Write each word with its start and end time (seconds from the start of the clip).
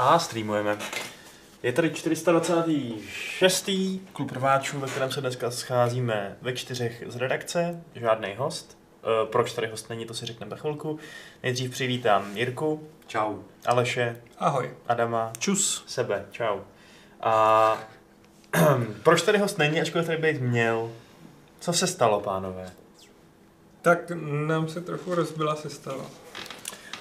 A 0.00 0.18
streamujeme. 0.18 0.78
Je 1.62 1.72
tady 1.72 1.90
426. 1.90 3.70
klub 4.12 4.32
rváčů, 4.32 4.80
ve 4.80 4.88
kterém 4.88 5.12
se 5.12 5.20
dneska 5.20 5.50
scházíme 5.50 6.36
ve 6.42 6.52
čtyřech 6.52 7.04
z 7.06 7.16
redakce, 7.16 7.82
žádný 7.94 8.34
host. 8.36 8.78
E, 9.02 9.26
proč 9.26 9.52
tady 9.52 9.66
host 9.66 9.88
není, 9.90 10.06
to 10.06 10.14
si 10.14 10.26
řekneme 10.26 10.50
za 10.50 10.56
chvilku. 10.56 10.98
Nejdřív 11.42 11.70
přivítám 11.70 12.36
Jirku, 12.36 12.88
Čau. 13.06 13.38
Aleše, 13.66 14.16
Ahoj. 14.38 14.74
Adama, 14.88 15.32
Čus. 15.38 15.84
sebe, 15.86 16.26
čau. 16.30 16.58
A 17.20 17.76
proč 19.02 19.22
tady 19.22 19.38
host 19.38 19.58
není, 19.58 19.80
ačkoliv 19.80 20.06
tady 20.06 20.18
být 20.18 20.40
měl? 20.40 20.90
Co 21.60 21.72
se 21.72 21.86
stalo, 21.86 22.20
pánové? 22.20 22.70
Tak 23.82 24.12
nám 24.46 24.68
se 24.68 24.80
trochu 24.80 25.14
rozbila 25.14 25.56
sestava. 25.56 26.04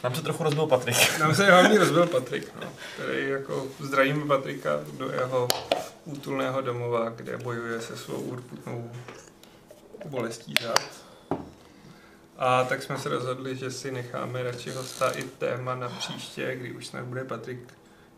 Nám 0.03 0.16
se 0.16 0.21
trochu 0.21 0.44
rozbil 0.44 0.67
Patrik. 0.67 0.95
Nám 1.20 1.35
se 1.35 1.45
hlavně 1.45 1.80
rozbil 1.80 2.08
Patrik, 2.08 2.53
no, 2.62 2.67
který 2.94 3.30
jako 3.30 3.67
zdravíme 3.80 4.25
Patrika 4.25 4.80
do 4.98 5.12
jeho 5.12 5.48
útulného 6.05 6.62
domova, 6.62 7.09
kde 7.09 7.38
bojuje 7.38 7.81
se 7.81 7.98
svou 7.98 8.22
urputnou 8.22 8.91
bolestí 10.05 10.53
zad. 10.62 10.81
A 12.38 12.63
tak 12.63 12.84
jsme 12.84 12.98
se 12.98 13.09
rozhodli, 13.09 13.55
že 13.55 13.72
si 13.72 13.91
necháme 13.91 14.44
radši 14.44 14.72
hosta 14.72 15.12
i 15.12 15.23
téma 15.23 15.75
na 15.75 15.89
příště, 15.89 16.55
kdy 16.55 16.72
už 16.72 16.88
snad 16.88 17.03
bude 17.03 17.23
Patrik 17.23 17.59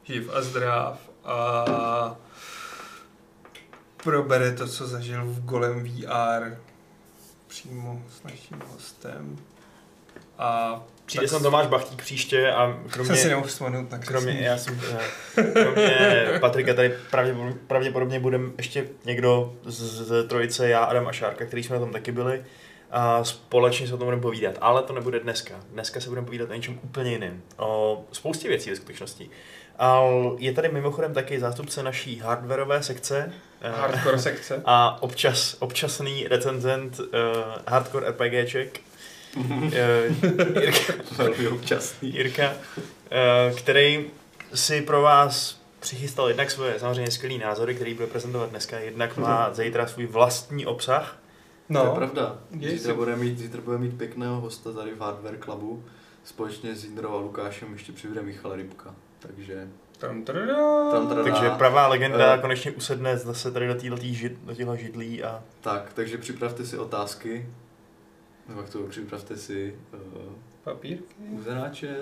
živ 0.04 0.30
a 0.34 0.42
zdrav 0.42 1.00
a 1.24 2.16
probere 4.04 4.52
to, 4.52 4.68
co 4.68 4.88
zažil 4.88 5.26
v 5.26 5.46
Golem 5.46 5.84
VR 5.84 6.58
přímo 7.48 8.04
s 8.20 8.24
naším 8.24 8.62
hostem. 8.68 9.38
A 10.38 10.82
Přijde 11.12 11.26
tak 11.26 11.30
sem 11.30 11.44
Tomáš 11.44 11.68
Bachtík 11.68 12.02
příště 12.02 12.52
a 12.52 12.78
si 12.84 12.94
kromě, 12.94 13.26
nemohl 13.26 13.48
vzpomenout 13.48 13.92
na 13.92 13.98
kromě, 13.98 14.40
já 14.42 14.58
jsem, 14.58 14.82
kromě 15.54 16.28
Patrika 16.40 16.74
tady 16.74 16.94
pravděpodobně, 17.12 17.56
pravděpodobně 17.68 18.20
budeme 18.20 18.52
ještě 18.58 18.86
někdo 19.06 19.54
z, 19.66 20.08
z 20.08 20.28
trojice, 20.28 20.70
já, 20.70 20.84
Adam 20.84 21.08
a 21.08 21.12
Šárka, 21.12 21.46
který 21.46 21.64
jsme 21.64 21.76
na 21.76 21.80
tom 21.80 21.92
taky 21.92 22.12
byli. 22.12 22.44
A 22.92 23.24
společně 23.24 23.88
se 23.88 23.94
o 23.94 23.98
tom 23.98 24.06
budeme 24.06 24.22
povídat, 24.22 24.56
ale 24.62 24.82
to 24.84 24.94
nebude 24.94 25.20
dneska. 25.20 25.56
Dneska 25.70 26.00
se 26.02 26.10
budeme 26.10 26.26
povídat 26.26 26.50
o 26.50 26.54
něčem 26.54 26.80
úplně 26.84 27.12
jiném. 27.12 27.42
O 27.58 28.04
spoustě 28.12 28.48
věcí 28.48 28.70
ve 28.70 28.76
skutečnosti. 28.76 29.30
A 29.80 30.02
je 30.38 30.54
tady 30.54 30.70
mimochodem 30.70 31.14
taky 31.14 31.40
zástupce 31.40 31.84
naší 31.84 32.20
hardwareové 32.20 32.84
sekce. 32.84 33.34
eh, 33.62 33.72
Hardcore 33.72 34.20
sekce. 34.20 34.62
a 34.66 34.98
občas, 35.02 35.56
občasný 35.60 36.28
recenzent 36.28 37.00
uh, 37.00 37.06
hardcore 37.68 38.08
RPGček. 38.10 38.80
Uh, 39.38 39.74
Jirka, 40.62 40.94
Velmi 41.18 41.48
občasný. 41.48 42.14
Jirka 42.14 42.52
uh, 42.52 43.58
který 43.58 44.06
si 44.54 44.82
pro 44.82 45.02
vás 45.02 45.62
přichystal 45.80 46.28
jednak 46.28 46.52
svoje 46.52 46.80
samozřejmě 46.80 47.12
skvělý 47.12 47.38
názory, 47.38 47.76
který 47.76 47.94
bude 47.94 48.08
prezentovat 48.08 48.50
dneska, 48.50 48.80
jednak 48.80 49.18
má 49.18 49.54
zítra 49.54 49.88
svůj 49.88 50.06
vlastní 50.06 50.66
obsah. 50.66 51.18
No. 51.70 51.82
To 51.82 51.88
je 51.88 51.96
pravda. 51.96 52.38
Zítra 52.70 52.94
bude 52.94 53.16
mít, 53.16 53.38
zítra 53.38 53.62
bude 53.62 53.78
mít 53.78 53.98
pěkného 53.98 54.42
hosta 54.42 54.72
tady 54.74 54.92
v 54.92 55.00
Hardware 55.00 55.38
Clubu. 55.44 55.84
Společně 56.24 56.76
s 56.76 56.86
Jindrou 56.86 57.10
a 57.14 57.18
Lukášem 57.20 57.74
ještě 57.74 57.92
přibude 57.92 58.22
Michal 58.22 58.56
Rybka. 58.56 58.96
Takže 59.20 59.68
tam 59.98 60.24
tadadá. 60.24 60.92
tam 60.92 61.08
teda 61.08 61.24
Takže 61.24 61.50
pravá 61.50 61.88
legenda 61.88 62.36
Eh. 62.36 62.38
konečně 62.42 62.72
usedne 62.72 63.18
zase 63.18 63.52
tady 63.52 63.68
do 63.68 63.76
této 63.76 63.96
žid, 64.02 64.34
do 64.44 64.56
těchto 64.56 64.76
židlí 64.76 65.24
a 65.24 65.44
Tak, 65.62 65.92
takže 65.94 66.18
připravte 66.18 66.66
si 66.66 66.78
otázky. 66.78 67.50
Nebo 68.52 68.62
jak 68.62 68.70
to 68.70 68.80
připravte 68.84 69.38
si 69.38 69.76
uh, 69.94 70.00
Papírky? 70.64 71.04
uzenáče. 71.32 71.96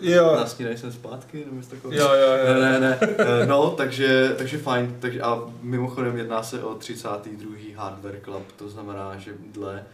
Jo. 0.00 0.36
Na 0.36 0.46
snídaní 0.46 0.78
jsem 0.78 0.92
zpátky, 0.92 1.38
nebo 1.44 1.56
něco 1.56 1.70
takového. 1.70 2.02
Jo, 2.04 2.14
jo, 2.14 2.36
jo. 2.46 2.54
Ne, 2.60 2.60
ne, 2.60 2.80
ne. 2.80 2.98
Eh, 3.18 3.46
No, 3.46 3.70
takže, 3.70 4.34
takže 4.38 4.58
fajn. 4.58 4.96
Takže, 5.00 5.20
a 5.20 5.42
mimochodem 5.62 6.16
jedná 6.16 6.42
se 6.42 6.62
o 6.62 6.74
32. 6.74 7.52
Hardware 7.76 8.20
Club, 8.24 8.52
to 8.52 8.68
znamená, 8.68 9.16
že 9.16 9.32
dle 9.52 9.84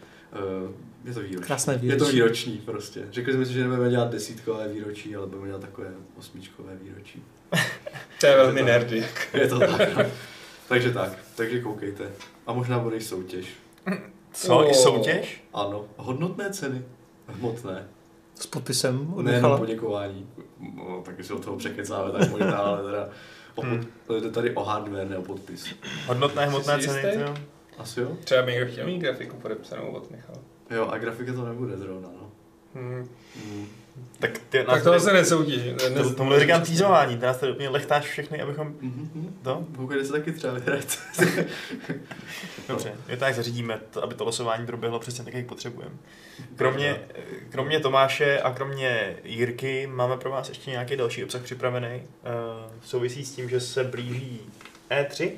uh, 0.65 0.71
je 1.05 1.13
to 1.13 1.19
výroční. 1.19 1.47
Krásné 1.47 1.73
Je 1.73 1.79
to 1.79 1.85
výročí. 2.05 2.11
výroční 2.15 2.57
prostě. 2.57 3.07
Řekli 3.11 3.33
jsme 3.33 3.45
si, 3.45 3.53
že 3.53 3.61
nebudeme 3.61 3.89
dělat 3.89 4.11
desítkové 4.11 4.67
výročí, 4.67 5.15
ale 5.15 5.27
budeme 5.27 5.47
dělat 5.47 5.61
takové 5.61 5.87
osmičkové 6.17 6.73
výročí. 6.81 7.23
To 8.19 8.25
je 8.27 8.37
velmi 8.37 8.61
nerdy. 8.63 9.05
Je 9.33 9.47
to 9.47 9.59
tak. 9.59 9.95
no. 9.97 10.03
takže 10.67 10.91
tak, 10.91 11.11
takže 11.35 11.61
koukejte. 11.61 12.11
A 12.47 12.53
možná 12.53 12.79
bude 12.79 12.95
i 12.97 13.01
soutěž. 13.01 13.47
co, 14.35 14.63
i 14.63 14.67
Oh. 14.67 14.73
soutěž? 14.73 15.43
Ano, 15.53 15.85
hodnotné 15.97 16.49
ceny. 16.53 16.81
Hmotné. 17.27 17.87
S 18.35 18.45
podpisem 18.47 19.13
od 19.13 19.21
Nejenom 19.21 19.57
poděkování. 19.57 20.29
No, 20.75 21.01
taky 21.05 21.23
si 21.23 21.33
od 21.33 21.45
toho 21.45 21.57
překecáme, 21.57 22.11
tak 22.11 22.29
možná, 22.31 22.57
ale 22.57 22.83
teda 22.83 23.03
o 23.55 23.61
pod, 23.61 23.65
Hmm. 23.65 23.85
jde 24.21 24.31
tady 24.31 24.55
o 24.55 24.63
hardware, 24.63 25.09
ne 25.09 25.17
o 25.17 25.21
podpis. 25.21 25.75
Hodnotné 26.07 26.45
hmotné 26.45 26.79
ceny, 26.79 27.07
jistý? 27.07 27.21
jo? 27.21 27.35
Asi 27.77 27.99
jo? 27.99 28.11
Třeba 28.23 28.41
by 28.41 28.51
někdo 28.51 28.71
chtěl 28.71 28.85
mít 28.85 28.99
grafiku 28.99 29.35
podepsanou 29.37 29.87
od 29.91 30.11
Michala. 30.11 30.37
Jo, 30.69 30.87
a 30.87 30.97
grafika 30.97 31.33
to 31.33 31.45
nebude 31.45 31.77
zrovna, 31.77 32.09
no. 32.21 32.31
Hmm. 32.73 33.09
Mm. 33.45 33.65
Tak 34.19 34.31
ty 34.49 34.63
Tak 34.63 34.83
toho 34.83 34.99
se 34.99 35.13
nesoutěží. 35.13 35.73
Ne, 35.89 36.03
to, 36.03 36.13
tomu 36.15 36.39
říkám 36.39 36.61
týzování, 36.61 37.17
ty 37.17 37.25
nás 37.25 37.37
tady 37.37 37.51
úplně 37.51 37.69
lechtáš 37.69 38.05
všechny, 38.05 38.41
abychom 38.41 38.67
Mhm. 38.81 39.37
to 39.43 39.65
Koukejte 39.75 40.05
se 40.05 40.11
taky 40.11 40.31
třeba 40.31 40.53
vyhrát. 40.53 40.97
Dobře, 42.67 42.93
je 43.09 43.17
tak 43.17 43.35
zařídíme, 43.35 43.79
to, 43.91 44.03
aby 44.03 44.15
to 44.15 44.23
losování 44.23 44.65
proběhlo 44.65 44.99
přesně 44.99 45.23
tak, 45.25 45.33
jak 45.33 45.45
potřebujeme. 45.45 45.95
Kromě, 46.55 46.99
kromě 47.49 47.79
Tomáše 47.79 48.39
a 48.41 48.51
kromě 48.53 49.15
Jirky 49.23 49.87
máme 49.87 50.17
pro 50.17 50.29
vás 50.31 50.49
ještě 50.49 50.71
nějaký 50.71 50.97
další 50.97 51.23
obsah 51.23 51.41
připravený. 51.41 51.87
Uh, 51.95 52.71
souvisí 52.83 53.25
s 53.25 53.31
tím, 53.31 53.49
že 53.49 53.59
se 53.59 53.83
blíží 53.83 54.41
E3 54.89 55.31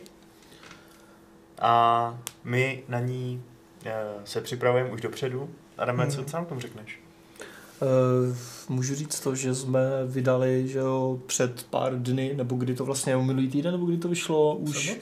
a 1.59 2.17
my 2.43 2.83
na 2.87 2.99
ní 2.99 3.43
uh, 3.85 3.91
se 4.23 4.41
připravujeme 4.41 4.89
už 4.91 5.01
dopředu. 5.01 5.49
Adame, 5.77 6.07
co, 6.07 6.17
Mhm. 6.17 6.25
co 6.29 6.37
nám 6.37 6.45
k 6.45 6.49
tomu 6.49 6.61
řekneš? 6.61 6.99
Uh, 7.81 8.35
můžu 8.69 8.95
říct 8.95 9.19
to, 9.19 9.35
že 9.35 9.55
jsme 9.55 9.79
vydali, 10.05 10.67
že 10.67 10.79
jo, 10.79 11.19
před 11.25 11.63
pár 11.69 12.01
dny, 12.01 12.33
nebo 12.35 12.55
kdy 12.55 12.75
to 12.75 12.85
vlastně 12.85 13.13
je 13.13 13.17
minulý 13.17 13.47
týden, 13.47 13.71
nebo 13.71 13.85
kdy 13.85 13.97
to 13.97 14.07
vyšlo 14.07 14.55
už 14.55 14.99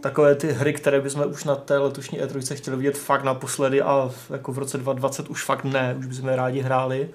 takové 0.00 0.34
ty 0.34 0.52
hry, 0.52 0.72
které 0.72 1.00
bychom 1.00 1.26
už 1.26 1.44
na 1.44 1.54
té 1.54 1.78
letošní 1.78 2.20
E3 2.20 2.56
chtěli 2.56 2.76
vidět 2.76 2.98
fakt 2.98 3.24
naposledy 3.24 3.82
a 3.82 4.10
jako 4.30 4.52
v 4.52 4.58
roce 4.58 4.78
2020 4.78 5.30
už 5.30 5.44
fakt 5.44 5.64
ne, 5.64 5.96
už 5.98 6.06
bychom 6.06 6.28
je 6.28 6.36
rádi 6.36 6.60
hráli, 6.60 7.08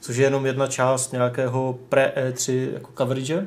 což 0.00 0.16
je 0.16 0.24
jenom 0.24 0.46
jedna 0.46 0.66
část 0.66 1.12
nějakého 1.12 1.78
pre-E3 1.88 2.72
jako 2.72 2.90
coverage. 2.98 3.46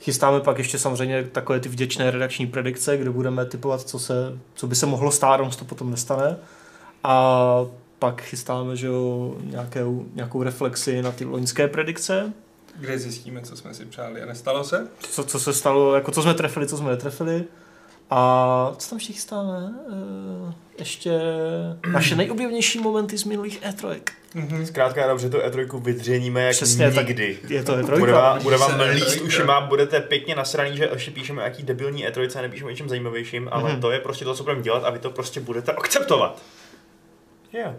Chystáme 0.00 0.40
pak 0.40 0.58
ještě 0.58 0.78
samozřejmě 0.78 1.24
takové 1.24 1.60
ty 1.60 1.68
vděčné 1.68 2.10
redakční 2.10 2.46
predikce, 2.46 2.96
kde 2.96 3.10
budeme 3.10 3.46
typovat, 3.46 3.80
co, 3.80 3.98
se, 3.98 4.38
co 4.54 4.66
by 4.66 4.74
se 4.74 4.86
mohlo 4.86 5.10
stát, 5.10 5.40
ono 5.40 5.52
se 5.52 5.58
to 5.58 5.64
potom 5.64 5.90
nestane. 5.90 6.36
A 7.04 7.66
pak 7.98 8.22
chystáme 8.22 8.76
že 8.76 8.86
jo, 8.86 9.34
nějakou, 9.44 10.06
nějakou 10.14 10.42
reflexi 10.42 11.02
na 11.02 11.12
ty 11.12 11.24
loňské 11.24 11.68
predikce, 11.68 12.32
Kde 12.76 12.98
zjistíme, 12.98 13.40
co 13.42 13.56
jsme 13.56 13.74
si 13.74 13.84
přáli 13.84 14.22
a 14.22 14.26
nestalo 14.26 14.64
se? 14.64 14.88
co, 15.00 15.24
co 15.24 15.40
se 15.40 15.52
stalo, 15.54 15.94
jako 15.94 16.10
co 16.12 16.22
jsme 16.22 16.34
trefili, 16.34 16.66
co 16.66 16.76
jsme 16.76 16.90
netrefili. 16.90 17.44
A 18.10 18.72
co 18.76 18.90
tam 18.90 18.96
ještě 18.96 19.12
chystáme? 19.12 19.74
Eh, 20.50 20.54
Ještě 20.78 21.20
naše 21.92 22.16
nejoblíbenější 22.16 22.78
momenty 22.78 23.18
z 23.18 23.24
minulých 23.24 23.62
E3. 23.62 24.00
Mhm. 24.34 24.66
Zkrátka 24.66 25.04
a 25.04 25.08
dobře 25.08 25.30
to 25.30 25.38
E3 25.38 25.80
vydřeníme 25.82 26.42
jak 26.42 26.52
Přesně 26.56 26.90
tak. 26.90 27.06
nikdy. 27.06 27.38
Je 27.48 27.62
to 27.64 27.76
Bude 27.76 27.96
E3? 27.96 28.12
vám, 28.12 28.42
bude 28.42 28.56
vám 28.56 28.80
líst 28.80 29.06
trojka. 29.06 29.24
ušima, 29.24 29.60
budete 29.60 30.00
pěkně 30.00 30.34
nasraný, 30.34 30.76
že 30.76 30.88
ještě 30.92 31.10
píšeme 31.10 31.42
jaký 31.42 31.62
debilní 31.62 32.06
E3 32.08 32.38
a 32.38 32.42
nepíšeme 32.42 32.66
o 32.68 32.70
něčem 32.70 32.88
zajímavějším, 32.88 33.48
ale 33.52 33.72
Mhm. 33.72 33.80
to 33.80 33.90
je 33.90 33.98
prostě 34.00 34.24
to, 34.24 34.34
co 34.34 34.42
budeme 34.42 34.62
dělat 34.62 34.84
a 34.84 34.90
vy 34.90 34.98
to 34.98 35.10
prostě 35.10 35.40
budete 35.40 35.72
akceptovat. 35.72 36.42
Jo. 37.52 37.74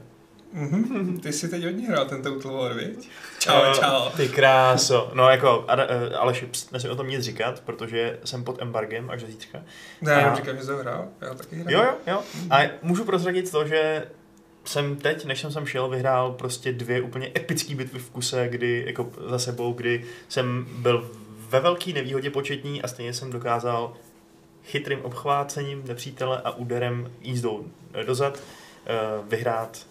Mhm. 0.54 1.20
Ty 1.24 1.34
jsi 1.34 1.48
teď 1.50 1.64
hodně 1.64 1.88
hrál 1.88 2.06
ten 2.06 2.22
Total 2.24 2.54
War, 2.54 2.74
viď? 2.74 3.10
Čau, 3.40 3.52
Eh, 3.64 3.74
čau. 3.76 4.10
Ty 4.18 4.30
kráso. 4.30 5.12
No 5.14 5.30
jako, 5.30 5.66
Ada- 5.68 5.86
eh, 5.90 6.16
Aleši, 6.16 6.46
pst, 6.46 6.72
nesmím 6.72 6.92
o 6.92 6.96
tom 6.96 7.08
nic 7.08 7.22
říkat, 7.24 7.60
protože 7.66 8.20
jsem 8.26 8.44
pod 8.44 8.62
embargem 8.62 9.10
až 9.10 9.22
do 9.22 9.28
zítřka. 9.28 9.62
Ne, 10.02 10.12
já 10.12 10.30
A- 10.32 10.36
říkám, 10.36 10.58
že 10.58 10.64
jsi 10.64 10.72
ho 10.72 10.78
hrál. 10.78 11.08
Já 11.22 11.34
taky 11.34 11.56
hrál. 11.56 11.74
Jo, 11.74 11.82
jo, 12.08 12.14
jo. 12.14 12.24
A 12.52 12.62
můžu 12.82 13.06
prozradit 13.06 13.52
to, 13.52 13.68
že 13.68 14.08
jsem 14.66 14.96
teď, 14.96 15.26
než 15.26 15.42
jsem 15.42 15.52
sem 15.52 15.66
šel, 15.66 15.90
vyhrál 15.90 16.32
prostě 16.32 16.72
dvě 16.74 17.02
úplně 17.02 17.32
epické 17.38 17.76
bitvy 17.76 18.00
v 18.00 18.10
kuse, 18.10 18.48
kdy, 18.48 18.84
jako 18.88 19.12
za 19.30 19.40
sebou, 19.40 19.74
kdy 19.74 20.06
jsem 20.30 20.66
byl 20.78 21.12
ve 21.50 21.60
velké 21.60 21.94
nevýhodě 21.94 22.30
početní 22.30 22.82
a 22.82 22.88
stejně 22.88 23.14
jsem 23.14 23.32
dokázal 23.32 23.94
chytrým 24.64 25.02
obchvácením 25.02 25.84
nepřítele 25.88 26.42
a 26.44 26.52
úderem 26.52 27.12
jízdou 27.22 27.68
dozad 28.06 28.40
eh, 28.86 28.96
vyhrát 29.30 29.86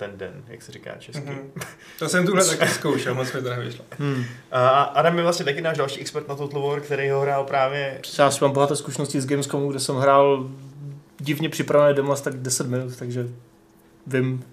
ten 0.00 0.18
den, 0.18 0.44
jak 0.48 0.62
se 0.62 0.72
říká 0.72 0.90
česky. 0.98 1.22
Mhm. 1.30 1.52
To 1.98 2.08
jsem 2.08 2.26
tuhle 2.26 2.44
taky 2.44 2.68
zkoušel, 2.72 3.14
moc 3.14 3.32
mi 3.32 3.42
to 3.42 3.48
nevyšlo. 3.50 3.84
Hmm. 3.98 4.24
A 4.52 4.80
Adam 4.80 5.16
je 5.16 5.22
vlastně 5.22 5.44
taky 5.44 5.60
náš 5.60 5.76
další 5.76 6.00
expert 6.00 6.28
na 6.28 6.34
Total 6.34 6.62
War, 6.62 6.80
který 6.80 7.10
ho 7.10 7.20
hrál 7.20 7.44
právě 7.44 8.00
Já 8.18 8.30
si 8.30 8.44
mám 8.44 8.52
bohaté 8.52 8.76
zkušenosti 8.76 9.20
z 9.20 9.26
Gamescomu, 9.26 9.70
kde 9.70 9.80
jsem 9.80 9.96
hrál 9.96 10.50
divně 11.18 11.48
připravené 11.48 11.94
demo 11.94 12.16
tak 12.16 12.36
10 12.36 12.66
minut, 12.66 12.96
takže 12.96 13.26
vím, 14.06 14.44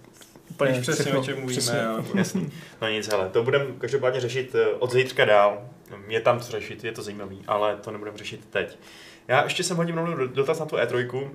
úplně 0.49 0.71
Víš 0.71 0.81
přesně, 0.81 1.03
všechno. 1.03 1.19
o 1.19 1.23
čem 1.23 1.37
mluvíme. 1.39 1.59
Přesně. 1.61 1.79
jo. 1.85 2.03
Jasný. 2.15 2.51
No 2.81 2.87
nic, 2.89 3.13
ale 3.13 3.29
to 3.29 3.43
budeme 3.43 3.65
každopádně 3.77 4.21
řešit 4.21 4.55
eh, 4.55 4.67
od 4.67 4.91
zítřka 4.91 5.25
dál. 5.25 5.61
Je 6.07 6.21
tam 6.21 6.39
co 6.39 6.51
řešit, 6.51 6.83
je 6.83 6.91
to 6.91 7.01
zajímavý, 7.01 7.41
ale 7.47 7.75
to 7.75 7.91
nebudeme 7.91 8.17
řešit 8.17 8.47
teď. 8.49 8.77
Já 9.27 9.43
ještě 9.43 9.63
jsem 9.63 9.77
hodím 9.77 9.95
rovnou 9.97 10.15
do- 10.17 10.27
dotaz 10.27 10.59
na 10.59 10.65
tu 10.65 10.75
E3 10.75 11.29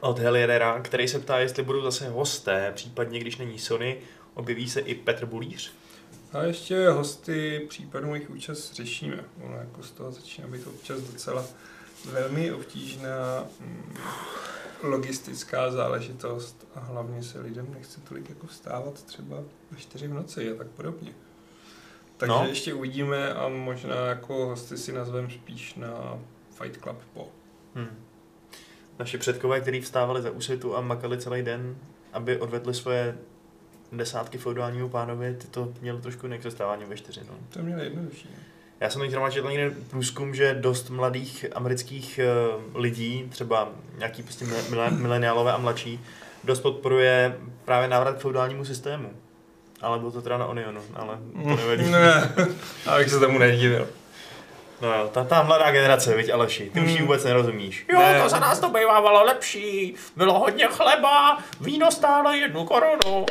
od 0.00 0.18
Heliera, 0.18 0.80
který 0.80 1.08
se 1.08 1.18
ptá, 1.18 1.38
jestli 1.38 1.62
budou 1.62 1.82
zase 1.82 2.08
hosté, 2.08 2.72
případně 2.74 3.18
když 3.18 3.36
není 3.36 3.58
Sony, 3.58 3.98
objeví 4.34 4.70
se 4.70 4.80
i 4.80 4.94
Petr 4.94 5.26
Bulíř. 5.26 5.72
A 6.32 6.42
ještě 6.42 6.88
hosty 6.88 7.66
případnou 7.68 8.14
jejich 8.14 8.30
účast 8.30 8.74
řešíme. 8.74 9.24
Ono 9.44 9.56
jako 9.56 9.82
z 9.82 9.90
toho 9.90 10.12
začíná 10.12 10.48
být 10.48 10.66
občas 10.66 11.00
docela 11.00 11.44
velmi 12.04 12.52
obtížná 12.52 13.46
mm, 13.60 13.96
logistická 14.82 15.70
záležitost 15.70 16.66
a 16.74 16.80
hlavně 16.80 17.22
se 17.22 17.40
lidem 17.40 17.66
nechce 17.74 18.00
tolik 18.00 18.28
jako 18.28 18.46
vstávat 18.46 19.02
třeba 19.02 19.36
ve 19.70 19.78
čtyři 19.78 20.08
v 20.08 20.14
noci 20.14 20.52
a 20.52 20.54
tak 20.54 20.66
podobně. 20.66 21.12
Takže 22.16 22.34
no. 22.34 22.46
ještě 22.48 22.74
uvidíme 22.74 23.34
a 23.34 23.48
možná 23.48 24.06
jako 24.06 24.46
hosty 24.46 24.76
si 24.76 24.92
nazvem 24.92 25.30
spíš 25.30 25.74
na 25.74 26.18
Fight 26.50 26.82
Club 26.82 26.98
po. 27.14 27.28
Hmm. 27.74 28.05
Naši 28.98 29.18
předkové, 29.18 29.60
kteří 29.60 29.80
vstávali 29.80 30.22
za 30.22 30.30
úsvitu 30.30 30.76
a 30.76 30.80
makali 30.80 31.18
celý 31.18 31.42
den, 31.42 31.76
aby 32.12 32.38
odvedli 32.38 32.74
svoje 32.74 33.16
desátky 33.92 34.38
feudálnímu 34.38 34.88
pánovi, 34.88 35.34
ty 35.34 35.46
to 35.46 35.72
měli 35.80 36.00
trošku 36.00 36.26
jinak 36.26 36.42
se 36.42 36.50
vstáváním 36.50 36.88
ve 36.88 36.96
čtyři. 36.96 37.20
No. 37.28 37.34
To 37.50 37.62
měli 37.62 37.84
jednodušší. 37.84 38.28
no. 38.36 38.42
Já 38.80 38.90
jsem 38.90 39.00
teď 39.02 39.10
zrovna 39.10 39.30
četl 39.30 39.50
někde 39.50 39.70
průzkum, 39.90 40.34
že 40.34 40.54
dost 40.54 40.90
mladých 40.90 41.46
amerických 41.54 42.20
uh, 42.54 42.80
lidí, 42.80 43.26
třeba 43.30 43.68
nějaký 43.98 44.22
prostě 44.22 44.44
mile- 44.44 44.70
mile- 44.70 44.98
mileniálové 44.98 45.52
a 45.52 45.58
mladší, 45.58 46.00
dost 46.44 46.60
podporuje 46.60 47.36
právě 47.64 47.88
návrat 47.88 48.16
k 48.16 48.20
feudálnímu 48.20 48.64
systému. 48.64 49.10
Ale 49.80 49.98
bylo 49.98 50.10
to 50.10 50.22
teda 50.22 50.38
na 50.38 50.46
Onionu, 50.46 50.80
ale 50.94 51.18
to 51.42 51.56
nevadí. 51.56 51.90
Ne, 51.90 52.34
abych 52.86 53.10
se 53.10 53.20
tomu 53.20 53.38
nedivil. 53.38 53.88
No 54.80 54.94
jo, 54.94 55.10
ta, 55.12 55.24
ta 55.24 55.42
mladá 55.42 55.70
generace, 55.70 56.16
viď 56.16 56.30
Aleši, 56.32 56.70
ty 56.74 56.80
už 56.80 56.88
ji 56.90 56.96
Hmm. 56.96 57.06
vůbec 57.06 57.24
nerozumíš. 57.24 57.84
Jo, 57.92 57.98
Ne. 57.98 58.20
to 58.22 58.28
za 58.28 58.38
nás 58.38 58.58
to 58.60 58.68
bývávalo 58.70 59.24
lepší, 59.24 59.94
bylo 60.16 60.38
hodně 60.38 60.66
chleba, 60.70 61.38
víno 61.60 61.90
stálo 61.90 62.32
jednu 62.32 62.64
korunu. 62.64 63.20
Uh, 63.20 63.26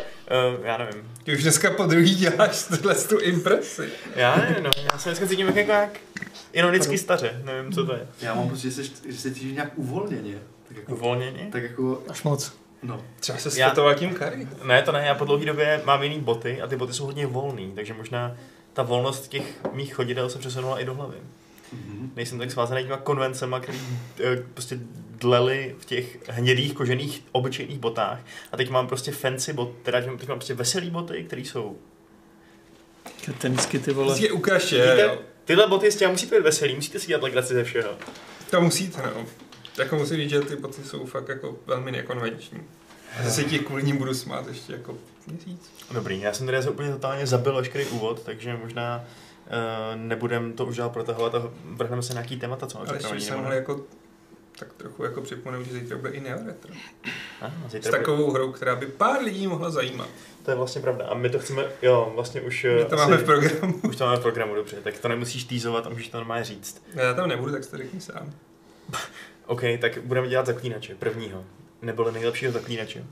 já 0.65 0.77
nevím. 0.77 1.11
Ty 1.23 1.33
už 1.35 1.43
dneska 1.43 1.71
po 1.71 1.83
druhý 1.85 2.15
děláš 2.15 2.63
tuhle 2.63 2.95
tu 2.95 3.19
impresi. 3.19 3.89
Já 4.15 4.35
nevím, 4.35 4.63
no, 4.63 4.69
já 4.93 4.97
se 4.97 5.09
dneska 5.09 5.27
cítím 5.27 5.47
jako 5.47 5.71
jak 5.71 5.89
ironicky 6.53 6.97
staře, 6.97 7.41
nevím, 7.43 7.73
co 7.73 7.85
to 7.85 7.93
je. 7.93 8.07
Já 8.21 8.33
mám 8.35 8.49
pocit, 8.49 8.71
že, 8.71 8.71
jsi, 8.83 8.91
že 9.11 9.17
se 9.17 9.33
cítíš 9.33 9.53
nějak 9.53 9.69
uvolněně. 9.75 10.37
Tak 10.67 10.77
jako, 10.77 10.91
Uvolněně? 10.95 11.47
tak 11.51 11.63
jako, 11.63 12.03
Až 12.09 12.23
moc. 12.23 12.53
no. 12.83 13.01
Třeba 13.19 13.37
se 13.37 13.47
Já- 13.59 13.67
světoval 13.67 13.95
tím 13.95 14.13
kary. 14.13 14.47
Ne, 14.63 14.81
to 14.81 14.91
ne, 14.91 15.03
já 15.05 15.15
po 15.15 15.25
dlouhé 15.25 15.45
době 15.45 15.81
mám 15.85 16.03
jiný 16.03 16.19
boty 16.19 16.61
a 16.61 16.67
ty 16.67 16.75
boty 16.75 16.93
jsou 16.93 17.05
hodně 17.05 17.27
volný, 17.27 17.71
takže 17.75 17.93
možná 17.93 18.35
ta 18.75 18.83
volnost 18.83 19.27
těch 19.27 19.43
mých 19.73 19.93
chodidel 19.93 20.29
se 20.29 20.39
přesunula 20.39 20.79
i 20.79 20.85
do 20.85 20.93
hlavy. 20.93 21.17
Mhm. 21.73 22.11
Nejsem 22.15 22.39
tak 22.39 22.51
svázaný 22.51 22.83
těma 22.83 22.97
konvencema, 22.97 23.59
který 23.59 23.79
eh, 24.23 24.43
prostě 24.53 24.79
dleli 25.09 25.75
v 25.79 25.85
těch 25.85 26.29
hnědých 26.29 26.73
kožených 26.73 27.23
obyčejných 27.31 27.79
botách. 27.79 28.19
A 28.51 28.57
teď 28.57 28.69
mám 28.69 28.87
prostě 28.87 29.11
fancy 29.11 29.53
bot, 29.53 29.71
teda 29.83 29.99
teď 29.99 30.07
mám 30.07 30.17
teď 30.17 30.29
mám 30.29 30.37
prostě 30.37 30.53
veselý 30.53 30.89
boty, 30.89 31.23
které 31.23 31.41
jsou... 31.41 31.77
Ty 33.25 33.33
Tenisky 33.33 33.79
ty 33.79 33.93
vole. 33.93 34.07
Prostě 34.07 34.31
ukaž 34.31 34.71
je, 34.71 34.85
Vidíte, 34.85 35.17
tyhle 35.45 35.67
boty 35.67 35.91
s 35.91 35.95
těma 35.95 36.11
musíte 36.11 36.35
být 36.35 36.43
veselý, 36.43 36.75
musíte 36.75 36.99
si 36.99 37.07
dělat 37.07 37.23
legraci 37.23 37.53
ze 37.53 37.63
všeho. 37.63 37.89
To 38.49 38.61
musíte, 38.61 39.01
no. 39.01 39.25
Jako 39.77 39.95
musím 39.95 40.17
říct, 40.17 40.29
že 40.29 40.41
ty 40.41 40.55
boty 40.55 40.83
jsou 40.83 41.05
fakt 41.05 41.29
jako 41.29 41.57
velmi 41.65 41.91
nekonvenční. 41.91 42.59
A 43.19 43.23
zase 43.23 43.43
ti 43.43 43.59
kvůli 43.59 43.83
ním 43.83 43.97
budu 43.97 44.13
smát 44.13 44.47
ještě 44.47 44.73
jako 44.73 44.97
měsíc. 45.27 45.71
Dobrý, 45.91 46.21
já 46.21 46.33
jsem 46.33 46.45
tady 46.45 46.67
úplně 46.69 46.91
totálně 46.91 47.27
zabil 47.27 47.55
veškerý 47.55 47.85
úvod, 47.85 48.23
takže 48.23 48.57
možná 48.57 49.03
uh, 49.03 50.01
nebudem 50.01 50.53
to 50.53 50.65
už 50.65 50.77
dál 50.77 50.89
protahovat 50.89 51.35
a 51.35 51.51
vrhneme 51.65 52.01
se 52.01 52.13
na 52.13 52.21
nějaký 52.21 52.39
témata, 52.39 52.67
co 52.67 52.77
máme 52.77 52.93
připravený, 52.93 53.25
nebo 53.25 53.41
mohl 53.41 53.53
jako 53.53 53.81
tak 54.59 54.73
trochu 54.73 55.03
jako 55.03 55.21
připomenout, 55.21 55.63
že 55.63 55.73
zítra 55.73 55.97
bude 55.97 56.09
i 56.11 56.19
Neoretro. 56.19 56.73
Aha, 57.41 57.53
S 57.67 57.71
zítra 57.71 57.91
bude- 57.91 57.99
takovou 57.99 58.31
hrou, 58.31 58.51
která 58.51 58.75
by 58.75 58.85
pár 58.85 59.21
lidí 59.21 59.47
mohla 59.47 59.69
zajímat. 59.69 60.09
To 60.43 60.51
je 60.51 60.57
vlastně 60.57 60.81
pravda. 60.81 61.05
A 61.07 61.13
my 61.13 61.29
to 61.29 61.39
chceme, 61.39 61.65
jo, 61.81 62.11
vlastně 62.15 62.41
už... 62.41 62.63
My 62.63 62.81
eh, 62.81 62.85
to 62.85 62.95
asi- 62.95 62.95
máme 62.95 63.17
v 63.17 63.23
programu. 63.23 63.79
Už 63.89 63.95
to 63.95 64.05
máme 64.05 64.17
v 64.17 64.21
programu, 64.21 64.55
dobře, 64.55 64.77
tak 64.83 64.97
to 64.99 65.07
nemusíš 65.07 65.43
týzovat 65.43 65.87
a 65.87 65.89
můžeš 65.89 66.09
to 66.09 66.17
normálně 66.17 66.43
říct. 66.43 66.83
Já 66.93 67.13
tam 67.13 67.29
nebudu, 67.29 67.51
tak 67.51 67.65
to 67.65 67.77
řekni 67.77 68.01
sám. 68.01 68.33
OK, 69.45 69.61
tak 69.81 69.97
budeme 69.97 70.27
dělat 70.27 70.45
zaklínače, 70.45 70.95
prvního. 70.95 71.43
Neboli 71.81 72.11
nejlepšího 72.11 72.51
zaklínače. 72.51 73.05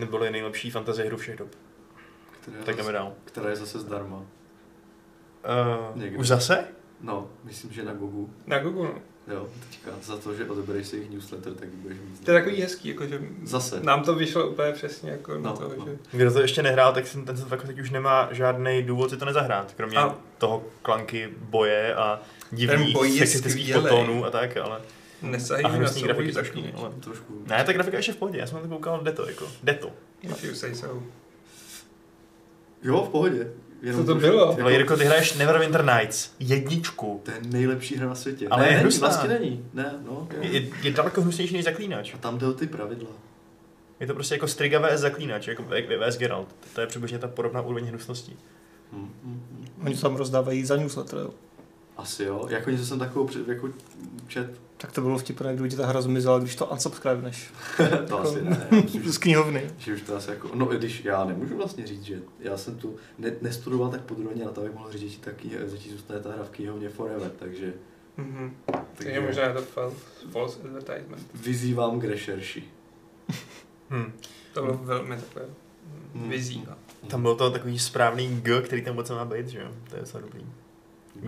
Neboli 0.00 0.30
nejlepší 0.30 0.70
fantasy 0.70 1.02
hru 1.02 1.16
všech 1.16 1.36
dob. 1.36 1.48
Která, 2.40 2.56
Tak 2.64 2.76
jdeme 2.76 2.92
dál. 2.92 3.12
která 3.24 3.50
je 3.50 3.56
zase 3.56 3.78
zdarma. 3.78 4.16
Uh, 4.16 4.24
Někde. 6.00 6.18
už 6.18 6.28
zase? 6.28 6.64
No, 7.00 7.28
myslím, 7.44 7.72
že 7.72 7.82
na 7.84 7.92
Gogu. 7.94 8.30
Na 8.46 8.58
Google, 8.58 8.88
no. 8.88 9.00
Jo, 9.34 9.48
teďka 9.70 9.90
za 10.02 10.16
to, 10.16 10.34
že 10.34 10.44
odebereš 10.50 10.86
si 10.86 10.96
jejich 10.96 11.10
newsletter, 11.10 11.54
tak 11.54 11.68
budeš 11.68 11.98
mít. 11.98 12.24
To 12.24 12.30
je 12.30 12.38
takový 12.40 12.62
hezký, 12.62 12.88
jakože 12.88 13.20
Zase. 13.42 13.80
nám 13.82 14.02
to 14.04 14.14
vyšlo 14.14 14.48
úplně 14.48 14.72
přesně 14.72 15.10
jako 15.10 15.34
na 15.34 15.40
No, 15.50 15.56
to, 15.56 15.72
no. 15.78 15.84
že... 15.86 15.98
Kdo 16.18 16.32
to 16.32 16.40
ještě 16.40 16.62
nehrál, 16.62 16.92
tak 16.92 17.04
ten, 17.24 17.36
se 17.36 17.44
tak 17.46 17.66
teď 17.66 17.78
už 17.78 17.90
nemá 17.90 18.28
žádný 18.32 18.82
důvod 18.82 19.10
si 19.10 19.16
to 19.16 19.24
nezahrát. 19.24 19.74
Kromě 19.76 19.98
A- 19.98 20.14
toho 20.38 20.64
klanky 20.82 21.28
boje 21.38 21.94
a 21.94 22.20
Ten 22.50 22.58
divných 22.58 22.94
boj 22.94 23.08
je 23.10 23.18
sexistických 23.18 23.74
potónů 23.74 24.24
a 24.24 24.30
tak, 24.30 24.56
ale... 24.56 24.80
Mi 25.22 25.38
na 25.62 25.68
grafiky 26.02 26.32
trošku, 26.32 26.58
špíny. 26.58 26.72
ale... 26.72 26.90
Trošku. 27.00 27.42
Ne, 27.46 27.64
ta 27.64 27.72
grafika 27.72 27.96
ještě 27.96 28.12
v 28.12 28.16
pohodě, 28.16 28.38
já 28.38 28.46
jsem 28.46 28.56
na 28.56 28.62
to 28.62 28.68
koukal, 28.68 29.00
jde 29.02 29.12
to 29.12 29.28
jako, 29.28 29.48
jde 29.62 29.74
to. 29.74 29.92
If 30.22 30.44
you 30.44 30.54
say 30.54 30.74
so. 30.74 31.02
Jo, 32.82 33.04
v 33.04 33.08
pohodě. 33.08 33.52
Co 33.96 34.04
to 34.04 34.14
bylo? 34.14 34.54
Tyhle, 34.54 34.72
Jirko, 34.72 34.96
ty 34.96 35.04
hraješ 35.04 35.34
Neverwinter 35.34 35.84
Nights, 35.84 36.30
jedničku. 36.38 37.20
To 37.24 37.30
je 37.30 37.36
nejlepší 37.46 37.96
hra 37.96 38.06
na 38.06 38.14
světě. 38.14 38.48
Ale 38.50 38.62
ne, 38.62 38.68
je 38.68 38.72
není, 38.72 38.82
hnusná. 38.82 39.08
vlastně 39.08 39.28
není. 39.28 39.64
Ne, 39.74 39.94
no. 40.06 40.28
Jo. 40.34 40.38
Je, 40.40 40.68
je 40.82 40.90
daleko 40.90 41.22
hnusnější 41.22 41.54
než 41.54 41.64
zaklínač. 41.64 42.14
A 42.14 42.18
tam 42.18 42.38
jde 42.38 42.46
o 42.46 42.52
ty 42.52 42.66
pravidla. 42.66 43.10
Je 44.00 44.06
to 44.06 44.14
prostě 44.14 44.34
jako 44.34 44.48
Striga 44.48 44.78
vs 44.78 45.00
Zaklínač, 45.00 45.46
jako 45.48 45.64
vs 46.08 46.16
Geralt. 46.16 46.48
To 46.74 46.80
je 46.80 46.86
přibližně 46.86 47.18
ta 47.18 47.28
podobná 47.28 47.60
úroveň 47.60 47.84
hnusnosti. 47.84 48.36
Hm, 48.92 49.10
hm, 49.24 49.42
hm. 49.50 49.66
Oni 49.86 49.94
to 49.94 50.00
tam 50.00 50.16
rozdávají 50.16 50.64
za 50.64 50.76
newsletter, 50.76 51.18
jo. 51.18 51.30
Asi 51.96 52.24
jo. 52.24 52.46
Jako 52.48 52.70
něco 52.70 52.86
jsem 52.86 52.98
takovou 52.98 53.26
před, 53.26 53.48
jako 53.48 53.68
čet. 54.28 54.50
Tak 54.80 54.92
to 54.92 55.00
bylo 55.00 55.18
vtipné, 55.18 55.54
kdyby 55.54 55.68
ti 55.70 55.76
ta 55.76 55.86
hra 55.86 56.00
zmizela, 56.02 56.38
když 56.38 56.56
to 56.56 56.66
unsubscribeneš. 56.66 57.50
to 58.08 58.20
asi 58.20 58.42
ne. 58.42 58.66
Myslím, 58.70 59.12
Z 59.12 59.18
knihovny. 59.18 59.70
že 59.78 59.94
už 59.94 60.02
to 60.02 60.16
asi 60.16 60.30
jako, 60.30 60.50
no 60.54 60.74
i 60.74 60.78
když 60.78 61.04
já 61.04 61.24
nemůžu 61.24 61.56
vlastně 61.56 61.86
říct, 61.86 62.02
že 62.02 62.18
já 62.40 62.56
jsem 62.56 62.76
tu 62.78 62.96
ne, 63.18 63.32
nestudoval 63.40 63.90
tak 63.90 64.00
podrobně 64.00 64.44
na 64.44 64.50
to, 64.50 64.60
abych 64.60 64.74
mohl 64.74 64.92
říct, 64.92 65.12
že, 65.12 65.18
ta 65.18 65.30
kniha, 65.30 65.60
že 65.70 65.78
ti 65.78 65.90
zůstane 65.90 66.20
ta 66.20 66.32
hra 66.32 66.44
v 66.44 66.50
knihovně 66.50 66.88
forever, 66.88 67.30
takže, 67.38 67.72
Mhm. 68.16 68.56
takže 68.66 68.84
Takže 68.96 69.20
možná 69.20 69.42
je 69.42 69.54
to 69.54 69.62
false, 70.30 70.58
advertisement. 70.64 71.26
vyzývám 71.34 72.00
k 72.00 72.04
rešerši. 72.04 72.64
Hm. 73.90 74.12
To 74.54 74.62
bylo 74.62 74.76
velmi 74.82 75.16
takové 75.16 75.44
Hmm. 76.14 76.28
vyzývá. 76.30 76.78
Tam 77.08 77.22
byl 77.22 77.34
to 77.34 77.50
takový 77.50 77.78
správný 77.78 78.40
G, 78.40 78.62
který 78.62 78.82
tam 78.84 78.94
moc 78.94 79.10
má 79.10 79.24
být, 79.24 79.48
že 79.48 79.58
jo? 79.58 79.68
To 79.90 79.96
je 79.96 80.00
docela 80.00 80.20
dobrý. 80.20 80.46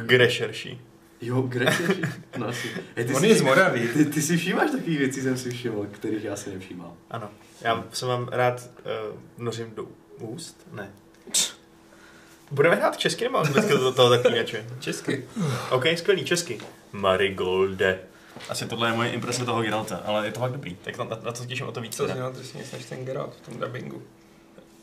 K 0.07 0.13
rešerši. 0.13 0.81
Jo, 1.23 1.49
rešerši. 1.55 2.03
No 2.37 2.49
asi. 2.49 2.69
On 3.15 3.25
je 3.25 3.35
z 3.35 3.43
Moravy. 3.43 3.89
Ty, 3.95 4.05
ty 4.05 4.23
si 4.23 4.37
všímáš 4.37 4.71
takových 4.71 4.99
věcí, 4.99 5.21
jsem 5.21 5.39
si 5.39 5.51
všiml, 5.51 5.87
kterých 5.93 6.25
já 6.25 6.37
si 6.37 6.51
nevšímám. 6.51 6.93
Ano. 7.11 7.31
Já 7.61 7.85
se 7.93 8.07
vám 8.07 8.29
rád 8.33 8.71
uh, 9.11 9.45
nořím 9.45 9.75
do 9.75 9.87
úst? 10.19 10.67
Ne. 10.73 10.91
Budeme 12.51 12.75
hrát 12.77 12.97
česky 12.97 13.25
nebo 13.25 13.39
anglicky 13.39 13.73
do 13.73 13.93
toho 13.93 14.09
zaklínače? 14.09 14.67
Česky. 14.81 15.25
OK, 15.71 15.85
skvělý, 15.97 16.25
česky. 16.25 16.59
Marigolde. 16.93 17.99
Asi 18.49 18.67
tohle 18.67 18.89
je 18.89 18.93
moje 18.93 19.11
imprese 19.11 19.45
toho 19.45 19.63
Geralta, 19.63 19.97
ale 19.97 20.27
je 20.27 20.33
to 20.33 20.41
fakt 20.41 20.53
dobrý. 20.53 20.75
Tak 20.75 20.99
na, 20.99 21.05
na, 21.05 21.19
na 21.23 21.33
to 21.33 21.43
se 21.43 21.47
těším 21.47 21.67
o 21.67 21.73
to 21.73 21.81
víc. 21.81 21.97
Co 21.97 22.03
teda. 22.03 22.15
znělo 22.15 22.31
drsně 22.31 22.65
než 22.73 22.85
ten 22.85 23.05
Geralt 23.05 23.35
v 23.37 23.41
tom 23.41 23.61
dubbingu. 23.61 24.03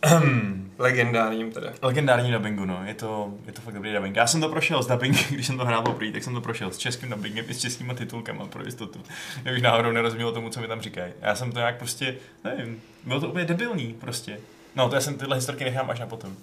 Legendárním 0.80 1.52
teda. 1.52 1.74
Legendární 1.82 2.32
dubbingu, 2.32 2.66
no. 2.66 2.82
Je 2.86 2.94
to, 2.94 3.34
je 3.46 3.54
to 3.54 3.62
fakt 3.62 3.74
dobrý 3.74 3.94
dubbing. 3.94 4.16
Já 4.16 4.28
jsem 4.28 4.42
to 4.42 4.50
prošel 4.50 4.84
s 4.84 4.88
dubbingem, 4.88 5.24
když 5.30 5.48
jsem 5.48 5.58
to 5.58 5.66
hrál 5.66 5.82
poprvé, 5.82 6.12
tak 6.12 6.24
jsem 6.24 6.34
to 6.34 6.42
prošel 6.42 6.72
s 6.72 6.78
českým 6.78 7.10
dubbingem 7.10 7.46
i 7.48 7.54
s 7.54 7.60
českýma 7.60 7.94
titulkama 7.94 8.46
pro 8.46 8.66
jistotu. 8.66 9.04
Kdybych 9.42 9.64
náhodou 9.64 9.92
nerozuměl 9.92 10.32
tomu, 10.32 10.50
co 10.50 10.62
mi 10.62 10.68
tam 10.68 10.82
říkají. 10.82 11.14
Já 11.22 11.36
jsem 11.36 11.52
to 11.52 11.60
nějak 11.60 11.78
prostě, 11.78 12.16
nevím, 12.44 12.82
bylo 13.04 13.20
to 13.20 13.30
úplně 13.30 13.46
debilní 13.46 13.94
prostě. 13.94 14.40
No, 14.76 14.90
to 14.90 14.96
já 14.96 15.02
jsem 15.02 15.18
tyhle 15.18 15.36
historky 15.36 15.64
nechám 15.64 15.90
až 15.90 16.00
na 16.00 16.08
potom. 16.08 16.36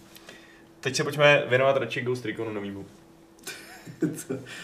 Teď 0.81 0.97
se 0.97 1.05
pojďme 1.05 1.43
věnovat 1.49 1.77
radši 1.77 2.01
Ghost 2.01 2.25
Reconu 2.25 2.53
novýmu. 2.53 2.87
to, 4.01 4.07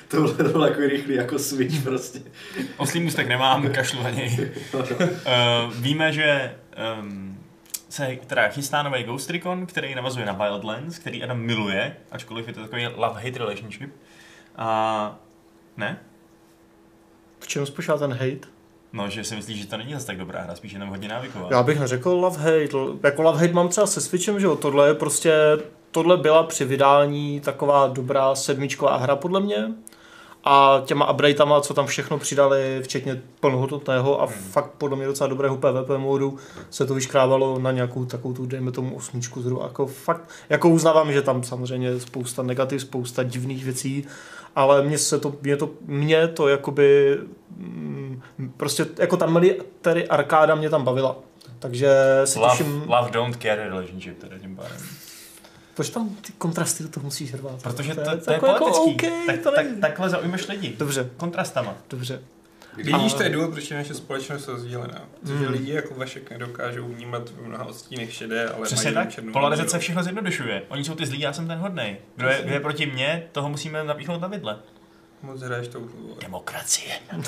to 0.08 0.16
bylo, 0.16 0.34
to 0.34 0.44
bylo 0.44 0.66
jako 0.66 0.80
rychlý, 0.80 1.14
jako 1.14 1.38
switch 1.38 1.82
prostě. 1.82 2.20
Oslý 2.76 3.00
můstek 3.00 3.28
nemám, 3.28 3.72
kašlu 3.72 4.02
na 4.02 4.10
něj. 4.10 4.50
Uh, 4.74 4.82
víme, 5.80 6.12
že 6.12 6.54
um, 7.00 7.31
se 7.92 8.18
teda 8.26 8.48
chystá 8.48 8.82
nový 8.82 9.04
Ghost 9.04 9.30
Recon, 9.30 9.66
který 9.66 9.94
navazuje 9.94 10.26
na 10.26 10.32
Wildlands, 10.32 10.98
který 10.98 11.22
Adam 11.22 11.38
miluje, 11.38 11.96
ačkoliv 12.10 12.48
je 12.48 12.54
to 12.54 12.60
takový 12.60 12.86
love-hate 12.86 13.38
relationship. 13.38 13.90
A 14.56 15.18
ne? 15.76 16.00
V 17.40 17.46
čem 17.46 17.66
spočívá 17.66 17.98
ten 17.98 18.12
hate? 18.12 18.48
No, 18.92 19.08
že 19.08 19.24
si 19.24 19.36
myslíš, 19.36 19.60
že 19.60 19.66
to 19.66 19.76
není 19.76 19.92
zase 19.92 20.06
tak 20.06 20.18
dobrá 20.18 20.42
hra, 20.42 20.54
spíš 20.54 20.72
jenom 20.72 20.88
hodně 20.88 21.08
návyková. 21.08 21.48
Já 21.50 21.62
bych 21.62 21.80
neřekl 21.80 22.10
love-hate. 22.10 22.98
Jako 23.04 23.22
love-hate 23.22 23.52
mám 23.52 23.68
třeba 23.68 23.86
se 23.86 24.00
Switchem, 24.00 24.40
že 24.40 24.46
jo. 24.46 24.56
Tohle 24.56 24.88
je 24.88 24.94
prostě, 24.94 25.34
tohle 25.90 26.16
byla 26.16 26.42
při 26.42 26.64
vydání 26.64 27.40
taková 27.40 27.86
dobrá 27.86 28.34
sedmičková 28.34 28.96
hra 28.96 29.16
podle 29.16 29.40
mě. 29.40 29.72
A 30.44 30.82
těma 30.86 31.10
updateama, 31.12 31.60
co 31.60 31.74
tam 31.74 31.86
všechno 31.86 32.18
přidali, 32.18 32.80
včetně 32.82 33.22
plnohodnotného 33.40 34.22
a 34.22 34.26
Hmm. 34.26 34.34
fakt 34.34 34.70
podle 34.78 34.96
mě 34.96 35.06
docela 35.06 35.28
dobrého 35.28 35.56
PvP 35.56 35.88
módu, 35.96 36.36
se 36.70 36.86
to 36.86 36.94
vyškrávalo 36.94 37.58
na 37.58 37.72
nějakou 37.72 38.04
takovou 38.04 38.34
tu, 38.34 38.46
dejme 38.46 38.72
tomu, 38.72 38.96
osmičku 38.96 39.42
zhruba. 39.42 39.64
Jako 39.64 39.86
fakt, 39.86 40.28
jako 40.48 40.68
uznávám, 40.68 41.12
že 41.12 41.22
tam 41.22 41.42
samozřejmě 41.42 42.00
spousta 42.00 42.42
negativ, 42.42 42.80
spousta 42.80 43.22
divných 43.22 43.64
věcí, 43.64 44.06
ale 44.56 44.82
mně 44.82 44.98
se 44.98 45.18
to, 45.18 45.34
mě 45.42 45.56
to, 45.56 45.70
mě 45.86 46.28
to 46.28 46.48
jakoby, 46.48 47.18
mm, 47.56 48.22
prostě 48.56 48.86
jako 48.98 49.16
ta 49.16 49.26
military 49.26 50.08
arkáda 50.08 50.54
mě 50.54 50.70
tam 50.70 50.84
bavila. 50.84 51.16
Takže 51.58 51.90
se 52.24 52.38
Love, 52.38 52.50
těším, 52.50 52.84
love 52.86 53.10
don't 53.10 53.36
care 53.42 53.68
relationship, 53.68 54.18
teda 54.18 54.38
tím 54.38 54.56
pádem. 54.56 54.76
Proč 55.74 55.90
tam 55.90 56.08
ty 56.08 56.32
kontrasty 56.32 56.82
do 56.82 56.88
toho 56.88 57.04
musíš 57.04 57.32
hrvat? 57.32 57.62
Protože 57.62 57.94
to, 57.94 58.00
je 58.00 58.06
to, 58.06 58.24
to 58.24 58.30
je 58.30 58.34
jako- 58.34 58.46
jako 58.46 58.58
poetický. 58.70 59.06
OK, 59.08 59.26
tak, 59.26 59.38
to 59.42 59.50
tak, 59.50 59.66
takhle 59.80 60.10
zaujmeš 60.10 60.48
lidi. 60.48 60.74
Dobře, 60.78 61.10
Kontrastama. 61.16 61.74
dobře. 61.90 62.20
Vidíš, 62.76 63.14
to 63.14 63.22
je 63.22 63.28
důvod, 63.28 63.50
proč 63.52 63.70
je 63.70 63.76
naše 63.76 63.94
společnost 63.94 64.48
rozdělená. 64.48 65.02
Protože 65.20 65.34
Hmm. 65.34 65.48
lidi 65.52 65.72
jako 65.72 65.94
Vašek 65.94 66.30
nedokážou 66.30 66.84
vnímat 66.88 67.28
v 67.30 67.46
mnoha 67.46 67.64
odstínech 67.64 68.12
šedé, 68.14 68.48
ale 68.48 68.64
Přesně 68.66 68.90
mají 68.90 69.06
tak. 69.06 69.14
černou 69.14 69.32
Polarizace 69.32 69.78
všechno 69.78 70.02
zjednodušuje. 70.02 70.62
Oni 70.68 70.84
jsou 70.84 70.94
ty 70.94 71.06
zlí, 71.06 71.20
já 71.20 71.32
jsem 71.32 71.48
ten 71.48 71.58
hodnej. 71.58 71.96
Kdo 72.16 72.28
je, 72.28 72.42
kdo 72.44 72.54
je 72.54 72.60
proti 72.60 72.86
mně, 72.86 73.26
toho 73.32 73.48
musíme 73.48 73.84
napíchnout 73.84 74.20
na 74.20 74.28
vidle. 74.28 74.58
Moc 75.22 75.42
hraješ 75.42 75.68
tou. 75.68 75.88
Demokracie. 76.22 76.94
uh, 77.16 77.22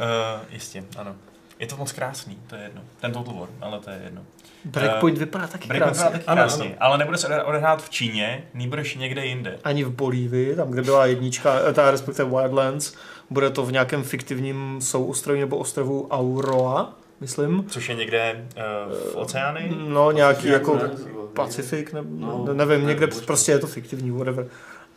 jistě, 0.50 0.84
ano. 0.96 1.16
Je 1.58 1.66
to 1.66 1.76
moc 1.76 1.92
krásný, 1.92 2.38
to 2.46 2.56
je 2.56 2.62
jedno. 2.62 2.82
Ten 3.00 3.12
Total 3.12 3.34
War, 3.34 3.48
ale 3.60 3.80
to 3.80 3.90
je 3.90 4.00
jedno. 4.04 4.22
Breakpoint 4.64 5.18
vypadá 5.18 5.46
taky 5.46 5.68
Break 5.68 5.82
vypadá 5.82 5.94
krásně. 6.00 6.12
taky 6.18 6.24
Ano, 6.26 6.42
krásně, 6.42 6.64
ano. 6.64 6.74
ale 6.80 6.98
nebude 6.98 7.18
se 7.18 7.42
odehrát- 7.44 7.82
v 7.82 7.90
Číně, 7.90 8.44
nýbrž 8.54 8.94
někde 8.96 9.26
jinde. 9.26 9.58
Ani 9.64 9.84
v 9.84 9.90
Bolívii, 9.90 10.56
tam, 10.56 10.70
kde 10.70 10.82
byla 10.82 11.06
jednička, 11.06 11.54
eh, 11.68 11.72
ta 11.72 11.90
respektive 11.90 12.28
Wildlands, 12.28 12.92
bude 13.30 13.50
to 13.50 13.64
v 13.66 13.72
nějakém 13.72 14.02
fiktivním 14.02 14.78
souostroví 14.80 15.40
nebo 15.40 15.56
ostrovu 15.56 16.06
Auroa, 16.10 16.92
myslím. 17.20 17.64
Což 17.68 17.88
je 17.88 17.94
někde 17.94 18.46
uh, 18.56 18.92
v 19.12 19.16
oceány. 19.16 19.72
No, 19.88 20.10
nějaký 20.12 20.48
jako 20.48 20.74
ne? 20.74 20.90
Pacifik, 21.34 21.92
ne, 21.92 22.00
No, 22.08 22.44
ne, 22.48 22.54
nevím, 22.54 22.80
ne, 22.80 22.86
někde 22.92 23.06
možná. 23.06 23.22
prostě 23.26 23.52
je 23.52 23.58
to 23.58 23.66
fiktivní, 23.66 24.10
whatever. 24.10 24.46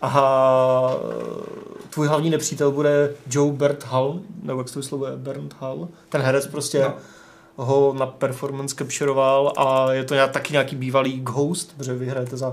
A 0.02 0.92
tvůj 1.90 2.08
hlavní 2.08 2.30
nepřítel 2.30 2.72
bude 2.72 3.12
Joe 3.32 3.52
Bert 3.54 3.84
Hall, 3.86 4.20
nebo 4.44 4.60
jak 4.60 4.68
se 4.68 4.74
to 4.74 4.80
vyslovuje, 4.80 5.12
Bernd 5.16 5.56
Hall. 5.60 5.88
Ten 6.10 6.22
herec 6.22 6.48
prostě 6.48 6.80
No. 6.80 6.94
Ho 7.58 7.94
na 7.98 8.06
performance 8.06 8.76
capturoval 8.76 9.54
a 9.58 9.92
je 9.94 10.04
to 10.04 10.16
taky 10.32 10.54
nějaký 10.54 10.76
bývalý 10.76 11.20
Ghost, 11.20 11.78
protože 11.78 11.94
vy 11.94 12.06
hrajete 12.06 12.38
za 12.38 12.52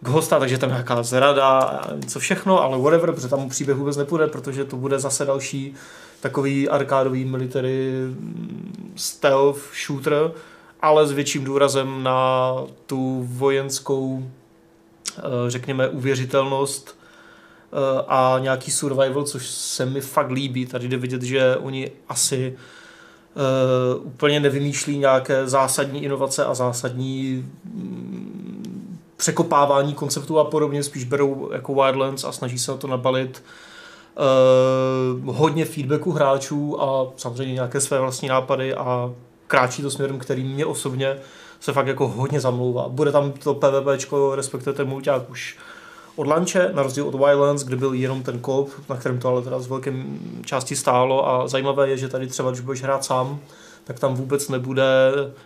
Ghosta, 0.00 0.38
takže 0.38 0.58
tam 0.58 0.70
nějaká 0.70 1.02
zrada 1.02 1.48
a 1.48 1.94
něco 1.94 2.20
všechno, 2.20 2.62
ale 2.62 2.78
whatever, 2.78 3.12
protože 3.12 3.28
tam 3.28 3.48
příběh 3.48 3.76
vůbec 3.76 3.96
nepůjde, 3.96 4.26
protože 4.26 4.64
to 4.64 4.76
bude 4.76 4.98
zase 4.98 5.24
další 5.24 5.74
takový 6.20 6.68
arkádový 6.68 7.24
military 7.24 7.92
mm, 8.06 8.92
stealth 8.96 9.60
shooter, 9.86 10.32
ale 10.80 11.06
s 11.06 11.12
větším 11.12 11.44
důrazem 11.44 12.02
na 12.02 12.52
tu 12.86 13.26
vojenskou, 13.28 14.30
eh, 15.18 15.22
řekněme, 15.48 15.88
uvěřitelnost 15.88 16.98
eh, 17.72 18.04
a 18.08 18.38
nějaký 18.38 18.70
survival, 18.70 19.24
což 19.24 19.46
se 19.46 19.86
mi 19.86 20.00
fakt 20.00 20.30
líbí. 20.30 20.66
Tady 20.66 20.88
jde 20.88 20.96
vidět, 20.96 21.22
že 21.22 21.56
oni 21.56 21.90
asi 22.08 22.56
úplně 24.02 24.40
nevymýšlí 24.40 24.98
nějaké 24.98 25.48
zásadní 25.48 26.04
inovace 26.04 26.44
a 26.44 26.54
zásadní 26.54 27.44
mm, 27.64 28.98
překopávání 29.16 29.94
konceptů 29.94 30.38
a 30.38 30.44
podobně, 30.44 30.82
spíš 30.82 31.04
berou 31.04 31.50
jako 31.52 31.74
Wildlands 31.74 32.24
a 32.24 32.32
snaží 32.32 32.58
se 32.58 32.70
na 32.70 32.76
to 32.76 32.86
nabalit 32.86 33.44
uh, 35.24 35.34
hodně 35.34 35.64
feedbacku 35.64 36.12
hráčů 36.12 36.82
a 36.82 37.06
samozřejmě 37.16 37.54
nějaké 37.54 37.80
své 37.80 38.00
vlastní 38.00 38.28
nápady 38.28 38.74
a 38.74 39.12
kráčí 39.46 39.82
to 39.82 39.90
směrem, 39.90 40.18
který 40.18 40.44
mě 40.44 40.66
osobně 40.66 41.16
se 41.60 41.72
fakt 41.72 41.86
jako 41.86 42.08
hodně 42.08 42.40
zamlouvá. 42.40 42.88
Bude 42.88 43.12
tam 43.12 43.32
to 43.32 43.54
PvPčko, 43.54 44.34
respektive 44.34 44.76
ten 44.76 44.88
mulťák 44.88 45.30
už 45.30 45.56
od 46.18 46.26
lanče, 46.26 46.70
na 46.74 46.82
rozdíl 46.82 47.08
od 47.08 47.14
Wildlands, 47.14 47.64
kde 47.64 47.76
byl 47.76 47.92
jenom 47.92 48.22
ten 48.22 48.38
kop, 48.38 48.68
na 48.88 48.96
kterém 48.96 49.18
to 49.18 49.28
ale 49.28 49.42
teda 49.42 49.60
z 49.60 49.66
velké 49.66 49.94
části 50.44 50.76
stálo. 50.76 51.28
A 51.28 51.48
zajímavé 51.48 51.88
je, 51.88 51.96
že 51.96 52.08
tady 52.08 52.26
třeba, 52.26 52.50
když 52.50 52.60
budeš 52.60 52.82
hrát 52.82 53.04
sám, 53.04 53.38
tak 53.84 54.00
tam 54.00 54.14
vůbec 54.14 54.48
nebude, 54.48 54.84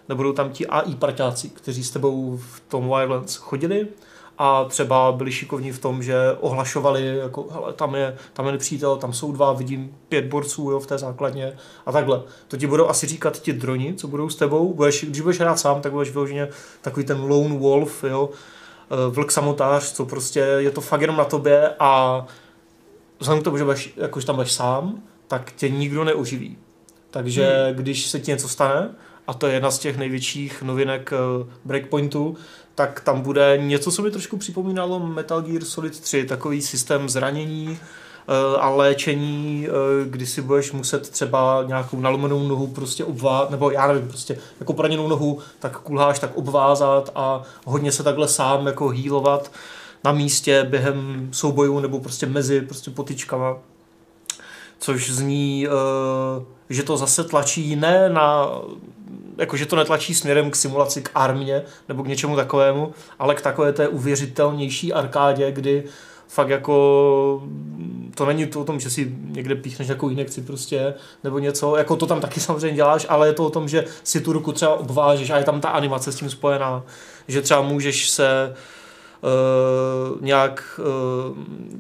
nebudou 0.09 0.33
tam 0.33 0.50
ti 0.50 0.67
AI 0.67 0.95
parťáci, 0.95 1.49
kteří 1.49 1.85
s 1.85 1.91
tebou 1.91 2.37
v 2.37 2.61
tom 2.69 2.85
Wildlands 2.88 3.37
chodili. 3.37 3.87
A 4.38 4.64
třeba 4.64 5.12
byli 5.12 5.33
šikovní 5.33 5.73
v 5.73 5.79
tom, 5.79 6.02
že 6.02 6.17
ohlašovali, 6.41 7.17
jako, 7.17 7.47
hele, 7.50 7.73
tam 7.73 7.95
je, 7.95 8.17
tam 8.33 8.47
je 8.47 8.52
nepřítel, 8.52 8.97
tam 8.97 9.12
jsou 9.12 9.33
dva, 9.33 9.52
vidím 9.52 9.97
pět 10.09 10.25
borců 10.25 10.71
jo, 10.71 10.81
v 10.81 10.87
té 10.87 10.99
základně. 10.99 11.52
A 11.87 11.93
takhle. 11.93 12.23
To 12.49 12.57
ti 12.57 12.67
budou 12.67 12.88
asi 12.88 13.07
říkat 13.07 13.38
ti 13.38 13.52
droni, 13.52 13.95
co 13.95 14.09
budou 14.09 14.29
s 14.29 14.37
tebou, 14.37 14.75
budeš, 14.75 15.05
když 15.05 15.21
budeš 15.21 15.41
hrát 15.41 15.59
sám, 15.59 15.81
tak 15.81 15.93
budeš 15.93 16.11
vyloženě 16.11 16.49
takový 16.81 17.07
ten 17.07 17.21
lone 17.21 17.59
wolf, 17.59 18.05
jo, 18.05 18.31
vlk 19.11 19.33
samotář, 19.33 19.93
co 19.93 20.07
prostě 20.07 20.41
je 20.41 20.71
to 20.71 20.81
fakt 20.81 21.01
jenom 21.01 21.17
na 21.17 21.25
tobě 21.25 21.71
a 21.79 22.25
vzhledem 23.19 23.41
k 23.41 23.45
tomu, 23.45 23.57
že, 23.57 23.65
budeš, 23.65 23.95
jako, 23.97 24.21
že 24.21 24.27
tam 24.27 24.37
budeš 24.37 24.53
sám, 24.53 25.03
tak 25.29 25.53
tě 25.53 25.69
nikdo 25.69 26.05
neuživí. 26.05 26.59
Takže 27.11 27.65
hmm. 27.67 27.75
když 27.75 28.07
se 28.07 28.21
ti 28.21 28.31
něco 28.31 28.49
stane, 28.49 28.91
a 29.27 29.35
to 29.35 29.47
je 29.47 29.55
jedna 29.55 29.71
z 29.71 29.79
těch 29.79 29.99
největších 29.99 30.63
novinek 30.63 31.13
eh, 31.13 31.47
Breakpointu, 31.65 32.37
tak 32.75 33.01
tam 33.01 33.21
bude 33.21 33.59
něco, 33.63 33.93
co 33.93 34.03
mi 34.03 34.11
trošku 34.11 34.37
připomínalo 34.37 35.07
Metal 35.07 35.43
Gear 35.43 35.65
Solid 35.65 36.01
3, 36.01 36.25
takový 36.25 36.63
systém 36.63 37.09
zranění 37.09 37.79
eh, 37.83 37.87
a 38.59 38.71
léčení, 38.71 39.69
eh, 39.69 39.73
kdy 40.09 40.26
si 40.26 40.43
budeš 40.43 40.73
muset 40.73 41.11
třeba 41.11 41.64
nějakou 41.67 42.00
nalomenou 42.00 42.49
nohu 42.49 42.67
prostě 42.67 43.05
obvázat, 43.05 43.50
nebo 43.50 43.71
já 43.71 43.87
nevím, 43.87 44.09
prostě 44.09 44.38
jako 44.61 44.73
poraněnou 44.73 45.09
nohu, 45.09 45.38
tak 45.59 45.79
kulháš, 45.79 46.19
tak 46.19 46.37
obvázat 46.37 47.11
a 47.14 47.43
hodně 47.64 47.93
se 47.93 48.02
takhle 48.02 48.29
sám 48.29 48.67
jako 48.67 48.88
healovat 48.88 49.50
na 50.05 50.12
místě 50.12 50.67
během 50.71 51.29
soubojů 51.33 51.81
nebo 51.81 52.00
prostě 52.00 52.26
mezi 52.26 52.61
prostě 52.61 52.91
potyčkama. 52.91 53.57
Což 54.79 55.11
zní, 55.11 55.67
uh, 55.69 56.45
že 56.71 56.83
to 56.83 56.97
zase 56.97 57.25
tlačí 57.25 57.76
ne 57.76 58.09
na, 58.09 58.49
jako 59.38 59.57
že 59.57 59.67
to 59.67 59.76
netlačí 59.76 60.14
směrem 60.14 60.50
k 60.50 60.57
simulaci 60.57 61.02
k 61.02 61.11
armě 61.14 61.62
nebo 61.88 62.02
k 62.02 62.07
něčemu 62.07 62.37
takovému, 62.37 62.93
ale 63.19 63.35
k 63.35 63.41
takové 63.41 63.73
té 63.73 63.88
uvěřitelnější 63.88 64.93
arkádě, 64.93 65.52
kdy 65.52 65.85
fakt 66.35 66.49
jako 66.49 67.43
to 68.15 68.27
není 68.27 68.47
to 68.47 68.61
o 68.61 68.65
tom, 68.65 68.81
že 68.81 68.91
si 68.91 69.17
někde 69.27 69.55
píchneš 69.55 69.89
nějakou 69.89 70.09
injekci 70.09 70.43
prostě, 70.43 70.95
nebo 71.25 71.39
něco, 71.39 71.77
jako 71.77 71.97
to 71.97 72.07
tam 72.07 72.21
taky 72.21 72.41
samozřejmě 72.41 72.77
děláš, 72.77 73.07
ale 73.09 73.27
je 73.27 73.33
to 73.33 73.47
o 73.47 73.51
tom, 73.51 73.69
že 73.69 73.85
si 74.05 74.21
tu 74.21 74.33
ruku 74.33 74.53
třeba 74.53 74.75
obvážeš 74.75 75.31
a 75.31 75.39
je 75.39 75.45
tam 75.45 75.61
ta 75.61 75.69
animace 75.69 76.12
s 76.12 76.17
tím 76.17 76.31
spojená, 76.31 76.83
že 77.29 77.43
třeba 77.43 77.62
můžeš 77.62 78.11
se 78.11 78.55
uh, 79.23 80.23
nějak, 80.23 80.81
uh, 81.31 81.37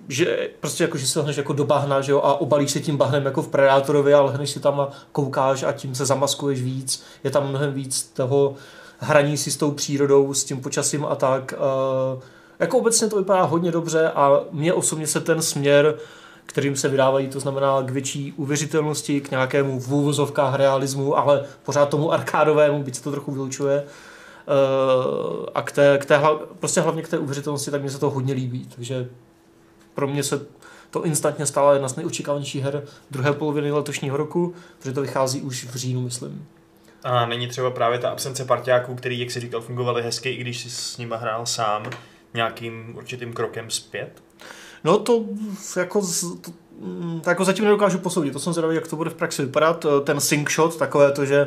že 0.08 0.50
prostě 0.60 0.84
jako, 0.84 0.98
že 0.98 1.06
se 1.06 1.18
lehneš 1.18 1.36
jako 1.36 1.52
do 1.52 1.64
bahna, 1.64 2.00
že 2.00 2.12
jo, 2.12 2.20
a 2.24 2.40
obalíš 2.40 2.70
se 2.70 2.80
tím 2.80 2.96
bahnem 2.96 3.24
jako 3.24 3.42
v 3.42 3.48
Predátorovi 3.48 4.14
a 4.14 4.22
lehneš 4.22 4.50
si 4.50 4.60
tam 4.60 4.80
a 4.80 4.88
koukáš 5.12 5.62
a 5.62 5.72
tím 5.72 5.94
se 5.94 6.06
zamaskuješ 6.06 6.62
víc. 6.62 7.04
Je 7.24 7.30
tam 7.30 7.48
mnohem 7.48 7.72
víc 7.72 8.02
toho 8.02 8.54
hraní 8.98 9.36
si 9.36 9.50
s 9.50 9.56
tou 9.56 9.70
přírodou, 9.70 10.34
s 10.34 10.44
tím 10.44 10.60
počasím 10.60 11.04
a 11.04 11.14
tak. 11.14 11.54
Uh, 12.14 12.22
jako 12.58 12.78
obecně 12.78 13.08
to 13.08 13.16
vypadá 13.16 13.42
hodně 13.42 13.70
dobře 13.70 14.10
a 14.10 14.40
mně 14.50 14.72
osobně 14.72 15.06
se 15.06 15.20
ten 15.20 15.42
směr 15.42 15.98
kterým 16.46 16.76
se 16.76 16.88
vydávají, 16.88 17.28
to 17.28 17.40
znamená 17.40 17.82
k 17.82 17.90
větší 17.90 18.32
uvěřitelnosti, 18.32 19.20
k 19.20 19.30
nějakému 19.30 19.80
v 19.80 19.92
úvozovkách 19.92 20.54
realismu, 20.54 21.18
ale 21.18 21.44
pořád 21.62 21.88
tomu 21.88 22.12
arkádovému, 22.12 22.82
byť 22.82 22.94
se 22.94 23.02
to 23.02 23.10
trochu 23.10 23.32
vylučuje, 23.32 23.84
Uh, 24.46 25.46
a 25.54 25.62
k 25.62 25.72
té, 25.72 25.98
k 25.98 26.04
té, 26.04 26.20
prostě 26.60 26.80
hlavně 26.80 27.02
k 27.02 27.08
té 27.08 27.18
uvěřitelnosti, 27.18 27.70
tak 27.70 27.80
mně 27.80 27.90
se 27.90 27.98
to 27.98 28.10
hodně 28.10 28.34
líbí. 28.34 28.68
Takže 28.74 29.08
pro 29.94 30.08
mě 30.08 30.22
se 30.22 30.46
to 30.90 31.04
instantně 31.04 31.46
stala 31.46 31.72
jedna 31.72 31.88
z 31.88 31.96
nejočekávanějších 31.96 32.64
her 32.64 32.84
druhé 33.10 33.32
poloviny 33.32 33.72
letošního 33.72 34.16
roku, 34.16 34.54
protože 34.78 34.92
to 34.92 35.00
vychází 35.00 35.42
už 35.42 35.64
v 35.64 35.74
říjnu, 35.74 36.00
myslím. 36.00 36.46
A 37.02 37.26
není 37.26 37.48
třeba 37.48 37.70
právě 37.70 37.98
ta 37.98 38.10
absence 38.10 38.44
parťáků, 38.44 38.94
který, 38.94 39.20
jak 39.20 39.30
si 39.30 39.40
říkal, 39.40 39.60
fungovali 39.60 40.02
hezky, 40.02 40.30
i 40.30 40.36
když 40.36 40.62
jsi 40.62 40.70
s 40.70 40.98
nima 40.98 41.16
hrál 41.16 41.46
sám, 41.46 41.90
nějakým 42.34 42.96
určitým 42.96 43.32
krokem 43.32 43.70
zpět? 43.70 44.22
No 44.84 44.98
to 44.98 45.24
jako, 45.76 46.00
to, 46.40 46.50
mm, 46.80 47.20
to 47.20 47.30
jako 47.30 47.44
zatím 47.44 47.64
nedokážu 47.64 47.98
posoudit. 47.98 48.32
To 48.32 48.38
jsem 48.38 48.52
zvědavý, 48.52 48.74
jak 48.74 48.88
to 48.88 48.96
bude 48.96 49.10
v 49.10 49.14
praxi 49.14 49.42
vypadat. 49.42 49.86
Ten 50.04 50.20
sync 50.20 50.50
shot, 50.50 50.76
takové 50.76 51.12
to, 51.12 51.24
že 51.24 51.46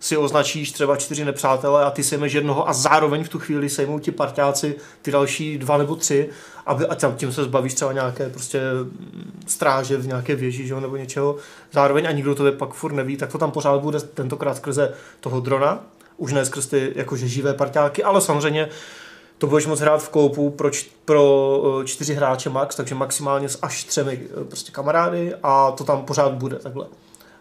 si 0.00 0.16
označíš 0.16 0.72
třeba 0.72 0.96
čtyři 0.96 1.24
nepřátele 1.24 1.84
a 1.84 1.90
ty 1.90 2.04
sejmeš 2.04 2.32
jednoho 2.32 2.68
a 2.68 2.72
zároveň 2.72 3.24
v 3.24 3.28
tu 3.28 3.38
chvíli 3.38 3.68
sejmou 3.68 3.98
ti 3.98 4.10
parťáci 4.10 4.76
ty 5.02 5.10
další 5.10 5.58
dva 5.58 5.78
nebo 5.78 5.96
tři 5.96 6.30
aby, 6.66 6.86
a 6.86 6.94
tam 6.94 7.16
tím 7.16 7.32
se 7.32 7.44
zbavíš 7.44 7.74
třeba 7.74 7.92
nějaké 7.92 8.28
prostě 8.28 8.60
stráže 9.46 9.96
v 9.96 10.06
nějaké 10.06 10.34
věži 10.34 10.66
že 10.66 10.80
nebo 10.80 10.96
něčeho 10.96 11.36
zároveň 11.72 12.08
a 12.08 12.12
nikdo 12.12 12.34
to 12.34 12.52
pak 12.52 12.72
furt 12.72 12.92
neví, 12.92 13.16
tak 13.16 13.32
to 13.32 13.38
tam 13.38 13.50
pořád 13.50 13.80
bude 13.80 14.00
tentokrát 14.00 14.56
skrze 14.56 14.94
toho 15.20 15.40
drona, 15.40 15.84
už 16.16 16.32
ne 16.32 16.44
skrz 16.44 16.66
ty 16.66 16.92
jakože 16.94 17.28
živé 17.28 17.54
parťáky, 17.54 18.02
ale 18.02 18.20
samozřejmě 18.20 18.68
to 19.38 19.46
budeš 19.46 19.66
moct 19.66 19.80
hrát 19.80 19.98
v 20.02 20.08
koupu 20.08 20.50
pro, 20.50 20.70
č- 20.70 20.86
pro 21.04 21.62
eh, 21.80 21.84
čtyři 21.84 22.14
hráče 22.14 22.50
max, 22.50 22.76
takže 22.76 22.94
maximálně 22.94 23.48
s 23.48 23.58
až 23.62 23.84
třemi 23.84 24.20
eh, 24.40 24.44
prostě 24.44 24.72
kamarády 24.72 25.34
a 25.42 25.70
to 25.70 25.84
tam 25.84 26.02
pořád 26.04 26.32
bude 26.32 26.56
takhle. 26.56 26.86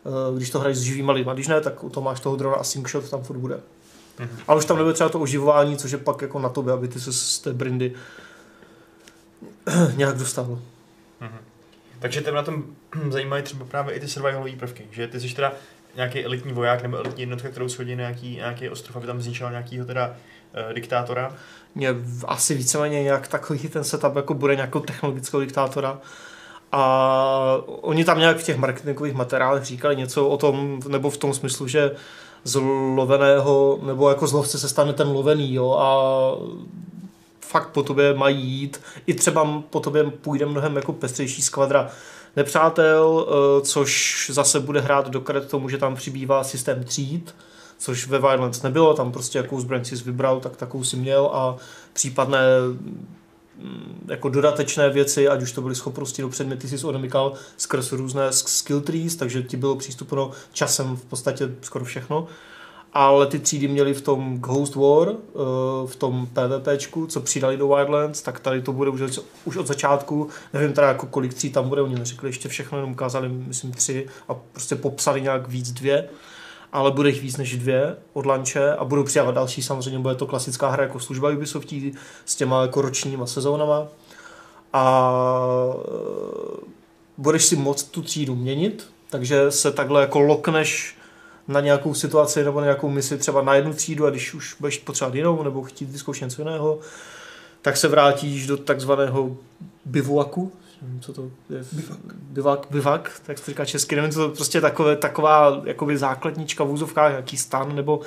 Eh, 0.05 0.37
Když 0.37 0.49
to 0.49 0.59
hraješ 0.59 0.77
s 0.77 0.81
živýma 0.81 1.13
lidma, 1.13 1.33
když 1.33 1.47
ne, 1.47 1.61
tak 1.61 1.73
to 1.91 2.01
máš 2.01 2.19
toho 2.19 2.35
drona 2.35 2.55
a 2.55 2.63
syncshot 2.63 3.09
tam 3.09 3.23
furt 3.23 3.37
bude. 3.37 3.59
Mhm. 4.19 4.29
Ale 4.47 4.57
už 4.57 4.65
tam 4.65 4.77
nebude 4.77 4.93
třeba 4.93 5.09
to 5.09 5.19
oživování, 5.19 5.77
což 5.77 5.91
je 5.91 5.97
pak 5.97 6.21
jako 6.21 6.39
na 6.39 6.49
tobě, 6.49 6.73
aby 6.73 6.87
ty 6.87 6.99
se 6.99 7.13
z 7.13 7.39
té 7.39 7.53
brindy 7.53 7.93
nějak 9.95 10.17
dostal. 10.17 10.59
Mhm. 11.21 11.37
Takže 11.99 12.21
tebe 12.21 12.35
na 12.37 12.43
tom 12.43 12.63
zajímají 13.09 13.43
třeba 13.43 13.65
právě 13.65 13.95
i 13.95 13.99
ty 13.99 14.07
survivalové 14.07 14.51
prvky, 14.51 14.87
že 14.91 15.07
ty 15.07 15.19
jsi 15.19 15.35
teda 15.35 15.53
nějaký 15.95 16.25
elitní 16.25 16.53
voják 16.53 16.83
nebo 16.83 16.97
elitní 16.97 17.21
jednotka, 17.21 17.49
kterou 17.49 17.67
shodí 17.67 17.95
nějaký, 17.95 18.35
nějaký 18.35 18.69
ostrov, 18.69 18.95
aby 18.95 19.07
tam 19.07 19.21
zničil 19.21 19.49
nějakýho 19.49 19.85
teda 19.85 20.07
uh, 20.67 20.73
diktátora. 20.73 21.33
Mě 21.75 21.95
asi 22.27 22.55
víceméně 22.55 23.03
nějak 23.03 23.27
takový 23.27 23.59
ten 23.59 23.83
setup 23.83 24.15
jako 24.15 24.33
bude 24.33 24.55
nějakou 24.55 24.79
technologického 24.79 25.41
diktátora. 25.41 25.99
A 26.71 27.57
oni 27.65 28.05
tam 28.05 28.19
nějak 28.19 28.37
v 28.37 28.43
těch 28.43 28.57
marketingových 28.57 29.13
materiálech 29.13 29.63
říkali 29.63 29.95
něco 29.95 30.27
o 30.27 30.37
tom, 30.37 30.79
nebo 30.87 31.09
v 31.09 31.17
tom 31.17 31.33
smyslu, 31.33 31.67
že 31.67 31.91
z 32.43 32.55
loveného, 32.95 33.79
nebo 33.85 34.09
jako 34.09 34.27
z 34.27 34.33
lovce 34.33 34.59
se 34.59 34.69
stane 34.69 34.93
ten 34.93 35.07
lovený, 35.07 35.53
jo, 35.53 35.71
a 35.71 35.89
fakt 37.39 37.67
po 37.69 37.83
tobě 37.83 38.13
mají 38.13 38.41
jít. 38.41 38.81
I 39.07 39.13
třeba 39.13 39.63
po 39.69 39.79
tobě 39.79 40.03
půjde 40.03 40.45
mnohem 40.45 40.75
jako 40.75 40.93
pestřejší 40.93 41.41
skvadra 41.41 41.89
nepřátel, 42.35 43.27
eh, 43.27 43.61
což 43.65 44.29
zase 44.33 44.59
bude 44.59 44.81
hrát 44.81 45.09
do 45.09 45.21
karet 45.21 45.49
tomu, 45.49 45.69
že 45.69 45.77
tam 45.77 45.95
přibývá 45.95 46.43
systém 46.43 46.83
tříd, 46.83 47.35
což 47.77 48.07
ve 48.07 48.19
Wildlands 48.19 48.61
nebylo, 48.61 48.93
tam 48.93 49.11
prostě 49.11 49.37
jakou 49.37 49.61
zbraň 49.61 49.85
si 49.85 49.95
vybral, 49.95 50.39
tak 50.39 50.57
takovou 50.57 50.83
si 50.83 50.97
měl 50.97 51.29
a 51.33 51.57
případné 51.93 52.39
mm, 53.57 54.07
jako 54.09 54.29
dodatečné 54.29 54.89
věci, 54.89 55.27
ať 55.27 55.41
už 55.41 55.51
to 55.51 55.61
byly 55.61 55.75
schopnosti 55.75 56.21
do 56.21 56.29
předměty, 56.29 56.67
si 56.67 56.85
odemykal 56.85 57.33
skrz 57.57 57.91
různé 57.91 58.29
sk- 58.29 58.47
skill 58.47 58.81
trees, 58.81 59.15
takže 59.15 59.43
ti 59.43 59.57
bylo 59.57 59.75
přístupno 59.75 60.31
časem 60.53 60.95
v 60.95 61.05
podstatě 61.05 61.49
skoro 61.61 61.85
všechno. 61.85 62.27
Ale 62.97 63.27
ty 63.27 63.39
třídy 63.39 63.67
měly 63.67 63.93
v 63.93 64.01
tom 64.01 64.39
Ghost 64.39 64.75
War, 64.75 65.09
eh, 65.09 65.33
v 65.87 65.95
tom 65.95 66.27
PvPčku, 66.33 67.07
co 67.07 67.21
přidali 67.21 67.57
do 67.57 67.67
Wildlands, 67.67 68.21
tak 68.21 68.39
tady 68.39 68.61
to 68.61 68.73
bude 68.73 68.89
už, 68.89 69.01
už 69.45 69.57
od 69.57 69.67
začátku. 69.67 70.29
Nevím 70.53 70.73
teda 70.73 70.87
jako 70.87 71.05
kolik 71.05 71.33
tří 71.33 71.49
tam 71.49 71.69
bude, 71.69 71.81
oni 71.81 71.95
neřekli 71.95 72.29
ještě 72.29 72.49
všechno, 72.49 72.77
jenom 72.77 72.91
ukázali 72.91 73.29
myslím 73.29 73.71
tři 73.71 74.07
a 74.27 74.33
prostě 74.33 74.75
popsali 74.75 75.21
nějak 75.21 75.47
víc 75.47 75.71
dvě 75.71 76.09
ale 76.75 76.91
bude 76.91 77.09
jich 77.09 77.21
víc 77.21 77.37
než 77.37 77.57
dvě 77.57 77.95
od 78.13 78.25
lanče 78.25 78.73
a 78.75 78.85
budou 78.85 79.03
přidávat 79.03 79.35
další, 79.35 79.63
samozřejmě 79.63 79.99
bude 79.99 80.15
to 80.15 80.27
klasická 80.27 80.69
hra 80.69 80.83
jako 80.83 80.99
služba 80.99 81.29
Ubisoftí 81.29 81.93
s 82.25 82.35
těma 82.35 82.61
jako 82.61 82.81
ročníma 82.81 83.25
sezónama 83.25 83.87
a 84.73 85.11
e, 85.77 86.65
budeš 87.17 87.45
si 87.45 87.55
moct 87.55 87.83
tu 87.83 88.01
třídu 88.01 88.35
měnit, 88.35 88.87
takže 89.09 89.51
se 89.51 89.71
takhle 89.71 90.01
jako 90.01 90.19
lokneš 90.19 90.97
na 91.47 91.59
nějakou 91.59 91.93
situaci 91.93 92.43
nebo 92.43 92.59
na 92.59 92.65
nějakou 92.65 92.89
misi 92.89 93.17
třeba 93.17 93.41
na 93.41 93.55
jednu 93.55 93.73
třídu 93.73 94.05
a 94.05 94.09
když 94.09 94.33
už 94.33 94.55
budeš 94.59 94.77
potřebovat 94.77 95.15
jinou 95.15 95.43
nebo 95.43 95.63
chtít 95.63 95.89
vyzkoušet 95.89 96.25
něco 96.25 96.41
jiného, 96.41 96.79
tak 97.61 97.77
se 97.77 97.87
vrátíš 97.87 98.47
do 98.47 98.57
takzvaného 98.57 99.37
bivuaku, 99.85 100.51
nevím, 100.81 100.99
co 100.99 101.13
to 101.13 101.31
je. 101.49 101.63
Bivak. 101.71 101.99
Bivak, 102.15 102.67
bivak, 102.69 103.22
tak 103.25 103.37
se 103.37 103.51
říká 103.51 103.65
česky, 103.65 103.96
nevím, 103.96 104.11
co 104.11 104.20
to 104.20 104.35
prostě 104.35 104.61
takové, 104.61 104.96
taková 104.96 105.61
jakoby 105.63 105.98
základnička 105.98 106.63
v 106.63 106.72
úzovkách, 106.72 107.13
jaký 107.13 107.37
stan 107.37 107.75
nebo, 107.75 108.01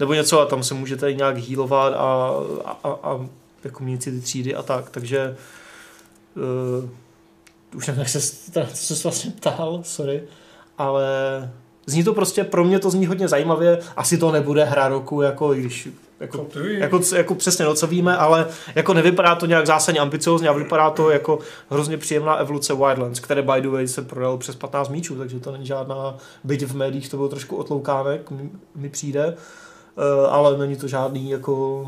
nebo 0.00 0.14
něco 0.14 0.40
a 0.40 0.46
tam 0.46 0.62
se 0.62 0.74
můžete 0.74 1.12
nějak 1.12 1.38
healovat 1.38 1.94
a, 1.94 2.30
a, 2.64 2.78
a, 2.84 2.98
a 3.02 3.26
jako 3.64 3.84
měnit 3.84 4.02
si 4.02 4.12
ty 4.12 4.20
třídy 4.20 4.54
a 4.54 4.62
tak, 4.62 4.90
takže 4.90 5.36
uh, 6.82 6.88
už 7.74 7.86
nevím, 7.86 7.98
jak 7.98 8.08
se, 8.08 8.20
co 8.74 8.96
se 8.96 9.02
vlastně 9.02 9.30
ptal, 9.30 9.80
sorry, 9.82 10.22
ale 10.78 11.06
zní 11.88 12.04
to 12.04 12.14
prostě, 12.14 12.44
pro 12.44 12.64
mě 12.64 12.78
to 12.78 12.90
zní 12.90 13.06
hodně 13.06 13.28
zajímavě, 13.28 13.78
asi 13.96 14.18
to 14.18 14.32
nebude 14.32 14.64
hra 14.64 14.88
roku, 14.88 15.22
jako 15.22 15.54
i 15.54 15.60
když 15.60 15.88
jako, 16.20 16.46
jako, 16.62 17.00
jako 17.16 17.34
přesně 17.34 17.64
no, 17.64 17.74
co 17.74 17.86
víme, 17.86 18.16
ale 18.16 18.46
jako 18.74 18.94
nevypadá 18.94 19.34
to 19.34 19.46
nějak 19.46 19.66
zásadně 19.66 20.00
ambiciozně 20.00 20.48
a 20.48 20.52
vypadá 20.52 20.90
to 20.90 21.10
jako 21.10 21.38
hrozně 21.70 21.98
příjemná 21.98 22.36
evoluce 22.36 22.74
Wildlands, 22.74 23.20
které 23.20 23.42
by 23.42 23.60
the 23.60 23.68
way 23.68 23.88
se 23.88 24.02
prodalo 24.02 24.38
přes 24.38 24.56
15 24.56 24.88
míčů, 24.88 25.18
takže 25.18 25.40
to 25.40 25.52
není 25.52 25.66
žádná, 25.66 26.16
byť 26.44 26.64
v 26.64 26.76
médiích 26.76 27.08
to 27.08 27.16
bylo 27.16 27.28
trošku 27.28 27.56
otloukánek, 27.56 28.30
mi, 28.30 28.50
mi 28.74 28.88
přijde, 28.88 29.36
uh, 29.36 30.04
ale 30.34 30.58
není 30.58 30.76
to 30.76 30.88
žádný 30.88 31.30
jako 31.30 31.86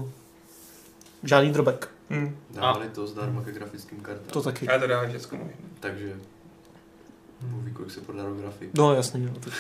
žádný 1.23 1.51
drobek. 1.51 1.89
Hm. 2.11 2.37
Dávali 2.51 2.89
to 2.89 3.07
zdarma 3.07 3.43
ke 3.43 3.53
grafickým 3.53 4.01
kartám. 4.01 4.25
To 4.33 4.43
taky. 4.43 4.67
Já 4.71 4.79
to 4.79 4.87
dávám 4.87 5.09
všechno 5.09 5.39
možné. 5.39 6.30
Takže 7.41 7.55
Bůh 7.55 7.73
kolik 7.73 7.91
se 7.91 8.01
prodá 8.01 8.23
grafik. 8.41 8.71
No 8.75 8.95
jasný, 8.95 9.27
no, 9.27 9.33
to, 9.41 9.51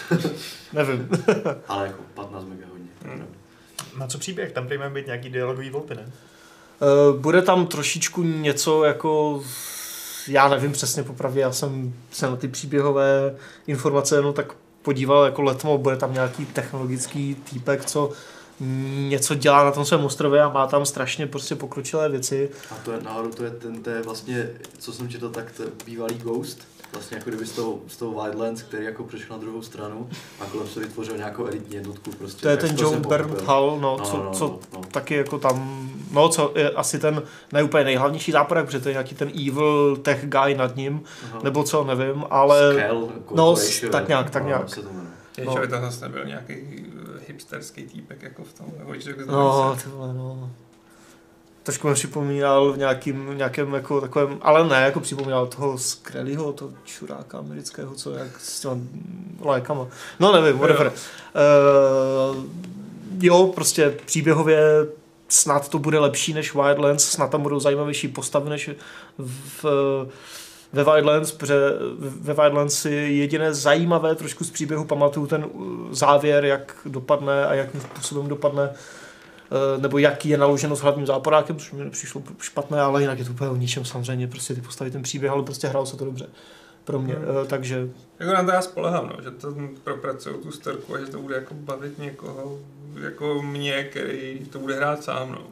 nevím. 0.72 1.08
Ale 1.68 1.86
jako 1.86 2.02
15 2.14 2.44
mega 2.44 2.66
hodně. 2.70 2.88
Hmm. 3.04 3.26
Na 3.98 4.06
co 4.06 4.18
příběh? 4.18 4.52
Tam 4.52 4.66
prý 4.66 4.78
být 4.94 5.06
nějaký 5.06 5.28
dialogový 5.28 5.70
volby, 5.70 5.94
ne? 5.94 6.12
Uh, 7.12 7.20
bude 7.20 7.42
tam 7.42 7.66
trošičku 7.66 8.22
něco 8.22 8.84
jako, 8.84 9.42
já 10.28 10.48
nevím 10.48 10.72
přesně 10.72 11.02
popravdě, 11.02 11.40
já 11.40 11.52
jsem 11.52 11.94
se 12.10 12.26
na 12.26 12.36
ty 12.36 12.48
příběhové 12.48 13.36
informace 13.66 14.16
jenom 14.16 14.34
tak 14.34 14.52
podíval 14.82 15.24
jako 15.24 15.42
letmo, 15.42 15.78
bude 15.78 15.96
tam 15.96 16.12
nějaký 16.12 16.46
technologický 16.46 17.34
týpek, 17.34 17.84
co 17.84 18.12
něco 19.08 19.34
dělá 19.34 19.64
na 19.64 19.72
tom 19.72 19.84
svém 19.84 20.04
ostrově 20.04 20.42
a 20.42 20.48
má 20.48 20.66
tam 20.66 20.86
strašně 20.86 21.26
prostě 21.26 21.54
pokročilé 21.54 22.08
věci. 22.08 22.50
A 22.70 22.74
to 22.74 22.92
je 22.92 23.02
náhodou, 23.02 23.30
to 23.30 23.44
je 23.44 23.50
ten, 23.50 23.82
to 23.82 23.90
je 23.90 24.02
vlastně, 24.02 24.50
co 24.78 24.92
jsem 24.92 25.08
četl, 25.08 25.30
tak 25.30 25.52
to 25.52 25.62
je 25.62 25.68
bývalý 25.86 26.14
Ghost. 26.14 26.69
Vlastně 26.92 27.16
jako 27.16 27.30
kdyby 27.30 27.46
z 27.46 27.52
toho, 27.52 27.78
z 27.88 27.96
toho 27.96 28.22
Wildlands, 28.22 28.62
který 28.62 28.84
jako 28.84 29.04
přešel 29.04 29.36
na 29.36 29.42
druhou 29.42 29.62
stranu 29.62 30.08
a 30.40 30.44
kolem 30.46 30.68
se 30.68 30.80
vytvořil 30.80 31.16
nějakou 31.16 31.46
elitní 31.46 31.74
jednotku. 31.76 32.10
Prostě, 32.10 32.42
To 32.42 32.48
je 32.48 32.56
ten 32.56 32.76
to 32.76 32.82
John 32.82 33.00
Bernthal, 33.08 33.78
no, 33.80 33.96
No, 33.98 34.04
co, 34.04 34.16
no, 34.16 34.24
no, 34.24 34.30
co 34.30 34.46
no, 34.48 34.58
no. 34.72 34.80
taky 34.90 35.14
jako 35.14 35.38
tam, 35.38 35.88
no 36.12 36.28
co 36.28 36.52
je 36.54 36.70
asi 36.70 36.98
ten 36.98 37.22
nejúplně 37.52 37.84
nejhlavnější 37.84 38.32
záporek, 38.32 38.64
protože 38.66 38.80
to 38.80 38.88
je 38.88 38.92
nějaký 38.92 39.14
ten 39.14 39.28
evil 39.48 39.96
tech 39.96 40.28
guy 40.28 40.54
nad 40.54 40.76
ním, 40.76 41.02
Aha. 41.24 41.40
nebo 41.44 41.62
co, 41.64 41.84
nevím, 41.84 42.24
ale 42.30 42.74
Scale 42.74 43.00
no, 43.34 43.56
tak 43.92 44.08
nějak, 44.08 44.30
tak 44.30 44.42
no, 44.42 44.48
nějak. 44.48 44.74
to 44.74 44.82
No. 45.44 45.52
že 45.54 45.60
by 45.60 45.68
to 45.68 45.80
zase 45.80 46.04
nebyl 46.08 46.24
nějaký 46.24 46.52
eh, 46.54 47.20
hipsterský 47.28 47.82
týpek 47.82 48.22
jako 48.22 48.44
v 48.44 48.52
tom, 48.52 48.66
nebo 48.78 48.94
že 48.94 49.14
No, 49.26 49.76
ty 49.84 49.88
vole, 49.90 50.14
no. 50.14 50.50
Trošku 51.70 51.88
mi 51.88 51.94
připomínal 51.94 52.72
v 52.72 52.78
nějakým, 52.78 53.38
nějakém 53.38 53.74
jako 53.74 54.00
takovém, 54.00 54.38
ale 54.42 54.68
ne, 54.68 54.82
jako 54.82 55.00
připomínal 55.00 55.46
toho 55.46 55.78
Skrellyho, 55.78 56.52
toho 56.52 56.70
čuráka 56.84 57.38
amerického, 57.38 57.94
co 57.94 58.12
jak 58.12 58.40
s 58.40 58.60
těma 58.60 58.76
lékama. 59.40 59.86
No 60.20 60.32
nevím, 60.32 60.58
whatever. 60.60 60.92
Uh, 60.92 62.44
jo, 63.20 63.52
prostě 63.54 63.90
příběhově 64.06 64.62
snad 65.28 65.68
to 65.68 65.78
bude 65.78 65.98
lepší 65.98 66.32
než 66.32 66.54
Wildlands, 66.54 67.04
snad 67.04 67.30
tam 67.30 67.42
budou 67.42 67.60
zajímavější 67.60 68.08
postavy 68.08 68.50
než 68.50 68.70
v, 69.18 69.64
ve 70.72 70.84
Wildlands, 70.84 71.32
protože 71.32 71.54
ve 71.98 72.34
Wildlands 72.34 72.80
si 72.80 72.90
jediné 72.90 73.54
zajímavé 73.54 74.14
trošku 74.14 74.44
z 74.44 74.50
příběhu 74.50 74.84
pamatuju 74.84 75.26
ten 75.26 75.44
uh, 75.44 75.70
závěr, 75.90 76.44
jak 76.44 76.76
dopadne 76.86 77.46
a 77.46 77.54
jakým 77.54 77.80
způsobem 77.80 78.28
dopadne 78.28 78.70
eh, 78.72 78.99
nebo 79.80 79.98
jak 79.98 80.26
je 80.26 80.38
naloženo 80.38 80.76
s 80.76 80.80
hlavním 80.80 81.06
záporákem, 81.06 81.56
což 81.58 81.72
mi 81.72 81.84
nepřišlo 81.84 82.22
špatné, 82.40 82.80
ale 82.80 83.00
jinak 83.00 83.18
je 83.18 83.24
to 83.24 83.30
úplně 83.30 83.50
o 83.50 83.56
ničem 83.56 83.84
samozřejmě, 83.84 84.26
prostě 84.28 84.54
ty 84.54 84.60
postavy 84.60 84.90
ten 84.90 85.02
příběh, 85.02 85.32
ale 85.32 85.42
prostě 85.42 85.66
hrál 85.68 85.86
se 85.86 85.96
to 85.96 86.04
dobře 86.04 86.26
pro 86.84 86.98
mě, 86.98 87.14
Hmm. 87.14 87.24
eh, 87.44 87.46
takže 87.46 87.88
Jako 88.18 88.32
na 88.32 88.44
to 88.44 88.50
já 88.50 88.62
spolehám, 88.62 89.06
no, 89.16 89.22
že 89.24 89.30
to 89.30 89.54
propracují 89.84 90.36
tu 90.42 90.52
storku 90.52 90.94
a 90.94 90.98
že 90.98 91.06
to 91.06 91.18
bude 91.18 91.34
jako 91.34 91.54
bavit 91.54 91.98
někoho, 91.98 92.58
jako 93.00 93.42
mě, 93.42 93.84
který 93.84 94.38
to 94.50 94.58
bude 94.58 94.74
hrát 94.76 95.04
sám, 95.04 95.32
no. 95.32 95.42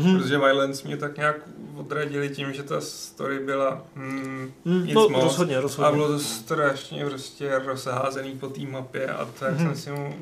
mhm. 0.00 0.18
Protože 0.18 0.38
Violence 0.38 0.86
mě 0.88 0.96
tak 0.96 1.16
nějak 1.16 1.36
odradili 1.76 2.28
tím, 2.28 2.52
že 2.52 2.62
ta 2.62 2.80
story 2.80 3.38
byla 3.38 3.82
hmm, 3.96 4.52
Mm, 4.64 4.86
nic 4.86 4.94
no, 4.94 5.08
moc. 5.08 5.22
rozhodně, 5.24 5.56
A 5.56 5.60
rozhodně. 5.60 5.92
bylo 5.96 6.08
to 6.08 6.18
strašně 6.18 7.04
prostě 7.06 7.58
rozházený 7.58 8.32
po 8.38 8.48
té 8.48 8.60
mapě 8.60 9.06
a 9.06 9.28
tak 9.40 9.52
Mhm. 9.54 9.66
jsem 9.66 9.76
si 9.76 9.90
mu 9.90 10.14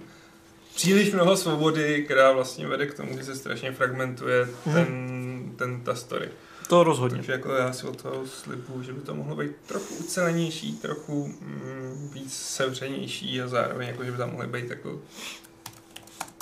příliš 0.77 1.12
mnoho 1.12 1.37
svobody, 1.37 2.03
která 2.05 2.33
vlastně 2.33 2.67
vede 2.67 2.87
k 2.87 2.95
tomu, 2.95 3.17
že 3.19 3.25
se 3.25 3.37
strašně 3.37 3.73
fragmentuje 3.73 4.49
Mhm. 4.67 4.75
ten, 4.75 5.53
ten 5.57 5.81
ta 5.81 5.95
story. 5.95 6.29
To 6.69 6.85
rozhodně. 6.85 7.17
Takže 7.17 7.33
jako 7.33 7.53
já 7.53 7.73
si 7.73 7.87
od 7.87 8.03
toho 8.03 8.27
slibuju, 8.27 8.83
že 8.83 8.93
by 8.93 9.01
to 9.01 9.15
mohlo 9.15 9.37
být 9.37 9.51
trochu 9.67 9.95
ucelenější, 9.95 10.73
trochu 10.77 11.27
mm, 11.41 12.11
víc 12.12 12.35
sevřenější 12.35 13.43
a 13.43 13.49
zároveň 13.49 13.89
jako, 13.89 14.05
že 14.05 14.11
by 14.12 14.17
tam 14.19 14.31
mohly 14.33 14.47
být 14.47 14.71
jako 14.71 15.01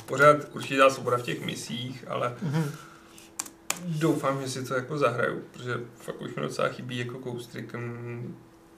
pořád 0.07 0.37
určitá 0.53 0.91
svoboda 0.91 1.17
v 1.19 1.23
těch 1.23 1.45
misích, 1.47 2.05
ale 2.09 2.35
Mhm. 2.43 2.71
doufám, 3.87 4.43
že 4.43 4.49
si 4.49 4.65
to 4.65 4.75
jako 4.75 4.99
zahraju, 4.99 5.43
protože 5.53 5.75
fakt 6.01 6.21
už 6.23 6.35
mi 6.35 6.43
docela 6.43 6.69
chybí 6.69 6.99
jako 6.99 7.19
Ghost 7.19 7.55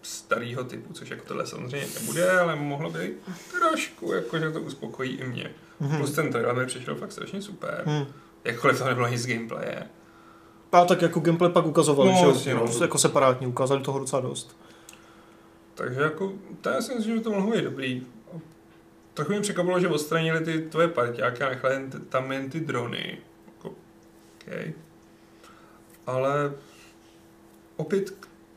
starého 0.07 0.65
typu, 0.65 0.93
což 0.93 1.11
jako 1.11 1.25
tohle 1.27 1.47
samozřejmě 1.47 1.87
nebude, 2.01 2.31
ale 2.41 2.57
mohlo 2.57 2.91
by 2.91 3.15
trošku, 3.51 4.13
jako, 4.13 4.39
že 4.39 4.51
to 4.51 4.61
uspokojí 4.61 5.17
i 5.17 5.25
mě. 5.27 5.51
Mhm. 5.81 5.99
Plus 5.99 6.13
ten 6.13 6.33
trailer 6.33 6.57
mi 6.57 6.67
přišel 6.67 6.95
fakt 6.95 7.13
strašně 7.13 7.43
super. 7.43 7.83
Mhm. 7.87 8.07
Jakkoliv 8.45 8.79
to 8.79 8.85
nebylo 8.85 9.09
nic 9.09 9.23
z 9.23 9.27
gameplaye. 9.27 9.83
A 10.73 10.85
tak 10.85 11.03
jako 11.03 11.21
gameplay 11.21 11.51
pak 11.53 11.67
ukazovali, 11.67 12.11
No, 12.13 12.35
že 12.35 12.51
jo, 12.51 12.67
no. 12.75 12.81
jako 12.81 12.99
separátně, 12.99 13.47
ukázali 13.47 13.83
toho 13.83 13.99
docela 13.99 14.23
dost. 14.23 14.57
Takže 15.75 16.01
jako, 16.01 16.33
to 16.61 16.69
já 16.69 16.81
si 16.81 16.95
myslím, 16.95 17.17
že 17.17 17.21
to 17.23 17.31
mohlo 17.31 17.53
být 17.53 17.65
dobrý. 17.65 18.07
Trochu 19.15 19.33
mě 19.33 19.41
překvapilo, 19.41 19.81
že 19.81 19.89
odstranili 19.89 20.45
ty 20.45 20.59
tvoje 20.61 20.89
parťáky 20.89 21.43
a 21.43 21.49
nechali 21.49 21.75
jen 21.75 21.91
tam 21.91 22.33
jen 22.33 22.51
ty 22.51 22.61
drony. 22.61 23.19
Jako, 23.47 23.75
okay. 24.43 24.73
Ale 26.07 26.53
opět, 27.77 28.13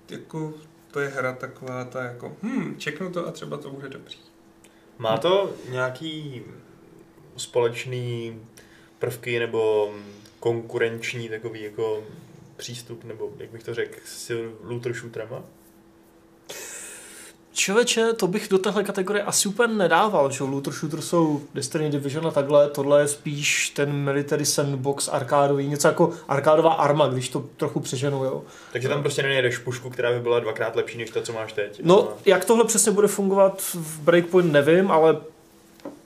jako, 0.10 0.54
to 0.92 1.00
je 1.00 1.10
hra 1.10 1.34
taková 1.34 1.86
ta 1.86 2.04
jako, 2.04 2.36
hm, 2.44 2.76
čeknu 2.78 3.12
to 3.12 3.28
a 3.28 3.32
třeba 3.32 3.58
to 3.58 3.70
bude 3.70 3.90
dobrý. 3.90 4.16
Má 4.98 5.18
to 5.18 5.54
nějaký 5.70 6.42
společný 7.38 8.42
prvky 9.00 9.40
nebo 9.40 9.94
konkurenční 10.40 11.30
takový 11.30 11.64
jako 11.64 12.04
přístup, 12.58 13.04
nebo 13.04 13.34
jak 13.38 13.50
bych 13.50 13.64
to 13.64 13.74
řekl, 13.74 14.00
s 14.06 14.52
looter 14.64 14.94
shooterama? 14.94 15.44
Člověče, 17.60 18.14
to 18.14 18.28
bych 18.28 18.48
do 18.50 18.58
téhle 18.58 18.84
kategorie 18.84 19.24
asi 19.24 19.50
úplně 19.50 19.74
nedával, 19.74 20.32
že 20.32 20.44
looter 20.44 20.74
shooter 20.74 21.02
jsou 21.02 21.42
Destiny 21.54 21.90
Division 21.90 22.28
a 22.28 22.32
takhle, 22.32 22.70
tohle 22.70 23.02
je 23.02 23.08
spíš 23.08 23.70
ten 23.70 23.94
military 23.94 24.46
sandbox 24.46 25.08
arkádový, 25.08 25.68
něco 25.68 25.88
jako 25.88 26.12
arkádová 26.28 26.74
arma, 26.74 27.08
když 27.08 27.30
to 27.30 27.46
trochu 27.58 27.80
přeženu, 27.80 28.24
jo. 28.24 28.44
Takže 28.74 28.90
tam 28.90 29.02
prostě 29.02 29.24
nenajdeš 29.24 29.58
pušku, 29.58 29.90
která 29.90 30.12
by 30.12 30.20
byla 30.20 30.40
dvakrát 30.40 30.76
lepší 30.76 30.98
než 30.98 31.10
ta, 31.10 31.22
co 31.22 31.34
máš 31.34 31.54
teď. 31.54 31.82
No, 31.84 32.10
jak 32.26 32.46
tohle 32.46 32.66
přesně 32.66 32.92
bude 32.92 33.08
fungovat 33.08 33.62
v 33.74 34.00
Breakpoint, 34.00 34.52
nevím, 34.52 34.92
ale 34.92 35.18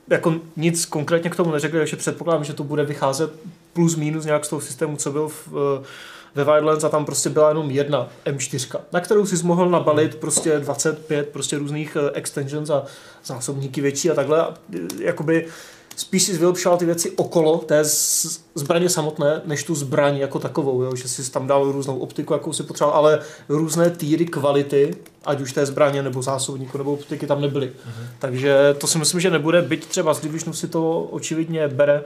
jako 0.07 0.35
nic 0.55 0.85
konkrétně 0.85 1.29
k 1.29 1.35
tomu 1.35 1.51
neřekli, 1.51 1.79
takže 1.79 1.95
předpokládám, 1.95 2.43
že 2.43 2.53
to 2.53 2.63
bude 2.63 2.83
vycházet 2.83 3.31
plus 3.73 3.95
minus 3.95 4.25
nějak 4.25 4.45
z 4.45 4.49
toho 4.49 4.61
systému, 4.61 4.97
co 4.97 5.11
byl 5.11 5.27
v, 5.27 5.47
eh, 5.81 5.85
ve 6.35 6.43
Wildlands 6.43 6.83
a 6.83 6.89
tam 6.89 7.05
prostě 7.05 7.29
byla 7.29 7.49
jenom 7.49 7.71
jedna 7.71 8.09
M4, 8.25 8.79
na 8.91 8.99
kterou 8.99 9.25
si 9.25 9.45
mohl 9.45 9.69
nabalit 9.69 10.15
prostě 10.15 10.59
25 10.59 11.29
prostě 11.29 11.57
různých 11.57 11.97
eh, 11.99 12.11
extensions 12.13 12.69
a 12.69 12.83
zásobníky 13.25 13.81
větší 13.81 14.11
a 14.11 14.13
takhle. 14.13 14.41
A, 14.41 14.53
eh, 14.75 14.79
jakoby 14.99 15.47
spíš 15.95 16.23
si 16.23 16.37
vylepšoval 16.37 16.77
ty 16.77 16.85
věci 16.85 17.11
okolo 17.11 17.57
té 17.57 17.81
zbraně 18.55 18.89
samotné, 18.89 19.41
než 19.45 19.63
tu 19.63 19.75
zbraň 19.75 20.17
jako 20.17 20.39
takovou, 20.39 20.81
jo? 20.81 20.95
že 20.95 21.07
si 21.07 21.31
tam 21.31 21.47
dal 21.47 21.71
různou 21.71 21.99
optiku, 21.99 22.33
jakou 22.33 22.53
si 22.53 22.63
potřeboval, 22.63 22.97
ale 22.97 23.19
různé 23.49 23.89
týry 23.89 24.25
kvality, 24.25 24.95
ať 25.25 25.41
už 25.41 25.53
té 25.53 25.65
zbraně 25.65 26.03
nebo 26.03 26.21
zásobníku 26.21 26.77
nebo 26.77 26.93
optiky 26.93 27.27
tam 27.27 27.41
nebyly. 27.41 27.71
Mhm. 27.85 28.07
Takže 28.19 28.75
to 28.77 28.87
si 28.87 28.97
myslím, 28.97 29.19
že 29.19 29.29
nebude, 29.29 29.61
byť 29.61 29.85
třeba 29.85 30.13
z 30.13 30.19
Divisionu 30.19 30.53
si 30.53 30.67
to 30.67 31.01
očividně 31.01 31.67
bere, 31.67 32.03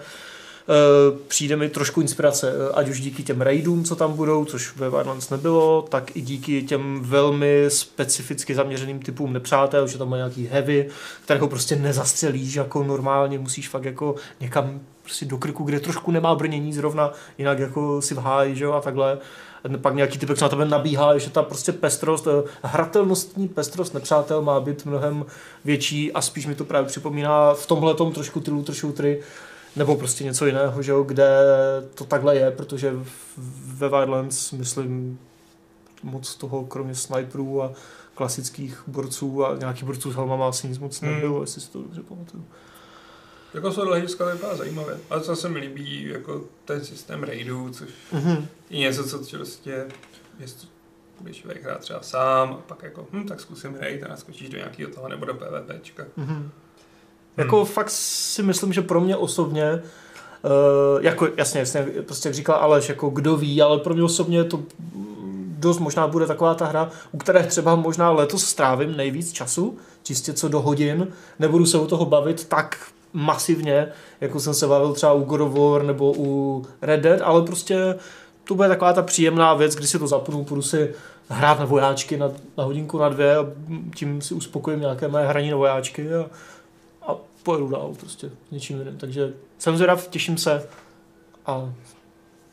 přijde 1.28 1.56
mi 1.56 1.70
trošku 1.70 2.02
inspirace, 2.02 2.54
eh, 2.54 2.74
ať 2.74 2.90
už 2.90 3.00
díky 3.00 3.24
těm 3.24 3.42
raidům, 3.42 3.84
co 3.84 3.96
tam 3.96 4.14
budou, 4.14 4.46
což 4.46 4.76
ve 4.76 4.90
Wildlands 4.90 5.30
nebylo, 5.30 5.86
tak 5.90 6.16
i 6.16 6.22
díky 6.22 6.64
těm 6.64 7.00
velmi 7.02 7.66
specificky 7.68 8.56
zaměřeným 8.56 9.00
typům 9.00 9.34
nepřátel, 9.34 9.88
že 9.88 9.98
tam 9.98 10.10
má 10.10 10.18
nějaký 10.18 10.48
heavy, 10.48 10.90
kterého 11.24 11.48
prostě 11.48 11.76
nezastřelíš 11.76 12.56
jako 12.56 12.84
normálně, 12.84 13.40
musíš 13.40 13.70
fakt 13.70 13.84
jako 13.84 14.16
někam 14.40 14.80
prostě 15.04 15.26
do 15.26 15.38
krku, 15.38 15.64
kde 15.64 15.80
trošku 15.80 16.12
nemá 16.12 16.36
brnění 16.36 16.74
zrovna, 16.74 17.12
jinak 17.38 17.60
jako 17.60 18.02
si 18.02 18.14
v 18.14 18.18
háji, 18.18 18.56
že 18.56 18.64
jo, 18.64 18.74
a 18.74 18.82
takhle. 18.82 19.18
Pak 19.82 19.96
nějaký 19.96 20.18
typek, 20.18 20.38
co 20.38 20.46
na 20.46 20.50
tebe 20.50 20.66
nabíhá, 20.66 21.18
že 21.18 21.30
ta 21.30 21.44
prostě 21.44 21.72
pestrost, 21.72 22.28
eh, 22.28 22.50
hratelnostní 22.64 23.48
pestrost 23.48 23.94
nepřátel 23.94 24.42
má 24.42 24.60
být 24.60 24.86
mnohem 24.86 25.26
větší 25.66 26.14
a 26.14 26.22
spíš 26.22 26.46
mi 26.46 26.56
to 26.56 26.66
právě 26.66 26.88
připomíná 26.88 27.54
v 27.54 27.66
tomhle 27.66 27.94
trošku 28.14 28.40
ty 28.40 28.52
looter 28.52 28.76
shootery, 28.76 29.24
nebo 29.78 29.96
prostě 29.96 30.24
něco 30.24 30.46
jiného, 30.46 30.82
že 30.82 30.92
jo, 30.92 31.04
kde 31.04 31.28
to 31.96 32.06
takhle 32.06 32.36
je, 32.36 32.52
protože 32.52 32.94
ve 33.68 33.90
Wildlands, 33.90 34.52
myslím, 34.52 35.20
moc 36.04 36.36
toho, 36.36 36.66
kromě 36.66 36.96
sniperů 36.96 37.64
a 37.64 37.72
klasických 38.16 38.84
borců 38.88 39.46
a 39.46 39.58
nějakých 39.58 39.84
borců 39.84 40.12
s 40.12 40.16
helmama 40.16 40.50
asi 40.50 40.68
nic 40.68 40.80
moc 40.80 41.02
Hmm. 41.02 41.14
nebylo, 41.14 41.42
jestli 41.42 41.62
si 41.62 41.72
to 41.72 41.82
dobře 41.82 42.04
pamatuju. 42.04 42.46
Jako 43.54 43.70
tohohle 43.74 43.96
hlediska 43.98 44.26
to 44.26 44.32
vypadá 44.32 44.56
zajímavě. 44.56 44.98
A 45.10 45.20
co 45.20 45.36
se 45.36 45.50
mi 45.50 45.60
líbí, 45.60 46.04
jako 46.10 46.42
ten 46.66 46.86
systém 46.86 47.24
raidů, 47.24 47.70
což 47.70 47.90
Mhm. 48.12 48.48
je 48.70 48.80
něco, 48.80 49.04
co 49.10 49.38
prostě, 49.38 49.86
budeš 51.22 51.38
člověk 51.38 51.64
hrát 51.64 51.80
třeba 51.80 52.02
sám 52.02 52.50
a 52.50 52.56
pak 52.68 52.84
jako, 52.84 53.08
hm, 53.12 53.28
tak 53.28 53.40
zkusím 53.40 53.76
raid 53.76 54.04
a 54.04 54.08
naskočíš 54.08 54.50
do 54.50 54.58
nějakého 54.58 54.92
toho 54.92 55.08
nebo 55.10 55.26
do 55.26 55.34
PvPčka. 55.34 56.04
Mhm. 56.18 56.52
Jako 57.38 57.66
fakt 57.66 57.90
si 57.90 58.44
myslím, 58.44 58.74
že 58.74 58.82
pro 58.82 59.02
mě 59.02 59.18
osobně 59.18 59.82
Uh, 60.44 61.04
jako 61.04 61.28
jasně, 61.38 61.60
jasně, 61.60 61.88
prostě 62.06 62.30
jak 62.30 62.36
říkal 62.36 62.56
Aleš, 62.56 62.90
jako 62.90 63.10
kdo 63.10 63.38
ví, 63.38 63.62
ale 63.62 63.78
pro 63.78 63.94
mě 63.94 64.04
osobně 64.04 64.44
to 64.44 64.60
dost 65.60 65.80
možná 65.80 66.08
bude 66.08 66.26
taková 66.26 66.56
ta 66.56 66.66
hra, 66.66 66.90
u 67.12 67.18
které 67.18 67.44
třeba 67.44 67.76
možná 67.76 68.12
letos 68.12 68.44
strávím 68.44 68.98
nejvíc 68.98 69.32
času, 69.32 69.78
čistě 70.04 70.34
co 70.34 70.48
do 70.50 70.62
hodin, 70.62 71.08
nebudu 71.40 71.66
se 71.66 71.78
u 71.78 71.88
toho 71.88 72.06
bavit 72.06 72.46
tak 72.46 72.78
masivně, 73.14 73.88
jako 74.22 74.40
jsem 74.40 74.54
se 74.54 74.68
bavil 74.68 74.94
třeba 74.94 75.14
u 75.14 75.24
God 75.24 75.42
of 75.42 75.54
War 75.54 75.84
nebo 75.84 76.14
u 76.18 76.66
Red 76.82 77.00
Dead, 77.00 77.22
ale 77.22 77.42
prostě 77.42 77.96
to 78.44 78.56
bude 78.56 78.68
taková 78.68 78.94
ta 78.94 79.02
příjemná 79.02 79.54
věc, 79.54 79.76
kdy 79.76 79.88
si 79.88 80.00
to 80.00 80.08
zapnu, 80.08 80.44
půjdu 80.44 80.62
si 80.62 80.94
hrát 81.30 81.60
na 81.60 81.66
vojáčky 81.66 82.18
na, 82.18 82.32
na 82.58 82.64
hodinku, 82.64 82.98
na 82.98 83.10
dvě 83.10 83.38
a 83.38 83.46
tím 83.96 84.22
si 84.22 84.34
uspokojím 84.34 84.80
nějaké 84.80 85.08
moje 85.08 85.26
hraní 85.26 85.50
na 85.50 85.58
vojáčky 85.58 86.14
a 86.14 86.26
pojedu 87.48 87.68
dál 87.68 87.94
prostě 88.00 88.30
s 88.30 88.52
něčím 88.52 88.80
jiným. 88.80 88.98
Takže 88.98 89.34
jsem 89.58 89.76
zvědav, 89.76 90.08
těším 90.08 90.38
se 90.38 90.70
a 91.46 91.74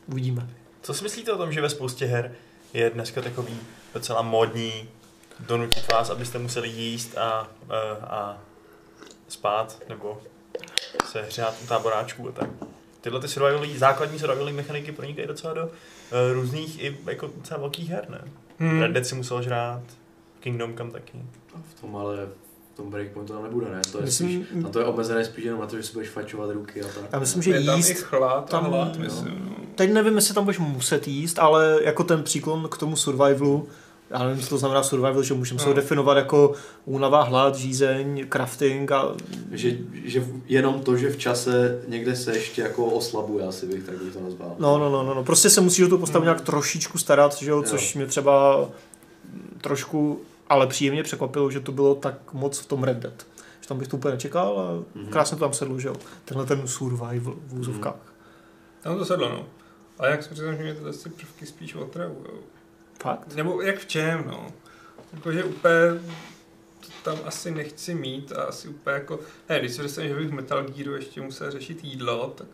uvidíme. 0.07 0.49
Co 0.81 0.93
si 0.93 1.03
myslíte 1.03 1.33
o 1.33 1.37
tom, 1.37 1.51
že 1.51 1.61
ve 1.61 1.69
spoustě 1.69 2.05
her 2.05 2.35
je 2.73 2.89
dneska 2.89 3.21
takový 3.21 3.59
docela 3.93 4.21
módní 4.21 4.89
donutit 5.39 5.91
vás, 5.91 6.09
abyste 6.09 6.39
museli 6.39 6.69
jíst 6.69 7.17
a, 7.17 7.29
a, 7.29 7.47
a 8.05 8.37
spát, 9.27 9.81
nebo 9.89 10.21
se 11.05 11.21
hřát 11.21 11.55
u 11.63 11.67
táboráčků 11.67 12.29
a 12.29 12.31
tak. 12.31 12.49
Tyhle 13.01 13.19
ty 13.19 13.27
survivalové, 13.27 13.77
základní 13.77 14.19
survivalové 14.19 14.53
mechaniky 14.53 14.91
pronikají 14.91 15.27
docela 15.27 15.53
do 15.53 15.63
uh, 15.65 15.71
různých 16.33 16.83
i 16.83 16.97
jako 17.05 17.29
docela 17.37 17.59
velkých 17.59 17.89
her, 17.89 18.09
ne? 18.09 18.21
Hmm. 18.59 18.81
Red 18.81 18.91
Dead 18.91 19.05
si 19.05 19.15
musel 19.15 19.41
žrát, 19.41 19.83
Kingdom 20.39 20.77
Come 20.77 20.91
taky. 20.91 21.21
V 21.75 21.81
tom 21.81 21.95
ale 21.95 22.27
v 22.75 22.77
tom 22.77 22.89
breakpointu 22.89 23.33
tam 23.33 23.43
nebude, 23.43 23.65
ne? 23.71 23.81
To 23.91 23.97
je 23.97 24.05
Myslím- 24.05 24.45
spíš, 24.45 24.63
na 24.63 24.69
to 24.69 24.79
je 24.79 24.85
omezené 24.85 25.25
spíš 25.25 25.45
jenom 25.45 25.59
na 25.61 25.67
to, 25.67 25.77
že 25.77 25.83
si 25.83 25.93
budeš 25.93 26.09
fačovat 26.09 26.49
ruky 26.51 26.81
a 26.81 26.85
tak. 26.85 27.03
Já 27.13 27.19
myslím, 27.19 27.43
Je 27.53 27.59
že 27.61 27.65
tam 27.65 27.77
jíst 27.77 27.89
i 27.89 27.93
chlad 27.93 28.49
tam- 28.49 28.65
a 28.65 28.67
hlad, 28.67 28.95
jo. 28.95 29.01
myslím. 29.03 29.45
No. 29.49 29.55
Teď 29.75 29.91
nevím, 29.93 30.15
jestli 30.15 30.33
tam 30.33 30.43
budeš 30.43 30.59
muset 30.59 31.07
jíst, 31.07 31.39
ale 31.39 31.79
jako 31.83 32.03
ten 32.03 32.23
příklon 32.23 32.67
k 32.71 32.77
tomu 32.77 32.95
survivalu, 32.95 33.67
já 34.09 34.23
nevím, 34.23 34.43
co 34.43 34.49
to 34.49 34.57
znamená 34.57 34.83
survival, 34.83 35.23
že 35.23 35.33
můžeme 35.33 35.59
se 35.59 35.65
ho 35.65 35.69
No. 35.71 35.75
definovat 35.75 36.17
jako 36.17 36.53
únava, 36.85 37.23
hlad, 37.23 37.55
žízeň, 37.55 38.25
crafting 38.29 38.91
a 38.91 39.15
Že, 39.51 39.77
že 40.05 40.25
jenom 40.47 40.79
to, 40.79 40.97
že 40.97 41.09
v 41.09 41.17
čase 41.17 41.81
někde 41.87 42.15
se 42.15 42.33
ještě 42.37 42.61
jako 42.61 42.85
oslabuje, 42.85 43.45
asi 43.47 43.65
bych 43.65 43.83
tak 43.83 43.95
bych 44.03 44.13
to 44.13 44.19
nazval. 44.19 44.55
no, 44.59 44.77
no, 44.77 44.89
no, 44.89 45.03
no, 45.03 45.13
no. 45.13 45.23
prostě 45.23 45.49
se 45.49 45.61
musíš 45.61 45.85
o 45.85 45.89
tu 45.89 45.97
postavu 45.97 46.21
Hmm. 46.23 46.25
nějak 46.27 46.41
trošičku 46.41 46.97
starat, 46.97 47.35
že 47.37 47.49
jo, 47.49 47.63
což 47.63 47.95
mě 47.95 48.05
třeba 48.05 48.65
trošku, 49.61 50.21
ale 50.49 50.67
příjemně 50.67 51.03
překvapilo, 51.03 51.51
že 51.51 51.59
to 51.59 51.71
bylo 51.71 51.95
tak 51.95 52.33
moc 52.33 52.59
v 52.59 52.65
tom 52.65 52.83
Red 52.83 52.97
Dead. 52.97 53.27
Že 53.61 53.67
tam 53.67 53.77
bych 53.79 53.87
to 53.87 53.97
úplně 53.97 54.13
nečekal 54.13 54.59
a 54.59 54.97
Mhm. 54.99 55.07
krásně 55.11 55.37
to 55.37 55.43
tam 55.45 55.53
sedlo, 55.53 55.79
že 55.79 55.87
jo. 55.87 55.95
Tenhle 56.25 56.45
ten 56.45 56.67
survival 56.67 57.35
v 57.47 57.59
úzovkách. 57.59 58.13
Tam 58.81 58.97
to 58.97 59.05
sedlo, 59.05 59.29
no. 59.29 59.47
Ale 59.99 60.09
jak 60.11 60.23
si 60.23 60.29
přiznám, 60.29 60.55
že 60.57 60.63
mě 60.63 60.73
tyhle 60.73 60.93
ty 60.93 61.09
prvky 61.09 61.45
spíš 61.45 61.75
otravujou. 61.75 62.39
Fakt? 63.03 63.35
Nebo 63.35 63.61
jak 63.61 63.79
v 63.79 63.85
čem, 63.85 64.23
no. 64.27 64.47
Jakože 65.13 65.43
úplně 65.43 65.73
to 66.79 66.87
tam 67.03 67.17
asi 67.25 67.51
nechci 67.51 67.95
mít 67.95 68.31
a 68.31 68.43
asi 68.43 68.67
úplně 68.67 68.93
jako, 68.93 69.19
ne, 69.49 69.59
když 69.59 69.71
si 69.71 69.79
představím, 69.79 70.09
že 70.09 70.15
bych 70.15 70.29
v 70.29 70.33
Metal 70.33 70.63
Gearu 70.63 70.95
ještě 70.95 71.21
musel 71.21 71.51
řešit 71.51 71.83
jídlo, 71.83 72.33
tak 72.37 72.47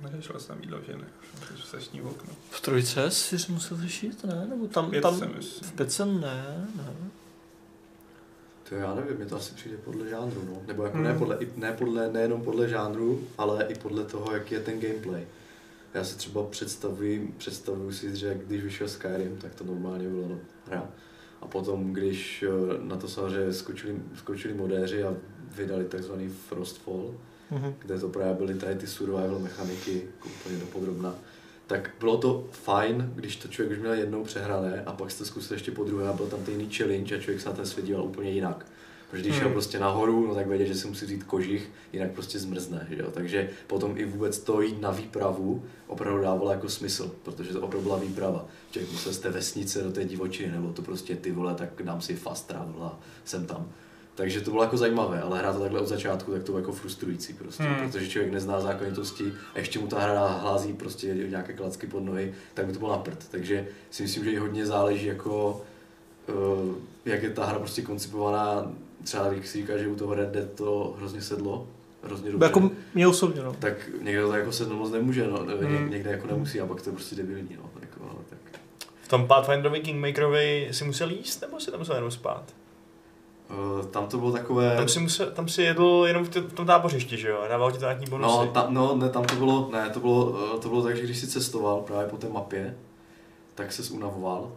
neřešil 0.00 0.40
jsem 0.40 0.60
jídlo, 0.60 0.78
že 0.86 0.96
ne, 0.96 1.04
protože 1.48 1.62
se 1.62 1.80
sní 1.80 2.00
v 2.00 2.06
okno. 2.06 2.32
V 2.50 2.60
trojce 2.60 3.10
si 3.10 3.36
musel 3.52 3.76
řešit, 3.80 4.24
ne? 4.24 4.46
Nebo 4.50 4.66
tam, 4.68 4.90
Pět 4.90 5.00
tam 5.00 5.20
v 5.62 5.72
pětce 5.72 6.06
ne, 6.06 6.68
ne. 6.76 6.92
To 8.68 8.74
já 8.74 8.94
nevím, 8.94 9.16
mě 9.16 9.26
to 9.26 9.36
asi 9.36 9.54
přijde 9.54 9.76
podle 9.76 10.08
žánru, 10.08 10.44
no. 10.48 10.62
Nebo 10.66 10.82
jako 10.84 10.96
Hmm. 10.96 11.04
ne, 11.06 11.14
podle, 11.14 11.38
ne 11.56 11.72
podle, 11.72 12.12
nejenom 12.12 12.42
podle 12.42 12.68
žánru, 12.68 13.24
ale 13.38 13.64
i 13.64 13.74
podle 13.74 14.04
toho, 14.04 14.32
jaký 14.34 14.54
je 14.54 14.60
ten 14.60 14.80
gameplay. 14.80 15.26
Já 15.94 16.04
si 16.04 16.16
třeba 16.16 16.42
představuji, 16.42 17.34
představuji 17.38 17.92
si, 17.92 18.16
že 18.16 18.40
když 18.46 18.62
vyšel 18.62 18.88
Skyrim, 18.88 19.36
tak 19.36 19.54
to 19.54 19.64
normálně 19.64 20.08
bylo 20.08 20.28
no, 20.28 20.38
hra. 20.66 20.88
A 21.40 21.46
potom, 21.46 21.92
když 21.92 22.42
eh, 22.42 22.48
na 22.82 22.96
to 22.96 23.08
samozřejmě 23.08 23.52
skočili, 23.52 23.96
skočili 24.18 24.54
modéři 24.54 25.04
a 25.04 25.14
vydali 25.56 25.84
takzvaný 25.84 26.28
Frostfall, 26.28 27.14
Mhm. 27.50 27.74
kde 27.78 27.98
to 28.00 28.08
právě 28.08 28.34
byly 28.34 28.54
tady 28.54 28.74
ty 28.74 28.86
survival 28.86 29.38
mechaniky 29.38 30.02
jako 30.16 30.28
úplně 30.40 30.58
dopodrobna. 30.58 31.14
Tak 31.66 31.90
bylo 32.00 32.16
to 32.16 32.44
fajn, 32.50 33.12
když 33.14 33.36
to 33.36 33.48
člověk 33.48 33.72
už 33.72 33.82
měl 33.82 33.94
jednou 33.94 34.24
přehrané 34.24 34.82
a 34.86 34.92
pak 34.92 35.10
jste 35.10 35.24
zkusil 35.24 35.54
ještě 35.54 35.70
po 35.70 35.84
druhé 35.84 36.08
a 36.08 36.12
byl 36.12 36.26
tam 36.26 36.44
ten 36.44 36.60
jiný 36.60 36.74
challenge 36.74 37.16
a 37.16 37.20
člověk 37.20 37.40
se 37.40 37.48
na 37.48 37.54
ten 37.54 37.66
svět 37.66 37.86
díval 37.86 38.04
úplně 38.04 38.30
jinak. 38.30 38.66
Protože 39.10 39.22
když 39.22 39.34
šel 39.34 39.44
Hmm. 39.44 39.52
prostě 39.52 39.78
nahoru, 39.78 40.26
no 40.26 40.34
tak 40.34 40.46
věděl, 40.46 40.66
že 40.66 40.74
si 40.74 40.88
musí 40.88 41.04
vzít 41.04 41.24
kožich, 41.24 41.70
jinak 41.92 42.10
prostě 42.10 42.38
zmrzne, 42.38 42.86
že 42.90 43.02
jo. 43.02 43.10
Takže 43.10 43.50
potom 43.66 43.98
i 43.98 44.04
vůbec 44.04 44.38
to 44.38 44.60
jít 44.60 44.80
na 44.80 44.90
výpravu 44.90 45.64
opravdu 45.86 46.22
dávalo 46.22 46.50
jako 46.50 46.68
smysl, 46.68 47.14
protože 47.22 47.52
to 47.52 47.60
opravdu 47.60 47.88
byla 47.88 47.98
výprava. 47.98 48.46
Člověk 48.70 48.92
musel 48.92 49.12
z 49.12 49.18
té 49.18 49.30
vesnice 49.30 49.82
do 49.82 49.92
té 49.92 50.04
divočiny, 50.04 50.52
nebo 50.52 50.72
to 50.72 50.82
prostě 50.82 51.16
ty 51.16 51.32
vole, 51.32 51.54
tak 51.54 51.82
dám 51.82 52.00
si 52.00 52.16
fast 52.16 52.46
travel 52.46 52.82
a 52.82 53.00
jsem 53.24 53.46
tam. 53.46 53.68
Takže 54.14 54.40
to 54.40 54.50
bylo 54.50 54.62
jako 54.62 54.76
zajímavé, 54.76 55.20
ale 55.20 55.38
hrát 55.38 55.52
to 55.52 55.60
takhle 55.60 55.80
od 55.80 55.86
začátku, 55.86 56.32
tak 56.32 56.42
to 56.42 56.52
bylo 56.52 56.58
jako 56.58 56.72
frustrující 56.72 57.32
prostě, 57.32 57.62
Hmm. 57.62 57.90
protože 57.90 58.08
člověk 58.08 58.32
nezná 58.32 58.60
zákonitosti 58.60 59.32
a 59.54 59.58
ještě 59.58 59.78
mu 59.78 59.86
ta 59.86 59.98
hra 60.00 60.26
hlází 60.26 60.72
prostě 60.72 61.06
nějaké 61.14 61.52
klacky 61.52 61.86
pod 61.86 62.00
nohy, 62.00 62.34
tak 62.54 62.66
by 62.66 62.72
to 62.72 62.78
bylo 62.78 62.90
na 62.90 62.98
prd. 62.98 63.28
Takže 63.30 63.66
si 63.90 64.02
myslím, 64.02 64.24
že 64.24 64.30
i 64.32 64.36
hodně 64.36 64.66
záleží 64.66 65.06
jako, 65.06 65.62
uh, 66.28 66.74
jak 67.04 67.22
je 67.22 67.30
ta 67.30 67.44
hra 67.46 67.58
prostě 67.58 67.82
koncipovaná, 67.82 68.72
třeba 69.04 69.28
když 69.28 69.48
si 69.48 69.58
říká, 69.58 69.78
že 69.78 69.88
u 69.88 69.94
toho 69.96 70.14
Red 70.14 70.28
Dead 70.28 70.50
to 70.54 70.94
hrozně 70.98 71.22
sedlo, 71.22 71.66
hrozně 72.02 72.30
dobře. 72.32 72.46
Jako 72.46 72.70
mě 72.94 73.06
osobně, 73.08 73.42
no. 73.42 73.52
Tak 73.58 73.74
někde 74.02 74.22
to 74.22 74.32
jako 74.32 74.52
sednout 74.52 74.76
moc 74.78 74.90
nemůže, 74.92 75.26
no, 75.26 75.44
ně, 75.46 75.54
Hmm. 75.66 75.90
někde 75.90 76.10
jako 76.10 76.26
nemusí 76.26 76.60
a 76.60 76.66
pak 76.66 76.82
to 76.82 76.90
je 76.90 76.94
prostě 76.94 77.16
debilní, 77.16 77.56
no, 77.56 77.70
jako, 77.80 78.00
ale 78.04 78.18
tak. 78.30 78.38
V 79.02 79.08
tom 79.08 79.26
Pathfinderovi 79.26 79.80
Kingmakerovi 79.80 80.68
si 80.72 80.84
musel 80.84 81.10
jíst, 81.10 81.40
nebo 81.42 81.60
si 81.60 81.70
tam 81.70 81.80
musel 81.80 81.94
jenom 81.94 82.10
spát? 82.10 82.44
Uh, 83.58 83.86
tam 83.86 84.06
to 84.06 84.18
bylo 84.18 84.32
takové... 84.32 84.76
Tam 84.76 84.88
si, 84.88 85.00
musel, 85.00 85.30
tam 85.30 85.48
si 85.48 85.62
jedl 85.62 86.04
jenom 86.06 86.24
v, 86.24 86.28
t- 86.28 86.40
v 86.40 86.52
tom 86.52 86.66
tábořišti, 86.66 87.16
že 87.16 87.28
jo? 87.28 87.44
Dával 87.48 87.72
ti 87.72 87.78
to 87.78 87.84
nějaký 87.84 88.10
bonusy. 88.10 88.38
No, 88.38 88.46
tam, 88.46 88.74
no, 88.74 88.96
ne, 88.96 89.08
tam 89.08 89.24
to 89.24 89.34
bylo, 89.34 89.68
ne, 89.72 89.90
to 89.90 90.00
bylo, 90.00 90.38
eh, 90.56 90.58
to 90.60 90.68
bylo 90.68 90.82
tak, 90.82 90.96
že 90.96 91.02
když 91.02 91.18
si 91.18 91.26
cestoval 91.26 91.80
právě 91.80 92.08
po 92.08 92.16
té 92.16 92.28
mapě, 92.28 92.76
tak 93.54 93.72
se 93.72 93.92
unavoval 93.92 94.52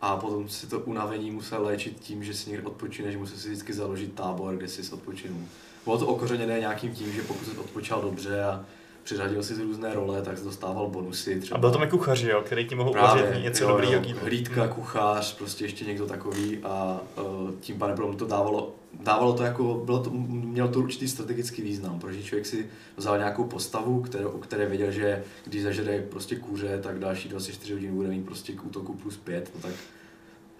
a 0.00 0.16
potom 0.16 0.48
si 0.48 0.66
to 0.66 0.80
unavení 0.80 1.30
musel 1.30 1.64
léčit 1.64 2.00
tím, 2.00 2.24
že 2.24 2.34
si 2.34 2.50
někde 2.50 2.66
odpočineš, 2.66 3.16
musel 3.16 3.38
si 3.38 3.48
vždycky 3.48 3.72
založit 3.72 4.14
tábor, 4.14 4.56
kde 4.56 4.68
si 4.68 4.92
odpočinul. 4.92 5.40
Bylo 5.84 5.98
to 5.98 6.06
okořeněné 6.06 6.60
nějakým 6.60 6.94
tím, 6.94 7.12
že 7.12 7.22
pokud 7.22 7.44
jsi 7.44 7.58
odpočal 7.58 8.02
dobře 8.02 8.44
a 8.44 8.64
přiřadil 9.06 9.42
si 9.42 9.54
z 9.54 9.58
různé 9.58 9.94
role, 9.94 10.22
tak 10.22 10.40
dostával 10.40 10.88
bonusy. 10.88 11.40
Třeba. 11.40 11.56
A 11.56 11.60
byl 11.60 11.70
tam 11.70 11.82
i 11.82 11.86
kuchař, 11.86 12.22
jo, 12.22 12.42
který 12.44 12.66
ti 12.66 12.74
mohl 12.74 12.92
Právě, 12.92 13.22
uvařit 13.22 13.44
něco 13.44 13.64
jo, 13.64 13.70
dobrýho 13.70 13.92
jo. 13.92 14.16
Hlídka, 14.22 14.62
Hmm. 14.62 14.72
kuchař, 14.72 15.36
prostě 15.36 15.64
ještě 15.64 15.84
někdo 15.84 16.06
takový 16.06 16.58
a 16.64 17.00
uh, 17.22 17.50
tím 17.60 17.78
pádem 17.78 18.16
to 18.16 18.26
dávalo, 18.26 18.74
dávalo 19.00 19.32
to 19.32 19.42
jako, 19.42 19.82
bylo 19.84 19.98
to, 19.98 20.10
mělo 20.10 20.68
to 20.68 20.78
určitý 20.78 21.08
strategický 21.08 21.62
význam, 21.62 21.98
protože 21.98 22.22
člověk 22.22 22.46
si 22.46 22.66
vzal 22.96 23.18
nějakou 23.18 23.44
postavu, 23.44 24.02
kterou, 24.02 24.28
o 24.28 24.38
které 24.38 24.66
věděl, 24.66 24.90
že 24.90 25.22
když 25.44 25.62
zažere 25.62 26.02
prostě 26.02 26.36
kůře, 26.36 26.80
tak 26.82 26.98
další 26.98 27.28
24 27.28 27.72
hodin 27.72 27.94
bude 27.94 28.08
mít 28.08 28.24
prostě 28.24 28.52
k 28.52 28.64
útoku 28.64 28.94
plus 28.94 29.16
5, 29.16 29.50
no 29.54 29.60
tak 29.60 29.72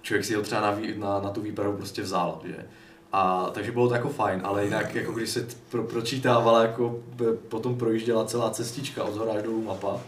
člověk 0.02 0.24
si 0.24 0.34
ho 0.34 0.42
třeba 0.42 0.60
na, 0.60 0.78
na, 0.96 1.20
na 1.20 1.30
tu 1.30 1.40
výpravu 1.40 1.76
prostě 1.76 2.02
vzal, 2.02 2.40
že? 2.44 2.66
A 3.18 3.50
takže 3.54 3.72
bylo 3.72 3.88
to 3.88 3.94
jako 3.94 4.08
fajn, 4.08 4.40
ale 4.44 4.64
jinak 4.64 4.94
jako 4.94 5.12
když 5.12 5.30
se 5.30 5.46
pro, 5.70 5.82
pročítávala, 5.82 6.62
jako 6.62 7.00
potom 7.48 7.78
projížděla 7.78 8.24
celá 8.24 8.50
cestička 8.50 9.04
od 9.04 9.14
zhora 9.14 9.32
až 9.32 9.42
dolů 9.42 9.62
mapa, 9.62 10.00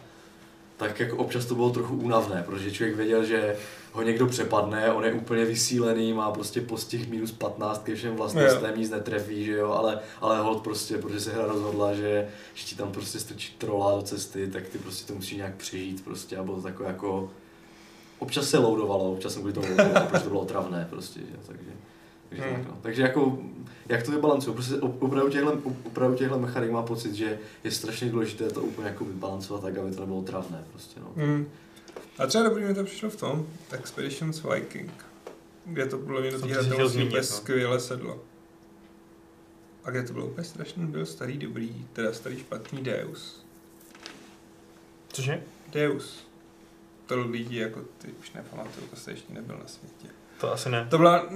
tak 0.77 1.01
jako 1.01 1.16
občas 1.16 1.47
to 1.47 1.55
bylo 1.55 1.71
trochu 1.71 1.97
únavné, 1.97 2.42
protože 2.47 2.71
člověk 2.71 2.97
věděl, 2.97 3.25
že 3.25 3.57
ho 3.92 4.03
někdo 4.03 4.27
přepadne, 4.27 4.92
on 4.92 5.05
je 5.05 5.12
úplně 5.12 5.44
vysílený, 5.44 6.12
má 6.12 6.31
prostě 6.31 6.61
postih 6.61 7.09
minus 7.09 7.33
15 7.33 7.83
ke 7.83 7.94
všem 7.94 8.16
vlastnostem, 8.16 8.79
nic 8.79 8.90
netrefí, 8.90 9.44
že 9.44 9.53
jo, 9.53 9.71
ale, 9.71 10.01
ale 10.21 10.38
hold 10.38 10.62
prostě, 10.62 10.99
protože 10.99 11.21
se 11.21 11.33
hra 11.33 11.47
rozhodla, 11.47 11.94
že, 11.94 12.29
že 12.55 12.64
ti 12.64 12.75
tam 12.75 12.92
prostě 12.92 13.18
strčí 13.18 13.55
trola 13.59 13.97
do 13.97 14.03
cesty, 14.03 14.49
tak 14.49 14.68
ty 14.68 14.79
prostě 14.79 15.07
to 15.07 15.14
musíš 15.14 15.37
nějak 15.37 15.55
přežít 15.55 16.05
prostě 16.05 16.37
a 16.37 16.42
bylo 16.42 16.57
to 16.57 16.62
takové 16.62 16.88
jako, 16.88 17.31
občas 18.18 18.49
se 18.49 18.59
loadovalo, 18.59 19.12
občas 19.12 19.33
jsem 19.33 19.42
kvůli 19.42 19.55
tomu 19.55 19.68
loadoval, 19.68 20.07
protože 20.07 20.25
to 20.25 20.31
bylo 20.31 20.40
otravné 20.40 20.87
prostě, 20.90 21.21
že? 21.21 21.37
takže, 21.47 21.71
takže, 22.28 22.44
Hmm. 22.44 22.54
tak, 22.56 22.66
no. 22.68 22.78
takže 22.82 23.02
jako, 23.02 23.38
jak 23.88 24.02
to 24.02 24.10
vybalancuju, 24.10 24.54
prostě 24.54 24.74
op- 24.74 24.96
opravdu 25.00 25.30
těchhle, 25.30 25.52
opravdu 25.84 26.16
těchhle 26.16 26.38
mechanik 26.38 26.70
má 26.70 26.82
pocit, 26.82 27.14
že 27.14 27.38
je 27.64 27.70
strašně 27.70 28.10
důležité 28.10 28.50
to 28.50 28.60
úplně 28.60 28.88
jako 28.88 29.04
vybalancovat 29.04 29.62
tak, 29.62 29.78
aby 29.78 29.94
to 29.94 30.00
nebylo 30.00 30.22
travné 30.22 30.64
prostě, 30.72 31.00
no. 31.00 31.12
Hmm. 31.16 31.46
A 32.18 32.26
třeba 32.26 32.44
dobrý 32.44 32.64
mi 32.64 32.74
to 32.74 32.84
přišlo 32.84 33.10
v 33.10 33.16
tom 33.16 33.46
Expeditions 33.72 34.42
Viking, 34.54 34.90
kde 35.64 35.86
to 35.86 35.98
bylo 35.98 36.20
mě 36.20 36.30
do 36.30 36.40
té 36.40 36.46
hratelnosti 36.46 37.02
úplně 37.04 37.16
no. 37.20 37.22
skvěle 37.26 37.80
sedlo. 37.80 38.18
A 39.84 39.90
kde 39.90 40.02
to 40.02 40.12
bylo 40.12 40.26
úplně 40.26 40.44
strašný, 40.44 40.86
byl 40.86 41.06
starý 41.06 41.38
dobrý, 41.38 41.86
teda 41.92 42.12
starý 42.12 42.38
špatný 42.38 42.82
Deus. 42.82 43.44
Cože? 45.12 45.42
Deus. 45.72 46.26
To 47.06 47.20
lidi 47.20 47.56
jako 47.58 47.80
ty 47.98 48.08
už 48.20 48.32
nepamatuju, 48.32 48.86
to 48.86 48.96
se 48.96 49.10
ještě 49.10 49.32
nebyl 49.32 49.58
na 49.58 49.66
světě. 49.66 50.08
To 50.40 50.52
asi 50.52 50.68
ne. 50.70 50.86
To 50.90 50.98
byla 50.98 51.28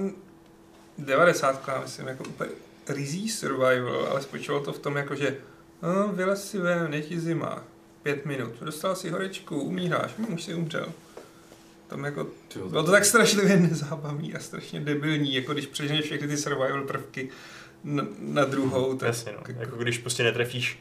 90, 0.97 1.69
myslím, 1.83 2.07
jako 2.07 2.23
úplně 2.23 2.49
rizí 2.89 3.29
survival, 3.29 4.07
ale 4.11 4.21
spočívalo 4.21 4.63
to 4.63 4.73
v 4.73 4.79
tom, 4.79 4.95
jako 4.95 5.15
že 5.15 5.37
no, 5.83 6.07
vylez 6.07 6.49
si 6.49 6.59
ven, 6.59 6.93
je 6.93 7.01
ti 7.01 7.19
zima, 7.19 7.63
pět 8.03 8.25
minut, 8.25 8.53
dostal 8.61 8.95
si 8.95 9.09
horečku, 9.09 9.61
umíráš, 9.61 10.11
hm, 10.17 10.33
už 10.33 10.43
si 10.43 10.53
umřel. 10.53 10.87
Tam 11.87 12.03
jako, 12.03 12.27
bylo 12.69 12.83
to 12.83 12.91
tak 12.91 13.05
strašlivě 13.05 13.57
nezábavný 13.57 14.33
a 14.35 14.39
strašně 14.39 14.79
debilní, 14.79 15.33
jako 15.33 15.53
když 15.53 15.65
přeženeš 15.65 16.05
všechny 16.05 16.27
ty 16.27 16.37
survival 16.37 16.83
prvky 16.83 17.29
na, 17.83 18.07
na 18.19 18.45
druhou, 18.45 18.97
tak 18.97 19.07
Jasně, 19.07 19.31
no. 19.31 19.55
Jako 19.59 19.75
když 19.75 19.97
prostě 19.97 20.23
netrefíš 20.23 20.79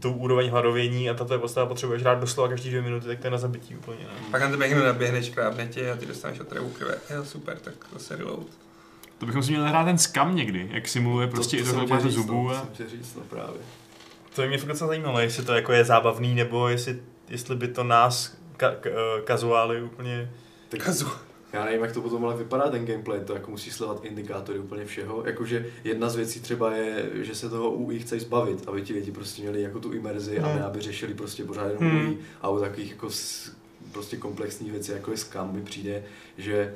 tu 0.00 0.12
úroveň 0.12 0.50
hladovění 0.50 1.10
a 1.10 1.14
tato 1.14 1.34
je 1.34 1.38
postava 1.38 1.66
potřebuješ 1.66 2.02
hrát 2.02 2.20
doslova 2.20 2.48
každý 2.48 2.68
dvě 2.68 2.82
minuty, 2.82 3.06
tak 3.06 3.18
to 3.20 3.26
je 3.26 3.30
na 3.30 3.38
zabití 3.38 3.76
úplně. 3.76 3.98
Ne? 3.98 4.30
pak 4.30 4.42
na 4.42 4.50
tebe 4.50 4.68
někdo 4.68 4.84
naběhne, 4.84 5.22
škrábne 5.22 5.66
tě 5.66 5.90
a 5.90 5.96
ty 5.96 6.06
dostaneš 6.06 6.40
otravou 6.40 6.68
krve. 6.68 6.98
Jo, 7.10 7.24
super, 7.24 7.58
tak 7.58 7.74
zase 7.92 8.16
reload. 8.16 8.46
To 9.20 9.26
bychom 9.26 9.42
si 9.42 9.50
měli 9.50 9.68
hrát 9.68 9.84
ten 9.84 9.98
skam 9.98 10.36
někdy, 10.36 10.68
jak 10.72 10.88
simuluje 10.88 11.26
prostě 11.26 11.56
i 11.56 11.62
to, 11.62 11.72
to, 11.72 11.84
chtěl 11.84 11.96
to 11.96 12.02
říct, 12.02 12.14
zubů 12.14 12.48
no, 12.48 12.56
a... 12.56 12.66
chtěl 12.74 12.88
říct, 12.88 13.14
no 13.16 13.22
právě. 13.22 13.60
To 14.34 14.42
by 14.42 14.48
mě 14.48 14.58
fakt 14.58 14.68
docela 14.68 14.88
zajímalo, 14.88 15.20
jestli 15.20 15.44
to 15.44 15.54
jako 15.54 15.72
je 15.72 15.84
zábavný, 15.84 16.34
nebo 16.34 16.68
jestli, 16.68 16.98
jestli 17.28 17.56
by 17.56 17.68
to 17.68 17.84
nás 17.84 18.36
ka, 18.56 18.70
ka, 18.74 18.90
eh, 18.90 19.22
kazuály 19.24 19.82
úplně... 19.82 20.30
Tak 20.68 20.84
Kazu. 20.84 21.08
Já 21.52 21.64
nevím, 21.64 21.80
jak 21.82 21.92
to 21.92 22.00
potom 22.00 22.24
ale 22.24 22.36
vypadá 22.36 22.68
ten 22.70 22.86
gameplay, 22.86 23.20
to 23.20 23.34
jako 23.34 23.50
musí 23.50 23.70
sledovat 23.70 24.04
indikátory 24.04 24.58
úplně 24.58 24.84
všeho. 24.84 25.22
Jakože 25.26 25.66
jedna 25.84 26.08
z 26.08 26.16
věcí 26.16 26.40
třeba 26.40 26.72
je, 26.72 27.10
že 27.14 27.34
se 27.34 27.50
toho 27.50 27.70
UI 27.70 27.98
chce 27.98 28.20
zbavit, 28.20 28.68
aby 28.68 28.82
ti 28.82 28.92
lidi 28.94 29.12
prostě 29.12 29.42
měli 29.42 29.62
jako 29.62 29.80
tu 29.80 29.92
imerzi 29.92 30.38
a 30.40 30.46
Hmm. 30.46 30.56
ne 30.56 30.64
aby 30.64 30.80
řešili 30.80 31.14
prostě 31.14 31.44
pořád 31.44 31.66
jenom 31.66 31.90
Hmm. 31.92 32.08
UI. 32.08 32.18
A 32.42 32.48
u 32.48 32.60
takových 32.60 32.90
jako 32.90 33.10
s, 33.10 33.52
prostě 33.92 34.16
komplexních 34.16 34.72
věcí, 34.72 34.92
jako 34.92 35.10
je 35.10 35.16
scam, 35.16 35.52
mi 35.52 35.62
přijde, 35.62 36.02
že 36.38 36.74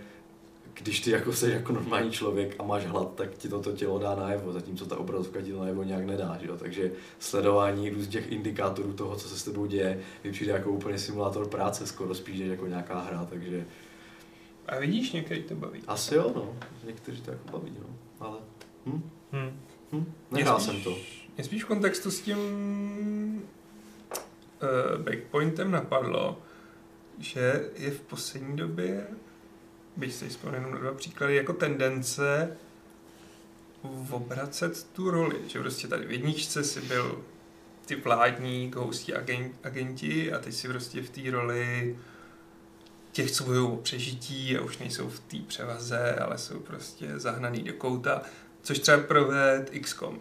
když 0.75 1.01
ty 1.01 1.11
jako 1.11 1.33
jsi 1.33 1.51
jako 1.51 1.73
normální 1.73 2.11
člověk 2.11 2.55
a 2.59 2.63
máš 2.63 2.87
hlad, 2.87 3.15
tak 3.15 3.35
ti 3.35 3.49
to, 3.49 3.61
to 3.61 3.73
tělo 3.73 3.99
dá 3.99 4.15
najevo, 4.15 4.53
zatímco 4.53 4.87
ta 4.87 4.97
obrazovka 4.97 5.43
ti 5.43 5.53
to 5.53 5.61
najevo 5.61 5.83
nějak 5.83 6.05
nedá, 6.05 6.39
že 6.41 6.47
jo? 6.49 6.57
takže 6.57 6.93
sledování 7.19 7.91
různých 7.91 8.09
těch 8.13 8.33
indikátorů 8.33 8.93
toho, 8.93 9.17
co 9.17 9.29
se 9.29 9.39
s 9.39 9.45
tebou 9.45 9.67
děje, 9.67 10.01
mi 10.25 10.33
přijde 10.33 10.53
jako 10.53 10.71
úplně 10.71 10.99
simulátor 10.99 11.49
práce 11.49 11.87
skoro 11.87 12.15
spíš, 12.15 12.41
než 12.41 12.49
jako 12.49 12.67
nějaká 12.67 13.01
hra, 13.01 13.25
takže 13.31 13.67
A 14.67 14.79
vidíš, 14.79 15.13
některý 15.13 15.43
to 15.43 15.55
baví. 15.55 15.81
asi 15.87 16.15
jo, 16.15 16.33
no. 16.37 16.57
Někteří 16.87 17.23
to 17.23 17.31
jako 17.31 17.49
baví, 17.59 17.73
no. 17.81 17.87
Ale 18.21 18.39
hm, 18.87 19.11
Hm. 19.33 19.61
hm, 19.93 20.13
nehrál 20.31 20.61
spíš- 20.61 20.67
jsem 20.67 20.83
to. 20.83 20.97
Mě 21.37 21.45
spíš 21.45 21.65
v 21.65 21.67
kontextu 21.67 22.11
s 22.11 22.21
tím 22.21 22.37
uh, 24.63 25.03
backpointem 25.03 25.71
napadlo, 25.71 26.39
že 27.19 27.71
je 27.77 27.91
v 27.91 28.01
poslední 28.01 28.57
době, 28.57 29.07
byť 29.97 30.15
si 30.15 30.29
vzpomenu 30.29 30.71
na 30.71 30.79
dva 30.79 30.95
příklady, 30.95 31.37
jako 31.37 31.53
tendence 31.53 32.57
obracet 34.11 34.87
tu 34.93 35.11
roli. 35.11 35.37
Že 35.49 35.59
prostě 35.59 35.89
tady 35.89 36.07
v 36.07 36.13
jedničce 36.13 36.65
si 36.65 36.81
byl 36.81 37.25
ty 37.87 37.97
vládní 37.97 38.73
agen, 39.17 39.51
agenti 39.63 40.33
a 40.33 40.39
teď 40.39 40.55
si 40.55 40.69
prostě 40.69 41.03
v 41.03 41.11
té 41.11 41.31
roli 41.31 41.97
těch, 43.13 43.31
co 43.31 43.45
bojují 43.45 43.73
o 43.73 43.77
přežití 43.77 44.57
a 44.57 44.63
už 44.63 44.79
nejsou 44.79 45.09
v 45.09 45.21
té 45.21 45.37
převaze, 45.47 46.15
ale 46.15 46.39
jsou 46.39 46.61
prostě 46.61 47.19
zahnaný 47.19 47.63
do 47.63 47.73
kouta, 47.73 48.23
což 48.63 48.79
třeba 48.79 48.99
proved 48.99 49.71
XCOM 49.81 50.21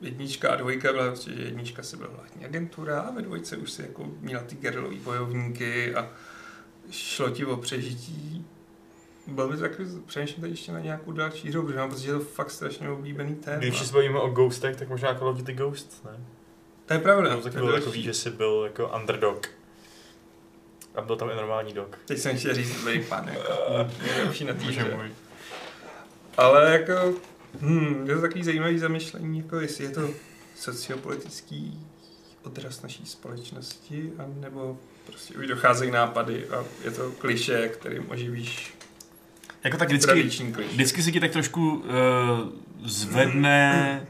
jednička 0.00 0.52
a 0.52 0.56
dvojka 0.56 0.92
byla 0.92 1.06
prostě, 1.06 1.32
že 1.32 1.42
jednička 1.42 1.82
si 1.82 1.96
byla 1.96 2.08
vládní 2.08 2.44
agentura 2.44 3.00
a 3.00 3.10
ve 3.10 3.22
dvojce 3.22 3.56
už 3.56 3.72
si 3.72 3.82
jako 3.82 4.10
měla 4.20 4.42
ty 4.42 4.56
gerilový 4.56 4.98
bojovníky 4.98 5.94
a 5.94 6.10
šlo 6.90 7.30
ti 7.30 7.44
o 7.44 7.56
přežití. 7.56 8.46
Byl 9.26 9.48
by 9.48 9.54
to 9.56 9.60
takový, 9.60 9.88
přemýšlím 10.06 10.40
tady 10.40 10.52
ještě 10.52 10.72
na 10.72 10.80
nějakou 10.80 11.12
další 11.12 11.50
hru, 11.50 11.62
protože 11.62 11.78
mám 11.78 11.90
pocit, 11.90 12.02
že 12.02 12.10
je 12.10 12.14
to 12.14 12.20
fakt 12.24 12.50
strašně 12.50 12.90
oblíbený 12.90 13.34
téma. 13.34 13.56
Když 13.58 13.78
se 13.86 13.92
bavíme 13.92 14.18
o 14.18 14.28
ghostech, 14.28 14.76
tak 14.76 14.88
možná 14.88 15.14
Call 15.14 15.28
of 15.28 15.36
Duty 15.36 15.52
Ghost, 15.52 16.04
ne? 16.04 16.24
To 16.86 16.92
je 16.92 16.98
pravda. 16.98 17.30
No, 17.30 17.36
to 17.36 17.42
tak 17.42 17.54
je 17.54 17.60
byl 17.60 17.72
takový, 17.72 18.02
že 18.02 18.14
jsi 18.14 18.30
byl 18.30 18.62
jako 18.64 18.88
underdog. 19.00 19.48
A 20.94 21.00
byl 21.00 21.16
tam 21.16 21.30
i 21.30 21.34
normální 21.34 21.72
dog. 21.72 21.98
Teď 22.04 22.18
jsem 22.18 22.38
chtěl 22.38 22.54
říct 22.54 22.76
dobrý 22.78 23.04
pan, 23.04 23.28
jako 23.28 23.52
nejlepší 24.06 24.44
na 24.44 24.54
týře. 24.54 24.96
můj. 24.96 25.10
Ale 26.36 26.72
jako, 26.72 27.14
hm, 27.60 28.04
je 28.08 28.14
to 28.14 28.20
takový 28.20 28.44
zajímavý 28.44 28.78
zamyšlení, 28.78 29.38
jako 29.38 29.60
jestli 29.60 29.84
je 29.84 29.90
to 29.90 30.10
sociopolitický 30.56 31.86
odraz 32.42 32.82
naší 32.82 33.06
společnosti, 33.06 34.12
anebo 34.18 34.78
prostě 35.06 35.34
už 35.34 35.46
docházejí 35.46 35.90
nápady 35.90 36.48
a 36.48 36.64
je 36.84 36.90
to 36.90 37.10
kliše, 37.12 37.68
kterým 37.68 38.10
oživíš 38.10 38.74
Jako 39.64 39.76
tak 39.76 39.88
vždycky, 39.88 40.22
vždycky 40.72 41.02
se 41.02 41.12
ti 41.12 41.20
tak 41.20 41.30
trošku 41.30 41.70
uh, 41.74 41.82
zvedne, 42.84 44.00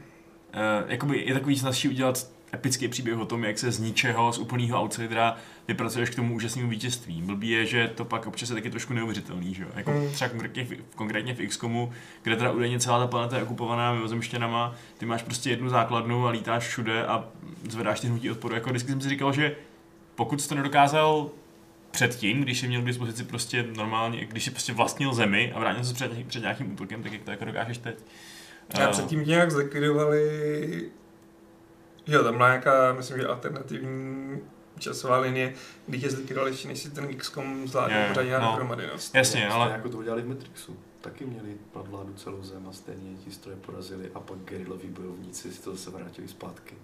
uh, 0.53 0.91
jakoby 0.91 1.23
je 1.27 1.33
takový 1.33 1.57
snaží 1.59 1.89
udělat 1.89 2.27
epický 2.53 2.87
příběh 2.87 3.17
o 3.17 3.25
tom, 3.25 3.43
jak 3.43 3.59
se 3.59 3.71
z 3.71 3.79
ničeho, 3.79 4.33
z 4.33 4.39
úplného 4.39 4.81
outsidera 4.81 5.37
vypracuješ 5.67 6.09
k 6.09 6.15
tomu 6.15 6.35
úžasnému 6.35 6.69
vítězství. 6.69 7.21
Blbý 7.21 7.49
je, 7.49 7.65
že 7.65 7.91
to 7.95 8.05
pak 8.05 8.27
občas 8.27 8.49
je 8.49 8.55
taky 8.55 8.69
trošku 8.69 8.93
neuvěřitelný, 8.93 9.53
že 9.53 9.63
jo? 9.63 9.69
Jako 9.75 9.91
Mm. 9.91 10.11
třeba 10.11 10.29
konkrétně, 10.29 10.65
v- 10.65 10.95
konkrétně 10.95 11.33
v 11.33 11.47
XCOMu, 11.47 11.91
kde 12.23 12.35
teda 12.35 12.51
údajně 12.51 12.79
celá 12.79 12.99
ta 12.99 13.07
planeta 13.07 13.37
je 13.37 13.43
okupovaná 13.43 13.93
mimozemštěnama, 13.93 14.75
ty 14.97 15.05
máš 15.05 15.23
prostě 15.23 15.49
jednu 15.49 15.69
základnu 15.69 16.27
a 16.27 16.29
lítáš 16.29 16.67
všude 16.67 17.05
a 17.05 17.25
zvedáš 17.69 17.99
ty 17.99 18.07
hnutí 18.07 18.31
odporu. 18.31 18.55
Jako 18.55 18.69
vždycky 18.69 18.91
jsem 18.91 19.01
si 19.01 19.09
říkal, 19.09 19.33
že 19.33 19.55
pokud 20.15 20.41
jsi 20.41 20.49
to 20.49 20.55
nedokázal 20.55 21.29
předtím, 21.93 22.41
když 22.41 22.59
jsi 22.59 22.67
měl 22.67 22.81
k 22.81 22.85
dispozici 22.85 23.23
prostě 23.23 23.63
normálně, 23.63 24.25
když 24.25 24.43
jsi 24.43 24.51
prostě 24.51 24.73
vlastnil 24.73 25.13
zemi 25.13 25.53
a 25.55 25.59
bránil 25.59 25.83
se 25.83 25.93
před, 25.93 26.27
před 26.27 26.39
nějakým 26.39 26.73
útokem, 26.73 27.03
tak 27.03 27.13
jak 27.13 27.21
to 27.21 27.31
jako 27.31 27.45
dokážeš 27.45 27.77
teď. 27.77 27.95
A 28.73 28.81
Eh, 28.81 28.87
předtím 28.87 29.23
nějak 29.25 29.51
zlikvidovali, 29.51 30.91
jo, 32.07 32.23
tam 32.23 32.37
byla 32.37 32.49
nějaká, 32.49 32.93
myslím, 32.93 33.17
že 33.17 33.27
alternativní 33.27 34.39
časová 34.79 35.17
linie, 35.17 35.53
kdy 35.87 35.99
tě 35.99 36.09
zlikvidovali 36.09 36.51
ještě, 36.51 36.67
než 36.67 36.79
si 36.79 36.91
ten 36.91 37.15
XCOM 37.15 37.67
zvládl 37.67 37.93
jo, 37.93 38.05
pořádně 38.07 38.31
no. 38.31 38.39
no. 38.39 38.47
dohromady, 38.47 38.87
no. 38.87 38.93
Jasně, 39.13 39.47
ale 39.47 39.71
jako 39.71 39.89
to 39.89 39.97
udělali 39.97 40.21
v 40.21 40.27
Matrixu. 40.27 40.77
Taky 41.01 41.25
měli 41.25 41.57
nad 41.75 41.87
vládu 41.87 42.13
celou 42.13 42.43
zem 42.43 42.67
a 42.69 42.73
stejně 42.73 43.15
ti 43.23 43.31
stroje 43.31 43.57
porazili 43.57 44.11
a 44.15 44.19
pak 44.19 44.37
geriloví 44.37 44.87
bojovníci 44.87 45.51
si 45.51 45.61
to 45.61 45.71
zase 45.71 45.89
vrátili 45.89 46.27
zpátky. 46.27 46.75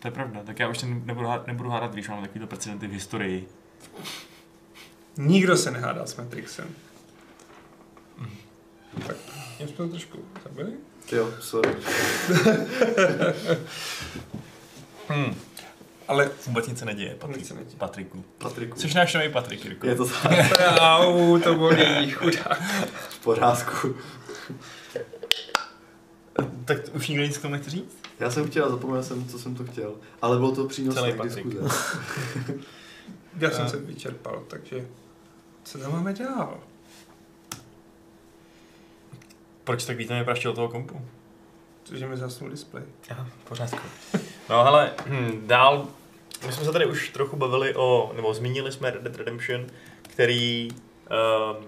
to 0.00 0.08
je 0.08 0.12
pravda, 0.12 0.42
tak 0.42 0.58
já 0.58 0.68
už 0.68 0.78
ten 0.78 1.02
nebudu, 1.04 1.26
hádat, 1.26 1.46
nebudu 1.46 1.70
hádat, 1.70 1.92
když 1.92 2.08
máme 2.08 2.22
takovýto 2.22 2.46
precedenty 2.46 2.86
v 2.86 2.92
historii. 2.92 3.48
Nikdo 5.16 5.56
se 5.56 5.70
nehádá 5.70 6.06
s 6.06 6.16
Matrixem. 6.16 6.68
Tak, 9.06 9.16
tím 9.58 9.68
jsme 9.68 9.76
to 9.76 9.88
trošku 9.88 10.18
zabili. 10.44 10.72
Jo, 11.12 11.30
sorry. 11.40 11.74
Hmm. 15.08 15.34
Ale 16.08 16.30
Vůbec 16.46 16.66
nic 16.66 16.78
se 16.78 16.84
neděje, 16.84 17.08
nic 17.10 17.18
Patrik. 17.18 17.46
se 17.46 17.54
neděje. 17.54 17.76
Patriku. 17.78 18.24
Patriku. 18.38 18.80
Jsi 18.80 18.94
náš 18.94 19.14
nový 19.14 19.28
Patrik, 19.28 19.64
Jirko. 19.64 19.86
Je 19.86 19.94
to 19.94 20.06
tak 20.06 20.32
Au, 20.78 21.38
to 21.38 21.54
bolí, 21.54 22.10
chudák. 22.10 22.62
v 23.10 23.18
pořádku. 23.18 23.94
Tak 26.64 26.78
už 26.94 27.08
nikdo 27.08 27.24
nic 27.24 27.38
k 27.38 27.42
tomu 27.42 27.52
nechce 27.54 27.70
říct? 27.70 27.98
Já 28.20 28.30
jsem 28.30 28.50
chtěl, 28.50 28.70
zapomněl 28.70 29.02
jsem, 29.02 29.28
co 29.28 29.38
jsem 29.38 29.54
to 29.54 29.64
chtěl. 29.64 29.94
Ale 30.22 30.36
bylo 30.38 30.54
to 30.54 30.68
přínosné 30.68 31.12
diskuze. 31.12 31.42
Já 33.38 33.50
jsem 33.50 33.68
se 33.68 33.76
vyčerpal, 33.76 34.44
takže 34.48 34.86
co 35.64 35.78
tam 35.78 35.92
máme 35.92 36.12
dál? 36.12 36.60
Proč 39.64 39.84
tak 39.84 39.96
víte 39.96 40.24
praštil 40.24 40.52
toho 40.52 40.68
kompu? 40.68 41.00
Cože 41.84 42.08
mi 42.08 42.16
zasnul 42.16 42.50
displej. 42.50 42.82
Aha, 43.10 43.26
pořádku. 43.48 43.88
No 44.50 44.64
hele, 44.64 44.92
hm, 45.06 45.42
dál, 45.46 45.88
my 46.46 46.52
jsme 46.52 46.64
se 46.64 46.72
tady 46.72 46.86
už 46.86 47.08
trochu 47.08 47.36
bavili 47.36 47.74
o, 47.74 48.12
nebo 48.16 48.34
zmínili 48.34 48.72
jsme 48.72 48.90
Red 48.90 49.02
Dead 49.02 49.16
Redemption, 49.16 49.66
který 50.02 50.68
um, 50.70 51.66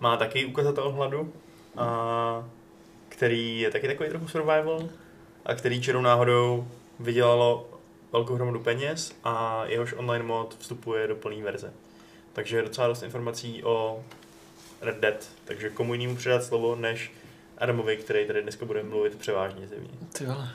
má 0.00 0.16
taky 0.16 0.44
ukazatel 0.44 0.92
hladu, 0.92 1.32
a 1.76 2.48
který 3.08 3.60
je 3.60 3.70
taky 3.70 3.86
takový 3.86 4.08
trochu 4.08 4.28
survival, 4.28 4.88
a 5.44 5.54
který 5.54 5.82
čirou 5.82 6.00
náhodou 6.00 6.68
vydělalo 7.00 7.79
velkou 8.12 8.34
hromadu 8.34 8.60
peněz 8.60 9.12
a 9.24 9.64
jehož 9.66 9.94
online 9.96 10.24
mod 10.24 10.56
vstupuje 10.58 11.08
do 11.08 11.16
plné 11.16 11.42
verze. 11.42 11.72
Takže 12.32 12.56
je 12.56 12.62
docela 12.62 12.86
dost 12.86 13.02
informací 13.02 13.64
o 13.64 14.04
Red 14.80 15.00
Dead, 15.00 15.28
takže 15.44 15.70
komu 15.70 15.94
jinému 15.94 16.16
předat 16.16 16.44
slovo, 16.44 16.76
než 16.76 17.12
Adamovi, 17.58 17.96
který 17.96 18.26
tady 18.26 18.42
dneska 18.42 18.66
bude 18.66 18.82
mluvit 18.82 19.16
převážně 19.16 19.66
zimně. 19.66 19.90
Ty 20.12 20.26
vole. 20.26 20.48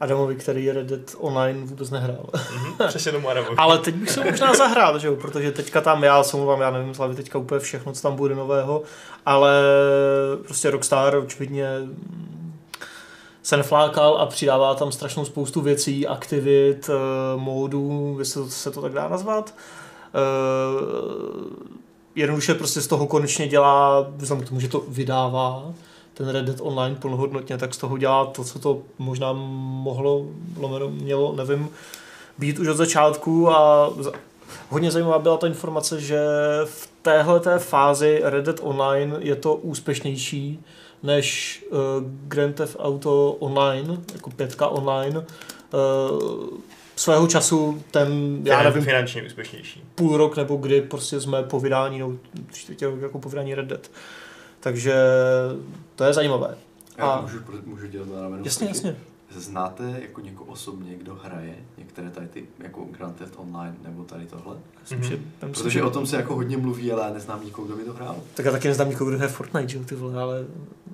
Adamovi, 0.00 0.36
který 0.36 0.70
Red 0.70 0.86
Dead 0.86 1.14
Online 1.18 1.60
vůbec 1.64 1.90
nehrál. 1.90 2.26
Mhm, 2.54 2.88
přesně 2.88 3.12
tomu 3.12 3.28
Adamovi. 3.28 3.56
Ale 3.56 3.78
teď 3.78 3.94
bych 3.94 4.10
se 4.10 4.24
možná 4.24 4.54
zahrál, 4.54 4.98
že 4.98 5.06
jo, 5.06 5.16
protože 5.16 5.52
teďka 5.52 5.80
tam, 5.80 6.04
já 6.04 6.22
se 6.22 6.36
mluvám, 6.36 6.60
já 6.60 6.70
nevím 6.70 6.94
z 6.94 6.98
hlavy 6.98 7.14
teďka 7.14 7.38
úplně 7.38 7.60
všechno, 7.60 7.92
co 7.92 8.02
tam 8.02 8.16
bude 8.16 8.34
nového, 8.34 8.82
ale 9.26 9.62
prostě 10.44 10.70
Rockstar 10.70 11.16
očividně 11.16 11.68
se 13.44 13.56
neflákal 13.56 14.16
a 14.16 14.26
přidává 14.26 14.74
tam 14.74 14.92
strašnou 14.92 15.24
spoustu 15.24 15.60
věcí, 15.60 16.06
aktivit, 16.06 16.90
eh, 16.92 17.36
módů, 17.36 18.16
jestli 18.18 18.50
se 18.50 18.70
to 18.70 18.82
tak 18.82 18.92
dá 18.92 19.08
nazvat. 19.08 19.54
Eh, 20.14 21.84
Jednoduše 22.16 22.54
prostě 22.54 22.80
z 22.80 22.86
toho 22.86 23.06
konečně 23.06 23.48
dělá, 23.48 24.06
vzhledem 24.16 24.46
k 24.46 24.48
tomu, 24.48 24.60
že 24.60 24.68
to 24.68 24.84
vydává, 24.88 25.72
ten 26.14 26.28
Red 26.28 26.44
Dead 26.44 26.60
Online 26.60 26.96
plnohodnotně, 26.96 27.58
tak 27.58 27.74
z 27.74 27.78
toho 27.78 27.98
dělá 27.98 28.26
to, 28.26 28.44
co 28.44 28.58
to 28.58 28.82
možná 28.98 29.32
mohlo, 29.32 30.26
lomeno 30.56 30.88
mělo, 30.88 31.34
nevím, 31.36 31.68
být 32.38 32.58
už 32.58 32.68
od 32.68 32.76
začátku 32.76 33.50
a 33.50 33.90
hodně 34.68 34.90
zajímavá 34.90 35.18
byla 35.18 35.36
ta 35.36 35.46
informace, 35.46 36.00
že 36.00 36.20
v 36.64 36.88
téhle 37.02 37.58
fázi 37.58 38.20
Red 38.24 38.44
Dead 38.44 38.60
Online 38.62 39.16
je 39.20 39.36
to 39.36 39.54
úspěšnější 39.54 40.64
než 41.04 41.64
uh, 41.70 41.78
Grand 42.28 42.56
Theft 42.56 42.76
Auto 42.78 43.32
Online, 43.32 43.96
jako 44.14 44.30
pětka 44.30 44.68
online. 44.68 45.18
Uh, 45.18 46.48
svého 46.96 47.26
času 47.26 47.82
ten, 47.90 48.38
já 48.44 48.62
nevím, 48.62 48.82
Finančně 48.84 49.22
úspěšnější. 49.22 49.84
půl 49.94 50.16
rok 50.16 50.36
nebo 50.36 50.56
kdy 50.56 50.82
prostě 50.82 51.20
jsme 51.20 51.42
po 51.42 51.60
vydání, 51.60 51.98
no 51.98 52.12
čtvrtě 52.52 52.92
jako 53.00 53.18
po 53.18 53.28
vydání 53.28 53.54
Red 53.54 53.66
Dead. 53.66 53.90
Takže 54.60 54.94
to 55.96 56.04
je 56.04 56.12
zajímavé. 56.12 56.56
Já 56.98 57.04
A- 57.04 57.20
můžu, 57.20 57.38
můžu 57.64 57.86
dělat 57.86 58.08
na 58.14 58.20
ramenu. 58.20 58.44
Jasně, 58.44 58.68
jasně. 58.68 58.96
Znáte 59.40 59.84
jako 60.02 60.20
někoho 60.20 60.50
osobně, 60.52 60.94
kdo 60.94 61.14
hraje 61.14 61.54
některé 61.78 62.10
tady 62.10 62.26
ty, 62.28 62.46
jako 62.58 62.84
Grand 62.90 63.16
Theft 63.16 63.34
Online 63.36 63.74
nebo 63.84 64.04
tady 64.04 64.26
tohle? 64.26 64.56
Myslím, 64.80 64.98
Mhm. 65.00 65.08
že, 65.08 65.14
já 65.14 65.48
myslím, 65.48 65.52
Protože 65.64 65.70
že 65.70 65.82
o 65.82 65.90
tom 65.90 66.06
se 66.06 66.16
jako 66.16 66.34
hodně 66.34 66.56
mluví, 66.56 66.92
ale 66.92 67.02
já 67.02 67.10
neznám 67.14 67.44
nikoho, 67.44 67.66
kdo 67.66 67.76
by 67.76 67.84
to 67.84 67.92
hrál. 67.92 68.16
Tak 68.34 68.46
já 68.46 68.52
taky 68.52 68.68
neznám 68.68 68.88
nikoho, 68.88 69.08
kdo 69.10 69.16
hraje 69.18 69.32
Fortnite, 69.32 69.68
že 69.68 69.78
jo, 69.78 69.84
ty 69.84 69.94
vole, 69.94 70.22
ale 70.22 70.44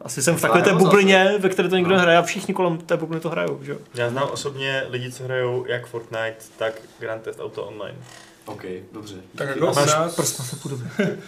asi 0.00 0.22
jsem 0.22 0.36
v 0.36 0.40
takové 0.40 0.62
té 0.62 0.74
bublině, 0.74 1.34
ve 1.38 1.48
které 1.48 1.68
to 1.68 1.76
někdo 1.76 1.94
No. 1.94 2.00
hraje 2.00 2.18
a 2.18 2.22
všichni 2.22 2.54
kolem 2.54 2.78
té 2.78 2.96
bubliny 2.96 3.20
to 3.20 3.30
hrajou, 3.30 3.58
že 3.62 3.72
jo. 3.72 3.78
Já 3.94 4.10
znám 4.10 4.28
osobně 4.32 4.84
lidi, 4.88 5.12
co 5.12 5.24
hrajou 5.24 5.64
jak 5.66 5.86
Fortnite, 5.86 6.36
tak 6.58 6.72
Grand 6.98 7.22
Theft 7.22 7.40
Auto 7.40 7.64
Online. 7.64 7.98
OK, 8.46 8.62
dobře. 8.92 9.14
Tak 9.34 9.48
jako 9.48 9.66
máš 9.66 9.76
nás... 9.76 10.14
Prst 10.16 10.38
na 10.38 10.44
se 10.44 10.56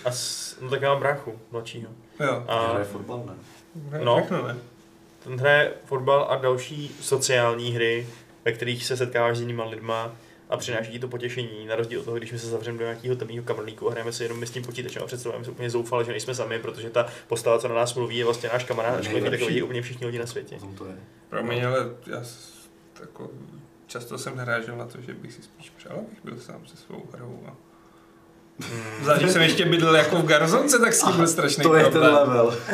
s, 0.11 0.57
no 0.61 0.71
tak 0.71 0.83
já 0.83 0.89
mám 0.91 0.99
bráchu, 1.01 1.33
mladšího. 1.53 1.91
Jo, 2.21 2.45
A... 2.49 2.55
A 2.59 2.71
Hraje 2.71 2.85
fotbal, 2.85 3.23
ne? 3.27 3.33
ne, 3.99 4.05
No. 4.05 4.17
všechno 4.17 4.47
ne. 4.49 4.57
Ten 5.25 5.39
hraje 5.39 5.73
fotbal 5.85 6.27
a 6.31 6.37
další 6.37 6.97
sociální 7.01 7.73
hry, 7.73 8.07
ve 8.45 8.53
kterých 8.53 8.87
se 8.87 8.97
setkáváš 8.97 9.37
s 9.37 9.41
jinýma 9.41 9.65
lidma 9.65 10.13
a 10.51 10.57
přináší 10.57 10.93
ti 10.93 10.99
to 10.99 11.09
potěšení, 11.09 11.67
na 11.67 11.77
rozdíl 11.77 12.01
od 12.01 12.05
toho, 12.05 12.17
když 12.17 12.33
my 12.33 12.39
se 12.39 12.47
zavřeme 12.47 12.79
do 12.79 12.85
nějakého 12.85 13.17
temného 13.17 13.45
kamerlíku 13.45 13.89
a 13.89 13.91
hrajeme 13.91 14.13
si 14.13 14.23
jenom 14.23 14.41
my 14.41 14.47
s 14.47 14.51
tím 14.51 14.63
počítačem 14.63 15.03
a 15.03 15.07
představujeme 15.07 15.45
si 15.45 15.51
úplně 15.51 15.71
zoufale, 15.71 16.05
že 16.05 16.11
nejsme 16.11 16.35
sami, 16.35 16.59
protože 16.59 16.91
ta 16.91 17.07
postava, 17.29 17.59
co 17.59 17.69
na 17.69 17.75
nás 17.75 17.95
mluví, 17.95 18.17
je 18.17 18.25
vlastně 18.25 18.51
náš 18.53 18.65
kamarád, 18.65 18.99
ačkoliv 18.99 19.25
tak 19.25 19.41
vidí 19.41 19.63
úplně 19.63 19.83
všichni 19.83 20.07
lidi 20.07 20.19
na 20.19 20.27
světě. 20.27 20.57
O 20.57 20.59
tom 20.59 20.75
to 20.75 20.87
je. 20.87 20.97
Promiň, 21.29 21.67
ale 21.67 21.79
já 22.07 22.23
jako, 23.01 23.31
často 23.87 24.19
jsem 24.19 24.37
narážel 24.37 24.77
na 24.77 24.87
to, 24.87 25.01
že 25.01 25.15
bych 25.15 25.33
si 25.33 25.43
spíš 25.43 25.71
přál, 25.71 25.97
abych 25.97 26.25
byl 26.25 26.39
sám 26.39 26.67
se 26.67 26.77
svou 26.77 27.03
hrou. 27.13 27.43
A... 27.47 27.55
Hmm. 28.61 29.19
Když 29.19 29.31
jsem 29.31 29.43
ještě 29.43 29.65
bydlel 29.65 29.97
jako 29.97 30.17
v 30.17 30.27
Garzonce, 30.27 30.79
tak 30.79 30.93
s 30.93 31.03
tím 31.03 31.17
byl 31.17 31.27
strašný 31.27 31.63
To 31.63 31.75
je 31.75 31.85
ten 31.85 32.01
level. 32.01 32.59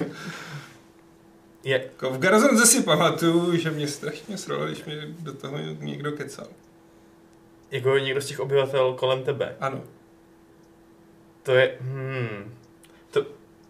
Je, 1.64 1.72
Jako 1.82 2.10
v 2.10 2.18
Garzonce 2.18 2.66
si 2.66 2.82
pamatuju, 2.82 3.56
že 3.56 3.70
mě 3.70 3.88
strašně 3.88 4.38
sralo, 4.38 4.66
když 4.66 4.84
mi 4.84 4.96
do 5.18 5.32
toho 5.34 5.58
někdo 5.58 6.12
kecal. 6.12 6.46
jako 7.70 7.98
někdo 7.98 8.20
z 8.20 8.26
těch 8.26 8.40
obyvatel 8.40 8.94
kolem 8.94 9.24
tebe. 9.24 9.56
Ano. 9.60 9.82
To 11.42 11.52
je, 11.52 11.76
hmm, 11.80 12.54
to, 13.10 13.26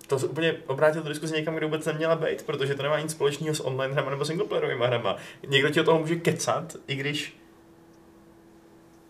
to 0.06 0.18
se 0.18 0.26
úplně 0.26 0.56
obrátil 0.66 1.02
tu 1.02 1.08
diskuzi 1.08 1.34
někam, 1.34 1.54
kde 1.54 1.66
vůbec 1.66 1.86
neměla 1.86 2.16
být, 2.16 2.42
protože 2.42 2.74
to 2.74 2.82
nemá 2.82 3.00
nic 3.00 3.10
společného 3.10 3.54
s 3.54 3.64
online 3.66 3.92
hrama 3.94 4.10
nebo 4.10 4.24
singleplayerovými 4.24 4.84
hrama. 4.86 5.16
Někdo 5.48 5.70
ti 5.70 5.80
o 5.80 5.84
toho 5.84 5.98
může 5.98 6.16
kecat, 6.16 6.76
i 6.86 6.94
když, 6.96 7.36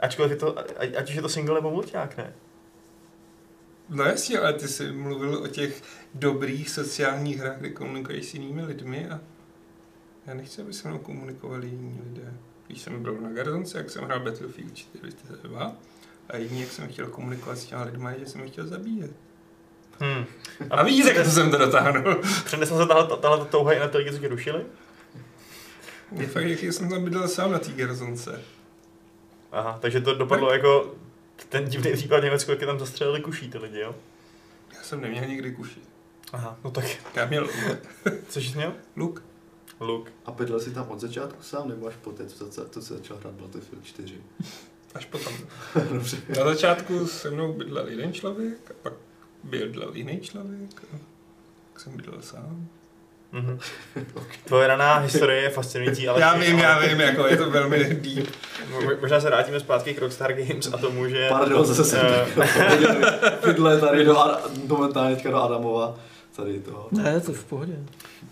ačkoliv 0.01 0.31
je 0.31 0.37
to, 0.37 0.59
ať, 0.59 1.09
už 1.09 1.15
je 1.15 1.23
to 1.23 1.29
single 1.29 1.55
nebo 1.55 1.71
mulťák, 1.71 2.17
ne? 2.17 2.33
No 3.91 4.05
jasně, 4.05 4.39
ale 4.39 4.53
ty 4.53 4.69
jsi 4.69 4.93
mluvil 4.93 5.35
o 5.45 5.47
těch 5.47 5.83
dobrých 6.15 6.71
sociálních 6.71 7.39
hrách, 7.39 7.59
kde 7.59 7.71
komunikuješ 7.71 8.27
s 8.27 8.35
jinými 8.35 8.65
lidmi 8.65 9.09
a 9.09 9.21
já 10.27 10.35
nechci, 10.35 10.63
aby 10.63 10.73
se 10.73 10.89
mnou 10.89 10.99
komunikovali 10.99 11.67
jiní 11.67 12.01
lidé. 12.05 12.35
Když 12.67 12.83
jsem 12.83 13.03
byl 13.03 13.21
na 13.21 13.33
Garzonce, 13.33 13.79
jak 13.79 13.91
jsem 13.91 14.05
hrál 14.05 14.21
Battlefield 14.21 14.75
42 14.75 15.77
a 16.29 16.37
jediný, 16.37 16.61
jak 16.61 16.71
jsem 16.71 16.89
chtěl 16.89 17.07
komunikovat 17.07 17.59
s 17.59 17.65
těma 17.65 17.83
lidmi, 17.83 18.09
je, 18.13 18.19
že 18.19 18.27
jsem 18.27 18.41
je 18.41 18.47
chtěl 18.47 18.67
zabíjet. 18.67 19.11
Hmm. 20.01 20.25
A 20.71 20.83
vidíte, 20.83 21.13
jak 21.13 21.27
to 21.27 21.31
jsem 21.31 21.51
to 21.51 21.59
dotáhnul. 21.59 22.15
Přenesl 22.45 22.79
se 22.79 22.87
tahle, 22.87 23.17
tahle 23.17 23.45
touha 23.45 23.73
i 23.73 23.79
na 23.79 23.89
ty 23.89 23.99
lidi, 23.99 24.13
co 24.13 24.19
tě 24.19 24.29
rušili? 24.29 24.67
Je 26.13 26.27
fakt, 26.27 26.45
jaký 26.45 26.73
jsem 26.73 26.89
tam 26.89 27.05
bydlel 27.05 27.29
sám 27.29 27.53
na 27.53 27.59
té 27.59 27.73
garzonce. 27.73 28.41
Aha, 29.53 29.79
takže 29.81 30.01
to 30.01 30.15
dopadlo 30.15 30.53
jako 30.53 30.95
ten 31.51 31.65
divný 31.65 31.93
případ 31.93 32.21
v 32.21 32.25
Německu, 32.25 32.51
jak 32.51 32.61
je 32.61 32.67
tam 32.67 32.79
zastřelili 32.79 33.21
kuší 33.21 33.51
ty 33.51 33.59
lidi, 33.59 33.81
jo? 33.81 33.95
Já 34.77 34.83
jsem 34.83 35.01
neměl 35.01 35.25
nikdy 35.27 35.53
kuši. 35.53 35.81
Aha, 36.33 36.59
no 36.65 36.71
tak, 36.71 36.85
Já 37.15 37.27
měl 37.27 37.49
což 38.29 38.49
jsi 38.49 38.57
měl? 38.57 38.75
luk. 38.97 39.23
Luk. 39.81 40.13
A 40.27 40.31
bydlel 40.31 40.61
jsi 40.61 40.71
tam 40.71 40.89
od 40.89 41.01
začátku 41.01 41.43
sám, 41.43 41.69
nebo 41.69 41.87
až 41.87 41.95
poté, 42.03 42.27
co, 42.27 42.51
co, 42.51 42.69
co 42.69 42.83
se 42.83 42.95
začal 42.95 43.17
hrát 43.17 43.35
Battlefield 43.35 43.85
4? 43.85 44.15
Až 44.95 45.05
potom. 45.07 45.33
Dobře. 45.93 46.17
Na 46.39 46.45
začátku 46.45 47.07
se 47.07 47.31
mnou 47.31 47.53
bydlel 47.53 47.89
jeden 47.89 48.13
člověk, 48.13 48.71
a 48.71 48.75
pak 48.83 48.93
bydlel 49.45 49.95
jiný 49.95 50.21
člověk. 50.21 50.71
A 50.95 50.97
pak 51.73 51.81
jsem 51.81 51.97
bydlel 51.97 52.23
sám. 52.23 52.69
Mhm. 53.33 53.59
Tvoje 54.45 54.67
raná 54.67 54.99
historie 54.99 55.43
je 55.43 55.51
fascinující, 55.51 56.09
ale... 56.09 56.21
já 56.21 56.35
vím, 56.37 56.59
já 56.59 56.79
vím, 56.79 57.01
jako 57.01 57.27
je 57.27 57.37
to 57.37 57.51
velmi 57.51 57.85
deep. 57.85 58.27
Mo- 58.73 59.01
Možná 59.01 59.21
se 59.21 59.27
vrátíme 59.27 59.61
zpátky 59.61 59.95
k 59.95 59.99
Rockstar 60.01 60.33
Games 60.33 60.71
a 60.73 60.77
tomu, 60.77 61.09
že... 61.09 61.29
Pardon, 61.29 61.65
zase 61.67 61.85
jsem 61.85 62.01
Eh, 62.07 62.27
Fidle 63.45 63.79
tady 63.81 64.05
do, 64.05 64.17
momentálně 64.67 65.15
teďka 65.17 65.31
do 65.31 65.43
Adamova. 65.43 65.97
Tady 66.37 66.59
toho. 66.61 66.89
Ne, 66.91 67.21
to 67.21 67.31
je 67.33 67.39
v 67.39 67.45
pohodě. 67.45 67.73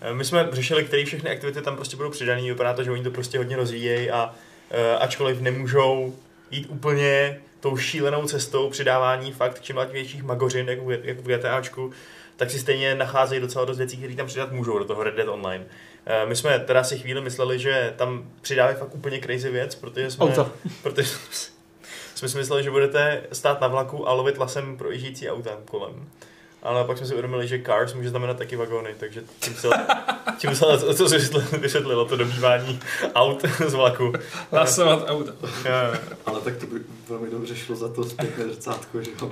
Eh, 0.01 0.13
My 0.13 0.25
jsme 0.25 0.47
řešili, 0.51 0.83
které 0.83 1.05
všechny 1.05 1.29
aktivity 1.29 1.61
tam 1.61 1.75
prostě 1.75 1.95
budou 1.97 2.09
přidané. 2.09 2.41
Vypadá 2.41 2.73
to, 2.73 2.83
že 2.83 2.91
oni 2.91 3.03
to 3.03 3.11
prostě 3.11 3.37
hodně 3.37 3.55
rozvíjejí 3.55 4.11
a 4.11 4.25
uh, 4.71 4.77
ačkoliv 5.03 5.41
nemůžou 5.41 6.15
jít 6.51 6.67
úplně 6.69 7.39
tou 7.59 7.77
šílenou 7.77 8.27
cestou 8.27 8.69
přidávání 8.69 9.31
fakt 9.31 9.61
čím 9.61 9.75
dál 9.75 9.85
větších 9.87 10.23
magořin, 10.23 10.69
jako, 10.69 10.85
v- 10.85 11.05
jako 11.05 11.21
v 11.21 11.25
GTAčku, 11.25 11.91
tak 12.35 12.51
si 12.51 12.59
stejně 12.59 12.95
nacházejí 12.95 13.41
docela 13.41 13.65
dost 13.65 13.77
věcí, 13.77 13.97
které 13.97 14.15
tam 14.15 14.27
přidat 14.27 14.51
můžou 14.51 14.79
do 14.79 14.85
toho 14.85 15.03
Red 15.03 15.15
Dead 15.15 15.27
Online. 15.29 15.65
Eh, 16.05 16.25
My 16.25 16.35
jsme 16.35 16.59
teda 16.59 16.83
si 16.83 16.97
chvíli 16.99 17.21
mysleli, 17.21 17.59
že 17.59 17.93
tam 17.97 18.29
přidávají 18.41 18.77
fakt 18.77 18.95
úplně 18.95 19.19
crazy 19.19 19.49
věc, 19.49 19.75
protože 19.75 20.11
jsme, 20.11 20.25
Auta. 20.25 20.51
protože 20.83 21.09
jsme 22.15 22.29
si 22.29 22.37
mysleli, 22.37 22.63
že 22.63 22.71
budete 22.71 23.23
stát 23.31 23.61
na 23.61 23.67
vlaku 23.67 24.09
a 24.09 24.13
lovit 24.13 24.37
lasem 24.37 24.77
projíždějící 24.77 25.29
auta 25.29 25.51
kolem. 25.65 26.09
Ale 26.63 26.83
pak 26.83 26.97
jsme 26.97 27.07
si 27.07 27.13
uvědomili, 27.13 27.47
že 27.47 27.61
cars 27.65 27.93
může 27.93 28.09
znamenat 28.09 28.37
taky 28.37 28.55
vagóny, 28.55 28.95
takže 28.99 29.23
tím 29.39 29.53
se, 29.53 29.67
tím 30.37 30.55
se 30.55 30.65
to, 30.65 30.93
to 30.93 31.07
vysvětlilo, 31.57 32.05
to 32.05 32.17
dobývání 32.17 32.79
aut 33.15 33.45
z 33.67 33.73
vlaku. 33.73 34.13
Hlasovat 34.51 35.09
auta. 35.09 35.31
Ale 36.25 36.41
tak 36.41 36.57
to 36.57 36.65
by 36.65 36.79
velmi 37.09 37.29
dobře 37.29 37.55
šlo 37.55 37.75
za 37.75 37.93
to 37.93 38.03
zpětné 38.03 38.43
zrcátko, 38.45 39.01
že 39.01 39.11
jo? 39.21 39.31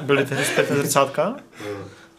Byly 0.00 0.26
tehdy 0.26 0.44
zpětné 0.44 0.76
zrcátka? 0.76 1.36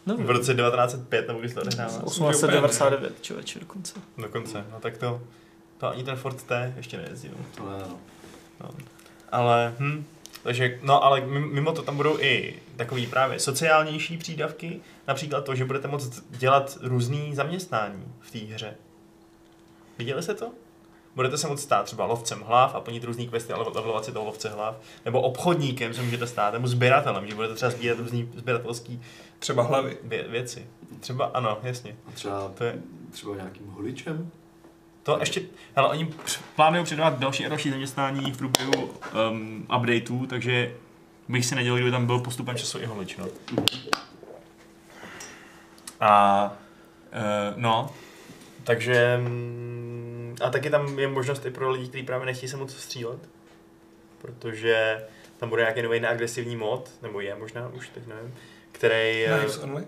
No, 0.06 0.16
V 0.16 0.30
roce 0.30 0.54
1905, 0.54 1.28
nebo 1.28 1.40
když 1.40 1.54
to 1.54 1.60
odehrává. 1.60 2.02
1899 2.02 3.22
člověče 3.22 3.60
dokonce. 3.60 3.94
Dokonce, 4.18 4.64
no 4.72 4.80
tak 4.80 4.98
to, 4.98 5.20
to 5.78 5.88
ani 5.88 6.04
ten 6.04 6.16
Ford 6.16 6.42
T 6.42 6.72
ještě 6.76 6.96
nejezdil. 6.96 7.32
to 7.56 7.62
ne, 7.70 7.78
no. 7.88 7.98
No. 8.60 8.70
Ale, 9.32 9.74
hm, 9.78 10.04
takže, 10.42 10.78
no 10.82 11.04
ale 11.04 11.20
mim- 11.20 11.52
mimo 11.52 11.72
to 11.72 11.82
tam 11.82 11.96
budou 11.96 12.18
i 12.20 12.58
takový 12.76 13.06
právě 13.06 13.38
sociálnější 13.38 14.16
přídavky, 14.16 14.80
například 15.08 15.44
to, 15.44 15.54
že 15.54 15.64
budete 15.64 15.88
moct 15.88 16.22
dělat 16.30 16.78
různý 16.82 17.34
zaměstnání 17.34 18.04
v 18.20 18.30
té 18.30 18.38
hře. 18.38 18.74
Viděli 19.98 20.22
jste 20.22 20.34
to? 20.34 20.50
Budete 21.14 21.38
se 21.38 21.48
moct 21.48 21.60
stát 21.62 21.82
třeba 21.86 22.04
lovcem 22.06 22.40
hlav 22.40 22.74
a 22.74 22.80
plnit 22.80 23.04
různý 23.04 23.28
questy, 23.28 23.52
ale 23.52 23.64
levelovat 23.64 24.04
si 24.04 24.12
toho 24.12 24.24
lovce 24.26 24.48
hlav. 24.48 24.76
Nebo 25.04 25.20
obchodníkem 25.22 25.94
se 25.94 26.02
můžete 26.02 26.26
stát, 26.26 26.52
nebo 26.54 26.68
sběratelem, 26.68 27.26
že 27.26 27.34
budete 27.34 27.54
třeba 27.54 27.70
sbírat 27.70 27.98
různý 27.98 28.30
sběratelské 28.36 28.92
Třeba 29.38 29.62
hlavy. 29.62 29.98
vě- 30.08 30.28
věci. 30.30 30.66
Třeba, 31.00 31.24
ano, 31.24 31.58
jasně. 31.62 31.96
A 32.08 32.10
třeba, 32.10 32.48
To 32.54 32.64
je, 32.64 32.78
třeba 33.10 33.34
nějakým 33.36 33.66
holičem? 33.66 34.30
To 35.02 35.18
ještě, 35.20 35.42
ale 35.76 35.88
oni 35.88 36.14
plánují 36.56 36.84
přidávat 36.84 37.18
další 37.18 37.46
a 37.46 37.48
další 37.48 37.70
zaměstnání 37.70 38.32
v 38.32 38.38
průběhu 38.38 38.90
um, 39.30 39.66
updateů, 39.78 40.26
takže 40.26 40.74
bych 41.28 41.46
si 41.46 41.54
nedělal, 41.54 41.76
kdyby 41.78 41.90
tam 41.90 42.06
byl 42.06 42.18
postupem 42.18 42.56
času 42.56 42.78
i 42.78 42.86
holič, 42.86 43.16
no. 43.16 43.26
A 46.00 46.44
uh, 47.12 47.60
no, 47.60 47.90
takže 48.64 49.20
mm, 49.22 50.36
a 50.44 50.50
taky 50.50 50.70
tam 50.70 50.98
je 50.98 51.08
možnost 51.08 51.46
i 51.46 51.50
pro 51.50 51.70
lidi, 51.70 51.88
kteří 51.88 52.02
právě 52.04 52.26
nechtějí 52.26 52.50
se 52.50 52.56
moc 52.56 52.76
střílet, 52.76 53.28
protože 54.22 55.04
tam 55.36 55.48
bude 55.48 55.62
nějaký 55.62 55.82
nový 55.82 56.00
neagresivní 56.00 56.56
mod, 56.56 56.90
nebo 57.02 57.20
je 57.20 57.34
možná 57.34 57.68
už, 57.68 57.88
teď 57.88 58.06
nevím, 58.06 58.34
který... 58.72 59.24
eh, 59.24 59.38
Knives 59.38 59.58
only? 59.58 59.84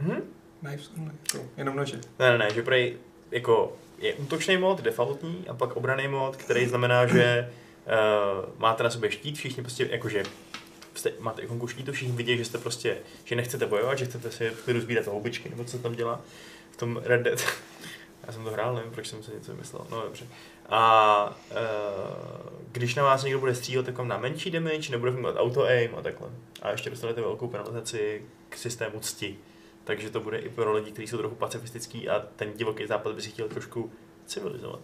hm? 0.00 0.32
Knives 0.60 0.90
only. 0.98 1.12
Jako, 1.34 1.48
jenom 1.56 1.76
nože. 1.76 2.00
Ne, 2.18 2.30
ne, 2.30 2.38
ne, 2.38 2.54
že 2.54 2.62
prej 2.62 2.96
jako 3.30 3.76
je 4.00 4.14
útočný 4.14 4.56
mod, 4.56 4.80
defaultní, 4.80 5.44
a 5.48 5.54
pak 5.54 5.76
obraný 5.76 6.08
mod, 6.08 6.36
který 6.36 6.66
znamená, 6.66 7.06
že 7.06 7.52
uh, 7.86 8.48
máte 8.58 8.82
na 8.82 8.90
sobě 8.90 9.10
štít, 9.10 9.36
všichni 9.36 9.62
prostě, 9.62 9.88
jakože 9.90 10.22
jste, 10.94 11.12
máte 11.18 11.42
ikonku 11.42 11.66
štítu, 11.66 11.92
všichni 11.92 12.16
vidí, 12.16 12.36
že 12.36 12.44
jste 12.44 12.58
prostě, 12.58 12.96
že 13.24 13.36
nechcete 13.36 13.66
bojovat, 13.66 13.98
že 13.98 14.04
chcete 14.04 14.30
si 14.30 14.52
klidu 14.64 14.80
sbírat 14.80 15.06
houbičky, 15.06 15.48
nebo 15.48 15.64
co 15.64 15.70
se 15.70 15.82
tam 15.82 15.94
dělá 15.94 16.20
v 16.70 16.76
tom 16.76 17.00
Red 17.04 17.22
Dead. 17.22 17.40
Já 18.26 18.32
jsem 18.32 18.44
to 18.44 18.50
hrál, 18.50 18.74
nevím, 18.74 18.90
proč 18.90 19.08
jsem 19.08 19.22
si 19.22 19.30
něco 19.34 19.52
vymyslel, 19.52 19.86
no 19.90 20.02
dobře. 20.02 20.26
A 20.68 21.36
uh, 21.50 21.56
když 22.72 22.94
na 22.94 23.02
vás 23.02 23.22
někdo 23.22 23.38
bude 23.38 23.54
střílet, 23.54 23.86
tak 23.86 23.98
vám 23.98 24.08
na 24.08 24.18
menší 24.18 24.50
damage, 24.50 24.90
nebude 24.92 25.12
fungovat 25.12 25.36
auto-aim 25.38 25.90
a 25.98 26.02
takhle. 26.02 26.28
A 26.62 26.70
ještě 26.70 26.90
dostanete 26.90 27.20
velkou 27.20 27.48
penalizaci 27.48 28.22
k 28.48 28.56
systému 28.56 29.00
cti. 29.00 29.38
Takže 29.90 30.10
to 30.10 30.20
bude 30.20 30.38
i 30.38 30.48
pro 30.48 30.72
lidi, 30.72 30.90
kteří 30.90 31.06
jsou 31.08 31.18
trochu 31.18 31.34
pacifistický 31.34 32.08
a 32.08 32.26
ten 32.36 32.52
divoký 32.52 32.86
západ 32.86 33.14
by 33.14 33.22
si 33.22 33.30
chtěl 33.30 33.48
trošku 33.48 33.92
civilizovat. 34.26 34.80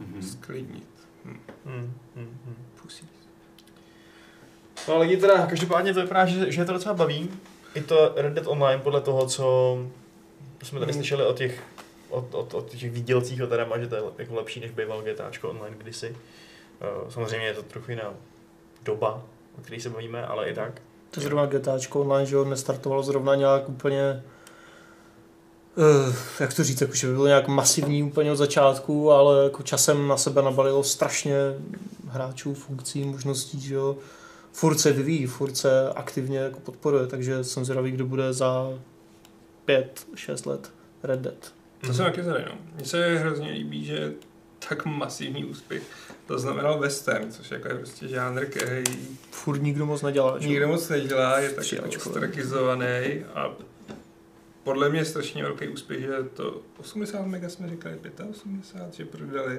Mhm. 0.00 0.22
Sklidnit. 0.22 0.88
Hmm, 1.24 1.40
hmm, 1.66 2.38
hmm. 2.44 2.56
Pusí. 2.82 3.08
No 4.88 4.94
ale 4.94 5.02
lidi 5.06 5.16
teda, 5.16 5.46
každopádně 5.46 5.94
to 5.94 6.00
vypadá, 6.02 6.26
že, 6.26 6.52
že 6.52 6.60
je 6.60 6.64
to 6.64 6.72
docela 6.72 6.94
baví. 6.94 7.30
I 7.74 7.80
to 7.80 8.12
Red 8.16 8.32
Dead 8.32 8.46
Online 8.46 8.82
podle 8.82 9.00
toho, 9.00 9.26
co 9.26 9.78
jsme 10.62 10.80
tady 10.80 10.92
Hmm. 10.92 11.00
slyšeli 11.00 11.24
o 11.26 11.32
těch, 11.32 11.62
o, 12.08 12.28
o, 12.32 12.40
o 12.58 12.62
těch 12.62 12.90
výdělcích, 12.90 13.42
o 13.42 13.46
teda 13.46 13.64
má, 13.64 13.78
že 13.78 13.86
to 13.86 13.94
je 13.96 14.02
jako 14.18 14.34
lepší, 14.34 14.60
než 14.60 14.70
býval 14.70 15.02
GTAčko 15.02 15.50
Online 15.50 15.76
kdysi. 15.78 16.16
Eh, 16.80 17.10
Samozřejmě 17.10 17.46
je 17.46 17.54
to 17.54 17.62
trochu 17.62 17.90
jiná 17.90 18.14
doba, 18.82 19.22
o 19.58 19.62
které 19.62 19.80
se 19.80 19.90
bavíme, 19.90 20.26
ale 20.26 20.50
i 20.50 20.54
tak. 20.54 20.82
To 21.10 21.20
zrovna 21.20 21.46
GTAčko 21.46 22.00
online, 22.00 22.26
že 22.26 22.36
jo, 22.36 22.44
nestartovalo 22.44 23.02
zrovna 23.02 23.34
nějak 23.34 23.68
úplně 23.68 24.22
Uh, 25.80 26.14
jak 26.40 26.54
to 26.54 26.64
říct, 26.64 26.80
jakože 26.80 27.06
by 27.06 27.12
bylo 27.12 27.26
nějak 27.26 27.48
masivní 27.48 28.02
úplně 28.02 28.32
od 28.32 28.36
začátku, 28.36 29.12
ale 29.12 29.44
jako 29.44 29.62
časem 29.62 30.08
na 30.08 30.16
sebe 30.16 30.42
nabalilo 30.42 30.84
strašně 30.84 31.34
hráčů, 32.08 32.54
funkcí, 32.54 33.04
možností, 33.04 33.60
že 33.60 33.74
jo. 33.74 33.96
Furt 34.52 34.78
se 34.78 34.92
vyvíjí, 34.92 35.26
furt 35.26 35.56
se 35.56 35.90
aktivně 35.90 36.38
jako 36.38 36.60
podporuje, 36.60 37.06
takže 37.06 37.44
jsem 37.44 37.64
zvědavý, 37.64 37.90
kdo 37.90 38.06
bude 38.06 38.32
za 38.32 38.68
pět, 39.64 40.06
šest 40.14 40.46
let 40.46 40.72
Red 41.02 41.20
Dead. 41.20 41.52
To 41.86 41.94
jsem 41.94 42.04
taky 42.04 42.22
tady, 42.22 42.44
no. 42.44 42.52
Mně 42.74 42.84
se 42.84 43.18
hrozně 43.18 43.50
líbí, 43.50 43.84
že 43.84 44.12
tak 44.68 44.86
masivní 44.86 45.44
úspěch 45.44 45.82
to 46.26 46.38
znamenal 46.38 46.78
western, 46.78 47.32
což 47.32 47.50
jako 47.50 47.68
je 47.68 47.74
prostě 47.74 48.08
žánr, 48.08 48.46
který 48.46 48.84
Furt 49.30 49.62
nikdo 49.62 49.86
moc 49.86 50.02
nedělá, 50.02 50.38
že 50.38 50.48
nikdo 50.48 50.68
moc 50.68 50.88
nedělá, 50.88 51.38
je 51.38 51.48
tak 51.48 51.56
jako 51.56 51.60
Přijačkové. 51.62 52.14
strakizovaný 52.14 53.24
a 53.34 53.50
podle 54.64 54.88
mě 54.88 55.00
je 55.00 55.04
strašně 55.04 55.42
velký 55.42 55.68
úspěch, 55.68 56.00
že 56.00 56.08
to 56.34 56.60
80 56.80 57.26
mega 57.26 57.48
jsme 57.48 57.68
říkali, 57.68 57.94
85, 58.30 58.94
že 58.96 59.04
prodali 59.04 59.58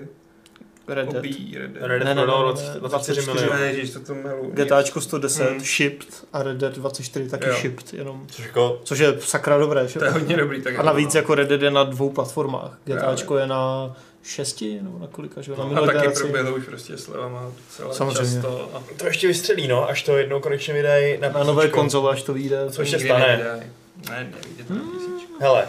Red 0.88 1.06
Dead. 1.10 1.18
obí 1.20 1.56
Red 1.58 1.72
Dead. 1.72 1.84
Red 1.88 2.04
Dead 2.04 2.16
Ne, 2.16 2.16
ne, 2.16 2.28
ne, 2.28 2.74
ne, 2.74 2.80
24 2.80 3.22
24 3.22 3.28
milionů. 3.34 3.64
Ježiš, 3.64 3.92
to 3.92 4.00
to 4.00 4.16
melu. 4.16 4.52
GTAčko 4.54 5.02
110 5.02 5.50
Hmm. 5.50 5.60
shipped 5.60 6.26
a 6.34 6.44
Red 6.44 6.58
Dead 6.58 6.74
24 6.78 7.30
taky 7.30 7.48
Jo. 7.50 7.56
shipped 7.56 7.94
jenom. 7.94 8.28
Což 8.28 8.46
jako, 8.46 8.82
Což 8.84 9.00
je 9.00 9.16
sakra 9.20 9.58
dobré, 9.58 9.88
že? 9.88 10.00
To 10.00 10.06
je 10.06 10.12
hodně 10.12 10.38
dobrý. 10.38 10.62
Tak 10.62 10.80
A 10.80 10.84
navíc 10.84 11.16
jako 11.16 11.36
Red 11.36 11.50
Dead 11.50 11.62
je 11.62 11.72
na 11.72 11.84
dvou 11.84 12.10
platformách. 12.10 12.80
Právě. 12.84 13.02
GTAčko 13.04 13.38
je 13.38 13.48
na 13.48 13.96
šesti 14.24 14.80
nebo 14.82 15.00
na 15.00 15.08
kolika, 15.08 15.42
že 15.42 15.52
jo? 15.52 15.58
Na 15.74 15.82
a 15.82 15.86
taky 15.86 15.98
generaci. 15.98 16.22
proběhlo 16.22 16.56
už 16.56 16.66
prostě 16.66 16.98
slevama 16.98 17.52
docela 17.70 17.94
Samozřejmě. 17.94 18.42
často. 18.42 18.70
A 18.74 18.84
to 18.98 19.06
ještě 19.06 19.28
vystřelí, 19.28 19.68
no, 19.68 19.90
až 19.90 20.04
to 20.04 20.18
jednou 20.18 20.40
konečně 20.40 20.74
vydají 20.74 21.18
na, 21.20 21.30
Na 21.30 21.44
nové 21.44 21.68
konzole, 21.70 22.12
až 22.12 22.24
to 22.24 22.34
vyjde. 22.34 22.58
Což 22.70 22.90
se 22.90 23.00
stane. 23.00 23.28
nevydají. 23.28 23.62
Ne, 24.10 24.34
nevíde 24.44 24.64
to 24.64 24.74
na 24.74 24.82
písíčku. 24.82 25.34
Hele, 25.40 25.68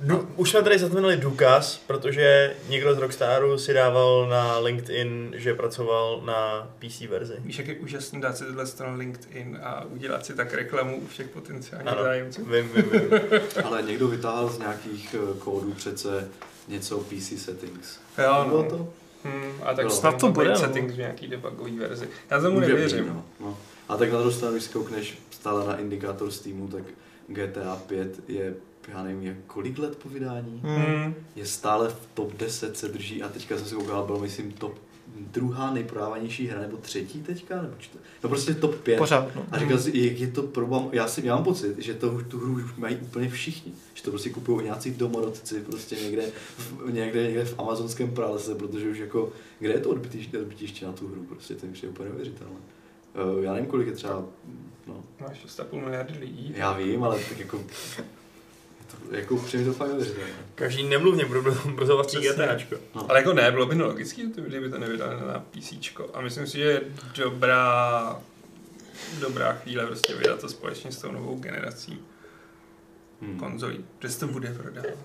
du, 0.00 0.28
už 0.36 0.50
jsme 0.50 0.62
tady 0.62 0.78
zaznamenali 0.78 1.16
důkaz, 1.16 1.82
protože 1.86 2.54
někdo 2.68 2.94
z 2.94 2.98
Rockstaru 2.98 3.58
si 3.58 3.72
dával 3.74 4.28
na 4.28 4.58
LinkedIn, 4.58 5.34
že 5.36 5.54
pracoval 5.54 6.22
na 6.24 6.70
PC 6.78 7.00
verzi. 7.00 7.34
Víš, 7.38 7.58
jak 7.58 7.66
je 7.68 7.74
úžasný 7.74 8.20
dát 8.20 8.36
si 8.36 8.44
tyhle 8.44 8.64
na 8.80 8.94
LinkedIn 8.94 9.58
a 9.62 9.84
udělat 9.84 10.26
si 10.26 10.34
tak 10.34 10.54
reklamu 10.54 10.96
u 10.96 11.06
všech 11.06 11.28
potenciálních 11.28 11.94
zájemců? 11.94 12.44
Vím, 12.44 12.70
vím, 12.74 12.90
vím. 12.92 13.20
Ale 13.64 13.82
někdo 13.82 14.08
vytáhl 14.08 14.48
z 14.48 14.58
nějakých 14.58 15.14
eh, 15.14 15.38
kódů 15.38 15.72
přece 15.72 16.28
něco 16.68 16.98
PC 16.98 17.32
settings. 17.38 17.98
Jo, 18.18 18.44
Bylo 18.48 18.62
no. 18.62 18.70
to? 18.70 18.88
Hmm, 19.24 19.52
a 19.62 19.74
tak 19.74 19.84
No. 19.84 19.90
Snad 19.90 20.20
to 20.20 20.28
bude, 20.28 20.48
no. 20.50 20.56
settings 20.56 20.94
v 20.94 20.98
nějaký 20.98 21.26
debugový 21.26 21.78
verzi. 21.78 22.08
Já 22.30 22.40
tomu 22.40 22.60
být, 22.60 22.66
nevěřím. 22.66 23.06
no. 23.06 23.24
no. 23.40 23.58
A 23.88 23.96
tak 23.96 24.12
na 24.12 24.18
druhou 24.18 24.32
stranu, 24.32 24.52
když 24.54 24.64
si 24.64 24.72
koukneš 24.72 25.18
stále 25.30 25.66
na 25.66 25.76
indikátor 25.76 26.30
Steamu, 26.30 26.68
tak 26.68 26.82
GTA 27.34 27.76
5 27.76 28.28
je 28.28 28.54
já 28.88 29.02
nevím, 29.02 29.22
jak 29.22 29.36
kolik 29.46 29.78
let 29.78 29.96
po 29.96 30.08
vydání. 30.08 30.60
Hmm. 30.64 30.76
Hmm. 30.76 31.14
Je 31.36 31.46
stále 31.46 31.88
v 31.88 32.08
top 32.14 32.36
10 32.36 32.76
se 32.76 32.88
drží 32.88 33.22
a 33.22 33.28
teďka 33.28 33.58
jsem 33.58 33.66
si 33.66 33.74
koukal, 33.74 34.06
byl 34.06 34.18
myslím 34.18 34.52
top 34.52 34.78
druhá 35.16 35.72
nejprodávanější 35.72 36.46
hra, 36.46 36.60
nebo 36.60 36.76
třetí 36.76 37.22
teďka, 37.22 37.62
nebo 37.62 37.74
čtvrtá. 37.78 38.04
No 38.22 38.28
prostě 38.28 38.54
top 38.54 38.74
5. 38.74 38.98
Pořád, 38.98 39.34
no. 39.34 39.46
A 39.50 39.58
říkal 39.58 39.78
si, 39.78 39.98
jak 39.98 40.18
je 40.18 40.26
to 40.26 40.42
problém, 40.42 40.88
já, 40.92 41.08
si, 41.08 41.26
já 41.26 41.34
mám 41.34 41.44
pocit, 41.44 41.78
že 41.78 41.94
to, 41.94 42.22
tu 42.22 42.38
hru 42.38 42.52
už 42.52 42.74
mají 42.76 42.96
úplně 42.96 43.28
všichni. 43.28 43.72
Že 43.94 44.02
to 44.02 44.10
prostě 44.10 44.30
kupují 44.30 44.64
nějací 44.64 44.90
domorodci 44.90 45.60
prostě 45.60 45.96
někde, 45.96 46.22
v, 46.58 46.92
někde, 46.92 47.22
někde 47.22 47.44
v 47.44 47.58
amazonském 47.58 48.10
pralese, 48.10 48.54
protože 48.54 48.90
už 48.90 48.98
jako, 48.98 49.32
kde 49.58 49.72
je 49.72 49.80
to 49.80 49.90
odbytiště, 49.90 50.38
odbytiště 50.38 50.86
na 50.86 50.92
tu 50.92 51.08
hru, 51.08 51.24
prostě 51.24 51.54
to 51.54 51.66
přijde 51.72 51.88
úplně 51.88 52.08
neuvěřitelné. 52.08 52.56
Uh, 53.34 53.44
já 53.44 53.52
nevím, 53.52 53.70
kolik 53.70 53.86
je 53.86 53.92
třeba, 53.92 54.24
no, 54.86 55.04
Máš 55.20 55.44
6,5 55.46 55.84
miliardy 55.84 56.18
lidí. 56.18 56.54
já 56.56 56.72
vím, 56.72 57.04
ale 57.04 57.18
tak 57.18 57.38
jako, 57.38 57.56
je 57.56 57.64
to, 58.90 59.16
jako 59.16 59.34
mi 59.58 59.64
to 59.64 59.72
fakt 59.72 59.88
neuvěřitelné. 59.88 60.30
Každý 60.54 60.82
nemluvně 60.88 61.24
bude 61.24 61.40
brzo 61.74 62.02
Přesně. 62.02 62.28
GTAčko. 62.32 62.76
Ale 63.08 63.18
jako 63.18 63.32
ne, 63.32 63.50
bylo 63.50 63.66
by 63.66 63.74
nelogický, 63.74 64.22
kdyby 64.36 64.70
to 64.70 64.78
nevydali 64.78 65.16
na 65.20 65.38
PC. 65.50 65.72
A 66.14 66.20
myslím 66.20 66.46
si, 66.46 66.58
že 66.58 66.64
je 66.64 66.82
dobrá, 67.16 68.20
dobrá 69.20 69.52
chvíle 69.52 69.86
prostě 69.86 70.14
vydat 70.14 70.40
to 70.40 70.48
společně 70.48 70.92
s 70.92 70.98
tou 70.98 71.12
novou 71.12 71.36
generací 71.40 72.00
Hmm. 73.20 73.38
konzolí, 73.38 73.84
protože 73.98 74.12
se 74.12 74.20
to 74.20 74.26
bude 74.26 74.54
prodávat. 74.54 74.98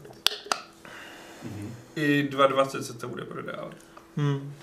Mhm. 1.44 1.76
I 1.96 2.24
2.20 2.32 2.82
se 2.82 2.94
to 2.94 3.08
bude 3.08 3.26
prodávat. 3.26 3.76
Hmm. 4.18 4.54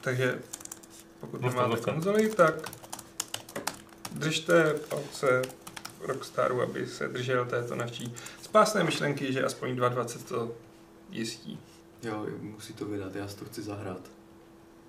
Takže 0.00 0.38
pokud 1.20 1.40
No, 1.40 1.48
nemáte 1.48 1.76
to- 1.76 1.82
konzoli, 1.92 2.28
tak 2.30 2.70
držte 4.12 4.74
palce 4.88 5.42
Rockstaru, 6.00 6.62
aby 6.62 6.86
se 6.86 7.08
držel 7.08 7.44
této 7.46 7.74
naší 7.74 8.14
spásné 8.42 8.84
myšlenky, 8.84 9.32
že 9.32 9.44
aspoň 9.44 9.70
2.20 9.76 10.22
to 10.28 10.52
jistí. 11.10 11.58
Jo, 12.02 12.26
musí 12.40 12.72
to 12.72 12.84
vydat, 12.84 13.14
já 13.16 13.28
si 13.28 13.36
to 13.36 13.44
chci 13.44 13.62
zahrát. 13.62 14.00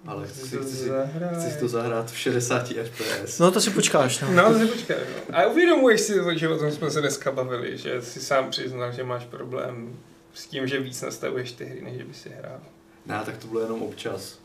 Ale 0.06 0.28
Chci 0.28 0.40
chci, 0.40 0.58
to 0.58 0.64
chci, 0.64 0.76
si, 0.76 0.88
zahrát. 0.88 1.38
chci 1.38 1.52
si 1.52 1.58
to 1.60 1.68
zahrát 1.68 2.12
v 2.12 2.18
60 2.18 2.68
FPS. 2.68 3.40
No 3.40 3.52
to 3.52 3.62
si 3.62 3.70
počkáš, 3.72 4.20
no. 4.20 4.32
No, 4.32 4.54
to 4.54 4.60
si 4.60 4.66
počkej. 4.68 4.98
No. 5.30 5.38
A 5.38 5.46
uvědomuješ 5.46 6.02
si 6.02 6.14
že 6.36 6.50
o 6.50 6.58
tom 6.58 6.72
jsme 6.72 6.92
se 6.92 7.02
dneska 7.02 7.32
bavili, 7.32 7.78
že 7.78 8.02
jsi 8.02 8.20
sám 8.22 8.50
přiznal, 8.50 8.92
že 8.92 9.04
máš 9.04 9.26
problém 9.26 10.00
s 10.34 10.48
tím, 10.48 10.68
že 10.68 10.80
víc 10.80 11.02
nastavuješ 11.02 11.52
ty 11.52 11.66
hry, 11.66 11.82
než 11.82 12.04
by 12.04 12.14
si 12.14 12.30
hrál. 12.30 12.60
Ne, 13.06 13.22
tak 13.26 13.38
to 13.38 13.48
bylo 13.48 13.62
jenom 13.62 13.82
občas. 13.82 14.40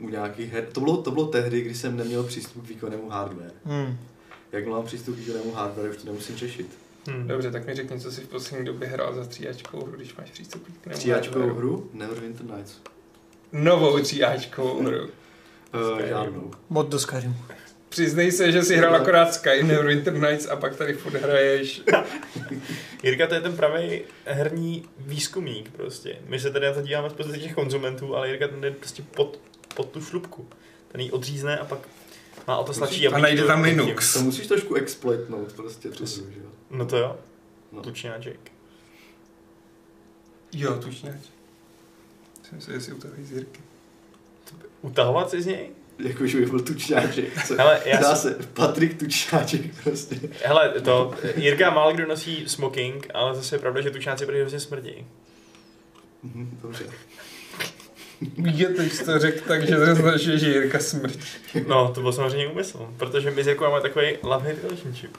U 0.00 0.08
nějakých 0.08 0.52
her. 0.52 0.66
To 0.72 0.80
bylo, 0.80 0.96
to 0.96 1.10
bylo 1.10 1.26
tehdy, 1.26 1.60
kdy 1.60 1.74
jsem 1.74 1.96
neměl 1.96 2.24
přístup 2.24 2.64
k 2.64 2.68
výkonnému 2.68 3.08
hardware. 3.08 3.52
Hmm. 3.64 3.98
Jak 4.52 4.66
mám 4.66 4.84
přístup 4.84 5.14
k 5.14 5.18
výkonnému 5.18 5.52
hardware, 5.52 5.90
už 5.90 5.96
to 5.96 6.06
nemusím 6.06 6.36
řešit. 6.36 6.66
Hmm. 7.06 7.28
Dobře, 7.28 7.50
tak 7.50 7.66
mi 7.66 7.74
řekni, 7.74 8.00
co 8.00 8.12
jsi 8.12 8.20
v 8.20 8.28
poslední 8.28 8.66
době 8.66 8.88
hrál 8.88 9.14
za 9.14 9.24
tříáčkovou 9.24 9.86
hru, 9.86 9.96
když 9.96 10.16
máš 10.16 10.30
přístup 10.30 10.62
k 10.64 10.86
němu. 10.86 10.98
Tříáčkovou 10.98 11.54
hru? 11.54 11.90
Neverwinter 11.92 12.46
Nights. 12.46 12.80
Novou 13.52 13.98
tříáčkovou 13.98 14.82
hru. 14.82 14.98
Uh, 15.74 15.92
Skyrim. 15.92 16.08
žádnou. 16.08 16.50
Mod 16.68 16.88
do 16.88 16.98
Skyrimu. 16.98 17.34
Přiznej 17.88 18.32
se, 18.32 18.52
že 18.52 18.62
jsi 18.62 18.76
hrál 18.76 18.96
akorát 18.96 19.34
Sky 19.34 19.62
Neverwinter 19.62 20.14
Nights 20.14 20.46
a 20.46 20.56
pak 20.56 20.76
tady 20.76 20.92
furt 20.92 21.14
hraješ. 21.14 21.82
Jirka 23.02 23.26
to 23.26 23.34
je 23.34 23.40
ten 23.40 23.56
pravý 23.56 24.00
herní 24.24 24.84
výzkumník 24.98 25.70
prostě. 25.70 26.16
My 26.26 26.40
se 26.40 26.50
tady 26.50 26.66
na 26.66 26.72
to 26.72 26.82
díváme 26.82 27.10
z 27.10 27.12
pozice 27.12 27.38
těch 27.38 27.54
konzumentů, 27.54 28.16
ale 28.16 28.28
Jirka 28.28 28.48
ten 28.48 28.60
jde 28.60 28.70
prostě 28.70 29.02
pod, 29.16 29.40
pod 29.76 29.88
tu 29.90 30.00
šlubku. 30.04 30.46
Ten 30.88 31.00
ji 31.00 31.10
odřízne 31.10 31.58
a 31.58 31.64
pak 31.64 31.78
má 32.46 32.58
o 32.58 32.64
to 32.64 32.72
stačí. 32.74 33.08
A 33.08 33.18
najde 33.18 33.44
tam 33.44 33.62
Linux. 33.62 34.12
To 34.14 34.20
musíš 34.20 34.46
trošku 34.46 34.74
exploitnout 34.74 35.52
prostě 35.52 35.88
hru, 35.88 36.06
že 36.06 36.40
jo. 36.40 36.50
No 36.70 36.86
to 36.86 36.96
jo, 36.96 37.16
No. 37.72 37.82
tučňáček. 37.82 38.52
Jo, 40.52 40.74
tučně. 40.78 41.20
Jsem 42.48 42.60
si, 42.60 42.72
jestli 42.72 42.92
utahují 42.92 43.24
z 43.26 43.32
Jirky. 43.32 43.60
Utahovat 44.82 45.30
si 45.30 45.42
z 45.42 45.46
něj? 45.46 45.70
Jako, 45.98 46.26
že 46.26 46.40
by 46.40 46.46
byl 46.46 46.60
tučňáček. 46.60 47.46
Co? 47.46 47.54
Hele, 47.54 47.80
já 47.84 48.00
Dá 48.00 48.16
si, 48.16 48.22
se, 48.28 48.34
Patrik 48.54 48.98
tučňáček 48.98 49.82
prostě. 49.84 50.20
hele, 50.44 50.68
to, 50.80 51.14
Jirka 51.36 51.70
málo 51.70 51.92
kdo 51.92 52.06
nosí 52.06 52.44
smoking, 52.48 53.06
ale 53.14 53.34
zase 53.34 53.54
je 53.54 53.58
pravda, 53.58 53.80
že 53.80 53.90
tučňáci 53.90 54.26
prý 54.26 54.40
hrozně 54.40 54.60
smrdí. 54.60 55.06
Mhm, 56.22 56.58
Dobře. 56.62 56.84
Je 58.44 58.68
to 58.68 58.82
jsi 58.82 59.04
to 59.04 59.18
řekl 59.18 59.48
tak, 59.48 59.68
že 59.68 59.76
to 59.76 59.94
značí, 59.94 60.38
že 60.38 60.48
Jirka 60.48 60.78
smrtí. 60.78 61.28
No, 61.66 61.92
to 61.94 62.00
byl 62.00 62.12
samozřejmě 62.12 62.46
úmysl, 62.46 62.88
protože 62.96 63.30
my 63.30 63.44
s 63.44 63.46
Jirkou 63.46 63.64
máme 63.64 63.80
takový 63.80 64.06
love-hate 64.22 64.62
relationship. 64.62 65.16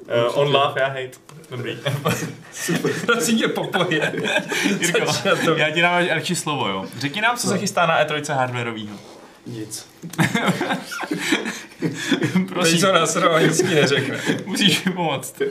Uh, 0.00 0.38
on 0.38 0.46
love, 0.54 0.80
já 0.80 0.86
hate. 0.86 1.10
Dobrý. 1.50 1.78
Prosím 3.06 3.38
tě, 3.38 3.48
popoje. 3.48 4.12
Jirko, 4.80 5.12
já 5.56 5.70
ti 5.70 5.80
dám 5.80 6.06
radši 6.06 6.36
slovo, 6.36 6.68
jo. 6.68 6.86
Řekni 6.98 7.20
nám, 7.20 7.36
co 7.36 7.48
se 7.48 7.58
chystá 7.58 7.86
na 7.86 8.04
E3 8.04 8.34
hardwareovýho. 8.34 8.96
Nic. 9.46 9.86
Teď 11.80 12.48
Prosím, 12.48 12.78
co 12.78 12.92
nás 12.92 13.16
nic 13.42 13.56
ti 13.62 13.74
neřekne. 13.74 14.20
musíš 14.46 14.84
mi 14.84 14.92
pomoct. 14.92 15.40
Uh, 15.40 15.46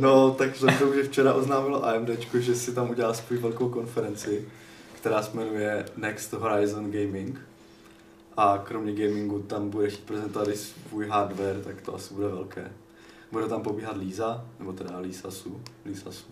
no, 0.00 0.30
tak 0.30 0.54
vzhledem 0.54 0.94
že 0.94 1.02
včera 1.02 1.34
oznámilo 1.34 1.86
AMD, 1.86 2.08
že 2.38 2.54
si 2.54 2.74
tam 2.74 2.90
udělá 2.90 3.14
svou 3.14 3.36
velkou 3.36 3.68
konferenci, 3.68 4.44
která 5.00 5.22
se 5.22 5.36
jmenuje 5.36 5.86
Next 5.96 6.32
Horizon 6.32 6.90
Gaming. 6.90 7.40
A 8.36 8.58
kromě 8.58 8.92
gamingu 8.92 9.42
tam 9.42 9.70
bude 9.70 9.90
chtít 9.90 10.04
prezentovat 10.04 10.48
i 10.48 10.56
svůj 10.56 11.08
hardware, 11.08 11.60
tak 11.64 11.80
to 11.80 11.94
asi 11.94 12.14
bude 12.14 12.28
velké. 12.28 12.72
Bude 13.32 13.48
tam 13.48 13.62
pobíhat 13.62 13.96
Lisa, 13.96 14.44
nebo 14.58 14.72
teda 14.72 14.98
Lisa 14.98 15.30
Su, 15.30 15.60
Lisa 15.84 16.12
Su. 16.12 16.26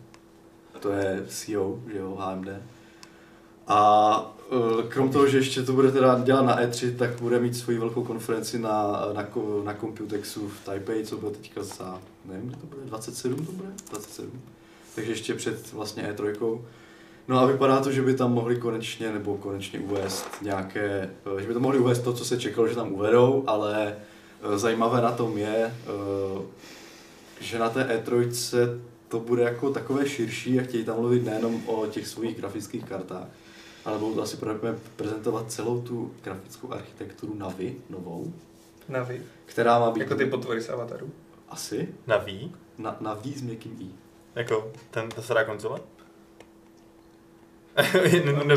To 0.80 0.92
je 0.92 1.24
CEO, 1.28 1.80
že 1.92 1.98
jo, 1.98 2.16
AMD. 2.18 2.48
A 3.66 4.36
eh, 4.52 4.88
krom 4.88 5.10
toho, 5.10 5.28
že 5.28 5.38
ještě 5.38 5.62
to 5.62 5.72
bude 5.72 5.92
teda 5.92 6.18
dělat 6.18 6.42
na 6.42 6.62
E3, 6.62 6.96
tak 6.96 7.20
bude 7.20 7.40
mít 7.40 7.56
svoji 7.56 7.78
velkou 7.78 8.04
konferenci 8.04 8.58
na, 8.58 8.92
na, 9.12 9.28
na 9.64 9.74
Computexu 9.74 10.48
v 10.48 10.64
Taipei, 10.64 11.06
co 11.06 11.16
bude 11.16 11.32
teďka 11.32 11.62
za, 11.62 12.00
nevím, 12.24 12.48
kdy 12.48 12.56
to 12.56 12.66
bude, 12.66 12.82
27 12.84 13.46
to 13.46 13.52
bude? 13.52 13.68
27. 13.90 14.42
Takže 14.94 15.12
ještě 15.12 15.34
před 15.34 15.72
vlastně 15.72 16.12
E3. 16.12 16.58
No 17.28 17.38
a 17.38 17.46
vypadá 17.46 17.80
to, 17.80 17.92
že 17.92 18.02
by 18.02 18.14
tam 18.14 18.32
mohli 18.32 18.56
konečně, 18.56 19.12
nebo 19.12 19.36
konečně 19.36 19.80
uvést 19.80 20.26
nějaké, 20.42 21.10
eh, 21.36 21.40
že 21.40 21.48
by 21.48 21.54
to 21.54 21.60
mohli 21.60 21.78
uvést 21.78 21.98
to, 21.98 22.12
co 22.12 22.24
se 22.24 22.38
čekalo, 22.40 22.68
že 22.68 22.74
tam 22.74 22.92
uvedou, 22.92 23.44
ale 23.46 23.96
eh, 24.54 24.58
zajímavé 24.58 25.00
na 25.00 25.12
tom 25.12 25.38
je, 25.38 25.74
eh, 25.86 26.42
že 27.40 27.58
na 27.58 27.70
té 27.70 27.84
E3 27.84 28.80
to 29.08 29.20
bude 29.20 29.42
jako 29.42 29.70
takové 29.70 30.08
širší 30.08 30.60
a 30.60 30.62
chtějí 30.62 30.84
tam 30.84 30.96
mluvit 30.96 31.24
nejenom 31.24 31.62
o 31.66 31.86
těch 31.86 32.06
svých 32.08 32.36
grafických 32.36 32.84
kartách, 32.84 33.26
ale 33.84 33.98
budou 33.98 34.14
to 34.14 34.22
asi 34.22 34.36
pravděpodobně 34.36 34.80
prezentovat 34.96 35.52
celou 35.52 35.80
tu 35.82 36.12
grafickou 36.24 36.72
architekturu 36.72 37.34
Navi, 37.34 37.76
novou, 37.90 38.32
Navi. 38.88 39.22
která 39.46 39.78
má 39.78 39.90
být 39.90 40.00
Jako 40.00 40.14
ty 40.14 40.26
potvory 40.26 40.60
z 40.60 40.68
Avataru. 40.68 41.10
asi 41.48 41.88
Na 42.06 42.16
Wii? 42.16 42.50
na, 42.78 42.96
Navi 43.00 43.32
s 43.32 43.42
měkkým 43.42 43.76
i. 43.80 43.86
Jako 44.34 44.72
ten, 44.90 45.08
ta 45.08 45.22
stará 45.22 45.44
konzole? 45.44 45.80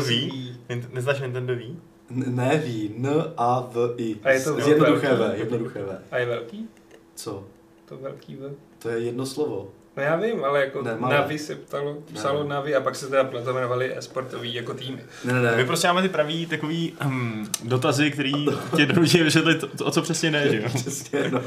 Nint- 0.68 0.92
Neznáš 0.92 1.20
Nintendo 1.20 1.54
Wii? 1.56 1.76
N- 2.10 2.36
ne 2.36 2.58
ví, 2.64 2.94
N 2.98 3.08
A 3.36 3.60
V 3.60 3.94
I. 3.96 4.16
A 4.22 4.30
je 4.30 4.40
to 4.40 4.58
jednoduché 4.68 5.14
velký? 5.14 5.36
V, 5.36 5.38
jednoduché 5.38 5.82
V. 5.82 5.98
A 6.10 6.18
je 6.18 6.26
velký? 6.26 6.68
Co? 7.14 7.44
To 7.88 7.96
velký 7.96 8.36
V. 8.36 8.50
To 8.78 8.88
je 8.88 8.98
jedno 8.98 9.26
slovo. 9.26 9.70
No 9.96 10.02
já 10.02 10.16
vím, 10.16 10.44
ale 10.44 10.60
jako 10.60 10.82
Ne, 10.82 10.96
malé. 10.98 11.14
Navi 11.14 11.38
se 11.38 11.54
ptalo, 11.54 11.96
psalo 12.14 12.42
Ne. 12.42 12.48
Navi 12.48 12.74
a 12.74 12.80
pak 12.80 12.96
se 12.96 13.06
teda 13.08 13.24
to 13.44 13.50
jmenovali 13.50 13.96
e-sportový 13.96 14.54
jako 14.54 14.74
týmy. 14.74 15.02
Ne, 15.24 15.42
ne, 15.42 15.56
My 15.56 15.64
prostě 15.64 15.88
máme 15.88 16.02
ty 16.02 16.08
pravý 16.08 16.46
takový 16.46 16.92
um, 17.06 17.48
dotazy, 17.64 18.10
který 18.10 18.32
tě 18.76 18.86
donutí 18.92 19.22
vysvětlit, 19.22 19.64
to, 19.76 19.84
o 19.84 19.90
co 19.90 20.02
přesně 20.02 20.30
ne, 20.30 20.48
že 20.48 20.56
jo? 20.62 20.68
Přesně, 20.74 21.30
no. 21.30 21.40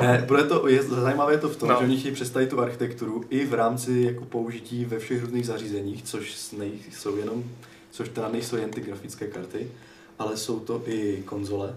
Ne, 0.00 0.24
bude 0.28 0.42
to, 0.44 0.68
je, 0.68 0.82
zajímavé 0.82 1.32
je 1.32 1.38
to 1.38 1.48
v 1.48 1.56
tom, 1.56 1.68
No. 1.68 1.74
no. 1.74 1.80
že 1.80 1.86
oni 1.86 1.98
chtějí 1.98 2.14
představit 2.14 2.46
tu 2.50 2.60
architekturu 2.60 3.24
i 3.30 3.46
v 3.46 3.54
rámci 3.54 4.00
jako 4.00 4.24
použití 4.24 4.84
ve 4.84 4.98
všech 4.98 5.20
různých 5.22 5.46
zařízeních, 5.46 6.02
což 6.02 6.52
nejsou 6.52 7.16
jenom, 7.16 7.44
což 7.90 8.08
teda 8.08 8.28
nejsou 8.28 8.56
jen 8.56 8.70
ty 8.70 8.80
grafické 8.80 9.26
karty, 9.26 9.68
ale 10.18 10.36
jsou 10.36 10.60
to 10.60 10.82
i 10.86 11.22
konzole 11.24 11.74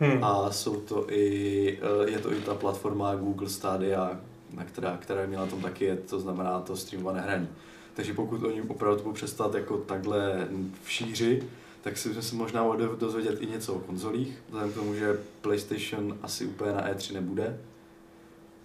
Hmm. 0.00 0.24
a 0.24 0.50
jsou 0.50 0.76
to 0.76 1.06
i, 1.10 1.78
eh, 2.06 2.10
je 2.10 2.18
to 2.18 2.32
i 2.32 2.36
ta 2.36 2.54
platforma 2.54 3.14
Google 3.14 3.48
Stadia, 3.48 4.20
na 4.56 4.64
která, 4.64 4.96
která 4.96 5.26
měla 5.26 5.46
tam 5.46 5.60
taky, 5.60 5.84
je, 5.84 5.96
to 5.96 6.20
znamená 6.20 6.60
to 6.60 6.76
streamované 6.76 7.20
hraní. 7.20 7.48
Takže 7.94 8.14
pokud 8.14 8.42
oni 8.42 8.62
opravdu 8.62 9.02
budou 9.02 9.14
přestat 9.14 9.54
jako 9.54 9.76
takhle 9.76 10.48
v 10.82 10.90
šíři, 10.90 11.42
tak 11.82 11.96
si 11.98 12.22
se 12.22 12.34
možná 12.34 12.64
dozvědět 12.98 13.42
i 13.42 13.46
něco 13.46 13.74
o 13.74 13.78
konzolích, 13.78 14.42
vzhledem 14.48 14.72
k 14.72 14.74
tomu, 14.74 14.94
že 14.94 15.20
PlayStation 15.40 16.18
asi 16.22 16.46
úplně 16.46 16.72
na 16.72 16.88
E3 16.92 17.14
nebude, 17.14 17.58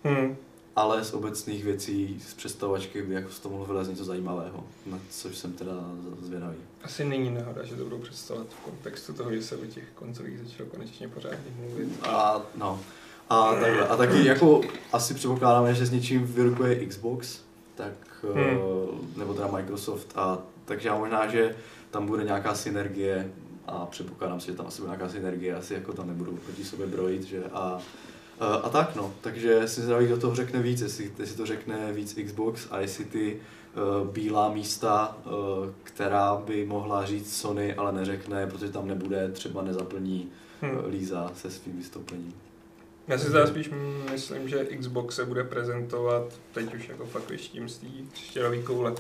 Hmm. 0.04 0.38
ale 0.76 1.04
z 1.04 1.14
obecných 1.14 1.64
věcí, 1.64 2.20
z 2.28 2.34
představovačky 2.34 3.02
by 3.02 3.14
jako 3.14 3.32
z 3.32 3.40
toho 3.40 3.58
mohlo 3.58 3.84
něco 3.84 4.06
zajímavého, 4.06 4.64
na 4.86 5.00
což 5.10 5.38
jsem 5.38 5.54
teda 5.54 5.74
zvědavý. 6.22 6.58
Asi 6.84 7.06
není 7.06 7.30
náhoda, 7.30 7.66
že 7.66 7.76
to 7.76 7.84
budou 7.84 7.98
představovat 7.98 8.48
v 8.50 8.60
kontextu 8.60 9.14
toho, 9.14 9.34
že 9.34 9.44
se 9.44 9.58
o 9.58 9.66
těch 9.66 9.84
konzolích 9.96 10.40
začalo 10.40 10.70
konečně 10.70 11.08
pořádně 11.08 11.52
mluvit. 11.60 11.90
A 12.04 12.42
no, 12.56 12.80
A, 13.30 13.56
takhle. 13.56 13.88
a 13.88 13.98
taky 13.98 14.26
jako 14.26 14.62
asi 14.94 15.14
předpokládáme, 15.14 15.74
že 15.74 15.86
s 15.86 15.92
něčím 15.92 16.26
vyrukuje 16.26 16.86
Xbox, 16.86 17.40
tak, 17.76 17.94
Hmm. 18.24 18.44
hmm. 18.44 19.14
nebo 19.18 19.34
teda 19.34 19.48
Microsoft, 19.48 20.08
a 20.16 20.38
takže 20.66 20.88
já 20.88 20.98
možná, 20.98 21.28
že 21.28 21.56
tam 21.92 22.06
bude 22.08 22.24
nějaká 22.24 22.56
synergie 22.56 23.32
a 23.68 23.86
předpokládám 23.86 24.40
si, 24.40 24.48
že 24.48 24.54
tam 24.54 24.68
asi 24.68 24.82
bude 24.82 24.90
nějaká 24.90 25.10
synergie, 25.10 25.56
asi 25.56 25.74
jako 25.74 25.94
tam 25.94 26.08
nebudou 26.08 26.32
proti 26.32 26.64
sobě 26.64 26.88
brojit, 26.88 27.24
že 27.24 27.44
a, 27.54 27.80
a, 28.40 28.46
a 28.56 28.70
tak 28.70 28.96
no, 28.96 29.14
takže 29.22 29.68
si 29.68 29.82
zdraví 29.82 30.08
do 30.08 30.18
toho 30.18 30.36
řekne 30.36 30.62
víc, 30.62 30.82
jestli, 30.82 31.12
jestli 31.20 31.38
to 31.38 31.46
řekne 31.46 31.94
víc 31.94 32.20
Xbox 32.26 32.68
a 32.72 32.80
jestli 32.80 33.06
ty 33.06 33.40
uh, 34.02 34.08
bílá 34.08 34.54
místa, 34.54 35.18
uh, 35.26 35.32
která 35.84 36.36
by 36.36 36.66
mohla 36.66 37.06
říct 37.06 37.36
Sony, 37.38 37.76
ale 37.76 37.92
neřekne, 37.92 38.48
protože 38.48 38.72
tam 38.72 38.88
nebude, 38.88 39.30
třeba 39.32 39.62
nezaplní 39.62 40.30
Hm. 40.62 40.70
uh, 40.78 40.92
Líza 40.92 41.32
se 41.36 41.52
svým 41.52 41.78
vystoupením. 41.78 42.34
Já 43.10 43.18
si 43.18 43.32
teda 43.32 43.48
spíš 43.48 43.72
myslím, 44.12 44.50
že 44.50 44.66
Xbox 44.80 45.16
se 45.16 45.26
bude 45.26 45.44
prezentovat, 45.44 46.34
teď 46.54 46.76
už 46.76 46.90
jako 46.90 47.06
fakt 47.06 47.30
vyštím 47.30 47.70
z 47.70 47.78
té 47.78 47.88
štěrový 48.14 48.64
koule, 48.64 48.94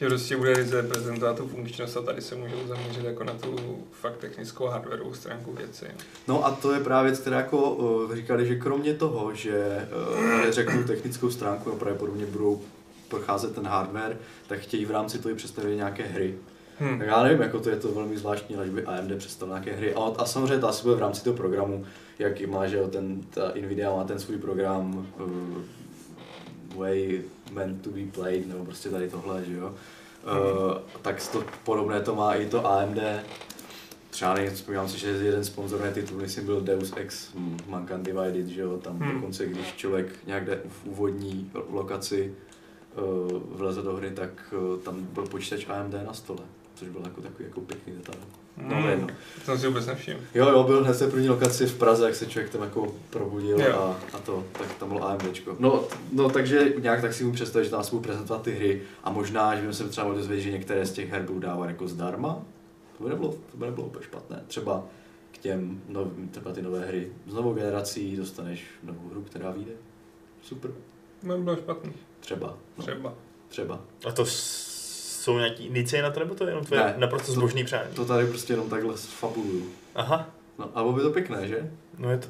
že 0.00 0.06
prostě 0.06 0.36
bude 0.36 0.54
ryze 0.54 0.82
prezentovat 0.82 1.36
tu 1.36 1.48
funkčnost 1.48 1.96
a 1.96 2.02
tady 2.02 2.22
se 2.22 2.34
můžou 2.34 2.66
zaměřit 2.66 3.04
jako 3.04 3.24
na 3.24 3.32
tu 3.32 3.78
fakt 3.92 4.16
technickou 4.16 4.66
hardwareovou 4.66 5.14
stránku 5.14 5.52
věci. 5.52 5.86
No 6.28 6.46
a 6.46 6.50
to 6.50 6.72
je 6.72 6.80
právě 6.80 7.10
věc, 7.10 7.20
která 7.20 7.36
jako 7.36 7.70
uh, 7.70 8.14
říkali, 8.14 8.46
že 8.46 8.56
kromě 8.56 8.94
toho, 8.94 9.34
že 9.34 9.88
uh, 10.18 10.50
řeknou 10.50 10.82
technickou 10.82 11.30
stránku 11.30 11.72
a 11.72 11.76
pravděpodobně 11.76 12.26
budou 12.26 12.62
procházet 13.08 13.54
ten 13.54 13.66
hardware, 13.66 14.16
tak 14.48 14.58
chtějí 14.58 14.84
v 14.84 14.90
rámci 14.90 15.18
toho 15.18 15.32
i 15.32 15.36
představit 15.36 15.76
nějaké 15.76 16.02
hry. 16.02 16.34
Hm. 16.80 16.98
Tak 16.98 17.08
já 17.08 17.22
nevím, 17.22 17.42
jako 17.42 17.60
to 17.60 17.70
je 17.70 17.76
to 17.76 17.92
velmi 17.92 18.18
zvláštní, 18.18 18.56
ale 18.56 18.66
by 18.66 18.84
AMD 18.84 19.18
představil 19.18 19.54
nějaké 19.54 19.72
hry. 19.72 19.94
A, 19.94 20.00
a 20.18 20.26
samozřejmě 20.26 20.58
to 20.58 20.68
asi 20.68 20.82
bude 20.82 20.94
v 20.94 21.00
rámci 21.00 21.24
toho 21.24 21.36
programu, 21.36 21.86
jak 22.18 22.40
i 22.40 22.46
má, 22.46 22.66
že 22.66 22.76
jo, 22.76 22.88
ten, 22.88 23.20
ta 23.30 23.52
Nvidia 23.60 23.96
má 23.96 24.04
ten 24.04 24.18
svůj 24.18 24.38
program 24.38 25.06
uh, 25.20 25.62
Way 26.78 27.22
meant 27.52 27.82
to 27.82 27.90
be 27.90 28.00
played, 28.12 28.48
nebo 28.48 28.64
prostě 28.64 28.90
tady 28.90 29.08
tohle, 29.08 29.44
že 29.44 29.54
jo. 29.56 29.74
Uh, 30.24 30.78
tak 31.02 31.28
to 31.32 31.44
podobné 31.64 32.00
to 32.00 32.14
má 32.14 32.34
i 32.34 32.46
to 32.46 32.66
AMD. 32.66 32.98
Třeba 34.10 34.34
nevím, 34.34 34.50
vzpomínám 34.52 34.88
si, 34.88 34.98
že 34.98 35.08
jeden 35.08 35.44
sponzorný 35.44 35.92
titul, 35.92 36.18
myslím, 36.18 36.46
byl 36.46 36.60
Deus 36.60 36.92
Ex 36.96 37.30
Mankind 37.66 38.02
Divided, 38.06 38.46
že 38.46 38.60
jo, 38.60 38.76
tam 38.78 38.98
Hmm. 38.98 39.14
dokonce, 39.14 39.46
když 39.46 39.72
člověk 39.74 40.26
nějak 40.26 40.44
jde 40.44 40.60
v 40.68 40.86
úvodní 40.86 41.50
lokaci 41.68 42.34
uh, 42.96 43.30
vleze 43.58 43.82
do 43.82 43.96
hry, 43.96 44.10
tak 44.10 44.54
tam 44.84 45.02
byl 45.02 45.26
počítač 45.26 45.66
AMD 45.68 45.94
na 46.06 46.12
stole, 46.12 46.40
což 46.76 46.88
byl 46.88 47.02
jako 47.04 47.20
takový 47.20 47.44
jako 47.44 47.60
pěkný 47.60 47.92
detail. 47.92 48.18
No, 48.62 48.76
Hmm. 48.76 48.88
jedno. 48.88 49.06
To 49.06 49.44
jsem 49.44 49.58
si 49.58 49.66
vůbec 49.66 49.86
nevšiml. 49.86 50.20
Jo, 50.34 50.48
jo, 50.48 50.62
byl 50.64 50.84
hned 50.84 50.96
v 51.00 51.10
první 51.10 51.28
lokaci 51.28 51.66
v 51.66 51.78
Praze, 51.78 52.06
jak 52.06 52.14
se 52.14 52.26
člověk 52.26 52.52
tam 52.52 52.62
jako 52.62 52.94
probudil 53.10 53.60
Jo. 53.60 53.74
a, 53.76 54.16
a, 54.16 54.18
to, 54.20 54.44
tak 54.58 54.74
tam 54.74 54.88
bylo 54.88 55.08
AMDčko. 55.08 55.56
No, 55.58 55.84
no, 56.12 56.30
takže 56.30 56.74
nějak 56.80 57.00
tak 57.00 57.12
si 57.14 57.24
mu 57.24 57.32
představit, 57.32 57.64
že 57.64 57.70
tam 57.70 57.84
se 57.84 57.90
budou 57.90 58.02
prezentovat 58.02 58.42
ty 58.42 58.52
hry 58.52 58.82
a 59.04 59.10
možná, 59.10 59.54
že 59.54 59.60
bychom 59.60 59.74
se 59.74 59.88
třeba 59.88 60.04
mohli 60.04 60.18
dozvědět, 60.18 60.42
že 60.42 60.50
některé 60.52 60.86
z 60.86 60.92
těch 60.92 61.10
her 61.10 61.22
budou 61.22 61.38
dávat 61.38 61.66
jako 61.66 61.88
zdarma. 61.88 62.42
To 62.98 63.04
by 63.04 63.10
nebylo, 63.10 63.32
to 63.50 63.56
by 63.56 63.64
nebylo 63.66 63.86
úplně 63.86 64.04
špatné. 64.04 64.42
Třeba 64.46 64.84
k 65.32 65.38
těm 65.38 65.80
novým, 65.88 66.28
třeba 66.28 66.52
ty 66.52 66.62
nové 66.62 66.86
hry. 66.86 67.08
Z 67.26 67.34
novou 67.34 67.54
generací 67.54 68.16
dostaneš 68.16 68.64
novou 68.82 69.08
hru, 69.08 69.22
která 69.22 69.50
vyjde. 69.50 69.72
Super. 70.42 70.70
Nebylo 71.22 71.56
špatný. 71.56 71.92
Třeba. 72.20 72.56
No, 72.78 72.82
Třeba. 72.84 73.14
třeba. 73.48 73.80
A 74.08 74.12
to 74.12 74.26
s- 74.26 74.65
jsou 75.26 75.38
nějaký 75.38 75.66
indicie 75.66 76.02
na 76.02 76.10
to, 76.10 76.20
nebo 76.20 76.34
to 76.34 76.44
je 76.44 76.50
jenom 76.50 76.64
tvoje 76.64 76.80
Ne, 76.84 76.94
naprosto 76.98 77.26
to- 77.26 77.32
zbožný 77.32 77.64
přání? 77.64 77.90
To 77.94 78.04
tady 78.04 78.26
prostě 78.26 78.52
jenom 78.52 78.70
takhle 78.70 78.94
fabuluju. 78.96 79.66
Aha, 79.94 80.30
No, 80.58 80.64
a 80.74 80.82
bylo 80.82 80.92
by 80.92 81.02
to 81.02 81.10
pěkné, 81.10 81.48
že? 81.48 81.70
no 81.98 82.10
je 82.10 82.18
to, 82.18 82.28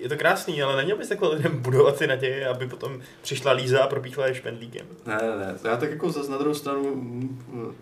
je 0.00 0.08
to 0.08 0.16
krásný, 0.16 0.62
ale 0.62 0.76
neměl 0.76 0.96
bys 0.96 1.08
takhle 1.08 1.34
lidem 1.34 1.62
budovat 1.62 1.98
ty 1.98 2.06
naděje, 2.06 2.48
aby 2.48 2.66
potom 2.68 3.00
přišla 3.22 3.52
Líza 3.52 3.82
a 3.84 3.86
propíchla 3.86 4.26
je 4.26 4.34
špendlíkem. 4.34 4.86
Ne, 5.06 5.18
ne, 5.22 5.36
ne. 5.46 5.54
Já 5.64 5.76
tak 5.76 5.90
jako 5.90 6.10
zase 6.10 6.30
na 6.30 6.38
druhou 6.38 6.54
stranu... 6.54 6.94
mm, 6.94 7.74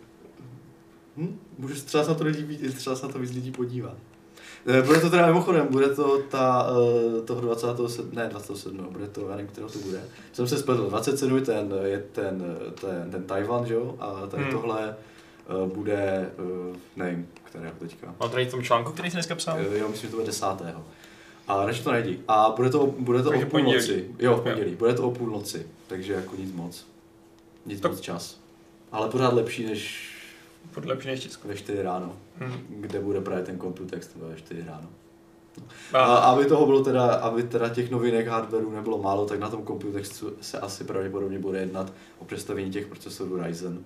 Hm, 1.17 1.39
můžu 1.59 1.75
třeba 1.75 2.05
se 2.05 2.11
na 2.11 2.17
to 2.17 2.25
lidi, 2.25 2.57
třeba 2.73 2.97
se 2.97 3.07
na 3.07 3.13
to 3.13 3.19
víc 3.19 3.31
lidí 3.31 3.51
podívat. 3.51 3.95
Eh, 4.67 4.83
Bude 4.83 5.01
to 5.01 5.11
teda 5.11 5.27
mimochodem, 5.27 5.67
bude 5.71 5.89
to 5.89 6.19
ta, 6.31 6.67
eh, 7.19 7.23
toho 7.23 7.41
27, 7.41 8.11
ne 8.13 8.29
27, 8.29 8.87
bude 8.91 9.07
to, 9.07 9.21
já 9.29 9.37
nevím, 9.37 9.47
kterého 9.47 9.71
to 9.71 9.79
bude. 9.79 10.01
Jsem 10.33 10.47
se 10.49 10.59
spletl, 10.59 10.87
27 10.89 11.37
je 11.37 11.43
ten, 11.43 11.75
je 11.85 11.99
ten, 12.13 12.57
ten, 12.81 13.11
ten 13.11 13.23
Tajvan, 13.25 13.67
že 13.67 13.75
jo, 13.75 13.95
a 14.01 14.27
tady 14.27 14.43
Hmm. 14.43 14.53
tohle 14.53 14.97
eh, 15.51 15.75
bude, 15.75 16.31
nevím, 16.97 17.29
kterého 17.45 17.73
teďka. 17.79 18.15
Mám 18.21 18.31
tady 18.31 18.45
v 18.47 18.51
tom 18.51 18.63
článku, 18.63 18.93
který 18.93 19.11
jsi 19.11 19.17
dneska 19.17 19.35
psal? 19.35 19.59
Jo, 19.61 19.89
myslím, 19.89 19.95
že 19.95 20.11
to 20.11 20.17
bude 20.17 20.27
10. 20.27 20.47
A 21.49 21.67
než 21.67 21.81
to 21.81 21.93
najdi. 21.93 22.21
A 22.29 22.53
bude 22.57 22.71
to, 22.71 22.87
bude 22.99 23.23
to 23.23 23.29
Takže 23.31 23.47
o 23.47 23.49
půlnoci. 23.49 23.79
pondělí. 23.89 24.05
Jo, 24.19 24.37
v 24.37 24.41
pondělí. 24.41 24.75
Bude 24.75 24.95
to 24.95 25.03
o 25.03 25.11
půlnoci. 25.11 25.67
Takže 25.87 26.13
jako 26.13 26.37
nic 26.37 26.53
moc. 26.53 26.87
Nic 27.67 27.81
Tak- 27.81 27.91
moc 27.91 28.01
čas. 28.01 28.41
Ale 28.93 29.09
pořád 29.09 29.33
lepší 29.35 29.67
než 29.67 30.08
Podle 30.75 30.97
Česko. 31.19 31.49
ve 31.49 31.57
4 31.57 31.83
ráno, 31.83 32.17
Hm. 32.41 32.53
kde 32.69 33.01
bude 33.01 33.21
právě 33.21 33.45
ten 33.45 33.59
komputext 33.59 34.17
ve 34.17 34.37
4 34.37 34.65
ráno. 34.67 34.89
A, 35.93 35.99
A 35.99 36.17
aby 36.17 36.45
toho 36.47 36.67
bylo 36.67 36.85
teda, 36.85 37.05
aby 37.15 37.43
teda 37.43 37.69
těch 37.69 37.91
novinek 37.91 38.27
hardwareu 38.27 38.71
nebylo 38.71 38.99
málo, 39.03 39.27
tak 39.27 39.39
na 39.41 39.49
tom 39.51 39.63
komputextu 39.63 40.33
se 40.41 40.59
asi 40.59 40.85
pravděpodobně 40.85 41.39
bude 41.39 41.61
jednat 41.61 41.93
o 42.19 42.25
představení 42.25 42.71
těch 42.71 42.87
procesorů 42.87 43.43
Ryzen, 43.43 43.85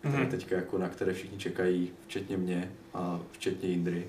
které 0.00 0.22
Mhm. 0.22 0.30
teďka 0.30 0.56
jako 0.56 0.78
na 0.78 0.88
které 0.88 1.12
všichni 1.12 1.38
čekají, 1.38 1.90
včetně 2.06 2.36
mě 2.36 2.72
a 2.94 3.20
včetně 3.32 3.68
Indry, 3.68 4.06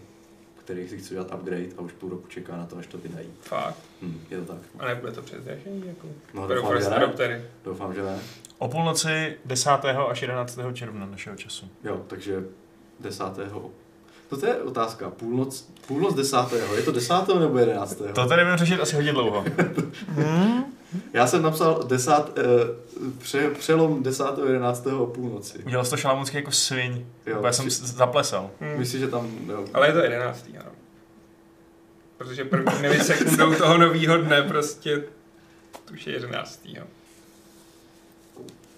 který 0.66 0.88
si 0.90 0.98
chce 0.98 1.10
udělat 1.10 1.34
upgrade 1.34 1.66
a 1.78 1.82
už 1.82 1.92
půl 1.92 2.10
roku 2.10 2.28
čeká 2.28 2.58
na 2.58 2.66
to, 2.66 2.78
až 2.78 2.88
to 2.88 2.98
vydají. 2.98 3.28
Fakt. 3.42 3.78
Hm, 4.02 4.22
je 4.30 4.38
to 4.38 4.46
tak. 4.54 4.62
A 4.80 4.86
nebude 4.88 5.12
to 5.12 5.22
předražení 5.22 5.88
jako 5.88 6.08
No, 6.34 6.48
pro 6.48 6.56
doufám, 6.56 6.82
že 6.82 6.90
ne. 6.90 7.42
Doufám, 7.64 7.94
že 7.94 8.04
ne. 8.04 8.20
O 8.58 8.68
půlnoci 8.70 9.38
10. 9.46 9.70
až 10.10 10.22
11. 10.22 10.60
června 10.74 11.06
našeho 11.06 11.36
času. 11.36 11.70
Jo, 11.84 12.04
takže 12.08 12.44
10. 13.00 13.24
To 14.30 14.46
je 14.46 14.56
otázka. 14.56 15.10
Půlnoc, 15.10 15.70
půlnoc 15.88 16.14
10. 16.16 16.38
Je 16.76 16.82
to 16.84 16.92
10. 16.92 17.14
nebo 17.40 17.58
11. 17.58 17.96
To 17.96 18.04
tady 18.28 18.28
budeme 18.44 18.58
řešit 18.58 18.80
asi 18.82 18.96
hodně 18.96 19.12
dlouho. 19.14 19.46
Hmm? 20.08 20.64
Já 21.14 21.28
jsem 21.28 21.42
napsal 21.42 21.84
10, 21.88 22.12
eh, 22.38 22.44
pře, 23.18 23.50
přelom 23.50 24.04
10. 24.04 24.24
11. 24.46 24.88
o 24.88 25.06
půlnoci. 25.06 25.58
Udělal 25.66 25.86
jsi 25.86 25.92
to 25.92 25.98
šalamunský 25.98 26.38
jako 26.38 26.52
sviň. 26.52 27.06
Jo, 27.26 27.42
Já 27.46 27.52
jsem 27.54 27.66
myslí- 27.66 27.88
s- 27.88 27.96
zaplesal. 27.96 28.50
Hm. 28.62 28.78
Myslíš, 28.80 29.02
že 29.02 29.08
tam... 29.08 29.32
Jo. 29.50 29.66
Ale 29.74 29.88
je 29.88 29.94
to 29.94 30.00
11. 30.00 30.46
ano. 30.60 30.72
Protože 32.18 32.46
první 32.46 32.82
milisekundou 32.82 33.54
toho 33.54 33.78
nového 33.78 34.18
dne 34.18 34.42
prostě 34.42 35.04
to 35.86 35.94
už 35.94 36.08
je 36.08 36.14
11. 36.14 36.60
Jo. 36.66 36.84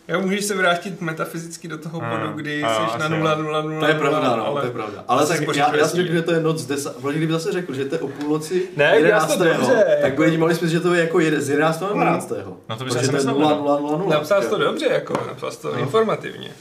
Jo, 0.07 0.21
můžeš 0.21 0.45
se 0.45 0.55
vrátit 0.55 1.01
metafyzicky 1.01 1.67
do 1.67 1.77
toho 1.77 1.99
Hmm. 1.99 2.09
bodu, 2.09 2.33
kdy 2.33 2.63
A, 2.63 2.73
jsi 2.75 2.99
na 2.99 3.05
asi 3.05 3.09
0, 3.09 3.31
jo. 3.31 3.43
0, 3.43 3.61
0, 3.61 3.79
To 3.79 3.85
je 3.85 3.93
pravda, 3.93 4.35
no, 4.35 4.45
ale... 4.47 4.61
to 4.61 4.67
je 4.67 4.73
pravda. 4.73 5.03
Ale 5.07 5.27
tak 5.27 5.55
já, 5.55 5.75
já 5.75 5.87
si 5.87 5.95
řekl, 5.97 6.11
že 6.13 6.21
to 6.21 6.31
je 6.33 6.39
noc 6.39 6.65
10. 6.65 6.95
Protože 7.01 7.17
kdyby 7.17 7.33
zase 7.33 7.51
řekl, 7.51 7.73
že 7.73 7.85
to 7.85 7.95
je 7.95 7.99
o 8.01 8.07
půlnoci 8.07 8.69
Ne, 8.77 8.95
11. 8.95 9.29
já 9.29 9.37
to 9.37 9.43
dobře, 9.43 9.85
tak 10.01 10.11
jako- 10.11 10.21
by 10.21 10.37
mohli 10.37 10.55
smysl, 10.55 10.71
že 10.73 10.79
to 10.79 10.93
je 10.93 11.01
jako 11.01 11.17
jed- 11.17 11.39
z 11.39 11.49
11. 11.49 11.79
nebo 11.81 11.93
12. 11.93 12.31
No 12.69 12.77
to 12.77 12.83
by 12.85 12.91
se 12.91 12.97
to 12.99 13.05
je 13.05 13.11
myslel, 13.11 13.33
0, 13.39 13.49
no. 13.49 13.55
0, 13.63 13.79
0, 13.79 13.97
0. 13.97 14.09
Napsal 14.09 14.41
jsi 14.41 14.49
to 14.49 14.57
dobře, 14.57 14.85
jako, 14.85 15.13
napsal 15.27 15.51
jsi 15.51 15.61
to 15.61 15.71
No. 15.73 15.79
informativně. 15.79 16.51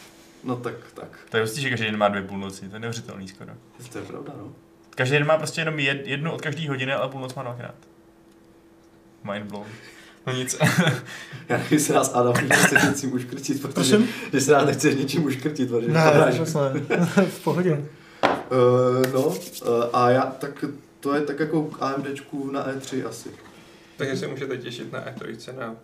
No 0.45 0.57
tak, 0.57 0.75
tak. 0.95 1.09
To 1.31 1.37
je 1.37 1.43
hustý, 1.43 1.61
že 1.61 1.71
každý 1.71 1.87
den 1.87 1.97
má 1.97 2.09
dvě 2.09 2.23
půlnoci, 2.23 2.69
to 2.69 2.77
je 2.77 2.81
neuvěřitelný 2.81 3.29
skoro. 3.29 3.51
To 3.93 3.99
je 3.99 4.05
pravda, 4.05 4.33
no. 4.39 4.53
Každý 4.95 5.17
den 5.19 5.27
má 5.27 5.37
prostě 5.39 5.61
jenom 5.61 5.79
jed, 5.79 6.07
jednu 6.07 6.33
od 6.33 6.41
každý 6.43 6.69
hodiny, 6.69 6.93
ale 6.93 7.09
půlnoc 7.09 7.35
má 7.35 7.43
dvakrát. 7.43 7.75
Mind 9.33 9.45
blown. 9.51 9.67
No 10.27 10.33
nic. 10.33 10.57
Já 11.49 11.57
nevím, 11.57 11.73
jestli 11.73 11.95
nás 11.95 12.11
Adam 12.15 12.35
nechce 12.49 12.89
něčím 12.89 13.13
uškrtit, 13.13 13.63
protože 13.63 13.73
Prosím? 13.97 14.09
že 14.33 14.41
se 14.41 14.53
nás 14.53 14.67
nechce 14.67 14.95
něčím 14.95 15.25
uškrtit, 15.25 15.69
protože 15.71 15.87
to 15.87 15.93
Ne, 15.93 16.05
ne. 16.05 17.27
v 17.27 17.45
pohodě. 17.45 17.85
Uh, 18.51 19.13
no, 19.13 19.27
uh, 19.27 19.37
a 19.93 20.11
já, 20.11 20.23
tak 20.27 20.65
to 21.01 21.15
je 21.15 21.21
tak 21.21 21.41
jako 21.41 21.63
k 21.63 21.83
AMDčku 21.83 22.51
na 22.51 22.67
E3 22.73 23.09
asi. 23.09 23.29
Takže 23.97 24.17
se 24.17 24.27
můžete 24.27 24.57
těšit 24.57 24.93
na 24.93 25.05
E3 25.05 25.57
na 25.59 25.77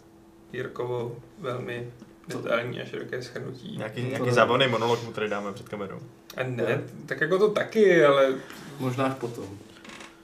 Jirkovo 0.52 1.16
velmi 1.38 1.90
detailní 2.28 2.80
a 2.80 2.84
široké 2.84 3.22
shrnutí. 3.22 3.76
Nějaký, 3.76 4.02
To 4.02 4.08
nějaký 4.08 4.26
ne. 4.26 4.32
zábavný 4.32 4.68
monolog 4.68 5.04
mu 5.04 5.12
tady 5.12 5.28
dáme 5.28 5.52
před 5.52 5.68
kamerou. 5.68 5.98
A 6.36 6.42
ne, 6.42 6.80
tak 7.06 7.20
jako 7.20 7.38
to 7.38 7.48
taky, 7.48 8.04
ale 8.04 8.34
Možná 8.78 9.04
až 9.04 9.14
potom. 9.14 9.44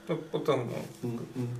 to 0.07 0.15
potom, 0.15 0.59
no. 0.59 1.09
Mm, 1.09 1.19
mm. 1.35 1.57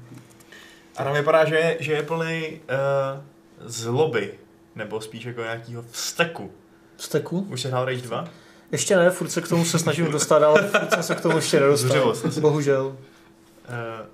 A 0.99 1.03
nám 1.03 1.13
vypadá, 1.13 1.45
že, 1.45 1.55
je- 1.55 1.77
že 1.79 1.93
je 1.93 2.03
plný 2.03 2.61
uh, 2.69 3.21
zloby, 3.65 4.33
nebo 4.75 5.01
spíš 5.01 5.23
jako 5.25 5.41
nějakého 5.41 5.83
vzteku. 5.91 6.51
Steku? 6.97 7.47
Už 7.49 7.61
se 7.61 7.67
hrál 7.67 7.85
Rage 7.85 8.01
2? 8.01 8.27
Ještě 8.71 8.95
ne, 8.95 9.09
furt 9.09 9.29
se 9.29 9.41
k 9.41 9.47
tomu 9.47 9.65
se 9.65 9.79
snažím 9.79 10.11
dostat, 10.11 10.43
ale 10.43 10.61
furt 10.67 10.91
jsem 10.93 11.03
se 11.03 11.15
k 11.15 11.21
tomu 11.21 11.35
ještě 11.35 11.59
nedostal. 11.59 12.13
Bohužel. 12.39 12.85
Uh, 12.85 12.95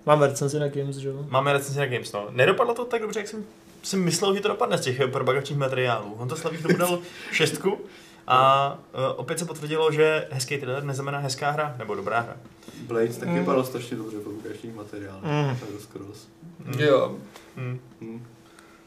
Máme 0.06 0.28
recenzi 0.28 0.60
na 0.60 0.68
Games, 0.68 0.96
že 0.96 1.10
jo? 1.10 1.26
máme 1.30 1.54
recenzi 1.54 1.80
na 1.80 1.86
Games, 1.86 2.12
no. 2.12 2.28
Nedopadlo 2.32 2.74
to 2.74 2.86
tak 2.86 3.02
dobře, 3.02 3.20
jak 3.20 3.28
jsem 3.28 3.44
si 3.84 3.98
myslel, 3.98 4.36
že 4.36 4.42
to 4.42 4.48
dopadne 4.48 4.78
z 4.78 4.82
těch 4.82 5.02
propagačních 5.12 5.60
materiálů. 5.60 6.16
On 6.18 6.28
to 6.28 6.36
Slavík 6.36 6.62
tomu 6.62 6.78
dal 6.78 7.00
šestku 7.32 7.80
A 8.28 8.72
uh, 8.94 9.00
opět 9.16 9.40
se 9.40 9.46
potvrdilo, 9.46 9.92
že 9.92 10.28
hezký 10.32 10.58
trailer 10.58 10.84
neznamená 10.84 11.20
hezká 11.20 11.52
hra, 11.52 11.76
nebo 11.78 11.96
dobrá 11.96 12.20
hra. 12.20 12.38
Blades 12.88 13.18
taky 13.18 13.32
Mm. 13.32 13.40
vypadalo 13.40 13.64
strašně 13.64 13.98
dobře 13.98 14.18
po 14.20 14.30
ukážních 14.30 14.76
materiálech. 14.76 15.24
Mm. 15.24 15.50
Mm. 15.74 15.80
Scrolls. 15.80 16.28
Mm. 16.66 16.80
Jo, 16.80 17.16
Mm. 17.56 17.80
Mm. 18.00 18.26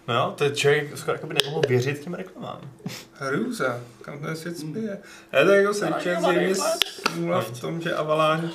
No 0.08 0.14
jo, 0.14 0.34
to 0.38 0.44
je 0.44 0.50
člověk 0.50 0.98
skoro 0.98 1.12
jako 1.12 1.26
by 1.26 1.34
nemohl 1.42 1.62
věřit 1.68 1.98
těm 1.98 2.14
reklamám. 2.14 2.60
hrůza, 3.12 3.80
kam 4.02 4.18
ten 4.18 4.36
svět 4.36 4.58
spěje. 4.58 4.98
Ale 5.32 5.44
tak 5.46 5.56
jako 5.56 5.74
se 5.74 5.88
jo, 6.10 6.54
smůla 7.12 7.40
v 7.40 7.60
tom, 7.60 7.80
že 7.80 7.94
Avalanche 7.94 8.48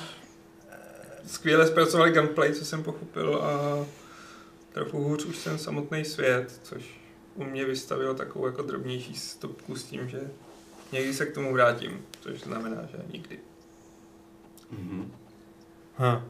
skvěle 1.26 1.66
zpracovali 1.66 2.12
gunplay, 2.12 2.52
co 2.52 2.64
jsem 2.64 2.82
pochopil, 2.82 3.42
a 3.44 3.84
trochu 4.72 5.04
hůř 5.04 5.24
už 5.24 5.38
ten 5.38 5.58
samotný 5.58 6.04
svět, 6.04 6.60
což 6.62 6.82
u 7.34 7.44
mě 7.44 7.64
vystavilo 7.64 8.14
takovou 8.14 8.46
jako 8.46 8.62
drobnější 8.62 9.14
stopku 9.16 9.76
s 9.76 9.84
tím, 9.84 10.08
že 10.08 10.20
někdy 10.94 11.14
se 11.14 11.26
k 11.26 11.34
tomu 11.34 11.52
vrátím, 11.52 12.00
což 12.20 12.40
znamená, 12.40 12.86
že 12.92 12.98
nikdy. 13.12 13.38
Mhm. 14.70 15.12
Hm. 15.98 16.20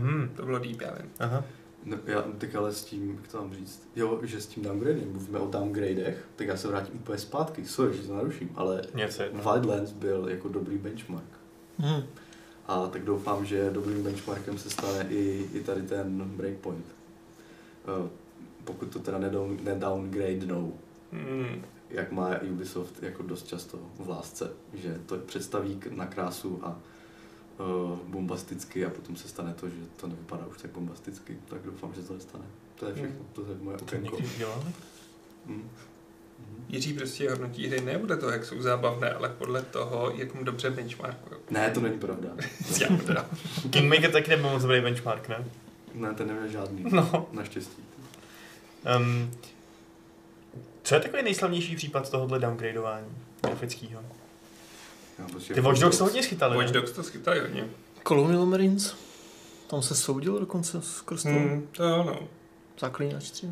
Hm. 0.00 0.28
To 0.36 0.44
bylo 0.44 0.58
deep, 0.58 0.80
já 0.80 0.94
vím. 0.94 1.10
Aha. 1.18 1.44
No, 1.84 1.96
já 2.06 2.22
teď 2.22 2.54
ale 2.54 2.72
s 2.72 2.84
tím, 2.84 3.18
jak 3.22 3.32
to 3.32 3.38
mám 3.38 3.54
říct, 3.54 3.88
jo, 3.96 4.20
že 4.22 4.40
s 4.40 4.46
tím 4.46 4.62
downgradem, 4.62 5.12
mluvíme 5.12 5.38
o 5.38 5.46
downgradech, 5.50 6.28
tak 6.36 6.46
já 6.46 6.56
se 6.56 6.68
vrátím 6.68 6.94
úplně 6.94 7.18
zpátky, 7.18 7.64
sorry, 7.66 7.96
že 7.96 8.02
to 8.02 8.16
naruším, 8.16 8.50
ale 8.54 8.82
Něco. 8.94 9.22
Wildlands 9.32 9.92
byl 9.92 10.28
jako 10.28 10.48
dobrý 10.48 10.78
benchmark. 10.78 11.24
Hmm. 11.78 12.02
A 12.66 12.86
tak 12.86 13.04
doufám, 13.04 13.44
že 13.46 13.70
dobrým 13.70 14.02
benchmarkem 14.02 14.58
se 14.58 14.70
stane 14.70 15.06
i, 15.10 15.46
i 15.52 15.60
tady 15.60 15.82
ten 15.82 16.22
breakpoint. 16.24 16.84
Eh, 18.06 18.08
Pokud 18.64 18.86
to 18.92 18.98
teda 18.98 19.18
nedown- 19.18 19.62
nedowngradenou, 19.62 20.74
Hmm. 21.12 21.64
Jak 21.90 22.12
má 22.12 22.30
Ubisoft 22.50 23.02
jako 23.02 23.22
dost 23.22 23.46
často 23.46 23.78
v 23.98 24.08
lásce, 24.08 24.50
že 24.74 25.00
to 25.06 25.16
představí 25.18 25.76
k- 25.76 25.86
na 25.86 26.06
krásu 26.06 26.60
a 26.62 26.78
uh, 27.58 27.98
bombasticky 27.98 28.84
a 28.86 28.90
potom 28.90 29.16
se 29.16 29.28
stane 29.28 29.54
to, 29.54 29.68
že 29.68 29.74
to 29.96 30.06
nevypadá 30.06 30.46
už 30.46 30.62
tak 30.62 30.70
bombasticky, 30.70 31.38
tak 31.48 31.62
doufám, 31.62 31.94
že 31.94 32.02
to 32.02 32.14
nestane. 32.14 32.44
To 32.74 32.86
je 32.86 32.94
všechno, 32.94 33.24
to 33.32 33.40
je 33.40 33.56
moje 33.60 33.76
To 33.78 33.84
okénko. 33.84 34.16
někdy 34.16 34.34
udělali? 34.34 34.64
Mm. 35.46 35.70
Jiří 36.68 36.92
prostě 36.94 37.30
hodnotí 37.30 37.66
hry 37.68 37.80
ne 37.80 37.98
podle 37.98 38.16
toho, 38.16 38.32
jak 38.32 38.44
jsou 38.44 38.62
zábavné, 38.62 39.12
ale 39.12 39.28
podle 39.28 39.62
toho, 39.62 40.10
jak 40.16 40.34
mu 40.34 40.44
dobře 40.44 40.70
benchmarkují. 40.70 41.40
Ne, 41.50 41.70
to 41.70 41.80
není 41.80 41.98
pravda. 41.98 42.28
Já 42.80 42.96
teda. 42.96 43.26
Kingmaker 43.70 44.12
taky 44.12 44.30
nebyl 44.30 44.50
moc 44.50 44.62
dobrý 44.62 44.80
benchmark, 44.80 45.28
ne? 45.28 45.44
Ne, 45.94 46.14
ten 46.14 46.26
neměl 46.28 46.48
žádný. 46.48 46.84
No. 46.92 47.28
Naštěstí. 47.32 47.82
Um, 48.98 49.30
co 50.88 50.94
je 50.94 51.00
takový 51.00 51.22
nejslavnější 51.22 51.76
případ 51.76 52.10
tohohle 52.10 52.38
downgradeování 52.38 53.06
grafického? 53.42 54.02
Já, 55.18 55.26
prostě 55.28 55.54
Ty 55.54 55.60
Watch 55.60 55.78
Dogs 55.80 55.98
to 55.98 56.04
hodně 56.04 56.22
schytali, 56.22 56.56
Watch? 56.56 56.70
Dogs 56.70 56.92
to 56.92 57.02
schytali 57.02 57.40
hodně. 57.40 57.64
Colonial 58.08 58.46
Marines. 58.46 58.94
Tam 59.70 59.82
se 59.82 59.94
soudil 59.94 60.38
dokonce 60.40 60.82
skrz 60.82 61.22
to. 61.22 61.28
Hmm, 61.28 61.68
to 61.72 61.84
ano. 61.84 62.18
Zaklínač 62.80 63.30
3. 63.30 63.46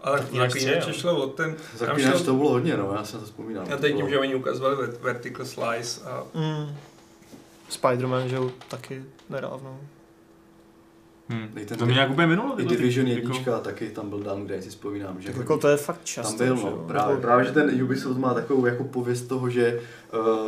Ale 0.00 0.18
Zaklínač 0.18 0.50
taky 0.52 0.60
tři, 0.64 0.68
jinak 0.70 0.88
jo. 0.88 0.94
šlo 0.94 1.22
o 1.22 1.26
ten... 1.26 1.56
Zaklínač 1.76 2.14
šlo- 2.14 2.24
to 2.24 2.34
bylo 2.34 2.50
hodně, 2.50 2.76
no, 2.76 2.92
já 2.94 3.04
se 3.04 3.18
to 3.18 3.24
vzpomínám. 3.24 3.64
A 3.66 3.76
To 3.76 3.82
teď 3.82 3.96
tím, 3.96 4.08
že 4.08 4.18
oni 4.18 4.34
ukazovali 4.34 4.76
ver- 4.76 4.96
vertical 5.00 5.46
slice 5.46 6.00
a 6.04 6.24
Mm. 6.34 6.76
Spider-Man, 7.70 8.26
že 8.26 8.36
jo, 8.36 8.50
taky 8.68 9.04
nedávno. 9.30 9.80
Hmm. 11.32 11.48
Ten 11.66 11.78
To 11.78 11.84
mě 11.86 11.94
nějak 11.94 12.10
úplně 12.10 12.26
minulo. 12.26 12.60
I 12.60 12.64
Division 12.64 13.06
jako- 13.06 13.20
jednička 13.20 13.58
taky 13.58 13.88
tam 13.90 14.08
byl 14.08 14.18
downgrade, 14.22 14.62
si 14.62 14.68
vzpomínám, 14.68 15.16
že 15.20 15.28
Tak 15.28 15.36
jako 15.36 15.58
to 15.58 15.68
je 15.68 15.76
fakt 15.76 16.04
často. 16.04 16.38
tam 16.38 16.46
byl, 16.46 16.56
že 16.56 16.62
no, 16.62 16.68
jo. 16.70 16.84
právě, 16.88 17.16
právě, 17.16 17.44
že 17.44 17.52
ten 17.52 17.82
Ubisoft 17.82 18.18
má 18.18 18.34
takovou 18.34 18.66
jako 18.66 18.84
pověst 18.84 19.22
toho, 19.22 19.50
že 19.50 19.80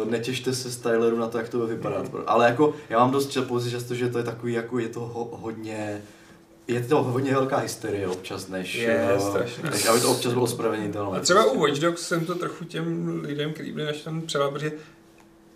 uh, 0.03 0.11
netěšte 0.11 0.55
se 0.55 0.70
styleru 0.70 1.18
na 1.18 1.28
to, 1.28 1.39
jak 1.39 1.49
to 1.49 1.59
bude 1.59 1.74
vypadat. 1.74 2.07
Ale 2.26 2.47
jako, 2.47 2.74
já 2.89 2.99
mám 2.99 3.11
dost 3.11 3.39
pocit 3.49 3.70
často, 3.70 3.95
že 3.95 4.09
to 4.09 4.18
je 4.18 4.24
takový, 4.24 4.53
jako 4.53 4.78
je 4.78 4.89
to 4.89 5.01
ho, 5.01 5.28
hodně, 5.41 6.03
je 6.68 6.80
to 6.82 7.03
hodně 7.03 7.32
velká 7.32 7.57
hysterie 7.57 8.09
občas, 8.09 8.49
než, 8.49 8.74
Je, 8.74 9.09
eh, 9.16 9.20
strašně. 9.20 9.70
než 9.70 9.87
aby 9.87 10.01
to 10.01 10.11
občas 10.11 10.32
bylo 10.32 10.47
spravedlnitelné. 10.47 11.18
A 11.18 11.20
třeba 11.22 11.45
u 11.45 11.61
Watch 11.61 11.78
Dogs 11.80 12.03
jsem 12.03 12.26
to 12.26 12.35
trochu 12.35 12.64
těm 12.64 13.20
lidem, 13.24 13.53
kteří 13.53 13.72
byli 13.72 13.87
naštvaní 13.87 14.20
přelal, 14.22 14.51
protože 14.51 14.72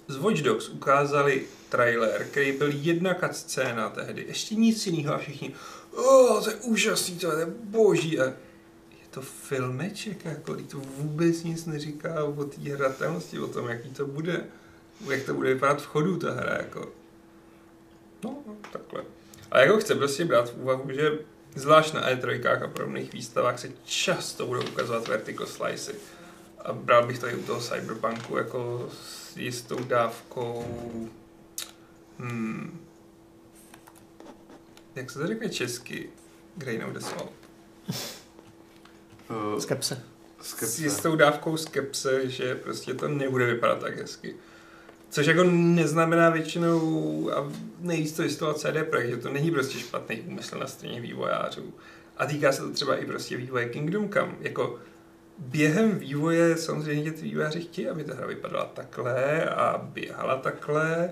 z 0.09 0.16
Watch 0.16 0.43
Dogs 0.43 0.68
ukázali 0.68 1.43
trailer, 1.69 2.25
který 2.25 2.53
byl 2.53 2.69
jedna 2.73 3.16
scéna 3.33 3.89
tehdy, 3.89 4.25
ještě 4.29 4.55
nic 4.55 4.87
jiného 4.87 5.14
a 5.14 5.19
všichni, 5.19 5.55
oh, 5.93 6.45
to 6.45 6.51
je 6.51 6.57
úžasný, 6.57 7.19
to 7.19 7.39
je 7.39 7.47
boží. 7.47 8.21
A 8.21 8.25
je 8.91 9.07
to 9.11 9.21
filmeček, 9.23 10.25
jako, 10.25 10.57
to 10.57 10.79
vůbec 10.79 11.43
nic 11.43 11.66
neříká 11.66 12.25
o 12.25 12.45
té 12.45 12.71
hratelnosti, 12.71 13.39
o 13.39 13.47
tom, 13.47 13.69
jaký 13.69 13.91
to 13.91 14.07
bude, 14.07 14.45
jak 15.11 15.23
to 15.23 15.35
bude 15.35 15.55
vypadat 15.55 15.83
v 15.83 15.87
chodu 15.87 16.16
ta 16.16 16.33
hra, 16.33 16.57
jako. 16.57 16.93
No, 18.25 18.43
no, 18.47 18.57
takhle. 18.73 19.05
A 19.51 19.61
jako 19.61 19.79
chce 19.79 19.95
prostě 19.95 20.25
brát 20.25 20.51
v 20.51 20.62
úvahu, 20.62 20.91
že 20.93 21.19
zvlášť 21.55 21.95
na 21.95 22.11
E3 22.11 22.64
a 22.64 22.69
podobných 22.69 23.12
výstavách 23.12 23.59
se 23.59 23.69
často 23.85 24.47
budou 24.47 24.62
ukazovat 24.62 25.09
vertical 25.09 25.47
slices. 25.47 25.97
A 26.64 26.73
bral 26.73 27.07
bych 27.07 27.19
to 27.19 27.29
i 27.29 27.35
u 27.35 27.43
toho 27.43 27.61
Cyberpunku 27.61 28.37
jako 28.37 28.91
s 28.93 29.37
jistou 29.37 29.85
dávkou... 29.85 30.64
Hmm, 32.19 32.81
jak 34.95 35.11
se 35.11 35.19
to 35.19 35.27
řekne 35.27 35.49
česky? 35.49 36.11
Grain 36.57 36.85
of 36.85 36.93
the 36.93 36.99
Soul. 36.99 37.29
Uh, 39.31 39.59
Skepse. 39.59 40.03
S 40.41 40.49
skepse. 40.49 40.83
jistou 40.83 41.16
dávkou 41.16 41.57
skepse, 41.57 42.31
že 42.31 42.55
prostě 42.55 42.95
to 42.95 43.09
nebude 43.09 43.47
vypadat 43.47 43.81
tak 43.81 43.99
hezky. 43.99 44.35
Což 45.11 45.27
jako 45.27 45.45
neznamená 45.45 46.31
většinou, 46.31 47.31
a 47.31 47.53
nejvíc 47.81 48.12
to 48.12 48.23
jistého 48.23 48.55
CD 48.55 48.77
Projekt, 48.91 49.11
že 49.11 49.16
to 49.16 49.33
není 49.33 49.51
prostě 49.51 49.79
špatný 49.79 50.21
úmysl 50.21 50.59
na 50.59 50.66
straně 50.66 51.01
vývojářů. 51.01 51.75
A 52.16 52.27
týká 52.27 52.53
se 52.53 52.62
to 52.62 52.71
třeba 52.71 52.97
i 52.97 53.07
prostě 53.07 53.37
vývoje 53.37 53.69
Kingdom 53.69 54.09
Come. 54.09 54.35
Jako 54.41 54.79
během 55.39 55.99
vývoje 55.99 56.57
samozřejmě 56.57 57.12
ty 57.12 57.23
vývojáři 57.23 57.61
chtějí, 57.61 57.89
aby 57.89 58.05
ta 58.05 58.14
hra 58.14 58.27
vypadala 58.27 58.64
takhle 58.64 59.45
a 59.45 59.79
běhala 59.79 60.37
takhle. 60.37 61.11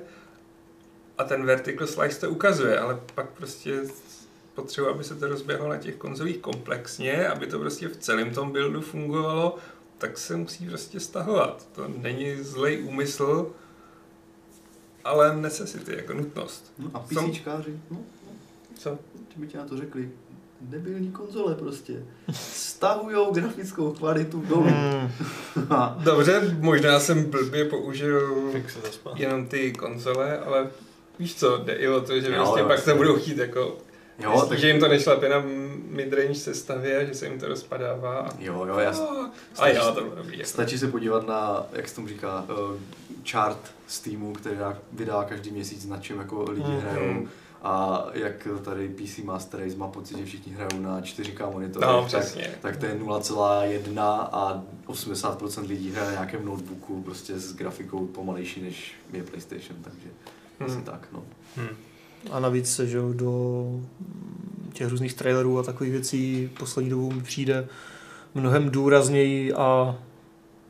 A 1.19 1.25
ten 1.25 1.47
vertical 1.47 1.87
slice 1.87 2.21
to 2.21 2.31
ukazuje, 2.31 2.79
ale 2.79 3.01
pak 3.15 3.31
prostě 3.31 3.81
potřeba, 4.55 4.91
aby 4.91 5.05
se 5.05 5.15
to 5.15 5.27
rozběhlo 5.29 5.69
na 5.69 5.77
těch 5.79 5.97
konzolích 5.97 6.39
komplexně, 6.39 7.29
aby 7.29 7.47
to 7.47 7.59
prostě 7.59 7.89
v 7.89 7.97
celém 7.97 8.31
tom 8.31 8.51
buildu 8.53 8.81
fungovalo, 8.81 9.57
tak 9.99 10.19
se 10.19 10.37
musí 10.37 10.69
prostě 10.69 11.01
stahovat. 11.01 11.69
To 11.75 11.89
není 11.89 12.37
zlej 12.43 12.83
úmysl, 12.85 13.53
ale 15.05 15.37
necessity, 15.37 15.97
jako 15.97 16.13
nutnost. 16.15 16.73
No 16.79 16.91
a 16.95 17.07
Jsem- 17.13 17.31
PCčkáři, 17.31 17.81
no, 17.91 17.99
Co? 18.79 18.99
ti 19.29 19.41
by 19.41 19.47
ti 19.47 19.57
na 19.57 19.65
to 19.65 19.77
řekli, 19.77 20.11
debilní 20.61 21.13
konzole 21.13 21.55
prostě. 21.55 22.05
Stahujou 22.33 23.33
grafickou 23.35 23.93
kvalitu 23.93 24.41
dolů. 24.49 24.65
Mm. 24.65 25.11
A 25.71 25.99
Dobře, 26.05 26.57
možná 26.61 27.01
jsem 27.01 27.25
blbě 27.31 27.65
použil 27.65 28.51
Jak 28.53 28.71
se 28.71 28.81
zaspal? 28.81 29.15
jenom 29.17 29.47
ty 29.47 29.73
konzole, 29.73 30.39
ale 30.39 30.71
víš 31.19 31.35
co, 31.35 31.57
jde 31.59 31.73
i 31.73 31.89
o 31.89 32.01
to, 32.01 32.21
že 32.21 32.27
Jo, 32.33 32.35
prostě 32.45 32.61
jo. 32.61 32.67
pak 32.69 32.85
to 32.85 32.95
budou 32.95 33.17
chtít 33.17 33.39
jako, 33.39 33.77
jo, 34.19 34.47
tak 34.49 34.59
že 34.59 34.69
jim 34.69 34.81
to 34.81 34.89
nešlape 34.89 35.29
na 35.29 35.43
midrange 35.91 36.35
sestavě, 36.35 37.07
že 37.07 37.15
se 37.15 37.27
jim 37.27 37.41
to 37.41 37.49
rozpadává. 37.49 38.19
A, 38.19 38.29
Jo, 38.39 38.65
jo, 38.69 38.79
já, 38.79 38.95
a 39.59 39.69
jo, 39.69 39.93
to 39.95 40.01
bylo 40.01 40.15
dobrý. 40.17 40.39
Jako. 40.39 40.49
Stačí 40.51 40.79
se 40.79 40.89
podívat 40.89 41.27
na, 41.27 41.67
jak 41.73 41.89
se 41.89 41.95
tomu 41.95 42.09
říká, 42.09 42.45
uh, 42.51 42.77
chart 43.31 43.59
Steamu, 43.87 44.33
který 44.33 44.57
dá- 44.57 44.79
vydá 44.93 45.25
každý 45.25 45.51
měsíc, 45.51 45.87
na 45.87 45.99
čem 45.99 46.19
jako 46.19 46.43
lidi 46.51 46.63
Mhm. 46.71 46.81
hrajou. 46.81 47.29
A 47.63 48.07
jak 48.13 48.49
tady 48.65 48.89
PC 48.89 49.19
Master 49.23 49.61
Race 49.61 49.77
má 49.77 49.89
pocit, 49.89 50.19
že 50.19 50.25
všichni 50.25 50.53
hrajou 50.53 50.81
na 50.83 51.01
4K 51.01 51.51
monitoru, 51.51 51.87
No, 51.87 52.09
tak, 52.11 52.25
tak 52.61 52.77
to 52.77 52.87
je 52.87 52.95
0,1 52.95 54.29
a 54.33 54.63
80% 54.87 55.67
lidí 55.69 55.91
hraje 55.93 56.07
na 56.07 56.13
nějakém 56.13 56.45
notebooku 56.45 57.03
prostě 57.03 57.39
s 57.39 57.55
grafikou 57.57 58.07
pomalejší 58.07 58.63
než 58.63 58.95
je 59.13 59.23
PlayStation, 59.23 59.79
takže 59.83 60.09
asi 60.61 60.75
Hmm. 60.75 60.85
tak, 60.85 61.09
no. 61.13 61.23
Hm. 61.57 61.77
A 62.31 62.41
navíc 62.41 62.75
se, 62.75 62.87
že 62.87 62.99
do 63.13 63.67
těch 64.73 64.89
různých 64.89 65.15
trailerů 65.15 65.59
a 65.59 65.63
takových 65.63 65.93
věcí 65.93 66.51
poslední 66.59 66.91
dobou 66.91 67.13
mi 67.13 67.23
přijde 67.23 67.69
mnohem 68.35 68.71
důrazněji 68.71 69.53
a 69.53 69.99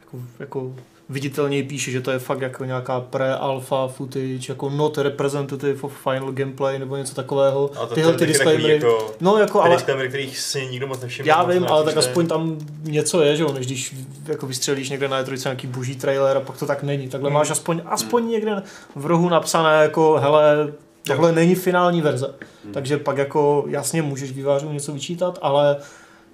jako, 0.00 0.22
jako 0.38 0.74
viditelněji 1.08 1.62
píše, 1.62 1.90
že 1.90 2.00
to 2.00 2.10
je 2.10 2.18
fakt 2.18 2.40
jako 2.40 2.64
nějaká 2.64 3.00
pre-alpha 3.00 3.88
footage, 3.88 4.38
jako 4.48 4.70
not 4.70 4.98
representative 4.98 5.82
of 5.82 5.92
final 6.02 6.32
gameplay 6.32 6.78
nebo 6.78 6.96
něco 6.96 7.14
takového. 7.14 7.70
Ale 7.76 7.86
to, 7.88 7.94
Tyhle 7.94 8.12
to 8.12 8.18
ty 8.18 8.26
disclaimery. 8.26 8.74
jako, 8.74 9.14
No 9.20 9.36
jako, 9.38 9.60
ale... 9.62 9.76
disclaimery, 9.76 10.08
kterých 10.08 10.38
si 10.38 10.66
nikdo 10.66 10.86
moc 10.86 11.00
nevšiml. 11.00 11.28
já 11.28 11.42
vím, 11.44 11.66
ale 11.68 11.84
tak 11.84 11.96
aspoň 11.96 12.26
tam 12.26 12.58
něco 12.82 13.22
je, 13.22 13.36
že 13.36 13.42
jo, 13.42 13.52
než 13.52 13.66
když 13.66 13.94
jako 14.26 14.46
vystřelíš 14.46 14.90
někde 14.90 15.08
na 15.08 15.22
E3 15.22 15.44
nějaký 15.44 15.66
boží 15.66 15.96
trailer 15.96 16.36
a 16.36 16.40
pak 16.40 16.58
to 16.58 16.66
tak 16.66 16.82
není. 16.82 17.08
Takhle 17.08 17.30
Hmm. 17.30 17.34
máš 17.38 17.50
aspoň, 17.50 17.80
aspoň 17.84 18.28
někde 18.28 18.62
v 18.94 19.06
rohu 19.06 19.28
napsané 19.28 19.82
jako, 19.82 20.18
hele, 20.20 20.72
tohle 21.02 21.32
není 21.32 21.54
finální 21.54 22.02
verze. 22.02 22.34
Hmm. 22.64 22.72
Takže 22.72 22.98
pak 22.98 23.16
jako 23.18 23.64
jasně 23.68 24.02
můžeš 24.02 24.32
vývářům 24.32 24.72
něco 24.74 24.92
vyčítat, 24.92 25.38
ale 25.42 25.76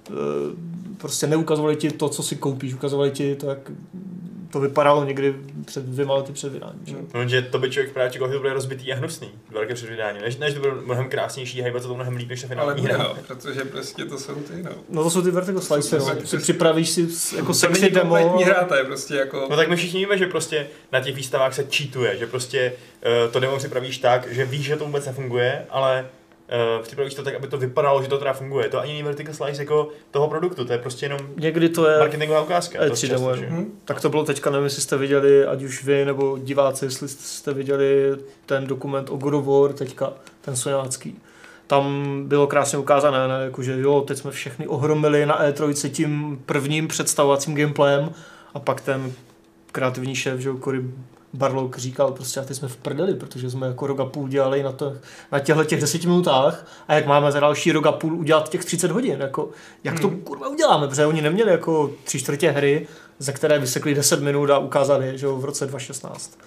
eh, 0.09 0.13
prostě 0.97 1.27
neukazovali 1.27 1.75
ti 1.75 1.91
to, 1.91 2.09
co 2.09 2.23
si 2.23 2.35
koupíš, 2.35 2.73
ukazovali 2.73 3.11
ti 3.11 3.35
to, 3.35 3.49
jak 3.49 3.71
to 4.53 4.59
vypadalo 4.59 5.03
někdy 5.03 5.35
před 5.65 5.83
dvěma 5.85 6.13
lety 6.15 6.33
před 6.33 6.51
vydáním. 6.53 6.79
Že? 6.85 6.95
No, 7.13 7.27
že 7.27 7.41
to 7.41 7.59
by 7.59 7.69
člověk 7.69 7.93
právě 7.93 8.11
čekal, 8.11 8.27
že 8.27 8.33
to 8.33 8.39
bude 8.39 8.53
rozbitý 8.53 8.93
a 8.93 8.95
hnusný, 8.95 9.29
velké 9.51 9.73
před 9.73 9.89
vydáním. 9.89 10.21
Než, 10.21 10.37
než 10.37 10.53
to 10.53 10.59
bude 10.59 10.71
mnohem 10.71 11.09
krásnější, 11.09 11.61
hejbat 11.61 11.81
se 11.81 11.87
to 11.87 11.95
mnohem 11.95 12.15
líp 12.15 12.29
než 12.29 12.41
ta 12.41 12.47
Ale 12.47 12.75
finální 12.75 12.81
hra. 12.85 12.97
no, 12.97 13.15
protože 13.27 13.65
prostě 13.65 14.05
to 14.05 14.17
jsou 14.17 14.35
ty, 14.35 14.63
no. 14.63 14.71
No 14.89 15.03
to 15.03 15.09
jsou 15.09 15.21
ty 15.21 15.31
vertical 15.31 15.61
slice, 15.61 15.97
no. 15.99 16.05
Slice. 16.05 16.37
připravíš 16.37 16.89
si 16.89 17.07
jako 17.35 17.47
To 17.47 17.53
sexy 17.53 17.89
demo. 17.89 18.37
hra, 18.45 18.63
to 18.65 18.75
je 18.75 18.83
prostě 18.83 19.15
jako... 19.15 19.47
No 19.49 19.55
tak 19.55 19.69
my 19.69 19.75
všichni 19.75 19.99
víme, 19.99 20.17
že 20.17 20.25
prostě 20.27 20.67
na 20.91 20.99
těch 20.99 21.15
výstavách 21.15 21.53
se 21.53 21.63
cheatuje, 21.75 22.17
že 22.17 22.27
prostě 22.27 22.73
uh, 23.25 23.31
to 23.31 23.39
demo 23.39 23.57
připravíš 23.57 23.97
tak, 23.97 24.33
že 24.33 24.45
víš, 24.45 24.65
že 24.65 24.75
to 24.75 24.85
vůbec 24.85 25.05
nefunguje, 25.05 25.65
ale 25.69 26.05
uh, 26.77 26.83
připravíš 26.83 27.13
to 27.13 27.23
tak, 27.23 27.35
aby 27.35 27.47
to 27.47 27.57
vypadalo, 27.57 28.03
že 28.03 28.09
to 28.09 28.17
teda 28.17 28.33
funguje. 28.33 28.69
To 28.69 28.79
ani 28.79 28.91
není 28.91 29.03
vertical 29.03 29.33
slice 29.33 29.61
jako 29.61 29.89
toho 30.11 30.27
produktu, 30.27 30.65
to 30.65 30.73
je 30.73 30.79
prostě 30.79 31.05
jenom 31.05 31.19
Někdy 31.35 31.69
to 31.69 31.89
je 31.89 31.99
marketingová 31.99 32.41
ukázka. 32.41 32.79
E3 32.79 32.89
dost 32.89 33.01
demo, 33.01 33.29
často, 33.29 33.35
že? 33.35 33.49
Hm? 33.49 33.79
Tak 33.85 34.01
to 34.01 34.09
bylo 34.09 34.23
teďka, 34.23 34.49
nevím, 34.49 34.63
jestli 34.63 34.81
jste 34.81 34.97
viděli, 34.97 35.45
ať 35.45 35.63
už 35.63 35.83
vy 35.83 36.05
nebo 36.05 36.37
diváci, 36.37 36.85
jestli 36.85 37.07
jste 37.07 37.53
viděli 37.53 38.17
ten 38.45 38.67
dokument 38.67 39.09
o 39.09 39.17
God 39.17 39.33
of 39.33 39.45
War 39.45 39.73
teďka, 39.73 40.13
ten 40.41 40.55
sojácký. 40.55 41.21
Tam 41.67 42.15
bylo 42.27 42.47
krásně 42.47 42.77
ukázané, 42.77 43.27
ne? 43.27 43.43
Jako, 43.43 43.63
že 43.63 43.79
jo, 43.79 44.01
teď 44.01 44.17
jsme 44.17 44.31
všechny 44.31 44.67
ohromili 44.67 45.25
na 45.25 45.49
E3 45.49 45.89
tím 45.89 46.41
prvním 46.45 46.87
představovacím 46.87 47.55
gameplayem 47.55 48.11
a 48.53 48.59
pak 48.59 48.81
ten 48.81 49.11
kreativní 49.71 50.15
šéf, 50.15 50.39
že 50.39 50.49
jo, 50.49 50.57
Cory 50.63 50.81
Barlock 51.33 51.77
říkal 51.77 52.11
prostě 52.11 52.39
a 52.39 52.43
teď 52.43 52.57
jsme 52.57 52.67
v 52.67 52.77
prdeli, 52.77 53.13
protože 53.15 53.49
jsme 53.49 53.67
jako 53.67 53.87
rok 53.87 53.99
a 53.99 54.05
půl 54.05 54.27
dělali 54.27 54.63
na, 54.63 54.71
to, 54.71 54.93
na 55.31 55.39
těchto 55.39 55.63
těch 55.65 55.81
deseti 55.81 56.07
minutách 56.07 56.67
a 56.87 56.93
jak 56.93 57.05
máme 57.05 57.31
za 57.31 57.39
další 57.39 57.71
rok 57.71 57.85
a 57.85 57.91
půl 57.91 58.13
udělat 58.15 58.49
těch 58.49 58.65
30 58.65 58.91
hodin, 58.91 59.21
jako, 59.21 59.49
jak 59.83 59.99
to 59.99 60.07
Mhm. 60.07 60.21
kurva 60.21 60.47
uděláme, 60.47 60.87
protože 60.87 61.05
oni 61.05 61.21
neměli 61.21 61.51
jako 61.51 61.91
tři 62.03 62.19
čtvrtě 62.19 62.51
hry, 62.51 62.87
za 63.19 63.31
které 63.31 63.59
vysekli 63.59 63.95
10 63.95 64.21
minut 64.21 64.49
a 64.49 64.57
ukázali, 64.57 65.17
že 65.17 65.25
jo, 65.25 65.35
v 65.35 65.45
roce 65.45 65.67
2016. 65.67 66.39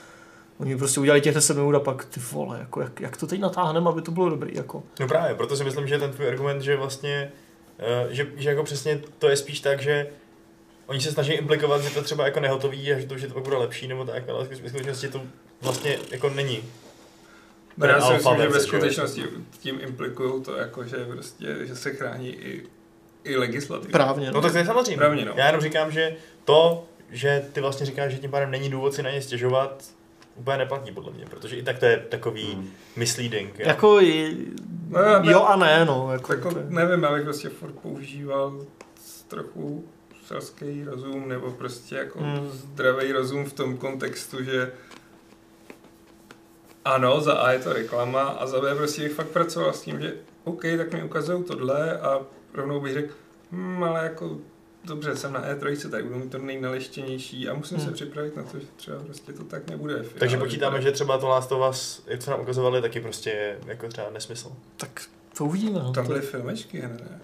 Oni 0.61 0.76
prostě 0.76 1.01
udělali 1.01 1.20
těch 1.20 1.34
10 1.34 1.57
minut 1.57 1.74
a 1.74 1.80
pak 1.80 2.05
ty 2.05 2.20
vole, 2.32 2.59
jako, 2.61 2.80
jak, 2.80 3.01
jak 3.01 3.16
to 3.16 3.26
teď 3.26 3.41
natáhneme, 3.41 3.89
aby 3.91 4.03
to 4.03 4.11
bylo 4.11 4.28
dobrý, 4.30 4.55
jako. 4.57 4.82
No 5.01 5.09
právě, 5.09 5.34
proto 5.34 5.57
si 5.57 5.64
myslím, 5.64 5.87
že 5.89 5.99
ten 5.99 6.11
tvůj 6.12 6.28
argument, 6.28 6.62
že 6.62 6.76
vlastně, 6.76 7.32
uh, 8.07 8.12
že, 8.12 8.26
že 8.37 8.49
jako 8.49 8.62
přesně 8.64 9.01
to 9.18 9.28
je 9.28 9.37
spíš 9.37 9.61
tak, 9.61 9.82
že 9.82 10.07
oni 10.87 11.01
se 11.01 11.12
snaží 11.12 11.32
implikovat, 11.32 11.82
že 11.82 11.91
to 11.91 12.03
třeba 12.03 12.24
jako 12.24 12.41
nehotový 12.41 12.93
a 12.93 12.99
že 12.99 13.07
to, 13.07 13.18
že 13.18 13.26
to 13.26 13.34
pak 13.34 13.43
bude 13.43 13.57
lepší 13.57 13.89
nebo 13.89 14.05
tak, 14.05 14.28
ale 14.28 14.45
v 14.45 14.68
skutečnosti 14.68 15.09
to 15.09 15.22
vlastně 15.62 15.99
jako 16.11 16.30
není. 16.30 16.62
No, 17.76 17.87
já 17.87 18.01
si 18.01 18.12
myslím, 18.12 18.37
že 18.37 18.49
ve 18.49 18.57
jo? 18.59 18.62
skutečnosti 18.62 19.24
tím 19.61 19.78
implikují 19.82 20.43
to, 20.43 20.57
jako, 20.57 20.84
že, 20.84 20.97
prostě, 20.97 21.57
že 21.66 21.76
se 21.76 21.91
chrání 21.91 22.28
i, 22.28 22.62
i 23.24 23.37
legislativa. 23.37 23.93
Právně. 23.93 24.30
No 24.30 24.43
tak 24.43 24.53
to 24.53 24.59
je 24.59 24.66
samozřejmě. 24.66 24.97
Právě, 24.97 25.24
no. 25.24 25.32
Já 25.37 25.47
jenom 25.47 25.61
říkám, 25.61 25.91
že 25.93 26.16
to, 26.45 26.84
že 27.11 27.45
ty 27.53 27.61
vlastně 27.61 27.87
říkáš, 27.87 28.12
že 28.12 28.18
tím 28.18 28.30
pádem 28.30 28.51
není 28.51 28.70
důvod 28.70 28.95
si 28.95 29.03
na 29.03 29.11
ně 29.11 29.22
stěžovat, 29.22 29.84
úplně 30.37 30.59
neplatí 30.59 30.93
podle 30.93 31.12
mě, 31.12 31.24
protože 31.30 31.57
i 31.57 31.62
tak 31.62 31.78
to 31.78 31.87
je 31.87 31.97
takový 32.09 32.53
Hmm. 32.55 32.70
misleading. 32.97 33.59
jo. 33.59 33.68
Jako 33.68 34.01
i, 34.01 34.37
No, 34.89 35.01
já 35.01 35.22
jo 35.30 35.43
a 35.43 35.57
ne, 35.57 35.84
no. 35.84 36.12
Jako, 36.12 36.32
Jako, 36.32 36.51
nevím, 36.68 37.03
já 37.03 37.12
bych 37.14 37.22
prostě 37.24 37.49
furt 37.49 37.72
používal 37.72 38.61
trochu 39.28 39.84
selský 40.27 40.85
rozum, 40.85 41.29
nebo 41.29 41.51
prostě 41.51 41.95
jako 41.97 42.18
Hmm. 42.18 42.49
zdravý 42.51 43.12
rozum 43.12 43.45
v 43.45 43.53
tom 43.53 43.77
kontextu, 43.77 44.45
že 44.45 44.72
ano, 46.85 47.20
za 47.20 47.33
A 47.35 47.51
je 47.53 47.59
to 47.59 47.72
reklama 47.72 48.22
a 48.22 48.47
za 48.47 48.61
B 48.61 48.74
prostě 48.74 49.03
bych 49.03 49.12
fakt 49.12 49.29
pracoval 49.29 49.72
s 49.72 49.83
tím, 49.83 50.01
že 50.01 50.14
OK, 50.45 50.62
tak 50.77 50.93
mi 50.93 51.03
ukazují 51.03 51.45
tohle 51.45 51.99
a 51.99 52.20
rovnou 52.55 52.81
bych 52.81 52.93
řekl, 52.95 53.14
hm, 53.53 53.83
ale 53.85 54.03
jako 54.03 54.39
dobře, 54.85 55.16
jsem 55.16 55.33
na 55.33 55.45
E3, 55.55 55.91
tak 55.91 56.05
budu 56.05 56.18
mít 56.18 56.31
to 56.33 56.39
nejnaleštěnější 56.39 57.49
a 57.49 57.55
musím 57.55 57.77
Hmm. 57.79 57.87
se 57.87 57.93
připravit 57.93 58.37
na 58.37 58.43
to, 58.43 58.59
že 58.59 58.66
třeba 58.77 58.99
prostě 58.99 59.33
to 59.33 59.45
tak 59.45 59.70
nebude. 59.70 60.03
v 60.03 60.12
Takže 60.12 60.37
finále 60.37 60.49
počítáme, 60.49 60.83
že 60.83 60.93
třeba 60.93 61.18
to 61.18 61.29
Last 61.29 61.53
of 61.53 61.70
Us, 61.70 62.03
jak 62.07 62.20
co 62.20 62.31
nám 62.31 62.41
ukazovali, 62.41 62.83
taky 62.83 63.01
prostě 63.01 63.31
je 63.31 63.59
jako 63.66 63.89
třeba 63.89 64.11
nesmysl. 64.11 64.53
Tak 64.77 65.03
to 65.39 65.45
uvidíme, 65.45 65.79
no. 65.79 65.93
Tam 65.93 66.05
To, 66.05 66.09
byly 66.12 66.20
filmečky, 66.20 66.83
ne? 66.83 67.20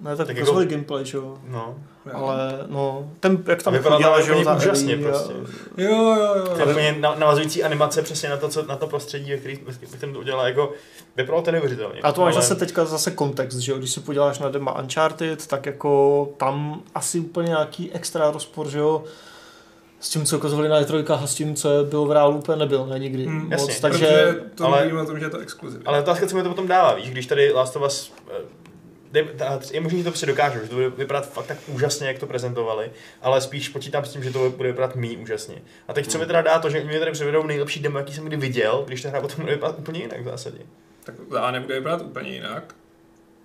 Ne, 0.00 0.16
tak 0.16 0.26
tak 0.26 0.36
ukazovali 0.36 0.64
jako- 0.64 0.70
gameplay, 0.74 1.04
že 1.04 1.16
jo. 1.16 1.38
No. 1.48 1.74
Ale 2.14 2.58
no, 2.68 3.10
ten, 3.20 3.44
jak 3.46 3.62
tam 3.62 3.78
chodila, 3.78 4.20
že 4.20 4.32
jo, 4.32 4.40
úžasně 4.56 4.94
a- 4.94 4.98
prostě. 5.02 5.32
Jo, 5.76 5.90
jo, 6.14 6.34
jo. 6.36 6.44
To 6.54 6.60
je 6.60 6.66
úplně 6.66 6.96
na- 7.00 7.14
navazující 7.14 7.64
animace 7.64 8.02
přesně 8.02 8.28
na 8.28 8.36
to, 8.36 8.48
co, 8.48 8.66
na 8.66 8.76
to 8.76 8.86
prostředí, 8.86 9.30
ve 9.30 9.36
který, 9.36 9.58
ve 9.66 9.96
kterém 9.96 10.12
to 10.14 10.20
udělala, 10.20 10.48
jako 10.48 10.72
vypadalo 11.16 11.42
to 11.42 11.52
neuvěřitelně. 11.52 12.00
A 12.00 12.12
to 12.12 12.20
máš 12.20 12.34
Ale- 12.34 12.42
zase 12.42 12.54
teďka 12.54 12.84
zase 12.84 13.10
kontext, 13.10 13.58
že 13.58 13.72
jo? 13.72 13.78
Když 13.78 13.90
se 13.92 14.00
podíváš 14.00 14.38
na 14.38 14.48
dema 14.48 14.78
Uncharted, 14.82 15.46
tak 15.46 15.66
jako 15.66 16.28
tam 16.36 16.82
asi 16.94 17.20
úplně 17.20 17.48
nějaký 17.48 17.92
extra 17.92 18.30
rozpor, 18.30 18.68
že 18.68 18.78
jo? 18.78 19.04
S 20.00 20.08
tím, 20.10 20.24
co 20.24 20.36
ukazovali 20.38 20.68
na 20.68 20.80
E3 20.80 21.14
a 21.14 21.26
s 21.26 21.34
tím, 21.34 21.54
co 21.54 21.68
bylo 21.84 22.06
v 22.06 22.12
reálu, 22.12 22.38
úplně 22.38 22.58
nebyl, 22.58 22.86
ne 22.86 22.98
nikdy 22.98 23.24
Hmm, 23.26 23.42
moc. 23.42 23.50
jasně, 23.52 23.74
takže 23.80 24.36
to 24.54 24.64
ale- 24.66 24.92
o 25.02 25.06
tom, 25.06 25.18
že 25.18 25.24
je 25.26 25.30
to 25.30 25.38
exkluzivní. 25.38 25.86
Ale 25.86 26.00
otázka, 26.00 26.26
co 26.26 26.36
mi 26.36 26.42
to 26.42 26.48
potom 26.48 26.66
dává, 26.68 26.94
víš, 26.94 27.10
když 27.10 27.26
tady 27.26 27.52
Last 27.52 27.76
of 27.76 27.82
Us 27.86 28.12
eh, 28.30 28.32
je 29.72 29.80
možné, 29.80 29.98
že 29.98 30.04
to 30.04 30.10
prostě 30.10 30.26
dokážou, 30.26 30.58
že 30.62 30.68
to 30.68 30.74
bude 30.74 30.88
vypadat 30.88 31.32
fakt 31.32 31.46
tak 31.46 31.58
úžasně, 31.66 32.06
jak 32.08 32.18
to 32.18 32.26
prezentovali, 32.26 32.90
ale 33.22 33.40
spíš 33.40 33.68
počítám 33.68 34.04
s 34.04 34.12
tím, 34.12 34.24
že 34.24 34.30
to 34.30 34.50
bude 34.50 34.68
vypadat 34.68 34.94
méně 34.96 35.18
úžasně. 35.18 35.62
A 35.88 35.92
teď 35.92 36.06
co 36.06 36.18
mi 36.18 36.26
teda 36.26 36.42
dá 36.42 36.58
to, 36.58 36.70
že 36.70 36.84
mi 36.84 36.98
tady 36.98 37.10
předvedou 37.12 37.46
nejlepší 37.46 37.80
demo, 37.80 37.98
jaký 37.98 38.14
jsem 38.14 38.24
kdy 38.24 38.36
viděl, 38.36 38.84
když 38.86 39.02
ta 39.02 39.08
hra 39.08 39.20
potom 39.20 39.40
bude 39.40 39.54
vypadat 39.54 39.78
úplně 39.78 40.00
jinak 40.00 40.20
v 40.20 40.24
zásadě. 40.24 40.58
Tak 41.04 41.14
A 41.40 41.50
nebude 41.50 41.74
vypadat 41.74 42.02
úplně 42.02 42.30
jinak. 42.30 42.74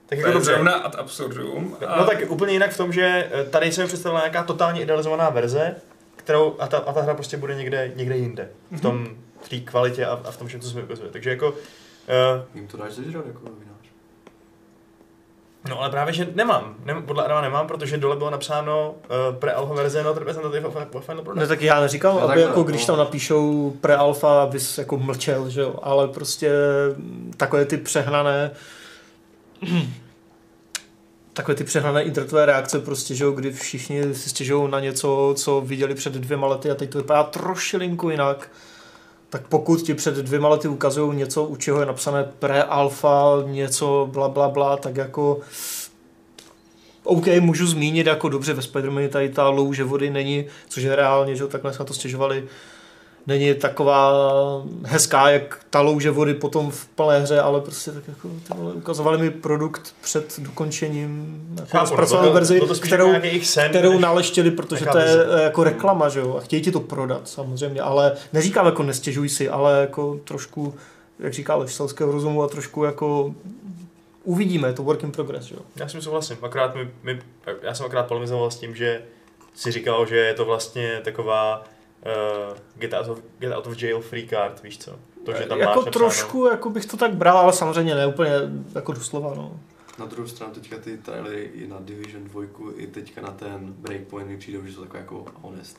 Tak 0.06 0.20
To 0.20 0.28
jako 0.28 0.32
dobře. 0.32 0.52
zrovna 0.52 0.74
ad 0.74 0.96
absurdum. 0.96 1.78
A 1.88 1.98
No 1.98 2.06
tak 2.06 2.18
úplně 2.32 2.54
jinak 2.54 2.72
v 2.72 2.78
tom, 2.78 2.94
že 2.94 3.30
eh, 3.32 3.44
tady 3.50 3.72
se 3.72 3.82
mi 3.82 3.88
představila 3.88 4.22
nějaká 4.22 4.44
totálně 4.44 4.82
idealizovaná 4.82 5.30
verze, 5.30 5.76
kterou, 6.16 6.56
a 6.60 6.68
ta, 6.68 6.78
a 6.78 6.94
ta 6.94 7.02
hra 7.02 7.14
prostě 7.14 7.38
bude 7.38 7.56
někde, 7.56 7.92
někde 7.96 8.18
jinde. 8.18 8.50
V 8.72 8.82
tom, 8.82 9.08
v 9.42 9.50
té 9.50 9.60
kvalitě 9.60 10.06
a, 10.06 10.22
a 10.26 10.32
v 10.32 10.38
tom 10.38 10.48
všem, 10.48 10.60
co 10.62 10.70
se 10.70 10.76
mi 10.78 10.84
ukazuje. 10.84 11.10
Takže 11.12 11.30
jako, 11.30 11.50
uh, 11.50 11.56
Jim 12.56 12.68
to 12.68 12.78
dáš 12.78 12.94
zežrat 12.94 13.28
jako 13.28 13.40
novinář. 13.50 13.75
No 15.70 15.80
ale 15.82 15.90
právě, 15.90 16.14
že 16.14 16.28
nemám. 16.36 16.76
Nem, 16.86 17.04
podle 17.04 17.24
Adama 17.26 17.42
nemám, 17.42 17.68
protože 17.68 17.98
dole 17.98 18.16
bylo 18.16 18.30
napsáno 18.30 18.96
uh, 19.30 19.36
pre-alpha 19.36 19.74
verze 19.76 20.04
not 20.04 20.18
representative 20.18 20.68
of, 20.68 20.76
of 20.94 21.06
final 21.06 21.18
Ne, 21.18 21.24
product. 21.24 21.48
tak 21.48 21.62
já 21.62 21.82
neříkám, 21.82 22.16
No, 22.16 22.30
aby 22.30 22.42
jako 22.42 22.64
když 22.64 22.82
no. 22.82 22.88
tam 22.88 22.98
napíšou 22.98 23.74
pre-alfa, 23.82 24.42
abys 24.44 24.78
jako 24.78 24.98
mlčel, 24.98 25.50
že 25.50 25.62
jo, 25.62 25.76
ale 25.84 26.08
prostě 26.08 26.52
takové 27.38 27.66
ty 27.66 27.78
přehnané 27.78 28.52
takové 31.34 31.56
ty 31.56 31.64
přehnané 31.64 32.04
internetové 32.04 32.46
reakce 32.46 32.80
prostě, 32.80 33.16
že 33.16 33.24
jo, 33.24 33.32
kdy 33.32 33.52
všichni 33.52 34.16
si 34.16 34.30
stěžují 34.30 34.72
na 34.72 34.80
něco, 34.80 35.34
co 35.38 35.62
viděli 35.62 35.96
před 35.96 36.14
dvěma 36.14 36.48
lety 36.48 36.72
a 36.72 36.76
teď 36.76 36.90
to 36.90 36.98
vypadá 36.98 37.24
trošilinku 37.24 38.10
jinak, 38.10 38.50
tak 39.36 39.48
pokud 39.48 39.82
ti 39.82 39.94
před 39.94 40.16
dvěma 40.16 40.50
lety 40.50 40.68
ukazují 40.68 41.18
něco, 41.18 41.44
u 41.44 41.56
čeho 41.56 41.80
je 41.80 41.86
napsané 41.86 42.32
pre-alfa, 42.40 43.44
něco 43.46 44.10
bla 44.12 44.30
bla 44.30 44.50
bla, 44.50 44.78
tak 44.78 44.96
jako 44.96 45.40
OK, 47.04 47.28
můžu 47.40 47.68
zmínit 47.68 48.08
jako 48.08 48.30
dobře 48.30 48.54
ve 48.54 48.62
Spider-Manu 48.62 49.10
tady 49.10 49.30
ta 49.30 49.50
louže 49.50 49.84
vody 49.84 50.10
není, 50.10 50.46
což 50.70 50.84
je 50.84 50.96
reálně, 50.96 51.36
že 51.36 51.48
takhle 51.48 51.74
jsme 51.74 51.86
to 51.86 51.94
stěžovali, 51.94 52.44
není 53.28 53.54
taková 53.54 54.12
hezká, 54.84 55.30
jak 55.30 55.60
ta 55.70 55.82
louže 55.82 56.12
vody 56.12 56.34
potom 56.34 56.72
v 56.72 56.86
plné 56.86 57.20
hře, 57.20 57.40
ale 57.42 57.62
prostě 57.62 57.92
tak 57.92 58.04
jako 58.08 58.28
ty 58.28 58.54
vole, 58.58 58.74
ukazovali 58.74 59.18
mi 59.18 59.30
produkt 59.32 59.96
před 60.02 60.40
dokončením 60.40 61.38
jako 61.60 61.78
no, 61.78 61.88
zpracovanou 61.88 62.28
to- 62.28 62.34
verzi, 62.34 62.60
to 62.60 62.76
spíš 62.76 62.90
kterou, 62.90 63.14
sen, 63.44 63.70
kterou 63.70 63.92
než- 63.92 64.02
naleštili, 64.02 64.52
protože 64.52 64.86
to 64.86 64.98
je 64.98 65.18
jako 65.44 65.64
reklama, 65.64 66.10
že 66.10 66.20
jo, 66.20 66.36
a 66.38 66.42
chtějí 66.42 66.62
ti 66.62 66.72
to 66.72 66.80
prodat 66.80 67.28
samozřejmě, 67.28 67.82
ale 67.82 68.14
neříkám 68.34 68.66
jako 68.66 68.84
nestěžuj 68.84 69.30
si, 69.30 69.50
ale 69.50 69.80
jako 69.82 70.20
trošku, 70.24 70.74
jak 71.20 71.34
říká 71.34 71.56
Leš, 71.56 71.74
selského 71.74 72.12
rozumu 72.12 72.44
a 72.44 72.48
trošku 72.48 72.84
jako 72.84 73.36
uvidíme, 74.24 74.68
je 74.68 74.74
to 74.74 74.84
work 74.84 75.04
in 75.04 75.12
progress, 75.12 75.52
jo. 75.52 75.58
Já 75.76 75.88
s 75.88 75.92
tím 75.92 76.02
souhlasím, 76.02 76.38
akorát 76.42 76.76
mi, 76.76 76.90
mi, 77.04 77.20
já 77.62 77.74
jsem 77.74 77.86
akorát 77.86 78.08
polemizoval 78.08 78.52
s 78.52 78.56
tím, 78.60 78.76
že 78.76 79.02
si 79.56 79.72
říkal, 79.72 80.06
že 80.06 80.16
je 80.18 80.34
to 80.34 80.46
vlastně 80.46 81.02
taková 81.04 81.64
uh, 82.06 82.58
get, 82.76 82.94
out 82.94 83.08
of, 83.08 83.20
get 83.40 83.54
out 83.54 83.68
of 83.68 83.82
jail 83.82 84.02
free 84.02 84.28
card, 84.28 84.64
víš 84.64 84.78
co? 84.78 84.92
To, 85.26 85.34
že 85.34 85.44
tam 85.46 85.60
jako 85.60 85.70
máš 85.80 85.86
napsáno- 85.86 85.92
trošku, 85.92 86.46
jako 86.48 86.70
bych 86.70 86.86
to 86.86 86.98
tak 86.98 87.14
bral, 87.16 87.38
ale 87.38 87.54
samozřejmě 87.54 87.96
ne 87.96 88.08
úplně 88.08 88.32
jako 88.76 88.94
doslova, 88.94 89.34
no. 89.36 89.60
Na 90.00 90.06
druhou 90.06 90.28
stranu 90.28 90.54
teďka 90.54 90.78
ty 90.78 90.98
trailery 90.98 91.50
i 91.54 91.68
na 91.68 91.78
Division 91.80 92.24
2 92.24 92.44
i 92.78 92.88
teďka 92.88 93.22
na 93.22 93.32
ten 93.32 93.74
Breakpoint 93.78 94.28
mi 94.30 94.38
přijdou, 94.38 94.66
že 94.66 94.74
jsou 94.74 94.82
takové 94.82 95.00
jako 95.00 95.26
honest. 95.42 95.78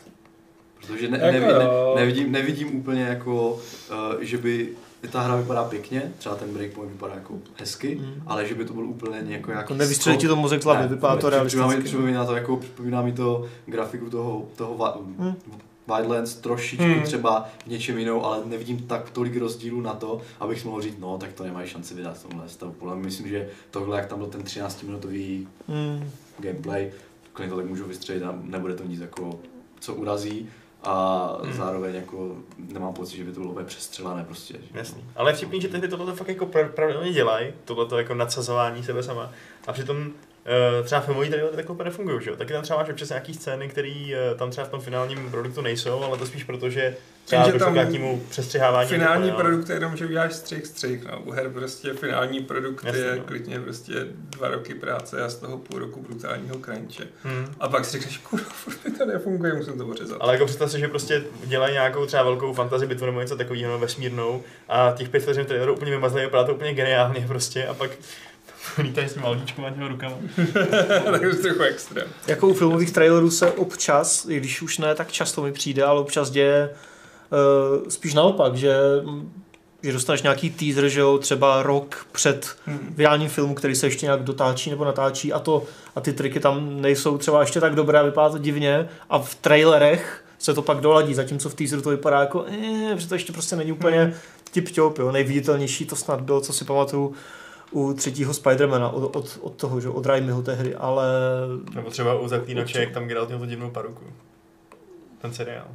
Protože 0.80 1.08
ne, 1.08 1.18
Jako 1.18 1.32
nevi, 1.32 1.46
ne, 1.46 1.64
jo. 1.64 1.92
nevidím, 1.96 2.32
nevidím 2.32 2.76
úplně 2.76 3.02
jako, 3.02 3.52
uh, 3.52 4.20
že 4.20 4.38
by 4.38 4.68
ta 5.12 5.20
hra 5.20 5.36
vypadá 5.36 5.64
pěkně, 5.64 6.12
třeba 6.18 6.34
ten 6.34 6.48
Breakpoint 6.54 6.92
vypadá 6.92 7.14
jako 7.14 7.34
hezky, 7.56 7.94
Mm. 7.94 8.22
ale 8.26 8.46
že 8.46 8.54
by 8.54 8.64
to 8.64 8.72
byl 8.72 8.84
úplně 8.84 9.18
nějaký 9.22 9.50
Jako 9.50 9.74
nevystřelí 9.74 10.16
ti 10.18 10.28
to 10.28 10.36
mozek 10.36 10.62
z 10.62 10.64
hlavy, 10.64 10.88
vypadá 10.88 11.16
to 11.16 11.18
Připomíná 11.18 11.46
mi, 11.46 11.56
realisticky. 11.56 11.88
připomíná 11.88 12.24
to, 12.24 12.34
jako, 12.36 12.56
připomíná 12.56 13.02
mi 13.02 13.12
to 13.12 13.46
grafiku 13.66 14.10
toho, 14.10 14.48
toho 14.56 14.76
va, 14.76 14.98
Hmm. 15.18 15.34
Wildlands 15.86 16.34
trošičku 16.34 16.84
Hmm. 16.84 17.02
třeba 17.02 17.48
v 17.64 17.66
něčem 17.66 17.98
jinou, 17.98 18.24
ale 18.24 18.38
nevidím 18.44 18.78
tak 18.86 19.10
tolik 19.10 19.36
rozdílů 19.36 19.80
na 19.80 19.94
to, 19.94 20.20
abych 20.40 20.64
mohl 20.64 20.82
říct, 20.82 20.98
no 20.98 21.18
tak 21.18 21.32
to 21.32 21.44
nemají 21.44 21.68
šanci 21.68 21.94
vydat 21.94 22.18
v 22.18 22.22
tomhle 22.28 22.48
stavu. 22.48 22.72
Podle 22.72 22.94
mě 22.96 23.04
myslím, 23.04 23.28
že 23.28 23.48
tohle, 23.70 23.96
jak 23.98 24.06
tam 24.06 24.18
byl 24.18 24.28
ten 24.28 24.42
13-minutový 24.42 25.48
Hmm. 25.68 26.10
gameplay, 26.38 26.92
klidně 27.32 27.50
to 27.50 27.56
tak 27.56 27.66
můžu 27.66 27.84
vystřelit 27.84 28.22
a 28.22 28.38
nebude 28.42 28.74
to 28.74 28.84
nic 28.84 29.00
jako, 29.00 29.40
co 29.80 29.94
urazí. 29.94 30.48
A 30.82 31.28
Hmm. 31.42 31.52
zároveň 31.52 31.94
jako 31.94 32.36
nemám 32.58 32.92
pocit, 32.94 33.16
že 33.16 33.24
by 33.24 33.32
to 33.32 33.40
bylo 33.40 33.52
úplně 33.52 33.66
přestřelané 33.66 34.24
prostě. 34.24 34.54
že- 34.54 34.78
Jasný. 34.78 35.04
Ale 35.16 35.30
je 35.30 35.36
vtipný, 35.36 35.60
že 35.60 35.68
tehdy 35.68 35.88
tohle 35.88 36.14
fakt 36.14 36.28
jako 36.28 36.46
pra- 36.46 36.68
pravidelně 36.68 37.12
dělají, 37.12 37.52
tohle 37.64 37.98
jako 37.98 38.14
nadsazování 38.14 38.84
sebe 38.84 39.02
sama. 39.02 39.30
A 39.66 39.72
přitom 39.72 40.10
třeba 40.84 41.00
filmový 41.00 41.28
trailery 41.28 41.56
takhle 41.56 41.74
úplně 41.74 41.84
nefungují, 41.90 42.24
že 42.24 42.30
jo? 42.30 42.36
Taky 42.36 42.52
tam 42.52 42.62
třeba 42.62 42.78
máš 42.78 42.88
občas 42.88 43.08
nějaký 43.08 43.34
scény, 43.34 43.68
které 43.68 44.06
uh, 44.32 44.38
tam 44.38 44.50
třeba 44.50 44.66
v 44.66 44.70
tom 44.70 44.80
finálním 44.80 45.30
produktu 45.30 45.60
nejsou, 45.60 46.02
ale 46.02 46.18
to 46.18 46.26
spíš 46.26 46.44
proto, 46.44 46.70
že 46.70 46.96
třeba 47.24 47.46
že 47.46 47.52
došlo 47.52 47.64
tam 47.64 47.72
k 47.72 47.76
nějakému 47.76 48.22
přestřihávání. 48.28 48.88
Finální 48.88 49.30
ale- 49.30 49.42
produkt 49.42 49.68
je 49.68 49.76
jenom, 49.76 49.96
že 49.96 50.06
uděláš 50.06 50.34
střih, 50.34 50.66
střih. 50.66 51.04
No. 51.04 51.20
U 51.20 51.30
her 51.30 51.50
prostě 51.50 51.92
finální 51.92 52.40
produkt 52.40 52.84
Jasně, 52.84 53.02
je 53.02 53.16
no. 53.16 53.22
klidně 53.22 53.60
prostě 53.60 53.94
dva 54.12 54.48
roky 54.48 54.74
práce 54.74 55.22
a 55.22 55.28
z 55.28 55.34
toho 55.34 55.58
půl 55.58 55.78
roku 55.78 56.02
brutálního 56.02 56.56
crunche. 56.58 57.04
Hmm. 57.22 57.54
A 57.60 57.68
pak 57.68 57.84
si 57.84 57.92
řekneš, 57.92 58.18
kurva, 58.18 58.46
to 58.98 59.06
nefunguje, 59.06 59.54
musím 59.54 59.78
to 59.78 59.86
ořezat. 59.86 60.18
Ale 60.20 60.32
jako 60.32 60.44
představ 60.46 60.70
si, 60.70 60.80
že 60.80 60.88
prostě 60.88 61.22
dělají 61.44 61.72
nějakou 61.72 62.06
třeba 62.06 62.22
velkou 62.22 62.52
fantasy 62.52 62.86
bitvu 62.86 63.06
nebo 63.06 63.20
něco 63.20 63.36
takového 63.36 63.72
no, 63.72 63.78
vesmírnou 63.78 64.42
a 64.68 64.92
těch 64.96 65.08
pět 65.08 65.20
vteřin 65.20 65.46
traileru 65.46 65.74
úplně 65.74 65.90
vymazli, 65.90 66.20
vypadá 66.20 66.44
to 66.44 66.54
úplně 66.54 66.74
geniálně 66.74 67.24
prostě 67.28 67.66
a 67.66 67.74
pak 67.74 67.90
lítají 68.78 69.08
s 69.08 69.12
tím 69.12 69.22
malíčkem 69.22 69.64
a 69.64 69.70
těma 69.70 69.88
rukama. 69.88 70.16
tak 71.10 71.22
je 71.22 71.34
to 71.34 71.42
trochu 71.42 71.62
extrém. 71.62 72.08
Jako 72.26 72.48
u 72.48 72.54
filmových 72.54 72.92
trailerů 72.92 73.30
se 73.30 73.52
občas, 73.52 74.26
i 74.28 74.36
když 74.36 74.62
už 74.62 74.78
ne 74.78 74.94
tak 74.94 75.12
často 75.12 75.42
mi 75.42 75.52
přijde, 75.52 75.84
ale 75.84 76.00
občas 76.00 76.30
děje 76.30 76.70
uh, 76.70 77.88
spíš 77.88 78.14
naopak, 78.14 78.56
že, 78.56 78.76
že 79.82 79.92
dostaneš 79.92 80.22
nějaký 80.22 80.50
teaser, 80.50 80.88
že 80.88 81.00
jo, 81.00 81.18
třeba 81.18 81.62
rok 81.62 82.06
před 82.12 82.56
Hmm. 82.66 82.94
vydáním 82.96 83.28
filmu, 83.28 83.54
který 83.54 83.74
se 83.74 83.86
ještě 83.86 84.06
nějak 84.06 84.22
dotáčí 84.22 84.70
nebo 84.70 84.84
natáčí 84.84 85.32
a, 85.32 85.38
to, 85.38 85.64
a 85.96 86.00
ty 86.00 86.12
triky 86.12 86.40
tam 86.40 86.80
nejsou 86.80 87.18
třeba 87.18 87.40
ještě 87.40 87.60
tak 87.60 87.74
dobré, 87.74 88.02
vypadá 88.02 88.28
to 88.30 88.38
divně 88.38 88.88
a 89.10 89.18
v 89.18 89.34
trailerech 89.34 90.22
se 90.38 90.54
to 90.54 90.62
pak 90.62 90.80
doladí, 90.80 91.14
zatímco 91.14 91.48
v 91.48 91.54
teaseru 91.54 91.82
to 91.82 91.90
vypadá 91.90 92.20
jako, 92.20 92.44
eh, 92.48 92.94
že 92.98 93.08
to 93.08 93.14
ještě 93.14 93.32
prostě 93.32 93.56
není 93.56 93.72
úplně 93.72 94.14
tip-top, 94.54 94.98
jo. 94.98 95.12
Nejviditelnější 95.12 95.86
to 95.86 95.96
snad 95.96 96.20
bylo, 96.20 96.40
co 96.40 96.52
si 96.52 96.64
pamatuju, 96.64 97.14
u 97.70 97.92
třetího 97.92 98.34
Spidermana 98.34 98.88
od, 98.88 99.16
od, 99.16 99.38
od 99.42 99.54
toho, 99.54 99.80
že 99.80 99.88
od 99.88 100.06
Raimiho 100.06 100.42
tehdy, 100.42 100.74
ale 100.74 101.06
Nebo 101.74 101.90
třeba 101.90 102.20
u 102.20 102.28
Zaklínače, 102.28 102.80
jak 102.80 102.90
tam 102.90 103.06
Geralt 103.06 103.28
měl 103.28 103.38
tu 103.38 103.46
divnou 103.46 103.70
paruku. 103.70 104.04
Ten 105.22 105.32
seriál. 105.32 105.66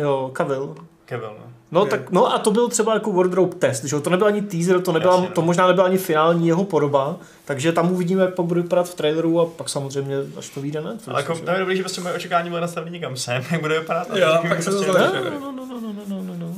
jo, 0.00 0.32
Cavill. 0.36 0.74
Kevil, 1.04 1.36
no. 1.38 1.52
No, 1.70 1.84
Je. 1.84 1.90
tak, 1.90 2.10
no 2.10 2.34
a 2.34 2.38
to 2.38 2.50
byl 2.50 2.68
třeba 2.68 2.94
jako 2.94 3.12
wardrobe 3.12 3.54
test, 3.54 3.84
že 3.84 3.96
jo? 3.96 4.00
to 4.00 4.10
nebyl 4.10 4.26
ani 4.26 4.42
teaser, 4.42 4.80
to, 4.80 4.92
nebyla, 4.92 5.14
Jasně, 5.14 5.28
no. 5.28 5.34
to 5.34 5.42
možná 5.42 5.66
nebyla 5.66 5.86
ani 5.86 5.98
finální 5.98 6.48
jeho 6.48 6.64
podoba, 6.64 7.16
takže 7.44 7.72
tam 7.72 7.92
uvidíme, 7.92 8.22
jak 8.22 8.34
pak 8.34 8.46
bude 8.46 8.62
vypadat 8.62 8.88
v 8.88 8.94
traileru 8.94 9.40
a 9.40 9.46
pak 9.46 9.68
samozřejmě, 9.68 10.16
až 10.38 10.48
to 10.48 10.60
vyjde, 10.60 10.80
ne? 10.80 10.98
Ale 11.06 11.20
jako, 11.20 11.38
tam 11.38 11.54
je 11.54 11.60
dobrý, 11.60 11.76
že 11.76 11.82
prostě 11.82 12.00
moje 12.00 12.14
očekávání 12.14 12.50
bylo 12.50 12.60
nastavené 12.60 12.90
někam 12.90 13.16
sem, 13.16 13.42
jak 13.50 13.60
bude 13.60 13.80
vypadat. 13.80 14.08
Jo, 14.16 14.38
teď 14.42 14.48
pak 14.48 14.62
se 14.62 14.70
to 14.70 14.82
prostě-. 14.82 15.30
No, 15.40 15.52
no, 15.52 15.66
no, 15.66 15.80
no, 15.80 15.80
no, 15.80 16.04
no, 16.08 16.22
no, 16.22 16.34
no. 16.38 16.54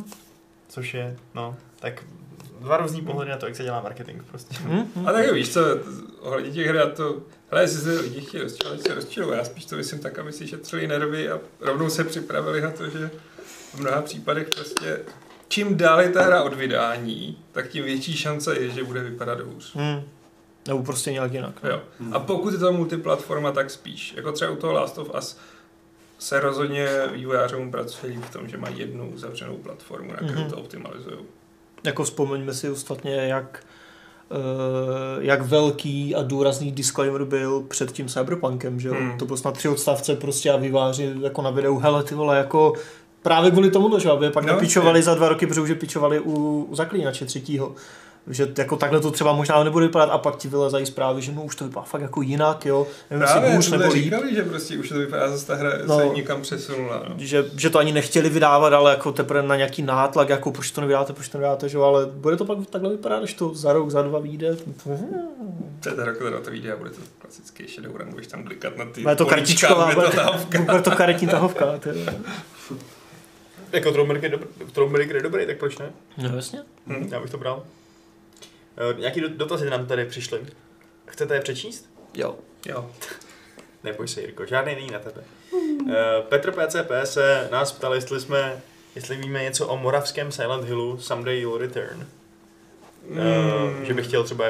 Což 0.68 0.94
je, 0.94 1.16
no, 1.34 1.56
tak 1.80 2.04
dva 2.64 2.76
různý 2.76 3.00
pohledy 3.02 3.30
na 3.30 3.36
to, 3.36 3.46
jak 3.46 3.56
se 3.56 3.62
dělá 3.62 3.80
marketing 3.82 4.22
prostě. 4.30 4.56
A 5.06 5.12
tak 5.12 5.32
víš 5.32 5.52
co, 5.52 5.60
ohledně 6.20 6.50
těch 6.50 6.66
her, 6.66 6.76
já 6.76 6.86
to, 6.88 7.22
hele, 7.50 7.62
jestli 7.62 7.80
se 7.80 8.00
lidi 8.00 8.20
chtějí 8.20 8.42
rozčilovat, 8.42 8.80
se 8.82 8.94
rozčilují. 8.94 9.38
Já 9.38 9.44
spíš 9.44 9.64
to 9.64 9.76
myslím 9.76 9.98
tak, 9.98 10.18
aby 10.18 10.32
si 10.32 10.48
šetřili 10.48 10.86
nervy 10.88 11.30
a 11.30 11.40
rovnou 11.60 11.90
se 11.90 12.04
připravili 12.04 12.60
na 12.60 12.70
to, 12.70 12.88
že 12.90 13.10
v 13.74 13.80
mnoha 13.80 14.02
případech 14.02 14.48
prostě 14.48 15.00
čím 15.48 15.76
dál 15.76 16.00
je 16.00 16.08
ta 16.10 16.22
hra 16.22 16.42
od 16.42 16.54
vydání, 16.54 17.38
tak 17.52 17.68
tím 17.68 17.84
větší 17.84 18.16
šance 18.16 18.56
je, 18.58 18.70
že 18.70 18.84
bude 18.84 19.00
vypadat 19.02 19.40
hůř. 19.40 19.72
Hm. 19.76 20.02
Nebo 20.68 20.82
prostě 20.82 21.12
nějak 21.12 21.32
jinak. 21.32 21.62
no. 21.62 21.70
Jo. 21.70 21.82
A 22.12 22.18
pokud 22.20 22.52
je 22.52 22.58
to 22.58 22.72
multiplatforma, 22.72 23.52
tak 23.52 23.70
spíš. 23.70 24.14
Jako 24.16 24.32
třeba 24.32 24.50
u 24.50 24.56
toho 24.56 24.72
Last 24.72 24.98
of 24.98 25.10
Us 25.18 25.38
se 26.18 26.40
rozhodně 26.40 26.88
vývojářům 27.12 27.70
pracují 27.70 28.16
v 28.16 28.30
tom, 28.32 28.48
že 28.48 28.56
mají 28.56 28.78
jednu 28.78 29.10
uzavřenou 29.10 29.56
platformu, 29.56 30.10
na 30.10 30.16
kterou 30.16 30.40
Mhm. 30.40 30.50
to 30.50 30.56
optimalizují. 30.56 31.16
Jako 31.84 32.04
vzpomeňme 32.04 32.54
si 32.54 32.70
ostatně, 32.70 33.14
jak 33.14 33.60
eh, 34.30 34.36
jak 35.20 35.42
velký 35.42 36.14
a 36.14 36.22
důrazný 36.22 36.72
disclaimer 36.72 37.24
byl 37.24 37.60
před 37.68 37.92
tím 37.92 38.08
Cyberpunkem, 38.08 38.80
že 38.80 38.88
jo? 38.88 38.94
Hmm. 38.94 39.18
To 39.18 39.24
bylo 39.26 39.36
snad 39.36 39.54
tři 39.56 39.68
odstavce 39.68 40.16
prostě 40.16 40.50
a 40.50 40.56
výváři 40.56 41.12
jako 41.20 41.42
na 41.42 41.50
videu, 41.50 41.78
hele 41.78 42.02
ty 42.04 42.14
vole, 42.14 42.36
jako 42.36 42.72
právě 43.22 43.50
kvůli 43.50 43.70
tomu, 43.70 43.98
že 43.98 44.10
aby 44.10 44.30
pak 44.30 44.44
No, 44.44 44.52
napičovali 44.52 44.98
je. 44.98 45.02
za 45.02 45.14
dva 45.14 45.28
roky, 45.28 45.46
protože 45.46 45.60
už 45.60 45.68
je 45.68 45.74
pičovali 45.74 46.20
u, 46.20 46.62
u 46.70 46.74
zaklínače 46.74 47.24
třetího. 47.24 47.74
Že 48.30 48.48
jako 48.58 48.76
takhle 48.76 49.00
to 49.00 49.10
třeba 49.10 49.32
možná 49.32 49.64
nebude 49.64 49.86
vypadat 49.86 50.10
a 50.12 50.18
pak 50.18 50.36
ti 50.36 50.48
vylezají 50.48 50.86
zprávy, 50.86 51.22
že 51.22 51.32
no 51.32 51.42
už 51.44 51.56
to 51.56 51.64
vypadá 51.64 51.84
fakt 51.86 52.00
jako 52.00 52.22
jinak, 52.22 52.66
jo. 52.66 52.86
Nevím, 53.10 53.26
Právě, 53.26 53.50
jestli 53.50 53.56
hůř 53.56 53.70
nebo 53.70 53.92
líp. 53.94 54.04
říkali, 54.04 54.34
že 54.34 54.42
prostě 54.42 54.78
už 54.78 54.88
to 54.88 54.94
vypadá, 54.98 55.28
zase 55.28 55.46
ta 55.46 55.54
hra 55.54 55.70
No. 55.86 55.98
se 55.98 56.06
někam 56.08 56.42
přesunula. 56.42 57.02
No. 57.08 57.14
Že, 57.18 57.44
že, 57.56 57.70
to 57.70 57.78
ani 57.78 57.92
nechtěli 57.92 58.28
vydávat, 58.28 58.72
ale 58.72 58.90
jako 58.90 59.12
teprve 59.12 59.42
na 59.42 59.56
nějaký 59.56 59.82
nátlak, 59.82 60.28
jako 60.28 60.52
proč 60.52 60.70
to 60.70 60.80
nevydáte, 60.80 61.12
proč 61.12 61.28
to 61.28 61.38
nevydáte, 61.38 61.68
že 61.68 61.76
jo, 61.76 61.82
ale 61.82 62.06
bude 62.06 62.36
to 62.36 62.44
pak 62.44 62.58
takhle 62.70 62.90
vypadat, 62.90 63.18
když 63.18 63.34
to 63.34 63.54
za 63.54 63.72
rok, 63.72 63.90
za 63.90 64.02
dva 64.02 64.18
vyjde. 64.18 64.56
To 65.80 65.88
je 65.88 65.94
ta 65.96 66.04
rok, 66.04 66.18
teda 66.18 66.40
to 66.40 66.50
vyjde 66.50 66.72
a 66.72 66.76
bude 66.76 66.90
to 66.90 67.00
klasický 67.18 67.66
Shadowrun, 67.68 68.10
budeš 68.10 68.26
tam 68.26 68.44
klikat 68.44 68.76
na 68.76 68.84
ty 68.84 69.02
Bude 69.02 69.16
to 69.16 69.26
kartičková, 69.26 69.94
bude 69.94 70.06
to 70.06 70.60
bude, 70.62 70.82
to 70.82 70.90
karetní 70.90 71.28
tahovka. 71.28 71.66
Jako 73.72 73.90
Troublemaker 73.92 74.32
je, 74.32 74.38
dobrý, 74.74 75.08
je 75.08 75.22
dobrý, 75.22 75.46
tak 75.46 75.58
proč 75.58 75.78
ne? 75.78 75.90
No 76.18 76.36
jasně. 76.36 76.58
Hm. 76.86 77.08
Já 77.12 77.20
bych 77.20 77.30
to 77.30 77.38
bral. 77.38 77.62
Nějaký 78.98 79.20
do- 79.20 79.28
dotazy 79.28 79.70
nám 79.70 79.86
tady 79.86 80.04
přišly. 80.04 80.40
Chcete 81.06 81.34
je 81.34 81.40
přečíst? 81.40 81.90
Jo. 82.14 82.36
Jo. 82.66 82.90
Neboj 83.84 84.08
se, 84.08 84.20
Jirko, 84.20 84.46
žádný 84.46 84.74
není 84.74 84.90
na 84.90 84.98
tebe. 84.98 85.24
Uh, 85.52 85.90
Petr 86.28 86.52
PCP 86.52 86.90
se 87.04 87.48
nás 87.52 87.72
ptal, 87.72 87.94
jestli 87.94 88.20
jsme, 88.20 88.62
jestli 88.94 89.16
víme 89.16 89.42
něco 89.42 89.68
o 89.68 89.76
moravském 89.76 90.32
Silent 90.32 90.64
Hillu 90.64 90.98
Someday 90.98 91.40
You'll 91.40 91.58
Return. 91.58 92.06
Uh, 93.10 93.16
Mm. 93.78 93.84
že 93.84 93.94
bych 93.94 94.06
chtěl 94.06 94.24
třeba, 94.24 94.44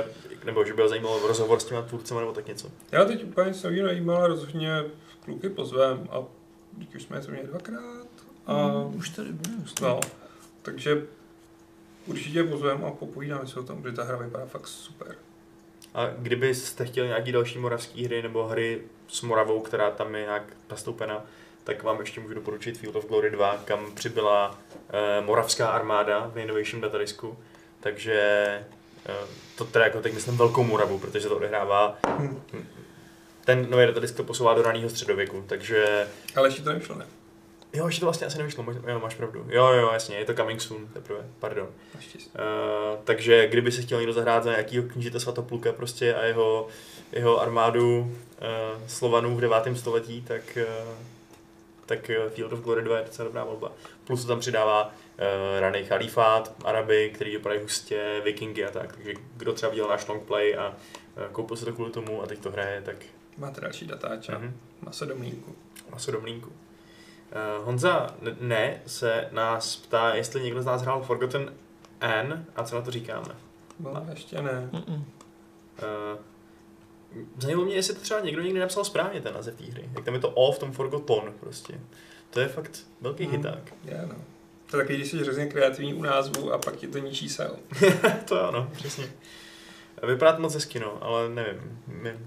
nebo 0.44 0.64
že 0.64 0.74
by 0.74 0.82
ho 0.82 0.88
zajímal 0.88 1.18
rozhovor 1.26 1.60
s 1.60 1.64
těma 1.64 1.82
tvůrcema 1.82 2.20
nebo 2.20 2.32
tak 2.32 2.46
něco. 2.48 2.68
Já 2.92 3.04
teď 3.04 3.24
úplně 3.24 3.54
se 3.54 3.70
nejímal, 3.70 4.16
ale 4.16 4.28
rozhodně 4.28 4.84
kluky 5.24 5.48
pozvem 5.48 6.08
a 6.10 6.18
díky 6.72 6.96
už 6.96 7.02
jsme 7.02 7.20
to 7.20 7.30
měli 7.30 7.46
dvakrát. 7.46 8.06
A 8.46 8.72
už 8.94 9.08
tady 9.08 9.32
bude. 9.32 9.50
no, 9.82 10.00
takže 10.62 11.02
určitě 12.06 12.44
pozvem 12.44 12.84
a 12.84 12.90
popovídáme 12.90 13.46
si 13.46 13.58
o 13.58 13.62
tom, 13.62 13.82
že 13.82 13.92
ta 13.92 14.04
hra 14.04 14.16
vypadá 14.16 14.46
fakt 14.46 14.66
super. 14.68 15.16
A 15.94 16.06
kdybyste 16.18 16.84
chtěli 16.86 17.08
nějaký 17.08 17.32
další 17.32 17.58
moravské 17.58 18.04
hry 18.04 18.22
nebo 18.22 18.46
hry 18.46 18.80
s 19.08 19.22
Moravou, 19.22 19.60
která 19.60 19.90
tam 19.90 20.14
je 20.14 20.20
nějak 20.22 20.42
nastoupena, 20.70 21.24
tak 21.64 21.82
vám 21.82 22.00
ještě 22.00 22.20
můžu 22.20 22.34
doporučit 22.34 22.78
Field 22.78 22.96
of 22.96 23.06
Glory 23.08 23.30
2, 23.30 23.62
kam 23.64 23.92
přibyla 23.94 24.58
eh, 24.92 25.20
moravská 25.20 25.68
armáda 25.68 26.30
v 26.34 26.38
Innovation 26.38 26.80
Datarisku. 26.80 27.38
Takže 27.80 28.20
eh, 29.06 29.12
to 29.58 29.64
teda 29.64 29.84
jako 29.84 30.00
teď 30.00 30.14
myslím 30.14 30.36
velkou 30.36 30.64
Moravu, 30.64 30.98
protože 30.98 31.28
to 31.28 31.36
odehrává 31.36 31.98
Hm. 32.18 32.42
ten 33.44 33.70
nový 33.70 33.86
datadisk 33.86 34.16
to 34.16 34.24
posouvá 34.24 34.54
do 34.54 34.62
raného 34.62 34.90
středověku, 34.90 35.44
takže 35.46 36.08
Ale 36.36 36.48
ještě 36.48 36.62
to 36.62 36.68
nevyšlo, 36.68 36.94
ne? 36.94 37.06
Jo, 37.74 37.86
ještě 37.86 38.00
to 38.00 38.06
vlastně 38.06 38.26
asi 38.26 38.38
nevyšlo, 38.38 38.64
jo, 38.88 39.00
máš 39.00 39.14
pravdu. 39.14 39.46
Jo, 39.48 39.66
jo, 39.66 39.90
jasně, 39.92 40.16
je 40.16 40.24
to 40.24 40.34
coming 40.34 40.60
soon 40.60 40.86
teprve, 40.86 41.24
pardon. 41.38 41.68
Uh, 41.68 42.98
takže 43.04 43.48
kdyby 43.48 43.72
si 43.72 43.82
chtěl 43.82 43.98
někdo 43.98 44.12
zahrát 44.12 44.44
za 44.44 44.50
nějakýho 44.50 44.84
knížete 44.84 45.20
Svatopluka 45.20 45.72
prostě 45.72 46.14
a 46.14 46.24
jeho, 46.24 46.68
jeho 47.12 47.40
armádu 47.40 47.98
uh, 47.98 48.08
Slovanů 48.86 49.36
v 49.36 49.40
9. 49.40 49.56
století, 49.74 50.22
tak, 50.22 50.58
uh, 50.88 50.94
tak 51.86 52.10
Field 52.28 52.52
of 52.52 52.60
Glory 52.60 52.82
2 52.82 52.98
je 52.98 53.04
docela 53.04 53.24
dobrá 53.24 53.44
volba. 53.44 53.72
Plus 54.04 54.22
to 54.22 54.28
tam 54.28 54.40
přidává 54.40 54.84
uh, 54.86 55.60
raný 55.60 55.84
chalífát, 55.84 56.54
Araby, 56.64 57.10
který 57.14 57.30
vypadají 57.30 57.60
hustě, 57.60 58.20
vikingy 58.24 58.64
a 58.64 58.70
tak. 58.70 58.96
Takže 58.96 59.12
kdo 59.36 59.52
třeba 59.52 59.70
viděl 59.70 59.88
náš 59.88 60.06
long 60.06 60.22
play 60.22 60.56
a 60.56 60.68
uh, 60.68 61.32
koupil 61.32 61.56
se 61.56 61.64
to 61.64 61.72
kvůli 61.72 61.90
tomu 61.90 62.22
a 62.22 62.26
teď 62.26 62.38
to 62.38 62.50
hraje, 62.50 62.82
tak 62.84 62.96
Máte 63.38 63.60
další 63.60 63.86
datáče. 63.86 64.32
uh-huh. 64.32 64.52
Maso 64.82 65.04
do 65.06 65.16
mlínku. 65.16 65.54
maso 65.90 66.12
do 66.12 66.20
mlínku. 66.20 66.52
Uh, 67.58 67.64
Honza 67.66 68.14
ne 68.40 68.82
se 68.86 69.28
nás 69.32 69.76
ptá, 69.76 70.14
jestli 70.14 70.42
někdo 70.42 70.62
z 70.62 70.66
nás 70.66 70.82
hrál 70.82 71.02
Forgotten 71.02 71.52
N 72.00 72.46
a 72.56 72.64
co 72.64 72.76
na 72.76 72.82
to 72.82 72.90
říkáme. 72.90 73.34
No, 73.80 74.06
ještě 74.10 74.42
ne. 74.42 74.70
Uh, 74.72 74.98
zajímalo 77.38 77.66
mě, 77.66 77.74
jestli 77.74 77.94
to 77.94 78.00
třeba 78.00 78.20
někdo 78.20 78.42
někdy 78.42 78.60
napsal 78.60 78.84
správně 78.84 79.20
ten 79.20 79.34
název 79.34 79.54
té 79.54 79.64
hry. 79.64 79.90
Jak 79.94 80.04
tam 80.04 80.14
je 80.14 80.20
to 80.20 80.30
O 80.30 80.52
v 80.52 80.58
tom 80.58 80.72
Forgotten 80.72 81.32
prostě. 81.40 81.80
To 82.30 82.40
je 82.40 82.48
fakt 82.48 82.78
velký 83.00 83.24
Hmm. 83.24 83.36
chyták. 83.36 83.74
Je, 83.84 84.04
no. 84.08 84.14
To 84.70 84.76
je 84.76 84.82
taky, 84.84 84.94
když 84.96 85.10
jsi 85.10 85.18
hrozně 85.18 85.46
kreativní 85.46 85.94
u 85.94 86.02
názvu 86.02 86.52
a 86.52 86.58
pak 86.58 86.76
ti 86.76 86.88
to 86.88 86.98
ničí 86.98 87.28
sel. 87.28 87.56
to 88.28 88.36
jo, 88.36 88.50
no, 88.52 88.68
přesně. 88.72 89.04
Vypadá 90.06 90.32
to 90.32 90.42
moc 90.42 90.54
hezky, 90.54 90.80
no, 90.80 91.04
ale 91.04 91.28
nevím. 91.28 91.82
My, 91.86 92.18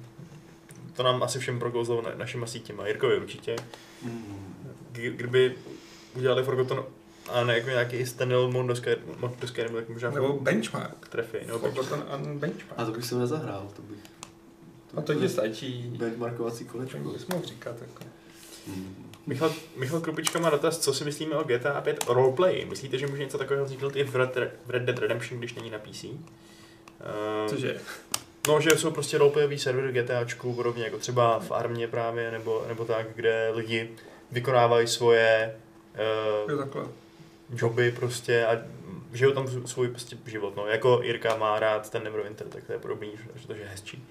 to 0.93 1.03
nám 1.03 1.23
asi 1.23 1.39
všem 1.39 1.59
prokouzlo 1.59 2.01
na, 2.01 2.11
našima 2.15 2.47
sítěma. 2.47 2.87
Jirkovi 2.87 3.17
určitě. 3.17 3.55
Mm. 4.01 4.46
Kdy- 4.97 5.09
Kdyby 5.17 5.55
udělali 6.15 6.43
Forgotten 6.43 6.79
a 7.29 7.43
ne 7.43 7.57
jako 7.57 7.69
nějaký 7.69 8.05
Stanley 8.05 8.51
Mondoské, 8.51 8.97
Mondoské 9.19 9.63
nebo 9.63 9.77
tak 9.77 9.89
možná 9.89 10.09
Nebo 10.09 10.33
benchmark. 10.39 11.07
trefy. 11.09 11.39
Nebo 11.45 11.59
benchmark. 11.59 11.87
Forgotten 11.87 12.13
and 12.13 12.25
benchmark. 12.39 12.73
A 12.79 12.85
to 12.85 12.91
bych 12.91 13.05
se 13.05 13.15
nezahrál, 13.15 13.69
to 13.75 13.81
bych... 13.81 13.99
A 14.97 15.01
to 15.01 15.15
ti 15.15 15.29
stačí. 15.29 15.93
Benchmarkovací 15.97 16.65
kolečko. 16.65 16.97
Co 17.03 17.09
bys 17.09 17.27
mohl 17.27 17.45
říkat? 17.45 17.75
Jako. 17.81 18.03
Hmm. 18.67 19.11
Michal, 19.27 19.51
Michal 19.77 19.99
Krupička 19.99 20.39
má 20.39 20.49
dotaz, 20.49 20.77
co 20.79 20.93
si 20.93 21.03
myslíme 21.05 21.35
o 21.35 21.43
GTA 21.43 21.81
5 21.81 22.03
roleplay. 22.09 22.65
Myslíte, 22.65 22.97
že 22.97 23.07
může 23.07 23.23
něco 23.23 23.37
takového 23.37 23.65
vzniknout 23.65 23.95
i 23.95 24.03
v 24.03 24.15
Red, 24.15 24.37
v 24.65 24.69
Red 24.69 24.83
Dead 24.83 24.99
Redemption, 24.99 25.39
když 25.39 25.53
není 25.55 25.69
na 25.69 25.79
PC? 25.79 26.03
Uh, 26.03 26.15
Cože? 27.47 27.77
No, 28.47 28.61
že 28.61 28.69
jsou 28.77 28.91
prostě 28.91 29.17
roleplayový 29.17 29.59
servery 29.59 30.01
GTAčku, 30.03 30.53
podobně 30.53 30.83
jako 30.83 30.97
třeba 30.97 31.39
v 31.39 31.51
armě 31.51 31.87
právě, 31.87 32.31
nebo, 32.31 32.65
nebo 32.67 32.85
tak, 32.85 33.05
kde 33.15 33.51
lidi 33.55 33.89
vykonávají 34.31 34.87
svoje 34.87 35.55
uh, 36.45 36.87
joby 37.55 37.91
prostě 37.91 38.45
a 38.45 38.57
žijou 39.13 39.31
tam 39.31 39.67
svůj 39.67 39.87
prostě 39.87 40.17
život. 40.25 40.55
No. 40.55 40.67
Jako 40.67 41.01
Jirka 41.03 41.35
má 41.35 41.59
rád 41.59 41.89
ten 41.89 42.03
Neverwinter, 42.03 42.47
tak 42.47 42.63
to 42.63 42.73
je 42.73 42.79
podobný, 42.79 43.11
že, 43.35 43.47
to 43.47 43.53
je 43.53 43.65
hezčí. 43.65 44.03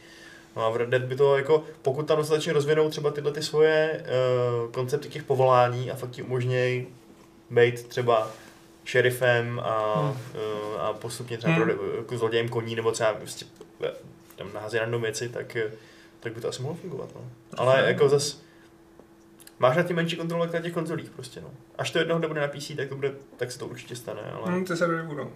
No 0.57 0.65
a 0.65 0.71
v 0.71 0.77
Red 0.77 0.89
Dead 0.89 1.03
by 1.03 1.17
to 1.17 1.37
jako, 1.37 1.65
pokud 1.83 2.07
tam 2.07 2.19
dostatečně 2.19 2.53
rozvinou 2.53 2.91
třeba 2.91 3.11
tyhle 3.11 3.33
ty 3.33 3.43
svoje 3.43 4.05
uh, 4.65 4.71
koncepty 4.71 5.09
těch 5.09 5.23
povolání 5.23 5.91
a 5.91 5.97
fakt 5.97 6.11
ti 6.11 6.23
umožnějí 6.23 6.87
být 7.51 7.89
třeba 7.89 8.31
šerifem 8.85 9.61
a, 9.65 10.01
Hmm. 10.01 10.11
uh, 10.11 10.81
a 10.81 10.93
postupně 10.93 11.39
třeba 11.39 11.55
Hmm. 11.55 11.69
hmm. 11.69 11.79
jako 11.97 12.19
zlodějem 12.19 12.49
koní 12.49 12.75
nebo 12.77 12.93
třeba 12.93 13.15
prostě 13.15 13.45
tam 14.37 14.53
naházet 14.55 14.81
random 14.81 15.03
věci, 15.03 15.29
tak, 15.29 15.57
tak 16.21 16.33
by 16.33 16.41
to 16.41 16.49
asi 16.49 16.63
mohlo 16.63 16.77
fungovat. 16.77 17.09
No. 17.15 17.21
Ale 17.57 17.85
jako 17.87 18.09
zas 18.09 18.41
máš 19.59 19.77
na 19.77 19.83
tím 19.83 19.97
menší 19.97 20.17
kontrolu 20.17 20.45
jak 20.45 20.53
na 20.53 20.61
těch 20.61 20.73
konzolích 20.73 21.11
prostě. 21.11 21.41
No. 21.41 21.51
Až 21.79 21.91
to 21.91 21.99
jednoho 21.99 22.19
dne 22.19 22.29
bude 22.29 22.41
na 22.41 22.49
PC, 22.49 22.73
tak, 22.77 22.89
to 22.89 22.95
bude, 22.95 23.13
tak 23.37 23.53
se 23.53 23.59
to 23.59 23.67
určitě 23.67 23.97
stane. 23.97 24.21
Ale... 24.33 24.43
Hm, 24.59 24.65
ty 24.65 24.77
servery 24.77 25.03
budou. 25.07 25.31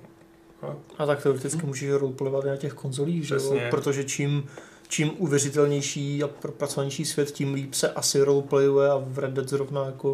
Ale 0.62 0.74
A 0.98 1.06
tak 1.06 1.22
teoreticky 1.22 1.66
můžeš 1.66 1.90
roleplayovat 1.90 2.44
na 2.44 2.56
těch 2.56 2.72
konzolích, 2.74 3.24
že 3.28 3.34
jo? 3.34 3.60
Protože 3.70 4.04
čím, 4.04 4.46
čím 4.88 5.10
uvěřitelnější 5.18 6.22
a 6.22 6.28
propracovanější 6.28 7.04
svět, 7.04 7.30
tím 7.30 7.54
líp 7.54 7.74
se 7.74 7.92
asi 7.92 8.22
roleplayuje 8.22 8.90
a 8.90 9.02
v 9.06 9.18
Red 9.18 9.30
Dead 9.30 9.48
zrovna 9.48 9.84
jako 9.86 10.12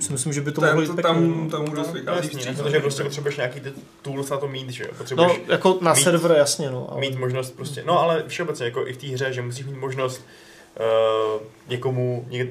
si 0.00 0.12
myslím, 0.12 0.32
že 0.32 0.40
by 0.40 0.52
to 0.52 0.60
mohlo 0.60 0.80
jít 0.80 0.86
pěkně, 0.86 1.02
tam- 1.02 1.44
no. 1.44 1.50
tam 1.50 1.64
vůbec 1.64 1.86
No, 1.86 1.92
vychází 1.92 2.16
jasně, 2.26 2.38
vstříc, 2.38 2.60
protože 2.60 2.76
no. 2.76 2.80
prostě 2.82 3.02
potřebuješ 3.02 3.36
nějaký 3.36 3.60
ty 3.60 3.72
tools 4.02 4.30
na 4.30 4.36
to 4.36 4.48
mít, 4.48 4.70
že 4.70 4.84
jo? 4.84 4.90
Potřebuješ 4.98 5.32
No, 5.46 5.52
jako 5.52 5.78
na 5.82 5.92
mít- 5.92 6.02
server 6.02 6.30
jasně, 6.32 6.70
no. 6.70 6.90
Ale... 6.92 7.00
mít 7.00 7.18
možnost 7.18 7.50
prostě, 7.50 7.82
no 7.86 8.00
ale 8.00 8.24
všeobecně 8.26 8.64
jako 8.64 8.86
i 8.86 8.92
v 8.92 8.96
té 8.96 9.06
hře, 9.06 9.32
že 9.32 9.42
musíš 9.42 9.66
mít 9.66 9.76
možnost 9.76 10.24
uh, 10.80 11.42
někomu, 11.68 12.26
něk, 12.30 12.50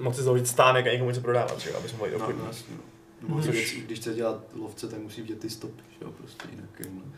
moci 0.00 0.22
založit 0.22 0.48
stánek 0.48 0.86
a 0.86 0.90
někomu 0.92 1.10
něco 1.10 1.20
prodávat, 1.22 1.58
že 1.60 1.70
jo, 1.70 1.76
aby 1.78 1.88
jsme 1.88 1.98
mohli 1.98 2.12
No, 2.12 2.18
obchodit. 2.18 2.42
no, 2.42 2.50
no. 3.28 3.34
Hmm. 3.34 3.42
když, 3.86 3.98
chce 3.98 4.14
dělat 4.14 4.44
lovce, 4.60 4.88
tak 4.88 4.98
musí 4.98 5.20
vidět 5.22 5.38
ty 5.40 5.50
stopy, 5.50 5.82
že 5.90 6.04
jo, 6.06 6.10
prostě 6.18 6.48
jinak. 6.50 6.70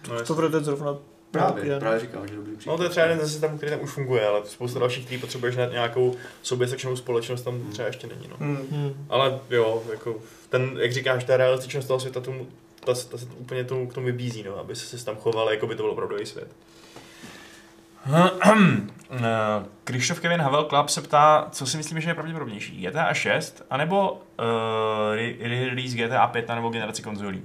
No, 0.09 0.25
To 0.25 0.49
Dead 0.49 0.65
zrovna 0.65 0.99
Právě, 1.31 1.65
je. 1.67 1.79
právě 1.81 2.01
říkám, 2.01 2.29
že 2.29 2.37
dobrý 2.37 2.57
příklad. 2.57 2.73
no 2.73 2.77
to 2.79 2.83
je 2.85 2.89
třeba 2.89 3.07
jeden 3.07 3.21
ze 3.27 3.29
systémů, 3.33 3.57
který 3.57 3.71
tam 3.73 3.81
už 3.83 3.91
funguje, 3.91 4.27
ale 4.27 4.41
spousta 4.45 4.79
dalších, 4.79 5.05
který 5.05 5.21
potřebuješ 5.21 5.57
na 5.57 5.67
nějakou 5.67 6.15
soběsečnou 6.43 6.97
společnost, 6.97 7.43
tam 7.43 7.55
Hmm. 7.61 7.73
třeba 7.73 7.87
ještě 7.87 8.07
není. 8.07 8.29
No. 8.29 8.37
Hm. 8.41 8.59
Hmm. 8.71 9.07
Ale 9.09 9.41
jo, 9.51 9.83
jako 9.91 10.17
ten, 10.49 10.79
jak 10.81 10.93
říkáš, 10.93 11.25
ta 11.25 11.37
realističnost 11.37 11.89
toho 11.89 12.01
světa, 12.01 12.21
tomu, 12.21 12.47
ta, 12.85 12.95
ta 12.95 13.19
se 13.19 13.27
úplně 13.39 13.65
tomu, 13.65 13.87
k 13.89 13.95
tomu 13.95 14.07
vybízí, 14.07 14.43
no, 14.43 14.59
aby 14.59 14.77
se 14.77 15.05
tam 15.05 15.17
choval, 15.17 15.51
jako 15.51 15.67
by 15.67 15.75
to 15.75 15.83
byl 15.83 15.93
opravdový 15.93 16.27
svět. 16.27 16.49
Eh, 18.09 19.65
Krištof 19.85 20.21
Kevin 20.21 20.41
Havel 20.41 20.65
Club 20.65 20.89
se 20.89 21.03
ptá, 21.03 21.49
co 21.53 21.67
si 21.67 21.77
myslíme, 21.77 22.01
že 22.01 22.11
je 22.11 22.15
pravděpodobnější, 22.15 22.87
GTA 22.87 23.15
6, 23.15 23.63
anebo 23.71 24.13
uh, 24.13 24.19
release 25.41 25.97
GTA 25.97 26.27
5 26.27 26.49
nebo 26.49 26.69
generaci 26.69 27.03
konzolí? 27.03 27.43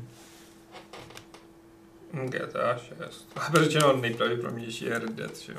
Hm, 2.14 2.26
GTA 2.30 2.78
6. 2.78 3.28
Ale 3.36 3.66
řečeno 3.66 3.98
nejpravděpodobnější 3.98 4.86
je 4.86 5.00
Red 5.00 5.12
Dead, 5.12 5.38
že. 5.38 5.54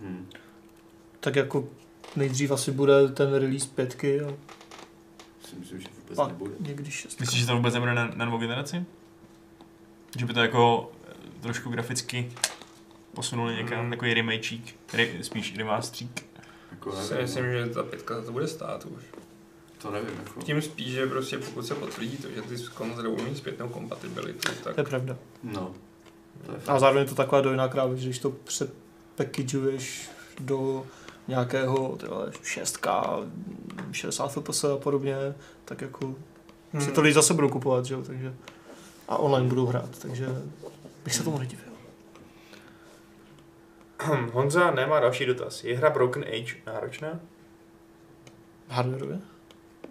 Hmm. 0.00 0.28
Tak 1.20 1.36
jako 1.36 1.64
nejdřív 2.16 2.50
asi 2.50 2.70
bude 2.72 3.08
ten 3.08 3.34
release 3.34 3.68
pětky 3.74 4.20
a 4.20 4.28
Si 5.48 5.56
myslím, 5.56 5.80
že 5.80 5.88
vůbec 6.02 6.16
pak 6.16 6.28
nebude. 6.28 6.52
někdy 6.60 6.90
šestka. 6.90 7.22
Myslíš, 7.22 7.40
že 7.40 7.46
to 7.46 7.56
vůbec 7.56 7.74
nebude 7.74 7.94
na, 7.94 8.10
na 8.14 8.24
novou 8.24 8.38
generaci? 8.38 8.84
Že 10.18 10.26
by 10.26 10.34
to 10.34 10.40
jako 10.40 10.90
eh, 11.08 11.42
trošku 11.42 11.70
graficky 11.70 12.32
posunuli 13.16 13.54
někam, 13.54 13.80
Hmm. 13.80 13.90
takový 13.90 14.14
remakík, 14.14 14.76
re, 14.92 15.08
spíš 15.22 15.56
remasterík. 15.56 16.24
Jako, 16.70 16.92
Si 16.92 17.10
nevím, 17.14 17.22
myslím, 17.26 17.44
že 17.52 17.66
ta 17.66 17.82
pětka 17.82 18.14
za 18.14 18.22
to 18.22 18.32
bude 18.32 18.48
stát 18.48 18.84
už. 18.84 19.02
to 19.78 19.90
nevím, 19.90 20.10
jako. 20.24 20.40
Tím 20.42 20.62
spíš, 20.62 20.86
že 20.92 21.06
prostě 21.06 21.38
pokud 21.38 21.66
se 21.66 21.74
potvrdí 21.74 22.16
to, 22.16 22.28
že 22.30 22.42
ty 22.42 22.56
konzole 22.74 23.08
budou 23.08 23.24
mít 23.24 23.36
zpětnou 23.36 23.68
kompatibilitu, 23.68 24.38
tak 24.64 24.74
To 24.74 24.80
je 24.80 24.84
pravda. 24.84 25.16
No. 25.42 25.74
To 26.46 26.52
je 26.52 26.58
A 26.66 26.78
zároveň 26.78 27.02
je 27.02 27.08
to 27.08 27.14
taková 27.14 27.40
dojná 27.40 27.68
kráva, 27.68 27.94
že 27.94 28.04
když 28.04 28.18
to 28.18 28.30
přepackageuješ 28.30 30.10
do 30.40 30.86
nějakého 31.28 31.96
tyhle, 31.96 32.30
6K, 32.42 33.24
60 33.92 34.28
FPS 34.32 34.64
a 34.64 34.76
podobně, 34.76 35.16
tak 35.64 35.80
jako 35.80 36.14
Hmm. 36.72 36.82
si 36.84 36.92
to 36.92 37.00
lidi 37.02 37.14
zase 37.14 37.34
budou 37.34 37.48
kupovat, 37.48 37.84
že 37.86 37.94
jo, 37.94 38.02
takže 38.02 38.34
a 39.08 39.16
online 39.16 39.48
budou 39.48 39.66
hrát, 39.66 39.98
takže 39.98 40.26
bych 41.04 41.14
se 41.14 41.22
tomu 41.24 41.38
nedivil. 41.38 41.65
Honza 44.32 44.70
nemá 44.70 45.00
další 45.00 45.26
dotaz. 45.26 45.64
Je 45.64 45.76
hra 45.76 45.90
Broken 45.90 46.24
Age 46.24 46.54
náročná? 46.66 47.20
Hardwareově? 48.68 49.18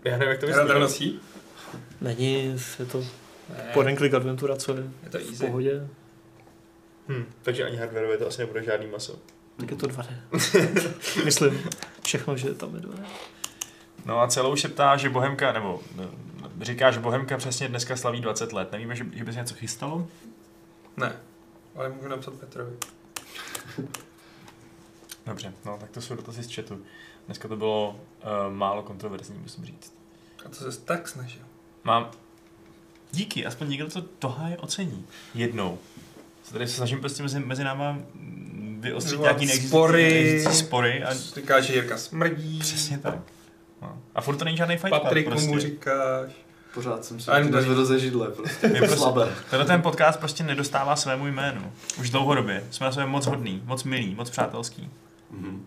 Já 0.03 0.12
nevím, 0.18 0.30
jak 0.30 0.39
to 0.39 0.47
myslíš. 0.47 1.14
Není, 2.01 2.58
je 2.80 2.86
to 2.86 3.03
Ne, 3.49 3.70
point 3.74 3.89
and 3.89 3.97
click 3.97 4.14
adventura, 4.14 4.56
co 4.56 4.74
je 4.74 4.84
je 5.03 5.10
to 5.10 5.18
v 5.18 5.22
easy. 5.22 5.45
pohodě, 5.45 5.88
Hm, 7.08 7.26
takže 7.41 7.64
ani 7.66 7.78
hardwareově 7.78 8.18
to 8.18 8.28
asi 8.28 8.41
nebude 8.41 8.64
žádný 8.64 8.88
maso. 8.88 9.20
tak 9.58 9.72
je 9.72 9.78
to 9.78 9.88
2D. 9.88 10.06
Myslím, 11.26 11.60
všechno, 12.03 12.38
že 12.38 12.53
tam 12.53 12.76
je 12.76 12.82
2D. 12.82 13.03
No 14.06 14.20
a 14.22 14.28
celou 14.28 14.56
se 14.56 14.68
ptá, 14.70 14.97
že 14.97 15.10
Bohemka, 15.10 15.51
nebo 15.51 15.80
no, 15.95 16.12
říká, 16.62 16.91
že 16.91 16.99
Bohemka 16.99 17.38
přesně 17.38 17.68
dneska 17.68 17.95
slaví 17.95 18.22
20 18.22 18.53
let. 18.53 18.72
Nevíme, 18.72 18.95
že, 18.95 19.06
že 19.14 19.24
by 19.24 19.34
se 19.34 19.39
něco 19.39 19.56
chystalo? 19.56 20.08
Ne, 20.97 21.16
ale 21.76 21.89
můžu 21.89 22.08
napsat 22.08 22.34
Petrovi. 22.34 22.72
Dobře, 25.26 25.54
no 25.66 25.78
tak 25.78 25.90
to 25.90 26.02
jsou 26.02 26.16
dotazy 26.16 26.44
z 26.44 26.56
chatu. 26.56 26.82
Dneska 27.26 27.48
to 27.48 27.56
bylo 27.56 27.90
uh, 28.50 28.54
málo 28.54 28.84
kontroverzní, 28.84 29.38
musím 29.40 29.66
říct. 29.66 29.94
A 30.46 30.50
to 30.50 30.72
se 30.72 30.82
tak 30.82 31.08
snažil. 31.08 31.42
Mám... 31.84 32.12
Díky, 33.12 33.46
aspoň 33.46 33.70
někdo 33.70 33.90
to 33.90 34.02
tohle 34.02 34.58
ocení. 34.58 35.06
Jednou. 35.34 35.78
Se 36.44 36.54
tady 36.54 36.68
se 36.68 36.76
snažím 36.76 37.00
prostě 37.00 37.24
mezi, 37.24 37.40
mezi 37.40 37.64
náma 37.64 37.92
mm, 37.92 38.78
vyostřit 38.82 39.20
nějaký 39.20 39.48
spory. 39.48 40.44
spory 40.52 41.04
a 41.04 41.14
Říká, 41.14 41.62
že 41.62 41.74
Jirka 41.74 41.98
smrdí. 41.98 42.60
přesně 42.60 42.98
tak. 42.98 43.20
No. 43.82 44.02
A 44.16 44.22
furt 44.22 44.38
to 44.38 44.46
není 44.46 44.58
žádný 44.58 44.78
fight 44.78 44.90
Patriku 44.90 45.30
mu 45.30 45.36
prostě. 45.36 45.60
říkáš. 45.60 46.32
Pořád 46.76 47.05
jsem 47.05 47.17
done. 47.17 47.43
nezvedl 47.43 47.86
ze 47.86 47.99
židle, 47.99 48.28
prostě. 48.32 48.67
Je 48.67 48.73
prostě- 48.78 48.97
Slabé. 48.97 49.36
Tenhle 49.49 49.65
ten 49.67 49.82
podcast 49.82 50.19
prostě 50.19 50.43
nedostává 50.43 50.95
svému 50.95 51.28
jménu. 51.28 51.71
Už 51.99 52.09
dlouhodobě. 52.09 52.63
Jsme 52.71 52.86
na 52.86 52.91
sobě 52.91 53.05
moc 53.07 53.26
hodný, 53.26 53.61
moc 53.65 53.84
milý, 53.84 54.15
moc 54.15 54.30
přátelský. 54.30 54.89
Mhm. 55.31 55.65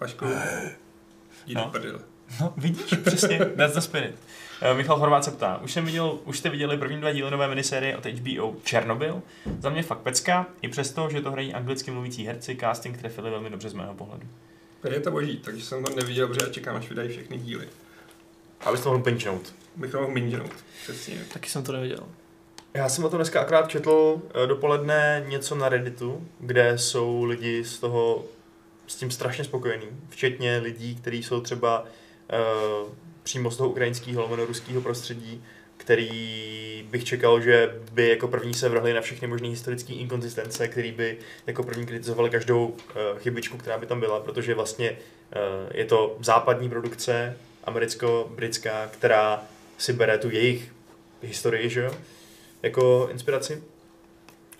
Vašku, 0.00 0.24
jdi 1.46 1.54
No. 1.54 1.68
prdele. 1.70 1.98
No, 2.40 2.52
vidíš, 2.56 2.94
přesně, 3.04 3.38
that's 3.38 3.74
the 3.74 3.80
spirit. 3.80 4.14
Uh, 4.70 4.76
Michal 4.76 4.98
Horvát 4.98 5.24
se 5.24 5.30
ptá, 5.30 5.60
už, 5.64 5.72
jsem 5.72 5.84
viděl, 5.84 6.18
už 6.24 6.38
jste 6.38 6.50
viděli 6.50 6.76
první 6.78 7.00
dva 7.00 7.12
díly 7.12 7.30
nové 7.30 7.48
minisérie 7.48 7.96
od 7.96 8.06
HBO 8.06 8.54
Černobyl? 8.64 9.22
Za 9.60 9.70
mě 9.70 9.82
fakt 9.82 9.98
pecka, 9.98 10.46
i 10.62 10.68
přesto, 10.68 11.08
že 11.10 11.20
to 11.20 11.30
hrají 11.32 11.54
anglicky 11.54 11.90
mluvící 11.90 12.26
herci, 12.26 12.56
casting 12.60 12.98
trefili 12.98 13.30
velmi 13.30 13.50
dobře 13.50 13.68
z 13.68 13.74
mého 13.74 13.94
pohledu. 13.94 14.26
Je 14.90 15.00
to 15.00 15.10
boží, 15.10 15.36
takže 15.38 15.64
jsem 15.64 15.82
ho 15.82 15.88
neviděl, 15.96 16.28
protože 16.28 16.46
já 16.46 16.52
čekám, 16.52 16.76
až 16.76 16.88
vydají 16.88 17.08
všechny 17.08 17.38
díly. 17.38 17.68
Abys 18.60 18.80
to 18.80 18.88
mohl 18.90 19.02
pinchnout. 19.02 19.54
Bych 19.76 19.90
to 19.90 20.00
mohl 20.00 20.12
mingenout. 20.12 20.52
Přesně. 20.82 21.24
Taky 21.32 21.50
jsem 21.50 21.62
to 21.62 21.72
neviděl. 21.72 22.08
Já 22.74 22.88
jsem 22.88 23.04
o 23.04 23.10
tom 23.10 23.18
dneska 23.18 23.40
akorát 23.40 23.68
četl 23.68 24.22
eh, 24.34 24.46
dopoledne 24.46 25.24
něco 25.28 25.54
na 25.54 25.68
Redditu, 25.68 26.26
kde 26.40 26.78
jsou 26.78 27.24
lidi 27.24 27.64
z 27.64 27.78
toho 27.78 28.24
s 28.86 28.96
tím 28.96 29.10
strašně 29.10 29.44
spokojení, 29.44 29.86
včetně 30.08 30.58
lidí, 30.58 30.94
kteří 30.94 31.22
jsou 31.22 31.40
třeba 31.40 31.80
uh, 31.82 32.92
přímo 33.22 33.50
z 33.50 33.56
toho 33.56 33.70
ukrajinského 33.70 34.22
lomeno 34.22 34.46
ruského 34.46 34.80
prostředí, 34.80 35.44
který 35.76 36.88
bych 36.90 37.04
čekal, 37.04 37.40
že 37.40 37.80
by 37.92 38.08
jako 38.08 38.28
první 38.28 38.54
se 38.54 38.68
vrhli 38.68 38.92
na 38.92 39.00
všechny 39.00 39.28
možné 39.28 39.48
historické 39.48 39.92
inkonzistence, 39.92 40.68
který 40.68 40.92
by 40.92 41.18
jako 41.46 41.62
první 41.62 41.86
kritizovali 41.86 42.30
každou 42.30 42.66
uh, 42.66 42.76
chybičku, 43.18 43.56
která 43.56 43.78
by 43.78 43.86
tam 43.86 44.00
byla, 44.00 44.20
protože 44.20 44.54
vlastně 44.54 44.90
uh, 44.90 44.96
je 45.74 45.84
to 45.84 46.16
západní 46.20 46.68
produkce, 46.68 47.36
americko-britská, 47.64 48.86
která 48.86 49.42
si 49.78 49.92
bere 49.92 50.18
tu 50.18 50.30
jejich 50.30 50.72
historii, 51.22 51.70
že 51.70 51.80
jo, 51.80 51.90
jako 52.62 53.08
inspiraci. 53.12 53.62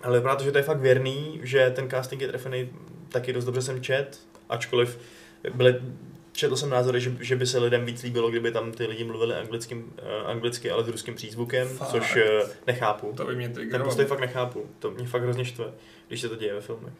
Ale 0.01 0.17
vypadá 0.17 0.35
to, 0.35 0.43
že 0.43 0.51
to 0.51 0.57
je 0.57 0.63
fakt 0.63 0.79
věrný, 0.79 1.39
že 1.43 1.71
ten 1.75 1.89
casting 1.89 2.21
je 2.21 2.27
trefený 2.27 2.69
taky 3.09 3.33
dost 3.33 3.45
dobře 3.45 3.61
jsem 3.61 3.81
čet, 3.81 4.19
ačkoliv 4.49 4.99
byly 5.53 5.75
četl 6.37 6.55
jsem 6.55 6.69
názory, 6.69 7.01
že, 7.01 7.11
že 7.19 7.35
by 7.35 7.45
se 7.45 7.59
lidem 7.59 7.85
víc 7.85 8.03
líbilo, 8.03 8.29
kdyby 8.29 8.51
tam 8.51 8.71
ty 8.71 8.85
lidi 8.85 9.03
mluvili 9.03 9.35
anglickým, 9.35 9.79
uh, 9.79 10.29
anglicky, 10.29 10.71
ale 10.71 10.83
s 10.83 10.87
ruským 10.87 11.15
přízvukem, 11.15 11.67
Fakt? 11.67 11.89
což 11.89 12.15
uh, 12.15 12.49
nechápu. 12.67 13.13
To 13.17 13.25
by 13.25 13.35
mě 13.35 13.49
Ten 13.49 13.83
postoj 13.83 14.05
fakt 14.05 14.19
nechápu. 14.19 14.69
To 14.79 14.91
mě 14.91 15.07
fakt 15.07 15.21
hrozně 15.21 15.45
štve, 15.45 15.65
když 16.07 16.21
se 16.21 16.29
to 16.29 16.35
děje 16.35 16.53
ve 16.53 16.61
filmech. 16.61 16.93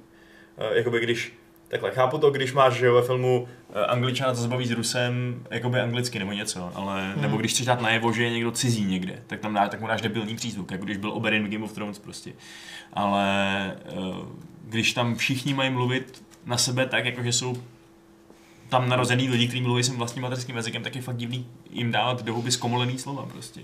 Uh, 0.57 0.77
jakoby 0.77 0.99
když, 0.99 1.33
takhle, 1.67 1.91
chápu 1.91 2.17
to, 2.17 2.29
když 2.31 2.53
máš 2.53 2.73
že 2.73 2.85
jo, 2.85 2.93
ve 2.95 3.01
filmu 3.01 3.41
uh, 3.41 3.75
Angličana 3.87 4.33
to 4.33 4.41
zabaví 4.41 4.67
s 4.67 4.71
Rusem, 4.71 5.43
jakoby 5.51 5.79
anglicky 5.79 6.19
nebo 6.19 6.31
něco, 6.31 6.71
ale, 6.75 7.11
Hmm. 7.13 7.21
nebo 7.21 7.37
když 7.37 7.51
chceš 7.51 7.65
dát 7.65 7.81
najevo, 7.81 8.13
že 8.13 8.23
je 8.23 8.29
někdo 8.31 8.51
cizí 8.51 8.85
někde, 8.85 9.23
tak 9.27 9.39
tam 9.39 9.53
dá, 9.53 9.67
tak 9.67 9.81
mu 9.81 9.87
dáš 9.87 10.01
debilní 10.01 10.35
přízvuk, 10.35 10.71
jako 10.71 10.85
když 10.85 10.97
byl 10.97 11.11
Oberyn 11.11 11.47
v 11.47 11.49
Game 11.51 11.65
of 11.65 11.73
Thrones 11.73 11.99
prostě. 11.99 12.33
Ale 12.93 13.75
uh, 13.97 14.15
když 14.63 14.93
tam 14.93 15.15
všichni 15.15 15.53
mají 15.53 15.69
mluvit 15.69 16.23
na 16.45 16.57
sebe 16.57 16.85
tak, 16.85 17.05
jako 17.05 17.23
že 17.23 17.33
jsou 17.33 17.57
tam 18.69 18.89
narozený 18.89 19.29
lidi, 19.29 19.47
kteří 19.47 19.61
mluví 19.61 19.83
svým 19.83 19.97
vlastním 19.97 20.21
mateřským 20.23 20.55
jazykem, 20.55 20.83
tak 20.83 20.95
je 20.95 21.01
fakt 21.01 21.17
divný 21.17 21.47
jim 21.69 21.91
dávat 21.91 22.23
do 22.23 22.33
huby 22.33 22.51
zkomolený 22.51 22.97
slova 22.97 23.25
prostě. 23.25 23.61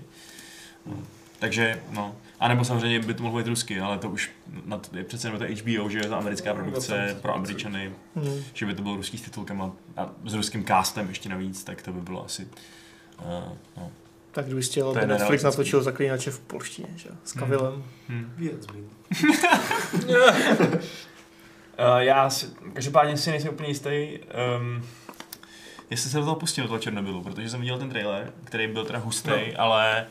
No. 0.86 0.96
Takže, 1.44 1.80
no. 1.90 2.16
A 2.40 2.48
nebo 2.48 2.64
samozřejmě 2.64 3.00
by 3.00 3.14
to 3.14 3.22
mohlo 3.22 3.38
být 3.38 3.46
rusky, 3.46 3.80
ale 3.80 3.98
to 3.98 4.10
už 4.10 4.30
na 4.64 4.78
to 4.78 4.96
je 4.96 5.04
přece 5.04 5.28
jenom 5.28 5.40
to 5.40 5.46
HBO, 5.54 5.88
že 5.88 5.98
je 5.98 6.08
to 6.08 6.16
americká 6.16 6.54
produkce 6.54 7.16
pro 7.22 7.34
Američany, 7.34 7.92
Hmm. 8.16 8.42
že 8.54 8.66
by 8.66 8.74
to 8.74 8.82
bylo 8.82 8.96
ruský 8.96 9.18
s 9.18 9.22
titulkem 9.22 9.62
a, 9.62 9.72
a 9.96 10.10
s 10.24 10.34
ruským 10.34 10.64
castem 10.64 11.08
ještě 11.08 11.28
navíc, 11.28 11.64
tak 11.64 11.82
to 11.82 11.92
by 11.92 12.00
bylo 12.00 12.24
asi... 12.24 12.48
Uh, 13.24 13.52
no. 13.76 13.92
Tak 14.32 14.46
kdyby 14.46 14.62
chtěl, 14.62 14.92
To 14.92 14.98
aby 14.98 15.06
Netflix 15.06 15.42
natočil 15.42 15.82
zaklínače 15.82 16.30
v 16.30 16.40
polštině, 16.40 16.88
že? 16.96 17.08
jo, 17.08 17.14
S 17.24 17.32
Kavilem. 17.32 17.84
Hmm. 18.08 18.32
Věc, 18.36 18.66
blin. 18.66 18.88
Uh, 21.78 21.98
já 21.98 22.30
si, 22.30 22.46
každopádně 22.72 23.16
si 23.16 23.30
nejsem 23.30 23.52
úplně 23.52 23.68
jistý, 23.68 24.18
um, 24.58 24.82
jestli 25.90 26.10
se 26.10 26.18
do 26.18 26.24
toho 26.24 26.36
pustil, 26.36 26.64
do 26.64 26.68
toho 26.68 26.80
Černobylu, 26.80 27.22
protože 27.22 27.50
jsem 27.50 27.60
viděl 27.60 27.78
ten 27.78 27.90
trailer, 27.90 28.32
který 28.44 28.66
byl 28.66 28.84
teda 28.84 28.98
hustý, 28.98 29.30
no. 29.30 29.60
ale 29.60 30.06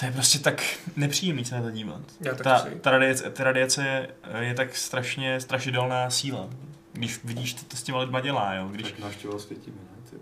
to 0.00 0.06
je 0.06 0.12
prostě 0.12 0.38
tak 0.38 0.62
nepříjemný 0.96 1.44
se 1.44 1.54
na 1.54 1.62
to 1.62 1.70
dívat. 1.70 2.00
Já 2.20 2.34
Ta, 2.34 2.58
si. 2.58 2.68
ta, 2.80 2.90
radiace, 2.90 3.30
ta 3.30 3.44
radiace 3.44 4.08
je 4.40 4.54
tak 4.54 4.76
strašně 4.76 5.40
strašidelná 5.40 6.10
síla. 6.10 6.48
Když 6.92 7.20
vidíš, 7.24 7.54
to, 7.54 7.60
to 7.68 7.76
s 7.76 7.82
těma 7.82 7.98
lidma 7.98 8.20
dělá, 8.20 8.54
jo. 8.54 8.68
Když, 8.72 8.86
Tak 8.90 8.98
návštěva 8.98 9.34
osvětíme, 9.34 9.76
ne? 9.76 10.10
Ty, 10.10 10.16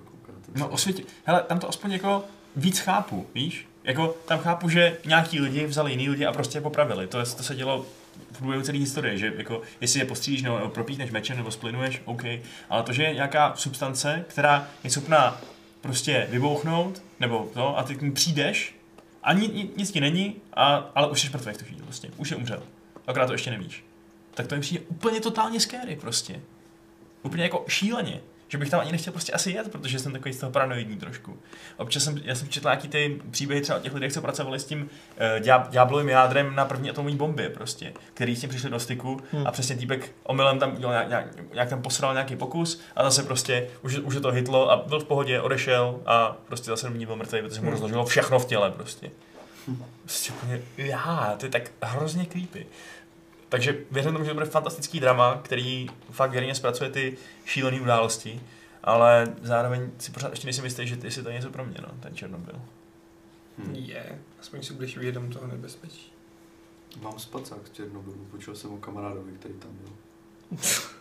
No 0.47 0.55
svět. 0.65 0.73
osvětě, 0.75 1.03
hele, 1.25 1.43
tam 1.43 1.59
to 1.59 1.69
aspoň 1.69 1.93
jako 1.93 2.25
víc 2.57 2.79
chápu, 2.79 3.27
víš? 3.35 3.69
Jako 3.85 4.17
tam 4.29 4.39
chápu, 4.39 4.69
že 4.69 4.97
nějaký 5.05 5.41
lidi 5.41 5.67
vzali 5.67 5.91
jiný 5.91 6.09
lidi 6.09 6.27
a 6.27 6.33
prostě 6.33 6.59
je 6.59 6.63
popravili. 6.63 7.07
To, 7.07 7.19
je, 7.19 7.25
to 7.27 7.43
se 7.43 7.55
dělo 7.57 7.87
v 8.33 8.39
průběhu 8.39 8.63
celé 8.63 8.79
historie, 8.79 9.19
že 9.19 9.33
jako 9.37 9.63
jestli 9.81 10.01
je 10.01 10.07
postřílíš 10.07 10.43
nebo 10.43 10.69
propítneš 10.69 11.11
mečem 11.11 11.37
nebo 11.37 11.51
splynuješ, 11.51 12.03
OK. 12.05 12.23
Ale 12.71 12.83
to, 12.83 12.93
že 12.93 13.03
je 13.03 13.15
nějaká 13.15 13.53
substance, 13.57 14.25
která 14.29 14.69
je 14.85 14.91
schopná 14.91 15.41
prostě 15.81 16.27
vybouchnout, 16.31 17.03
nebo 17.21 17.51
to, 17.55 17.79
a 17.79 17.83
ty 17.83 17.95
k 17.95 18.03
ní 18.03 18.13
přijdeš 18.13 18.78
a 19.23 19.33
ni, 19.33 19.49
ni, 19.49 19.71
nic 19.77 19.91
ti 19.91 20.01
není, 20.01 20.37
a, 20.53 20.77
ale 20.95 21.11
už 21.11 21.21
jsi 21.21 21.29
mrtvý 21.29 21.53
v 21.53 21.59
tu 21.59 21.65
chvíli, 21.65 21.83
prostě. 21.83 22.11
Už 22.17 22.31
je 22.31 22.37
umřel. 22.37 22.63
Akorát 23.07 23.27
to 23.27 23.33
ještě 23.33 23.51
nevíš. 23.51 23.85
Tak 24.35 24.47
to 24.47 24.55
mi 24.55 24.61
přijde 24.61 24.85
úplně 24.89 25.21
totálně 25.21 25.61
scary 25.61 25.97
prostě. 25.97 26.41
Úplně 27.23 27.43
jako 27.43 27.65
šíleně. 27.69 28.21
Že 28.49 28.59
bych 28.59 28.71
tam 28.71 28.81
ani 28.81 28.93
nechtěl 28.93 29.13
prostě 29.13 29.33
asi 29.33 29.51
jet, 29.51 29.73
protože 29.73 29.99
jsem 29.99 30.13
takový 30.13 30.35
z 30.35 30.39
toho 30.39 30.53
paranoidní 30.53 30.97
trošku. 30.97 31.39
Občas 31.77 32.05
jsem, 32.05 32.21
já 32.25 32.35
jsem 32.35 32.49
četl 32.49 32.69
nějaký 32.69 32.89
ty 32.89 33.21
příběhy 33.31 33.63
třeba 33.63 33.79
o 33.79 33.81
těch 33.83 33.95
lidech, 33.95 34.13
co 34.13 34.21
pracovali 34.23 34.59
s 34.61 34.65
tím 34.65 34.83
uh, 34.83 35.67
ďáblovým 35.71 36.09
jádrem 36.09 36.55
na 36.55 36.65
první 36.65 36.91
atomové 36.91 37.15
bombě 37.17 37.49
prostě, 37.51 37.93
který 38.15 38.37
s 38.37 38.41
tím 38.41 38.51
přišli 38.51 38.71
do 38.71 38.81
styku 38.81 39.21
Hmm. 39.33 39.47
a 39.47 39.51
přesně 39.53 39.77
týpek 39.77 40.13
omylem 40.23 40.59
tam 40.59 40.77
udělal 40.77 40.93
nějak, 40.95 41.09
nějak, 41.09 41.53
nějak 41.55 41.69
tam 41.69 41.83
posral 41.83 42.13
nějaký 42.13 42.37
pokus 42.37 42.81
a 42.97 43.05
zase 43.05 43.23
prostě 43.23 43.69
už, 43.83 43.99
už 43.99 44.15
je 44.15 44.21
to 44.21 44.31
hitlo 44.31 44.71
a 44.71 44.77
byl 44.77 45.01
v 45.01 45.05
pohodě, 45.05 45.41
odešel 45.41 46.01
a 46.07 46.37
prostě 46.47 46.71
zase 46.71 46.89
dní 46.91 47.07
byl 47.07 47.17
mrtvý, 47.17 47.43
protože 47.43 47.61
mu 47.61 47.63
Hmm. 47.63 47.73
rozložilo 47.73 48.05
všechno 48.07 48.39
v 48.39 48.45
těle 48.47 48.71
prostě. 48.71 49.11
Prostě 50.03 50.33
úplně, 50.33 50.61
já, 50.77 51.35
to 51.39 51.47
je 51.47 51.51
tak 51.51 51.71
hrozně 51.83 52.27
creepy. 52.27 52.67
Takže 53.49 53.85
věřím 53.91 54.13
tomu, 54.13 54.25
že 54.25 54.31
to 54.31 54.35
bude 54.35 54.47
fantastický 54.47 55.01
drama, 55.01 55.41
který 55.45 55.87
fakt 56.11 56.31
věrně 56.31 56.55
zpracuje 56.55 56.91
ty 56.91 57.17
šílené 57.45 57.81
události, 57.81 58.41
ale 58.85 59.35
zároveň 59.43 59.91
si 59.99 60.13
pořád 60.13 60.31
ještě 60.31 60.47
nejsem 60.47 60.65
jistý, 60.65 60.87
že 60.87 60.97
jestli 61.05 61.23
to 61.23 61.29
je 61.29 61.35
něco 61.35 61.51
pro 61.51 61.65
mě, 61.65 61.77
no, 61.83 61.89
ten 62.01 62.17
Černobyl. 62.17 62.61
Hm. 63.59 63.75
Je, 63.75 64.19
aspoň 64.41 64.63
si 64.63 64.75
budeš 64.75 64.97
vědom 64.97 65.31
toho 65.31 65.47
nebezpečí. 65.47 66.13
Mám 67.01 67.19
spacák 67.19 67.67
z 67.67 67.71
Černobylu, 67.71 68.27
počul 68.31 68.55
jsem 68.55 68.73
o 68.73 68.77
kamarádovi, 68.77 69.33
který 69.33 69.55
tam 69.55 69.71
byl. 69.73 69.93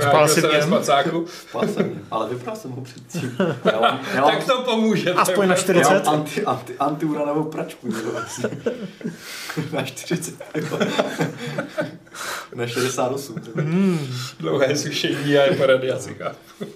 Spal 0.00 0.28
si 0.28 0.40
v 0.40 0.52
něm? 0.52 0.62
spacáku. 0.62 1.26
Spal 1.48 1.68
jsem 1.68 1.86
mě, 1.86 2.00
ale 2.10 2.28
vypral 2.28 2.56
jsem 2.56 2.70
ho 2.70 2.82
předtím. 2.82 3.36
Já 3.72 3.80
mám, 3.80 4.00
já 4.14 4.20
mám, 4.20 4.30
Tak 4.30 4.44
to 4.44 4.62
pomůže. 4.62 5.12
Aspoň 5.12 5.48
na 5.48 5.54
já 5.54 5.60
40. 5.60 6.04
mám 6.04 6.14
anti, 6.14 6.44
anti, 6.44 6.78
antiuranovou 6.78 7.44
pračku. 7.44 7.88
na 9.72 9.84
40. 9.84 10.34
jo. 10.54 10.78
na 12.54 12.66
68. 12.66 13.34
tak. 13.34 13.64
Hmm. 13.64 14.06
Dlouhé 14.40 14.76
sušení 14.76 15.38
a 15.38 15.42
je 15.42 15.56
po 15.56 15.66
radiaci. 15.66 16.14
chápu. 16.14 16.72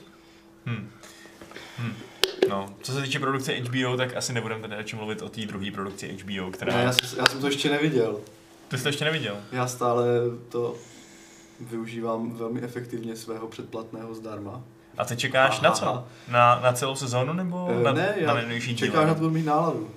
Hmm. 0.67 0.91
Hmm. 1.79 1.93
No, 2.49 2.75
co 2.83 2.93
se 2.93 3.03
týče 3.03 3.19
produkce 3.19 3.53
HBO, 3.53 3.97
tak 3.97 4.17
asi 4.17 4.33
nebudeme 4.33 4.61
tady 4.61 4.77
radši 4.77 4.97
mluvit 4.97 5.23
o 5.23 5.29
té 5.29 5.41
druhé 5.41 5.71
produkci 5.71 6.19
HBO, 6.23 6.51
která... 6.51 6.77
Ne, 6.77 6.83
já, 6.83 6.93
jsem, 6.93 7.19
já 7.19 7.27
jsem 7.27 7.41
to 7.41 7.47
ještě 7.47 7.71
neviděl. 7.71 8.21
Ty 8.69 8.77
jsi 8.77 8.83
to 8.83 8.89
ještě 8.89 9.05
neviděl. 9.05 9.37
Já 9.53 9.67
stále 9.67 10.07
to 10.49 10.75
využívám 11.61 12.31
velmi 12.31 12.61
efektivně 12.63 13.17
svého 13.17 13.47
předplatného 13.49 14.15
zdarma. 14.15 14.63
A 14.99 15.05
ty 15.05 15.17
čekáš 15.17 15.61
na 15.61 15.71
co? 15.71 16.05
Na, 16.29 16.61
na 16.63 16.73
celou 16.73 16.95
sezónu 16.97 17.33
nebo 17.33 17.69
Eh, 17.71 17.83
na, 17.83 17.93
ne, 17.93 18.03
na 18.17 18.23
já 18.23 18.35
nejnovější 18.35 18.75
díl? 18.75 18.87
čekám 18.87 19.07
na 19.07 19.15
to 19.15 19.31
mít 19.31 19.47
náladu. 19.47 19.91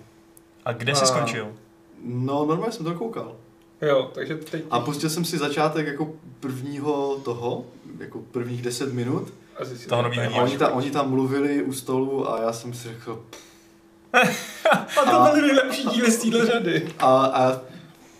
A 0.65 0.71
kde 0.71 0.95
jsi 0.95 1.03
A- 1.03 1.05
skončil? 1.05 1.47
No, 2.05 2.45
normálně 2.45 2.71
jsem 2.71 2.85
to 2.85 2.93
koukal. 2.93 3.35
Jo, 3.81 4.11
takže 4.13 4.35
teď... 4.35 4.63
A 4.71 4.79
pustil 4.79 5.09
jsem 5.09 5.25
si 5.25 5.37
začátek 5.37 5.87
jako 5.87 6.13
prvního 6.39 7.15
toho, 7.23 7.65
jako 7.99 8.19
prvních 8.19 8.61
10 8.61 8.93
minut. 8.93 9.33
A 9.61 9.87
Toho 9.89 10.03
A 10.35 10.41
oni, 10.41 10.57
ta, 10.57 10.69
oni 10.71 10.91
tam 10.91 11.09
mluvili 11.09 11.63
u 11.63 11.73
stolu 11.73 12.31
a 12.33 12.41
já 12.41 12.53
jsem 12.53 12.73
si 12.73 12.87
řekl, 12.87 13.23
A 15.01 15.11
to 15.11 15.31
byly 15.31 15.41
nejlepší 15.41 15.87
díly 15.87 16.11
z 16.11 16.17
téhle 16.21 16.45
řady. 16.45 16.89
a, 16.99 17.25
a, 17.25 17.61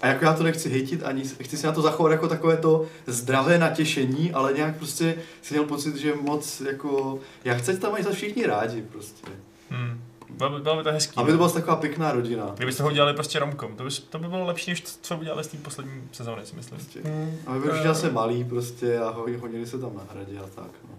a 0.02 0.08
jako 0.08 0.26
já 0.26 0.34
to 0.34 0.44
nechci 0.44 0.70
hejtit, 0.70 1.04
ani 1.04 1.24
chci 1.24 1.58
si 1.58 1.66
na 1.66 1.72
to 1.72 1.82
zachovat 1.82 2.12
jako 2.12 2.28
takové 2.28 2.58
to 2.58 2.86
zdravé 3.08 3.58
natěšení, 3.58 4.32
ale 4.34 4.54
nějak 4.54 4.78
prostě 4.78 5.16
si 5.42 5.54
měl 5.54 5.64
pocit, 5.66 5.96
že 5.96 6.14
moc 6.22 6.62
jako, 6.62 7.20
já 7.44 7.54
chci 7.58 7.78
tam 7.78 7.92
mají 7.92 8.04
za 8.04 8.12
všichni 8.12 8.46
rádi 8.46 8.82
prostě. 8.82 9.28
Hmm. 9.70 10.02
Bylo, 10.30 10.50
by, 10.50 10.60
bylo 10.60 10.78
by 10.78 10.84
to 10.84 10.92
hezký. 10.92 11.14
Aby 11.18 11.32
to 11.32 11.38
byla 11.38 11.50
taková 11.50 11.76
pěkná 11.76 12.12
rodina. 12.12 12.54
Kdybyste 12.56 12.84
ho 12.84 12.90
udělali 12.90 13.14
prostě 13.14 13.40
romkom, 13.40 13.76
to 13.76 13.84
by, 13.84 13.90
to 14.10 14.20
by 14.20 14.28
bylo 14.28 14.46
lepší, 14.46 14.72
než 14.72 14.84
co 15.02 15.18
udělali 15.18 15.44
z 15.44 15.48
té 15.48 15.58
poslední 15.58 16.04
sezóny, 16.12 16.46
si 16.46 16.56
myslím. 16.56 16.78
Prostě. 16.80 17.00
Hmm. 17.04 17.38
Aby 17.48 17.60
byli 17.60 17.72
všichni 17.72 17.88
zase 17.88 18.12
malí 18.12 18.44
prostě 18.44 19.00
a 19.00 19.10
ho- 19.10 19.28
honili 19.40 19.66
se 19.68 19.80
tam 19.80 19.92
na 19.98 20.04
hradě 20.14 20.40
a 20.40 20.48
tak. 20.56 20.72
No. 20.90 20.96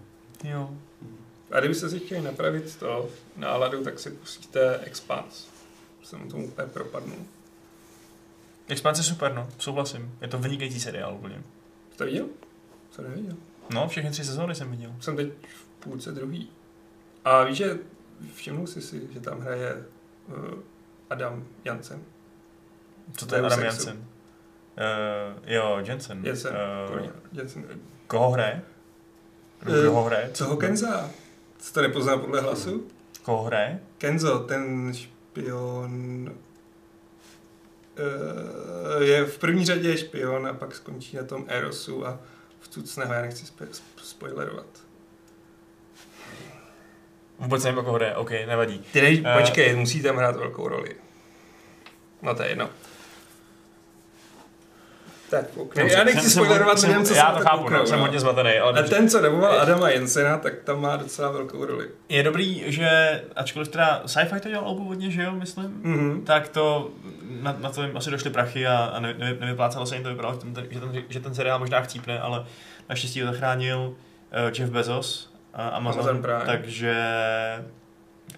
Jo. 0.51 0.69
A 1.51 1.59
kdybyste 1.59 1.89
si 1.89 1.99
chtěli 1.99 2.21
napravit 2.21 2.75
to 2.79 3.09
náladu, 3.37 3.83
tak 3.83 3.99
si 3.99 4.09
pustíte 4.11 4.79
Expanse. 4.83 5.47
Jsem 6.03 6.29
tomu 6.29 6.45
úplně 6.47 6.67
propadnul. 6.67 7.17
Expanse 8.71 8.99
je 8.99 9.03
super, 9.03 9.33
no, 9.33 9.47
souhlasím. 9.57 10.15
Je 10.21 10.27
to 10.27 10.37
vynikající 10.39 10.79
seriál 10.79 11.13
úplně. 11.15 11.35
Jsi 11.91 11.97
to 11.97 12.05
viděl? 12.05 12.25
Jsem 12.91 13.09
neviděl. 13.09 13.35
No, 13.73 13.87
všechny 13.87 14.11
tři 14.11 14.25
sezóny 14.25 14.55
jsem 14.55 14.71
viděl. 14.71 14.93
Jsem 14.99 15.15
teď 15.15 15.29
v 15.47 15.65
půlce 15.83 16.11
druhý. 16.11 16.49
A 17.25 17.43
víš, 17.43 17.57
že 17.57 17.77
všimnul 18.35 18.67
jsi 18.67 18.81
si, 18.81 19.07
že 19.13 19.19
tam 19.19 19.39
hraje 19.39 19.83
uh, 20.27 20.35
Adam 21.09 21.43
Jansen. 21.65 22.01
Co 23.17 23.25
to 23.25 23.35
je 23.35 23.41
Adam. 23.41 23.59
Jansen? 23.63 23.97
Uh, 23.97 24.03
jo, 25.45 25.77
Jensen. 25.85 26.25
Jensen. 26.25 26.53
Uh, 26.99 27.07
Jansen. 27.33 27.65
koho 28.07 28.31
hraje? 28.31 28.61
Nebo 29.65 29.77
Eh, 29.77 29.81
Kdo 29.81 29.91
ho 29.93 30.03
hraje? 30.03 30.29
Co 30.33 30.45
ho 30.45 30.57
Kenza? 30.57 31.09
Jsi 31.59 31.73
to 31.73 31.81
nepoznal 31.81 32.19
podle 32.19 32.41
hlasu? 32.41 32.87
Koho 33.23 33.43
hraje? 33.43 33.79
Kenzo, 33.97 34.39
ten 34.39 34.93
špion... 34.93 36.31
Uh, 38.01 39.03
je 39.03 39.25
v 39.25 39.37
první 39.37 39.65
řadě 39.65 39.97
špion 39.97 40.47
a 40.47 40.53
pak 40.53 40.75
skončí 40.75 41.17
na 41.17 41.23
tom 41.23 41.45
Erosu 41.47 42.07
a 42.07 42.19
v 42.59 42.67
Cucného, 42.67 43.13
já 43.13 43.21
nechci 43.21 43.45
spo- 43.45 43.67
sp- 43.71 44.01
spoilerovat. 44.03 44.65
Vůbec 47.39 47.63
nevím, 47.63 47.83
koho 47.83 47.95
hraje, 47.95 48.15
OK, 48.15 48.29
nevadí. 48.31 48.85
Ty 48.93 49.01
nej, 49.01 49.23
Eh. 49.25 49.37
počkej, 49.41 49.75
musí 49.75 50.01
tam 50.01 50.15
hrát 50.15 50.35
velkou 50.35 50.67
roli. 50.67 50.95
No 52.21 52.35
to 52.35 52.43
je 52.43 52.49
jedno. 52.49 52.69
Tak. 55.31 55.45
Dobře, 55.75 55.81
já 55.97 56.03
nechci 56.03 56.29
spoilerovat 56.29 56.79
jsem- 56.79 56.89
lidem, 56.89 57.05
co 57.05 57.13
Já 57.13 57.31
to 57.31 57.39
chápu, 57.39 57.57
kouknou, 57.63 57.77
no, 57.77 57.85
jsem 57.87 57.99
hodně 57.99 58.19
zmatený, 58.19 58.51
ale 58.57 58.79
A 58.79 58.83
ten, 58.83 59.09
co 59.09 59.21
deboval 59.21 59.59
Adama 59.61 59.89
Jensena, 59.89 60.37
tak 60.37 60.53
tam 60.63 60.81
má 60.81 60.95
docela 60.95 61.31
velkou 61.31 61.65
roli. 61.65 61.87
je 62.09 62.23
dobrý, 62.23 62.63
že 62.71 63.21
ačkoliv 63.35 63.67
teda 63.67 64.01
sci-fi 64.05 64.39
to 64.39 64.49
dělal 64.49 64.75
původně, 64.75 65.11
že 65.11 65.23
jo, 65.23 65.31
myslím, 65.31 65.65
Mhm. 65.83 66.21
tak 66.25 66.47
to 66.49 66.89
na, 67.41 67.55
na 67.59 67.69
to 67.69 67.81
jim 67.83 67.97
asi 67.97 68.11
došly 68.11 68.29
prachy 68.29 68.67
a, 68.67 68.77
a 68.93 68.99
ne, 68.99 69.13
ne, 69.17 69.33
nevyplácelo 69.39 69.85
se 69.85 69.95
jim 69.95 70.03
to, 70.03 70.09
vypadalo, 70.09 70.33
že 70.33 70.39
ten, 70.39 70.65
že, 70.71 70.79
ten, 70.79 71.03
že 71.09 71.19
ten 71.19 71.35
seriál 71.35 71.59
možná 71.59 71.81
chcípne, 71.81 72.19
ale 72.19 72.45
naštěstí 72.89 73.21
ho 73.21 73.27
zachránil 73.27 73.79
uh, 73.87 74.51
Jeff 74.59 74.71
Bezos 74.71 75.33
Amazon, 75.53 75.99
Amazon 76.01 76.21
Prime. 76.21 76.41
takže 76.45 76.95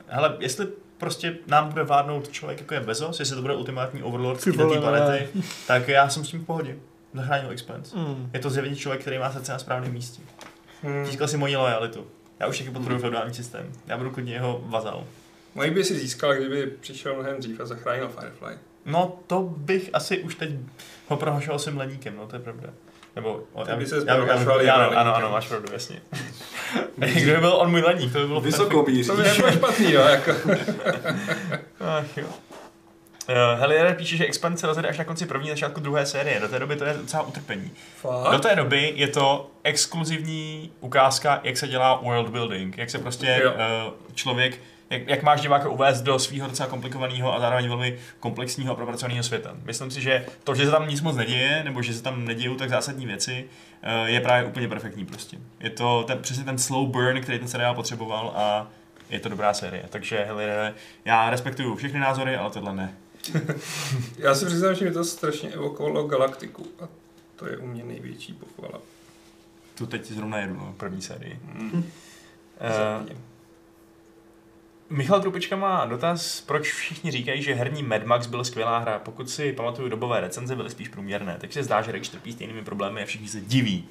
hele, 0.08 0.36
jestli 0.40 0.68
prostě 1.04 1.38
nám 1.48 1.70
bude 1.70 1.84
vládnout 1.84 2.32
člověk 2.32 2.60
jako 2.60 2.74
je 2.74 2.80
Bezos, 2.80 3.20
jestli 3.20 3.36
to 3.36 3.42
bude 3.42 3.56
ultimátní 3.56 4.04
overlord 4.04 4.44
Ty 4.44 4.52
té 4.52 4.80
planety, 4.80 5.28
tak 5.68 5.88
já 5.88 6.10
jsem 6.10 6.26
s 6.26 6.30
tím 6.30 6.40
v 6.40 6.46
pohodě. 6.46 6.76
Zachránil 7.14 7.52
Expense. 7.52 7.98
Mm. 7.98 8.30
Je 8.34 8.40
to 8.40 8.50
zjevně 8.50 8.76
člověk, 8.76 9.02
který 9.02 9.18
má 9.18 9.32
srdce 9.32 9.52
na 9.52 9.60
správném 9.60 9.94
místě. 9.94 10.22
Hmm. 10.84 11.06
Získal 11.06 11.28
si 11.28 11.38
moji 11.38 11.56
lojalitu. 11.56 12.08
Já 12.40 12.48
už 12.48 12.58
taky 12.58 12.72
podporuji 12.72 13.00
feudální 13.00 13.34
systém. 13.34 13.72
Já 13.88 13.98
budu 13.98 14.12
klidně 14.12 14.34
jeho 14.34 14.64
vazal. 14.66 15.04
Mojí 15.56 15.72
by 15.72 15.84
si 15.84 16.00
získal, 16.00 16.34
kdyby 16.34 16.68
přišel 16.68 17.14
mnohem 17.14 17.38
dřív 17.40 17.60
a 17.60 17.66
zachránil 17.66 18.10
Firefly. 18.10 18.58
No, 18.86 19.20
to 19.28 19.42
bych 19.58 19.90
asi 19.94 20.24
už 20.24 20.36
teď 20.36 20.50
ho 21.08 21.18
prohlašoval 21.18 21.60
svým 21.60 21.78
leníkem, 21.78 22.16
no 22.18 22.28
to 22.28 22.36
je 22.36 22.40
pravda. 22.40 22.70
Nebo, 23.16 23.44
o, 23.54 23.64
Ty 23.64 23.70
já, 23.70 23.76
by 23.76 23.84
já, 23.84 23.90
ses 23.90 24.04
já, 24.06 24.16
já, 24.16 24.26
já, 24.26 24.62
jeho 24.62 24.74
ano, 24.74 24.98
ano, 24.98 25.16
ano, 25.16 25.32
máš 25.32 25.48
pravdu, 25.48 25.74
jasně. 25.74 26.02
Kdyby 26.96 27.38
byl 27.38 27.54
on 27.54 27.72
můj 27.72 27.82
leník, 27.82 28.14
to 28.14 28.20
by 28.20 28.28
bylo 28.28 28.42
Vysoko. 28.42 28.86
To 29.08 29.16
by 29.16 29.24
nebylo 29.24 29.52
špatný, 29.52 29.94
no, 29.94 30.00
jako. 30.02 30.32
Ach 31.80 32.18
jo. 32.18 32.28
Uh, 33.30 33.60
Helier 33.60 33.96
píše, 33.96 34.18
že 34.18 34.26
Expand 34.26 34.60
se 34.60 34.68
rozjede 34.68 34.90
až 34.90 34.98
na 34.98 35.04
konci 35.04 35.26
první 35.26 35.50
začátku 35.50 35.80
druhé 35.80 36.06
série. 36.06 36.40
Do 36.40 36.48
té 36.48 36.60
doby 36.60 36.76
to 36.76 36.86
je 36.86 36.94
docela 36.94 37.24
utrpení. 37.24 37.72
Do 38.04 38.10
Fakt? 38.10 38.42
té 38.42 38.56
doby 38.56 38.94
je 38.96 39.08
to 39.08 39.52
exkluzivní 39.64 40.72
ukázka, 40.80 41.40
jak 41.44 41.58
se 41.58 41.68
dělá 41.68 41.96
world 42.04 42.30
building, 42.30 42.78
jak 42.78 42.90
se 42.90 43.00
prostě 43.00 43.40
Jo. 43.44 43.52
uh, 43.52 43.58
člověk, 44.14 44.60
jak, 44.94 45.08
jak 45.08 45.24
máš 45.24 45.42
diváka 45.42 45.70
uvést 45.70 46.02
do 46.02 46.20
svého 46.20 46.48
docela 46.48 46.70
komplikovaného 46.70 47.36
a 47.36 47.40
zároveň 47.40 47.68
velmi 47.68 47.98
komplexního 48.20 48.74
a 48.74 48.76
propracovaného 48.76 49.24
světa. 49.24 49.56
Myslím 49.64 49.92
si, 49.92 50.02
že 50.02 50.26
to, 50.44 50.56
že 50.56 50.66
se 50.66 50.72
tam 50.72 50.88
nic 50.88 51.02
moc 51.02 51.16
neděje, 51.16 51.64
nebo 51.64 51.82
že 51.82 51.94
se 51.94 52.04
tam 52.04 52.26
nedějou 52.26 52.56
tak 52.56 52.70
zásadní 52.70 53.06
věci, 53.06 53.46
uh, 54.04 54.10
je 54.10 54.22
právě 54.22 54.50
úplně 54.50 54.68
perfektní 54.68 55.06
prostě. 55.06 55.38
Je 55.60 55.70
to 55.70 56.04
ten, 56.08 56.20
přesně 56.20 56.44
ten 56.44 56.58
slow 56.58 56.90
burn, 56.90 57.22
který 57.22 57.40
ten 57.40 57.48
seriál 57.48 57.76
potřeboval 57.76 58.34
a 58.36 58.68
je 59.10 59.20
to 59.20 59.30
dobrá 59.30 59.54
série. 59.54 59.86
Takže 59.90 60.24
Helier, 60.24 60.74
já 61.06 61.30
respektuju 61.30 61.76
všechny 61.76 62.00
názory, 62.00 62.36
ale 62.36 62.52
tohle 62.52 62.76
ne. 62.76 62.94
Já 64.18 64.36
si 64.36 64.46
přiznám, 64.46 64.76
že 64.76 64.86
mi 64.86 64.92
to 64.92 65.04
strašně 65.04 65.50
evokovalo 65.50 66.04
Galaktiku. 66.04 66.68
A 66.82 66.88
to 67.36 67.48
je 67.48 67.58
u 67.58 67.68
mě 67.68 67.84
největší 67.84 68.34
pochvala. 68.34 68.82
Tu 69.76 69.86
teď 69.86 70.06
zrovna 70.06 70.38
jedu, 70.38 70.54
no, 70.54 70.74
první 70.78 71.02
sérii. 71.02 71.40
Hmm. 71.54 71.72
Uh. 71.72 73.10
Michal 74.94 75.22
Trupička 75.22 75.56
má 75.56 75.86
dotaz, 75.86 76.42
proč 76.42 76.72
všichni 76.74 77.12
říkají, 77.12 77.42
že 77.42 77.54
herní 77.54 77.84
Mad 77.84 78.04
Max 78.06 78.28
byl 78.28 78.44
skvělá 78.44 78.78
hra. 78.78 79.00
Pokud 79.00 79.30
si 79.30 79.54
pamatuju 79.54 79.90
dobové 79.90 80.22
recenze, 80.22 80.56
byly 80.56 80.70
spíš 80.70 80.88
průměrné. 80.90 81.38
Takže 81.42 81.54
se 81.60 81.64
zdá, 81.64 81.82
že 81.82 81.92
Rage 81.92 82.12
trpí 82.12 82.32
stejnými 82.32 82.64
problémy 82.64 83.04
a 83.04 83.06
všichni 83.06 83.28
se 83.28 83.42
diví. 83.42 83.88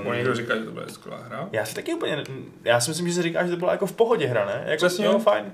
Um, 0.00 0.06
Um, 0.06 0.12
někdo 0.14 0.34
říká, 0.34 0.56
že 0.56 0.64
to 0.64 0.70
byla 0.70 0.86
skvělá 0.88 1.18
hra. 1.22 1.48
já 1.52 1.64
si 1.66 1.74
taky 1.74 1.94
úplně, 1.94 2.24
já 2.64 2.80
si 2.80 2.90
myslím, 2.90 3.08
že 3.08 3.14
se 3.14 3.22
říká, 3.22 3.44
že 3.44 3.50
to 3.50 3.56
byla 3.56 3.72
jako 3.72 3.86
v 3.86 3.92
pohodě 3.92 4.26
hra, 4.26 4.46
ne? 4.46 4.62
Jako, 4.66 4.86
Přesně. 4.86 5.04
Jo, 5.04 5.18
fajn. 5.18 5.52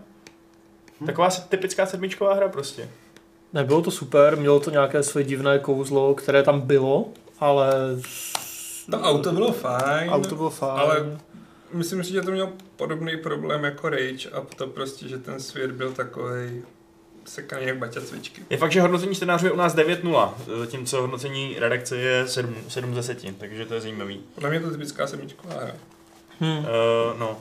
Taková 1.06 1.30
se- 1.30 1.42
typická 1.48 1.86
sedmičková 1.86 2.34
hra 2.34 2.48
prostě. 2.48 2.88
Nebylo 3.52 3.82
to 3.82 3.90
super, 3.90 4.36
mělo 4.36 4.60
to 4.60 4.70
nějaké 4.70 5.02
své 5.02 5.24
divné 5.24 5.58
kouzlo, 5.58 6.14
které 6.14 6.42
tam 6.42 6.60
bylo, 6.60 7.08
ale 7.40 7.72
To 8.90 9.00
auto 9.00 9.32
bylo 9.32 9.52
fajn, 9.52 10.10
auto 10.10 10.34
bylo 10.36 10.50
fajn. 10.50 10.80
ale 10.80 11.18
myslím 11.73 12.05
si, 12.05 12.12
že 12.12 12.23
to 12.23 12.31
mělo 12.31 12.53
podobný 12.77 13.16
problém 13.16 13.65
jako 13.65 13.89
Rage 13.89 14.31
a 14.31 14.40
to 14.57 14.66
prostě, 14.66 15.09
že 15.09 15.19
ten 15.19 15.40
svět 15.40 15.70
byl 15.73 15.93
takový 15.93 16.62
sekaný 17.24 17.66
jak 17.66 17.78
baťa 17.78 18.01
cvičky. 18.01 18.43
Je 18.51 18.57
fakt, 18.57 18.73
že 18.73 18.81
hodnocení 18.81 19.15
čtenářů 19.15 19.47
je 19.47 19.53
u 19.53 19.57
nás 19.57 19.74
9.0, 19.77 20.32
zatímco 20.59 21.01
hodnocení 21.01 21.57
redakce 21.59 21.97
je 21.97 22.28
7, 22.28 22.55
7 22.69 22.93
z 22.93 22.97
10, 22.97 23.39
takže 23.39 23.65
to 23.66 23.74
je 23.74 23.81
zajímavý. 23.81 24.20
Podle 24.35 24.49
mě 24.51 24.59
je 24.59 24.62
to 24.62 24.70
typická 24.70 25.07
sedmičková 25.07 25.55
hra. 25.55 25.73
Hm. 26.40 26.59
Uh, 26.59 26.65
no, 27.19 27.39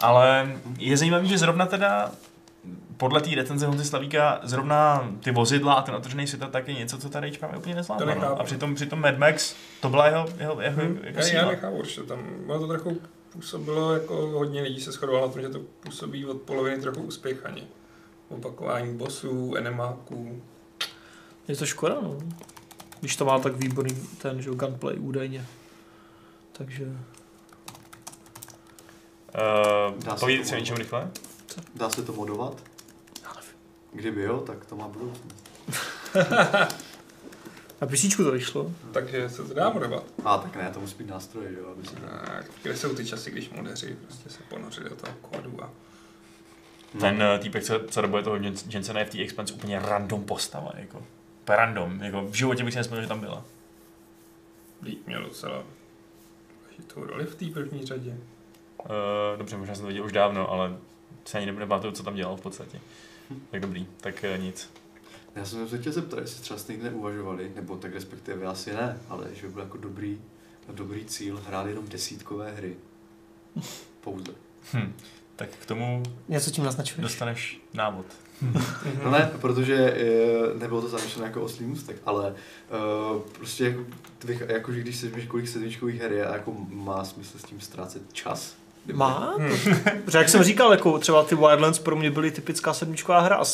ale 0.00 0.52
je 0.78 0.96
zajímavý, 0.96 1.28
že 1.28 1.38
zrovna 1.38 1.66
teda 1.66 2.12
podle 2.96 3.20
té 3.20 3.30
recenze 3.36 3.66
Honzy 3.66 3.84
Slavíka 3.84 4.40
zrovna 4.42 5.10
ty 5.24 5.30
vozidla 5.30 5.74
a 5.74 5.82
ten 5.82 5.94
otevřený 5.94 6.26
svět 6.26 6.50
tak 6.50 6.68
je 6.68 6.74
něco, 6.74 6.98
co 6.98 7.08
tady 7.08 7.30
právě 7.32 7.58
úplně 7.58 7.74
nezvládla. 7.74 8.14
To 8.14 8.20
No. 8.20 8.40
A 8.40 8.44
přitom, 8.44 8.74
přitom 8.74 9.00
Mad 9.00 9.18
Max, 9.18 9.54
to 9.80 9.88
byla 9.88 10.06
jeho, 10.06 10.26
jeho, 10.38 10.60
jeho 10.60 10.82
Hm, 10.82 10.98
jako 11.02 11.18
já, 11.18 11.24
síla. 11.24 11.42
já 11.42 11.48
nechápu, 11.48 11.84
že 11.84 12.02
tam 12.02 12.18
ono 12.46 12.60
to 12.60 12.66
trochu 12.68 13.00
působilo, 13.36 13.92
jako 13.92 14.14
hodně 14.16 14.62
lidí 14.62 14.80
se 14.80 14.92
shodovalo 14.92 15.26
na 15.26 15.32
tom, 15.32 15.42
že 15.42 15.48
to 15.48 15.58
působí 15.80 16.26
od 16.26 16.40
poloviny 16.42 16.82
trochu 16.82 17.02
uspěchaně. 17.02 17.62
Opakování 18.28 18.96
bossů, 18.96 19.54
enemáků. 19.56 20.42
Je 21.48 21.56
to 21.56 21.66
škoda, 21.66 21.94
no. 22.00 22.18
Když 23.00 23.16
to 23.16 23.24
má 23.24 23.38
tak 23.38 23.56
výborný 23.56 24.08
ten, 24.22 24.42
že 24.42 24.50
gunplay 24.50 24.96
údajně. 24.98 25.46
Takže 26.52 26.96
Uh, 29.36 30.02
Dá 30.04 30.16
se 30.16 30.20
povídej 30.20 30.42
to 30.42 30.48
si 30.48 30.54
o 30.54 30.58
něčem 30.58 30.76
rychle. 30.76 31.10
Dá 31.74 31.90
se 31.90 32.02
to 32.02 32.12
modovat? 32.12 32.62
Kdyby 33.92 34.22
jo, 34.22 34.38
tak 34.38 34.66
to 34.66 34.76
má 34.76 34.88
budoucnost. 34.88 35.34
na 37.80 37.86
písíčku 37.86 38.24
to 38.24 38.30
vyšlo. 38.30 38.72
Takže 38.92 39.28
se 39.28 39.42
to 39.44 39.54
dá 39.54 39.70
modovat. 39.70 40.04
A 40.24 40.38
tak 40.38 40.56
ne, 40.56 40.70
to 40.74 40.80
musí 40.80 40.94
být 40.98 41.08
nástroj, 41.10 41.46
jo, 41.58 41.70
aby 41.72 41.86
se 41.86 41.94
to... 41.94 42.00
Tak, 42.26 42.46
kde 42.62 42.76
jsou 42.76 42.94
ty 42.94 43.06
časy, 43.06 43.30
když 43.30 43.50
modeři 43.50 43.96
prostě 44.06 44.30
se 44.30 44.38
ponořili 44.48 44.90
do 44.90 44.96
toho 44.96 45.12
kódu 45.20 45.64
a 45.64 45.70
Ten 47.00 47.22
uh, 47.22 47.38
týpek, 47.38 47.64
co, 47.64 47.80
co 47.90 48.00
dobuje 48.00 48.22
toho 48.22 48.36
Jen- 48.36 48.70
Jensena 48.70 49.00
je 49.00 49.06
v 49.06 49.10
té 49.10 49.18
Expanse 49.18 49.54
úplně 49.54 49.78
random 49.78 50.24
postava, 50.24 50.72
jako. 50.74 51.02
Random, 51.48 52.02
jako 52.02 52.22
v 52.22 52.34
životě 52.34 52.64
bych 52.64 52.72
si 52.72 52.78
nespomněl, 52.78 53.02
že 53.02 53.08
tam 53.08 53.20
byla. 53.20 53.44
Líp 54.82 55.06
měl 55.06 55.24
docela 55.24 55.62
důležitou 56.62 57.04
roli 57.04 57.24
v 57.24 57.34
té 57.34 57.44
první 57.46 57.86
řadě. 57.86 58.16
Uh, 58.78 59.38
dobře, 59.38 59.56
možná 59.56 59.74
jsem 59.74 59.82
to 59.82 59.88
viděl 59.88 60.04
už 60.04 60.12
dávno, 60.12 60.50
ale 60.50 60.76
se 61.24 61.38
ani 61.38 61.46
nebudu 61.46 61.66
pamatuju, 61.66 61.92
co 61.92 62.02
tam 62.02 62.14
dělal 62.14 62.36
v 62.36 62.40
podstatě. 62.40 62.80
Tak 63.50 63.60
dobrý, 63.60 63.86
tak 64.00 64.24
uh, 64.34 64.42
nic. 64.42 64.70
Já 65.36 65.44
jsem 65.44 65.68
se 65.68 65.78
chtěl 65.78 65.92
zeptat, 65.92 66.18
jestli 66.18 66.42
třeba 66.42 66.58
jste 66.58 66.72
někdy 66.72 66.90
neuvažovali, 66.90 67.52
nebo 67.56 67.76
tak 67.76 67.94
respektive 67.94 68.46
asi 68.46 68.72
ne, 68.74 69.00
ale 69.08 69.26
že 69.34 69.46
by 69.46 69.52
byl 69.52 69.62
jako 69.62 69.76
dobrý, 69.76 70.20
dobrý 70.72 71.04
cíl 71.04 71.40
hrát 71.46 71.66
jenom 71.66 71.88
desítkové 71.88 72.52
hry. 72.52 72.76
Pouze. 74.00 74.32
Hm. 74.72 74.92
Tak 75.36 75.48
k 75.50 75.66
tomu 75.66 76.02
Něco 76.28 76.50
tím 76.50 76.64
naznačuješ? 76.64 77.02
dostaneš 77.02 77.60
návod. 77.74 78.06
No 79.04 79.10
ne, 79.10 79.30
protože 79.40 79.74
e, 79.74 80.58
nebylo 80.58 80.80
to 80.82 80.88
zamýšleno 80.88 81.26
jako 81.26 81.42
oslý 81.42 81.66
můstek, 81.66 81.96
ale 82.06 82.28
e, 82.30 82.34
prostě 83.38 83.64
jako, 83.64 83.84
jako, 84.52 84.72
že 84.72 84.80
když 84.80 84.96
se 84.96 85.08
víš, 85.08 85.26
kolik 85.26 85.48
sedmičkových 85.48 86.00
her 86.00 86.12
je 86.12 86.26
a 86.26 86.32
jako 86.32 86.52
má 86.68 87.04
smysl 87.04 87.38
s 87.38 87.42
tím 87.42 87.60
ztrácet 87.60 88.12
čas. 88.12 88.56
Má? 88.92 89.34
Hmm. 89.38 89.56
Protože 90.04 90.18
jak 90.18 90.28
jsem 90.28 90.42
říkal, 90.42 90.70
jako 90.72 90.98
třeba 90.98 91.22
ty 91.24 91.34
Wildlands 91.34 91.78
pro 91.78 91.96
mě 91.96 92.10
byly 92.10 92.30
typická 92.30 92.74
sedmičková 92.74 93.20
hra 93.20 93.36
a 93.36 93.44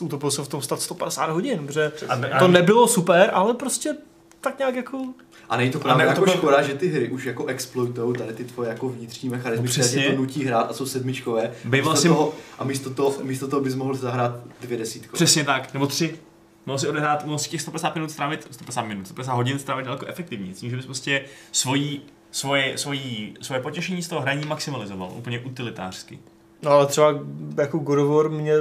utopil 0.00 0.30
jsem 0.30 0.44
v 0.44 0.48
tom 0.48 0.62
stát 0.62 0.80
150 0.80 1.30
hodin, 1.30 1.66
protože 1.66 1.92
A, 2.08 2.38
to 2.38 2.48
nebylo 2.48 2.88
super, 2.88 3.30
ale 3.32 3.54
prostě 3.54 3.96
tak 4.40 4.58
nějak 4.58 4.74
jako... 4.74 5.04
A 5.48 5.56
není 5.56 5.70
to 5.70 5.78
A 5.78 5.82
právě 5.82 6.04
ne, 6.04 6.10
jako 6.10 6.24
to 6.24 6.30
škoda, 6.30 6.62
že 6.62 6.74
ty 6.74 6.88
hry 6.88 7.08
už 7.08 7.24
jako 7.24 7.46
exploitují 7.46 8.14
tady 8.18 8.32
ty 8.32 8.44
tvoje 8.44 8.68
jako 8.68 8.88
vnitřní 8.88 9.28
mechanizmy, 9.28 9.68
No 9.68 9.84
které 9.84 10.10
to 10.10 10.16
nutí 10.16 10.44
hrát 10.44 10.62
a 10.70 10.72
jsou 10.72 10.86
sedmičkové. 10.86 11.50
Býval 11.64 11.92
místo 11.92 12.02
jsem- 12.02 12.10
toho, 12.14 12.32
a 12.58 12.64
místo 12.64 12.90
toho, 12.90 13.14
místo 13.22 13.48
toho 13.48 13.62
bys 13.62 13.74
mohl 13.74 13.94
zahrát 13.94 14.32
dvě 14.60 14.78
desítkové. 14.78 15.14
Přesně 15.16 15.44
tak, 15.44 15.74
nebo 15.74 15.86
tři. 15.86 16.18
Mohl 16.66 16.78
si 16.78 16.88
odehrát, 16.88 17.24
mohl 17.26 17.38
si 17.38 17.50
těch 17.50 17.60
150 17.60 17.94
minut 17.94 18.10
strávit, 18.10 18.46
150 18.50 18.82
minut, 18.82 19.04
150 19.06 19.32
hodin 19.34 19.58
strávit 19.58 19.84
daleko 19.86 20.06
efektivněji, 20.06 20.54
tím, 20.54 20.70
že 20.70 20.76
bys 20.76 20.86
prostě 20.86 21.24
svojí, 21.52 22.02
svoje, 22.32 22.78
svojí, 22.78 23.34
svoje 23.40 23.62
potěšení 23.62 24.02
z 24.02 24.08
toho 24.08 24.20
hraní 24.20 24.46
maximalizoval, 24.46 25.12
úplně 25.16 25.40
utilitářsky. 25.40 26.18
No 26.62 26.70
ale 26.70 26.86
třeba 26.86 27.14
jako 27.58 27.78
God 27.78 27.98
of 27.98 28.08
War 28.16 28.30
mě 28.30 28.54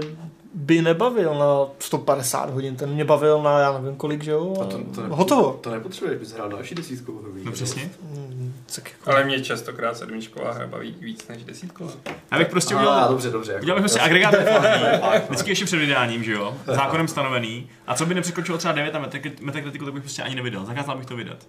by 0.53 0.81
nebavil 0.81 1.35
na 1.35 1.67
150 1.79 2.49
hodin, 2.49 2.75
ten 2.75 2.89
mě 2.89 3.05
bavil 3.05 3.41
na 3.43 3.59
já 3.59 3.79
nevím 3.79 3.95
kolik, 3.95 4.23
že 4.23 4.31
jo? 4.31 4.55
A 4.61 4.65
to, 4.65 4.77
to, 4.95 5.01
Hotovo. 5.15 5.59
To 5.61 5.71
nepotřebuješ, 5.71 6.19
bys 6.19 6.33
hrál 6.33 6.49
další 6.49 6.75
desítkovou 6.75 7.19
hru. 7.19 7.33
No 7.43 7.51
přesně. 7.51 7.91
Mm, 8.01 8.40
jako... 8.77 9.11
Ale 9.11 9.23
mě 9.23 9.41
častokrát 9.41 9.97
sedmičková 9.97 10.51
hra 10.51 10.67
baví 10.67 10.95
víc 10.99 11.27
než 11.27 11.43
desítková. 11.43 11.93
Já 12.31 12.37
bych 12.37 12.47
prostě 12.47 12.75
A, 12.75 12.77
udělal, 12.77 13.09
dobře, 13.09 13.29
dobře. 13.29 13.51
Jako, 13.51 13.63
udělal 13.63 13.81
bych 13.81 13.81
prostě 13.81 13.99
agregát 13.99 14.33
refází, 14.33 14.83
vždycky 15.29 15.51
ještě 15.51 15.65
před 15.65 15.77
vydáním, 15.77 16.23
že 16.23 16.31
jo, 16.31 16.57
zákonem 16.65 17.07
stanovený. 17.07 17.69
A 17.87 17.95
co 17.95 18.05
by 18.05 18.13
nepřekročilo 18.15 18.57
třeba 18.57 18.73
9 18.73 18.95
a 18.95 18.99
Metacriticu, 19.41 19.85
tak 19.85 19.93
bych 19.93 20.03
prostě 20.03 20.23
ani 20.23 20.35
nevydal, 20.35 20.65
zakázal 20.65 20.97
bych 20.97 21.05
to 21.05 21.15
vydat. 21.15 21.47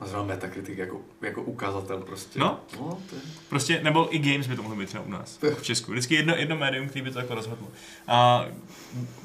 A 0.00 0.06
zrovna 0.06 0.34
Metacritic 0.34 0.78
jako, 0.78 1.00
jako 1.22 1.42
ukazatel 1.42 2.00
prostě. 2.00 2.38
No. 2.38 2.60
no 2.80 2.98
to 3.10 3.16
je... 3.16 3.22
Prostě, 3.48 3.80
nebo 3.82 4.14
i 4.14 4.18
games 4.18 4.46
by 4.46 4.56
to 4.56 4.62
mohlo 4.62 4.76
být 4.76 4.86
třeba 4.86 5.04
u 5.04 5.10
nás, 5.10 5.38
v 5.58 5.62
Česku. 5.62 5.92
Vždycky 5.92 6.14
jedno, 6.14 6.36
jedno 6.36 6.56
médium, 6.56 6.88
který 6.88 7.02
by 7.02 7.10
to 7.10 7.18
jako 7.18 7.34
rozhodlo. 7.34 7.68
A 8.08 8.46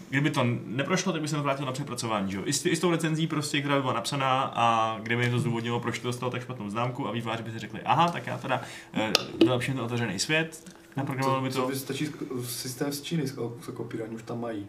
kdyby 0.10 0.30
to 0.30 0.44
neprošlo, 0.66 1.12
tak 1.12 1.22
by 1.22 1.28
se 1.28 1.36
to 1.36 1.44
vrátil 1.44 1.66
na 1.66 1.72
přepracování, 1.72 2.32
že 2.32 2.38
jo? 2.38 2.44
I 2.46 2.54
s, 2.54 2.66
I 2.66 2.76
s 2.76 2.80
tou 2.80 2.92
recenzí 2.92 3.28
prostě, 3.28 3.60
která 3.60 3.76
by 3.76 3.82
byla 3.82 3.94
napsaná 3.94 4.42
a 4.56 4.98
kdyby 5.00 5.24
jim 5.24 5.32
to 5.32 5.40
zdůvodnilo, 5.40 5.80
proč 5.80 6.00
to 6.00 6.08
dostalo 6.08 6.32
tak 6.32 6.42
špatnou 6.42 6.70
známku 6.70 7.08
a 7.08 7.12
vývojáři 7.12 7.44
by 7.44 7.52
si 7.52 7.60
řekli, 7.60 7.80
aha, 7.86 8.08
tak 8.12 8.28
já 8.28 8.38
teda 8.38 8.62
eh, 8.94 9.12
vylepším 9.44 9.74
ten 9.74 9.84
otevřený 9.84 10.20
svět, 10.20 10.76
naprogramoval 10.96 11.42
by 11.42 11.50
to, 11.50 11.62
to. 11.62 11.70
to 11.70 11.76
stačí 11.76 12.10
systém 12.46 12.92
z 12.92 13.02
Číny 13.02 13.28
s, 13.28 13.32
s 13.62 13.68
kopírováním, 13.74 14.16
už 14.16 14.24
tam 14.24 14.42
mají. 14.42 14.68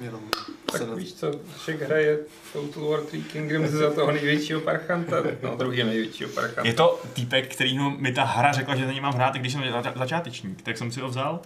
Jenom 0.00 0.20
se 0.72 0.78
Tak 0.78 0.88
na- 0.88 0.94
víš 0.94 1.14
co, 1.14 1.32
Šek 1.64 1.82
hraje 1.82 2.18
Total 2.52 2.84
War 2.84 3.00
3 3.00 3.22
Kingdoms 3.22 3.70
za 3.70 3.90
toho 3.90 4.12
největšího 4.12 4.60
parchanta, 4.60 5.16
no 5.42 5.56
druhý 5.56 5.84
největšího 5.84 6.30
parchanta. 6.30 6.68
Je 6.68 6.74
to 6.74 7.02
týpek, 7.12 7.54
kterýho 7.54 7.90
mi 7.90 8.12
ta 8.12 8.24
hra 8.24 8.52
řekla, 8.52 8.76
že 8.76 8.86
za 8.86 8.92
ní 8.92 9.00
mám 9.00 9.14
hrát, 9.14 9.36
i 9.36 9.38
když 9.38 9.52
jsem 9.52 9.62
začátečník, 9.96 10.62
tak 10.62 10.78
jsem 10.78 10.92
si 10.92 11.00
ho 11.00 11.08
vzal. 11.08 11.40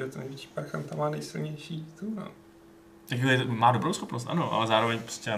Protože 0.00 0.12
ten 0.12 0.20
největší 0.20 0.48
parchanta 0.54 0.96
má 0.96 1.10
nejsilnější 1.10 1.86
tu, 1.98 2.14
no. 2.14 2.28
Takže 3.08 3.44
má 3.48 3.72
dobrou 3.72 3.92
schopnost, 3.92 4.26
ano, 4.30 4.52
ale 4.52 4.66
zároveň 4.66 4.98
prostě, 4.98 5.30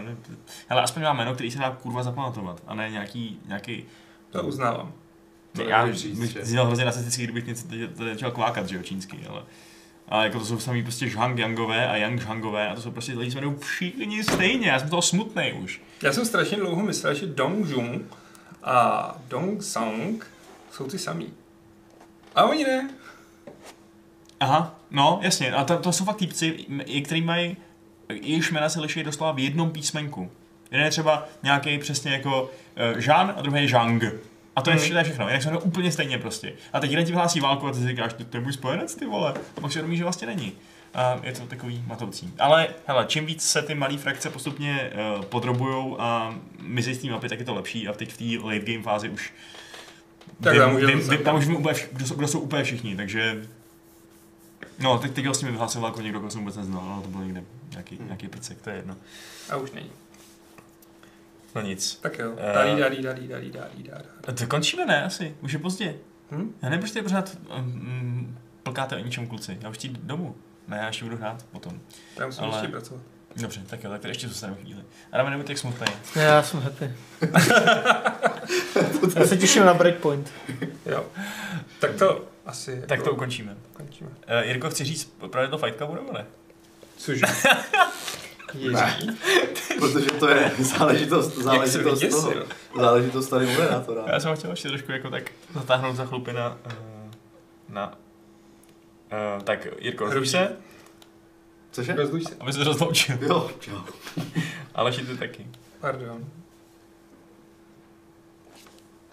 hele, 0.69 0.83
aspoň 0.83 1.03
má 1.03 1.13
jméno, 1.13 1.35
který 1.35 1.51
se 1.51 1.59
dá 1.59 1.71
kurva 1.83 2.03
zapamatovat, 2.03 2.63
a 2.67 2.75
ne 2.75 2.91
nějaký, 2.91 3.41
nějaký 3.47 3.85
To 4.31 4.43
uznávám. 4.43 4.93
To 5.53 5.63
já 5.63 5.87
bych 5.87 5.95
že? 5.95 6.45
zněl 6.45 6.67
hrozně 6.67 6.85
rasistický, 6.85 7.23
kdybych 7.25 7.47
něco 7.47 7.69
tady- 7.69 7.89
tady 7.89 8.11
začal 8.11 8.31
kvákat, 8.31 8.69
že 8.69 8.77
jo, 8.77 8.83
čínsky, 8.83 9.19
ale 9.29 9.43
ale 10.09 10.25
jako 10.25 10.39
to 10.39 10.45
jsou 10.45 10.59
samý 10.59 10.83
prostě 10.83 11.11
Zhang 11.11 11.39
Yangové 11.39 11.89
a 11.89 11.97
Yang 11.97 12.23
Zhangové 12.23 12.69
a 12.69 12.75
to 12.75 12.81
jsou 12.83 12.91
prostě 12.91 13.13
lidi, 13.13 13.31
se 13.31 13.39
jmenují 13.39 13.57
všichni 13.59 14.25
stejně, 14.25 14.69
já 14.69 14.79
jsem 14.79 14.89
toho 14.89 15.03
smutný 15.03 15.53
už. 15.53 15.83
Já 16.03 16.13
jsem 16.13 16.25
strašně 16.25 16.57
dlouho 16.57 16.83
myslel, 16.83 17.15
že 17.15 17.27
Dong 17.27 17.69
Jung 17.69 18.03
a 18.63 19.17
Dong 19.29 19.63
Song 19.63 20.27
jsou 20.71 20.87
ty 20.87 20.99
samý. 20.99 21.33
A 22.35 22.45
oni 22.45 22.65
ne. 22.65 22.91
Aha, 24.43 24.75
no, 24.91 25.19
jasně, 25.23 25.53
a 25.53 25.65
to, 25.65 25.79
to 25.79 25.93
jsou 25.93 26.05
fakt 26.05 26.17
týpci, 26.17 26.57
který 27.05 27.23
mají, 27.23 27.57
jejichž 28.23 28.51
jména 28.51 28.69
se 28.69 28.81
liší 28.81 29.03
doslova 29.03 29.33
v 29.33 29.39
jednom 29.39 29.71
písmenku. 29.71 30.31
Jeden 30.71 30.85
je 30.85 30.91
třeba 30.91 31.29
nějaký 31.43 31.79
přesně 31.79 32.13
jako 32.13 32.43
uh, 32.43 33.01
Jean 33.07 33.35
a 33.37 33.43
druhý 33.43 33.63
je 33.63 33.69
Zhang. 33.69 34.05
A 34.57 34.63
to 34.63 34.71
je, 34.71 34.77
to 34.77 34.95
je 34.97 35.05
všechno, 35.05 35.29
jinak 35.29 35.43
jmenují 35.45 35.63
úplně 35.65 35.93
stejně 35.93 36.19
prostě. 36.19 36.53
A 36.73 36.81
teď 36.81 36.91
jeden 36.91 37.07
ti 37.07 37.13
vyhlásí 37.13 37.41
válku 37.41 37.67
a 37.67 37.73
ty 37.73 37.79
si 37.79 37.89
říkáš, 37.89 38.13
ty 38.13 38.25
to 38.25 38.37
je 38.37 38.41
můj 38.43 38.53
spojenec, 38.53 38.95
ty 38.95 39.07
vole. 39.07 39.35
A 39.57 39.61
pak 39.61 39.73
si 39.73 39.79
uvědomíš, 39.79 39.99
že 39.99 40.05
vlastně 40.05 40.27
není. 40.27 40.53
A 40.95 41.21
je 41.23 41.33
to 41.33 41.47
takový 41.47 41.85
matoucí. 41.87 42.33
Ale 42.39 42.69
hele, 42.87 43.05
čím 43.09 43.27
víc 43.27 43.43
se 43.43 43.63
ty 43.63 43.75
malé 43.75 43.97
frakce 43.97 44.31
postupně 44.31 44.91
uh, 45.19 45.25
podrobujou 45.25 46.01
a 46.01 46.35
mizí 46.61 46.95
z 46.95 46.99
té 46.99 47.09
mapy, 47.09 47.29
tak 47.29 47.39
je 47.39 47.45
to 47.45 47.55
lepší. 47.55 47.89
A 47.89 47.93
teď 47.93 48.13
v 48.13 48.19
té 48.41 48.47
late 48.47 48.73
game 48.73 48.83
fázi 48.83 49.09
už 49.09 49.33
Tak 50.43 50.53
vím- 50.53 50.61
tam 50.63 50.77
vím- 50.77 51.09
vím- 51.11 51.19
tam 51.25 51.37
už 51.37 51.47
vím 51.47 51.57
úplně, 51.57 51.75
vš- 51.75 51.87
kdo, 51.93 52.07
jsou, 52.07 52.15
kdo 52.15 52.29
jsou 52.29 52.41
úplně 52.41 52.65
všichni, 52.65 52.97
takže 52.97 53.43
No, 54.83 54.99
teď, 54.99 55.13
teď 55.13 55.25
vlastně 55.25 55.47
mi 55.47 55.53
vyhlásil 55.53 55.85
jako 55.85 56.01
někdo, 56.01 56.19
koho 56.21 56.31
jsem 56.31 56.41
vůbec 56.41 56.57
neznal, 56.57 56.93
ale 56.93 57.03
to 57.03 57.09
byl 57.09 57.21
někde 57.25 57.43
nějaký, 57.71 57.97
Hmm. 57.97 58.07
nějaký 58.07 58.29
prcek, 58.29 58.63
to 58.63 58.71
je 58.71 58.77
jedno. 58.77 58.97
A 59.51 59.57
už 59.57 59.71
není. 59.73 59.91
No 61.55 61.63
nic. 61.63 61.99
Tak 62.03 62.19
jo. 62.19 62.35
Eh. 62.39 62.53
Dalí, 62.55 62.81
dalí, 62.81 63.03
dalí, 63.03 63.29
dalí, 63.29 63.51
dalí, 63.51 63.83
dalí. 63.83 64.05
A 64.29 64.33
To 64.33 64.47
končíme, 64.47 64.87
ne, 64.87 65.05
asi? 65.05 65.37
Už 65.41 65.53
je 65.53 65.59
pozdě. 65.59 65.95
Hm? 66.31 66.55
Já 66.63 66.69
nevím, 66.69 66.81
proč 66.81 66.93
tady 66.93 67.03
pořád 67.03 67.37
um, 67.59 68.39
plkáte 68.63 68.97
o 68.97 68.99
ničem, 68.99 69.27
kluci. 69.27 69.59
Já 69.61 69.69
už 69.69 69.79
jdu 69.85 70.01
domů. 70.03 70.35
Ne, 70.69 70.77
já 70.77 70.87
ještě 70.87 71.05
budu 71.05 71.17
hrát 71.17 71.47
potom. 71.53 71.81
Já 72.19 72.27
musím 72.27 72.45
Ale- 72.45 72.57
ještě 72.57 72.69
pracovat. 72.69 73.03
Dobře, 73.37 73.63
tak 73.67 73.85
jo, 73.85 73.91
tak 73.91 74.01
tady 74.01 74.11
ještě 74.11 74.29
zůstaneme 74.29 74.61
chvíli. 74.61 74.81
A 75.13 75.17
dáme 75.17 75.31
nebuď 75.31 75.47
tak 75.47 75.59
smutný. 75.59 75.87
Já 76.17 76.43
jsem 76.43 76.61
happy. 76.61 76.91
Já 79.21 79.27
se 79.27 79.37
těším 79.37 79.65
na 79.65 79.75
breakpoint. 79.75 80.33
Jo. 80.87 81.07
Tak 81.81 81.95
to 81.95 82.25
asi 82.47 82.81
Tak 82.81 82.99
to 82.99 83.05
jako 83.05 83.11
ukončíme. 83.11 83.57
ukončíme. 83.71 84.11
Uh, 84.11 84.49
Jirko, 84.49 84.71
chci 84.71 84.85
říct 84.85 85.15
právě 85.31 85.49
to 85.49 85.59
Fight 85.59 85.77
Clubu 85.77 85.95
nebo 85.95 86.13
ne? 86.13 86.27
Cože? 86.97 87.27
Ježí. 88.55 89.19
Protože 89.79 90.07
to 90.07 90.29
je 90.29 90.53
záležitost, 90.59 91.35
záležitost 91.39 91.83
toho. 91.83 91.95
vyděsil. 92.31 92.47
Záležitost 92.77 93.29
tady 93.29 93.47
moderátora. 93.47 94.05
Já 94.13 94.21
jsem 94.21 94.37
chtěl 94.37 94.51
ještě 94.51 94.69
trošku 94.69 94.93
jako 94.93 95.11
tak 95.11 95.31
zatáhnout 95.55 95.97
za 95.97 96.05
chlupy 96.05 96.33
na... 96.33 96.59
Uh, 96.67 96.73
na 97.69 97.99
uh, 99.37 99.43
tak 99.43 99.67
Jirko, 99.79 100.05
rozluč 100.05 100.29
se, 100.29 100.57
Cože? 101.73 101.95
Rozluč 101.95 102.29
se. 102.29 102.37
aby 102.41 102.53
se 102.53 102.65
rozloučil. 102.65 103.19
Jo, 103.21 103.51
čau. 103.61 103.79
Ale 104.75 104.93
ty 104.93 105.17
taky. 105.17 105.47
Pardon. 105.81 106.25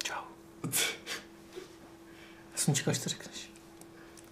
Čau. 0.04 0.24
Osmička, 2.70 2.92
až 2.92 3.00
to 3.00 3.10
řekneš. 3.10 3.50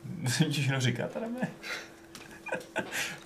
Musím 0.05 0.51
ti 0.51 0.61
jenom 0.61 0.81
říkat, 0.81 1.17
ale 1.17 1.29
ne. 1.29 1.51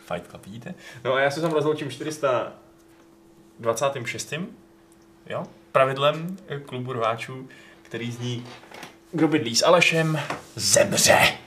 Fight 0.08 0.30
Club, 0.30 0.46
vidíte? 0.46 0.76
No 1.04 1.14
a 1.14 1.20
já 1.20 1.32
se 1.32 1.42
tam 1.42 1.52
rozloučím 1.52 1.92
426. 1.92 4.34
Jo? 5.30 5.44
Pravidlem 5.72 6.38
klubu 6.66 6.94
rváčů, 6.94 7.50
který 7.82 8.12
zní 8.12 8.48
Kdo 9.12 9.28
bydlí 9.28 9.56
s 9.56 9.66
Alešem, 9.66 10.20
zemře. 10.56 11.38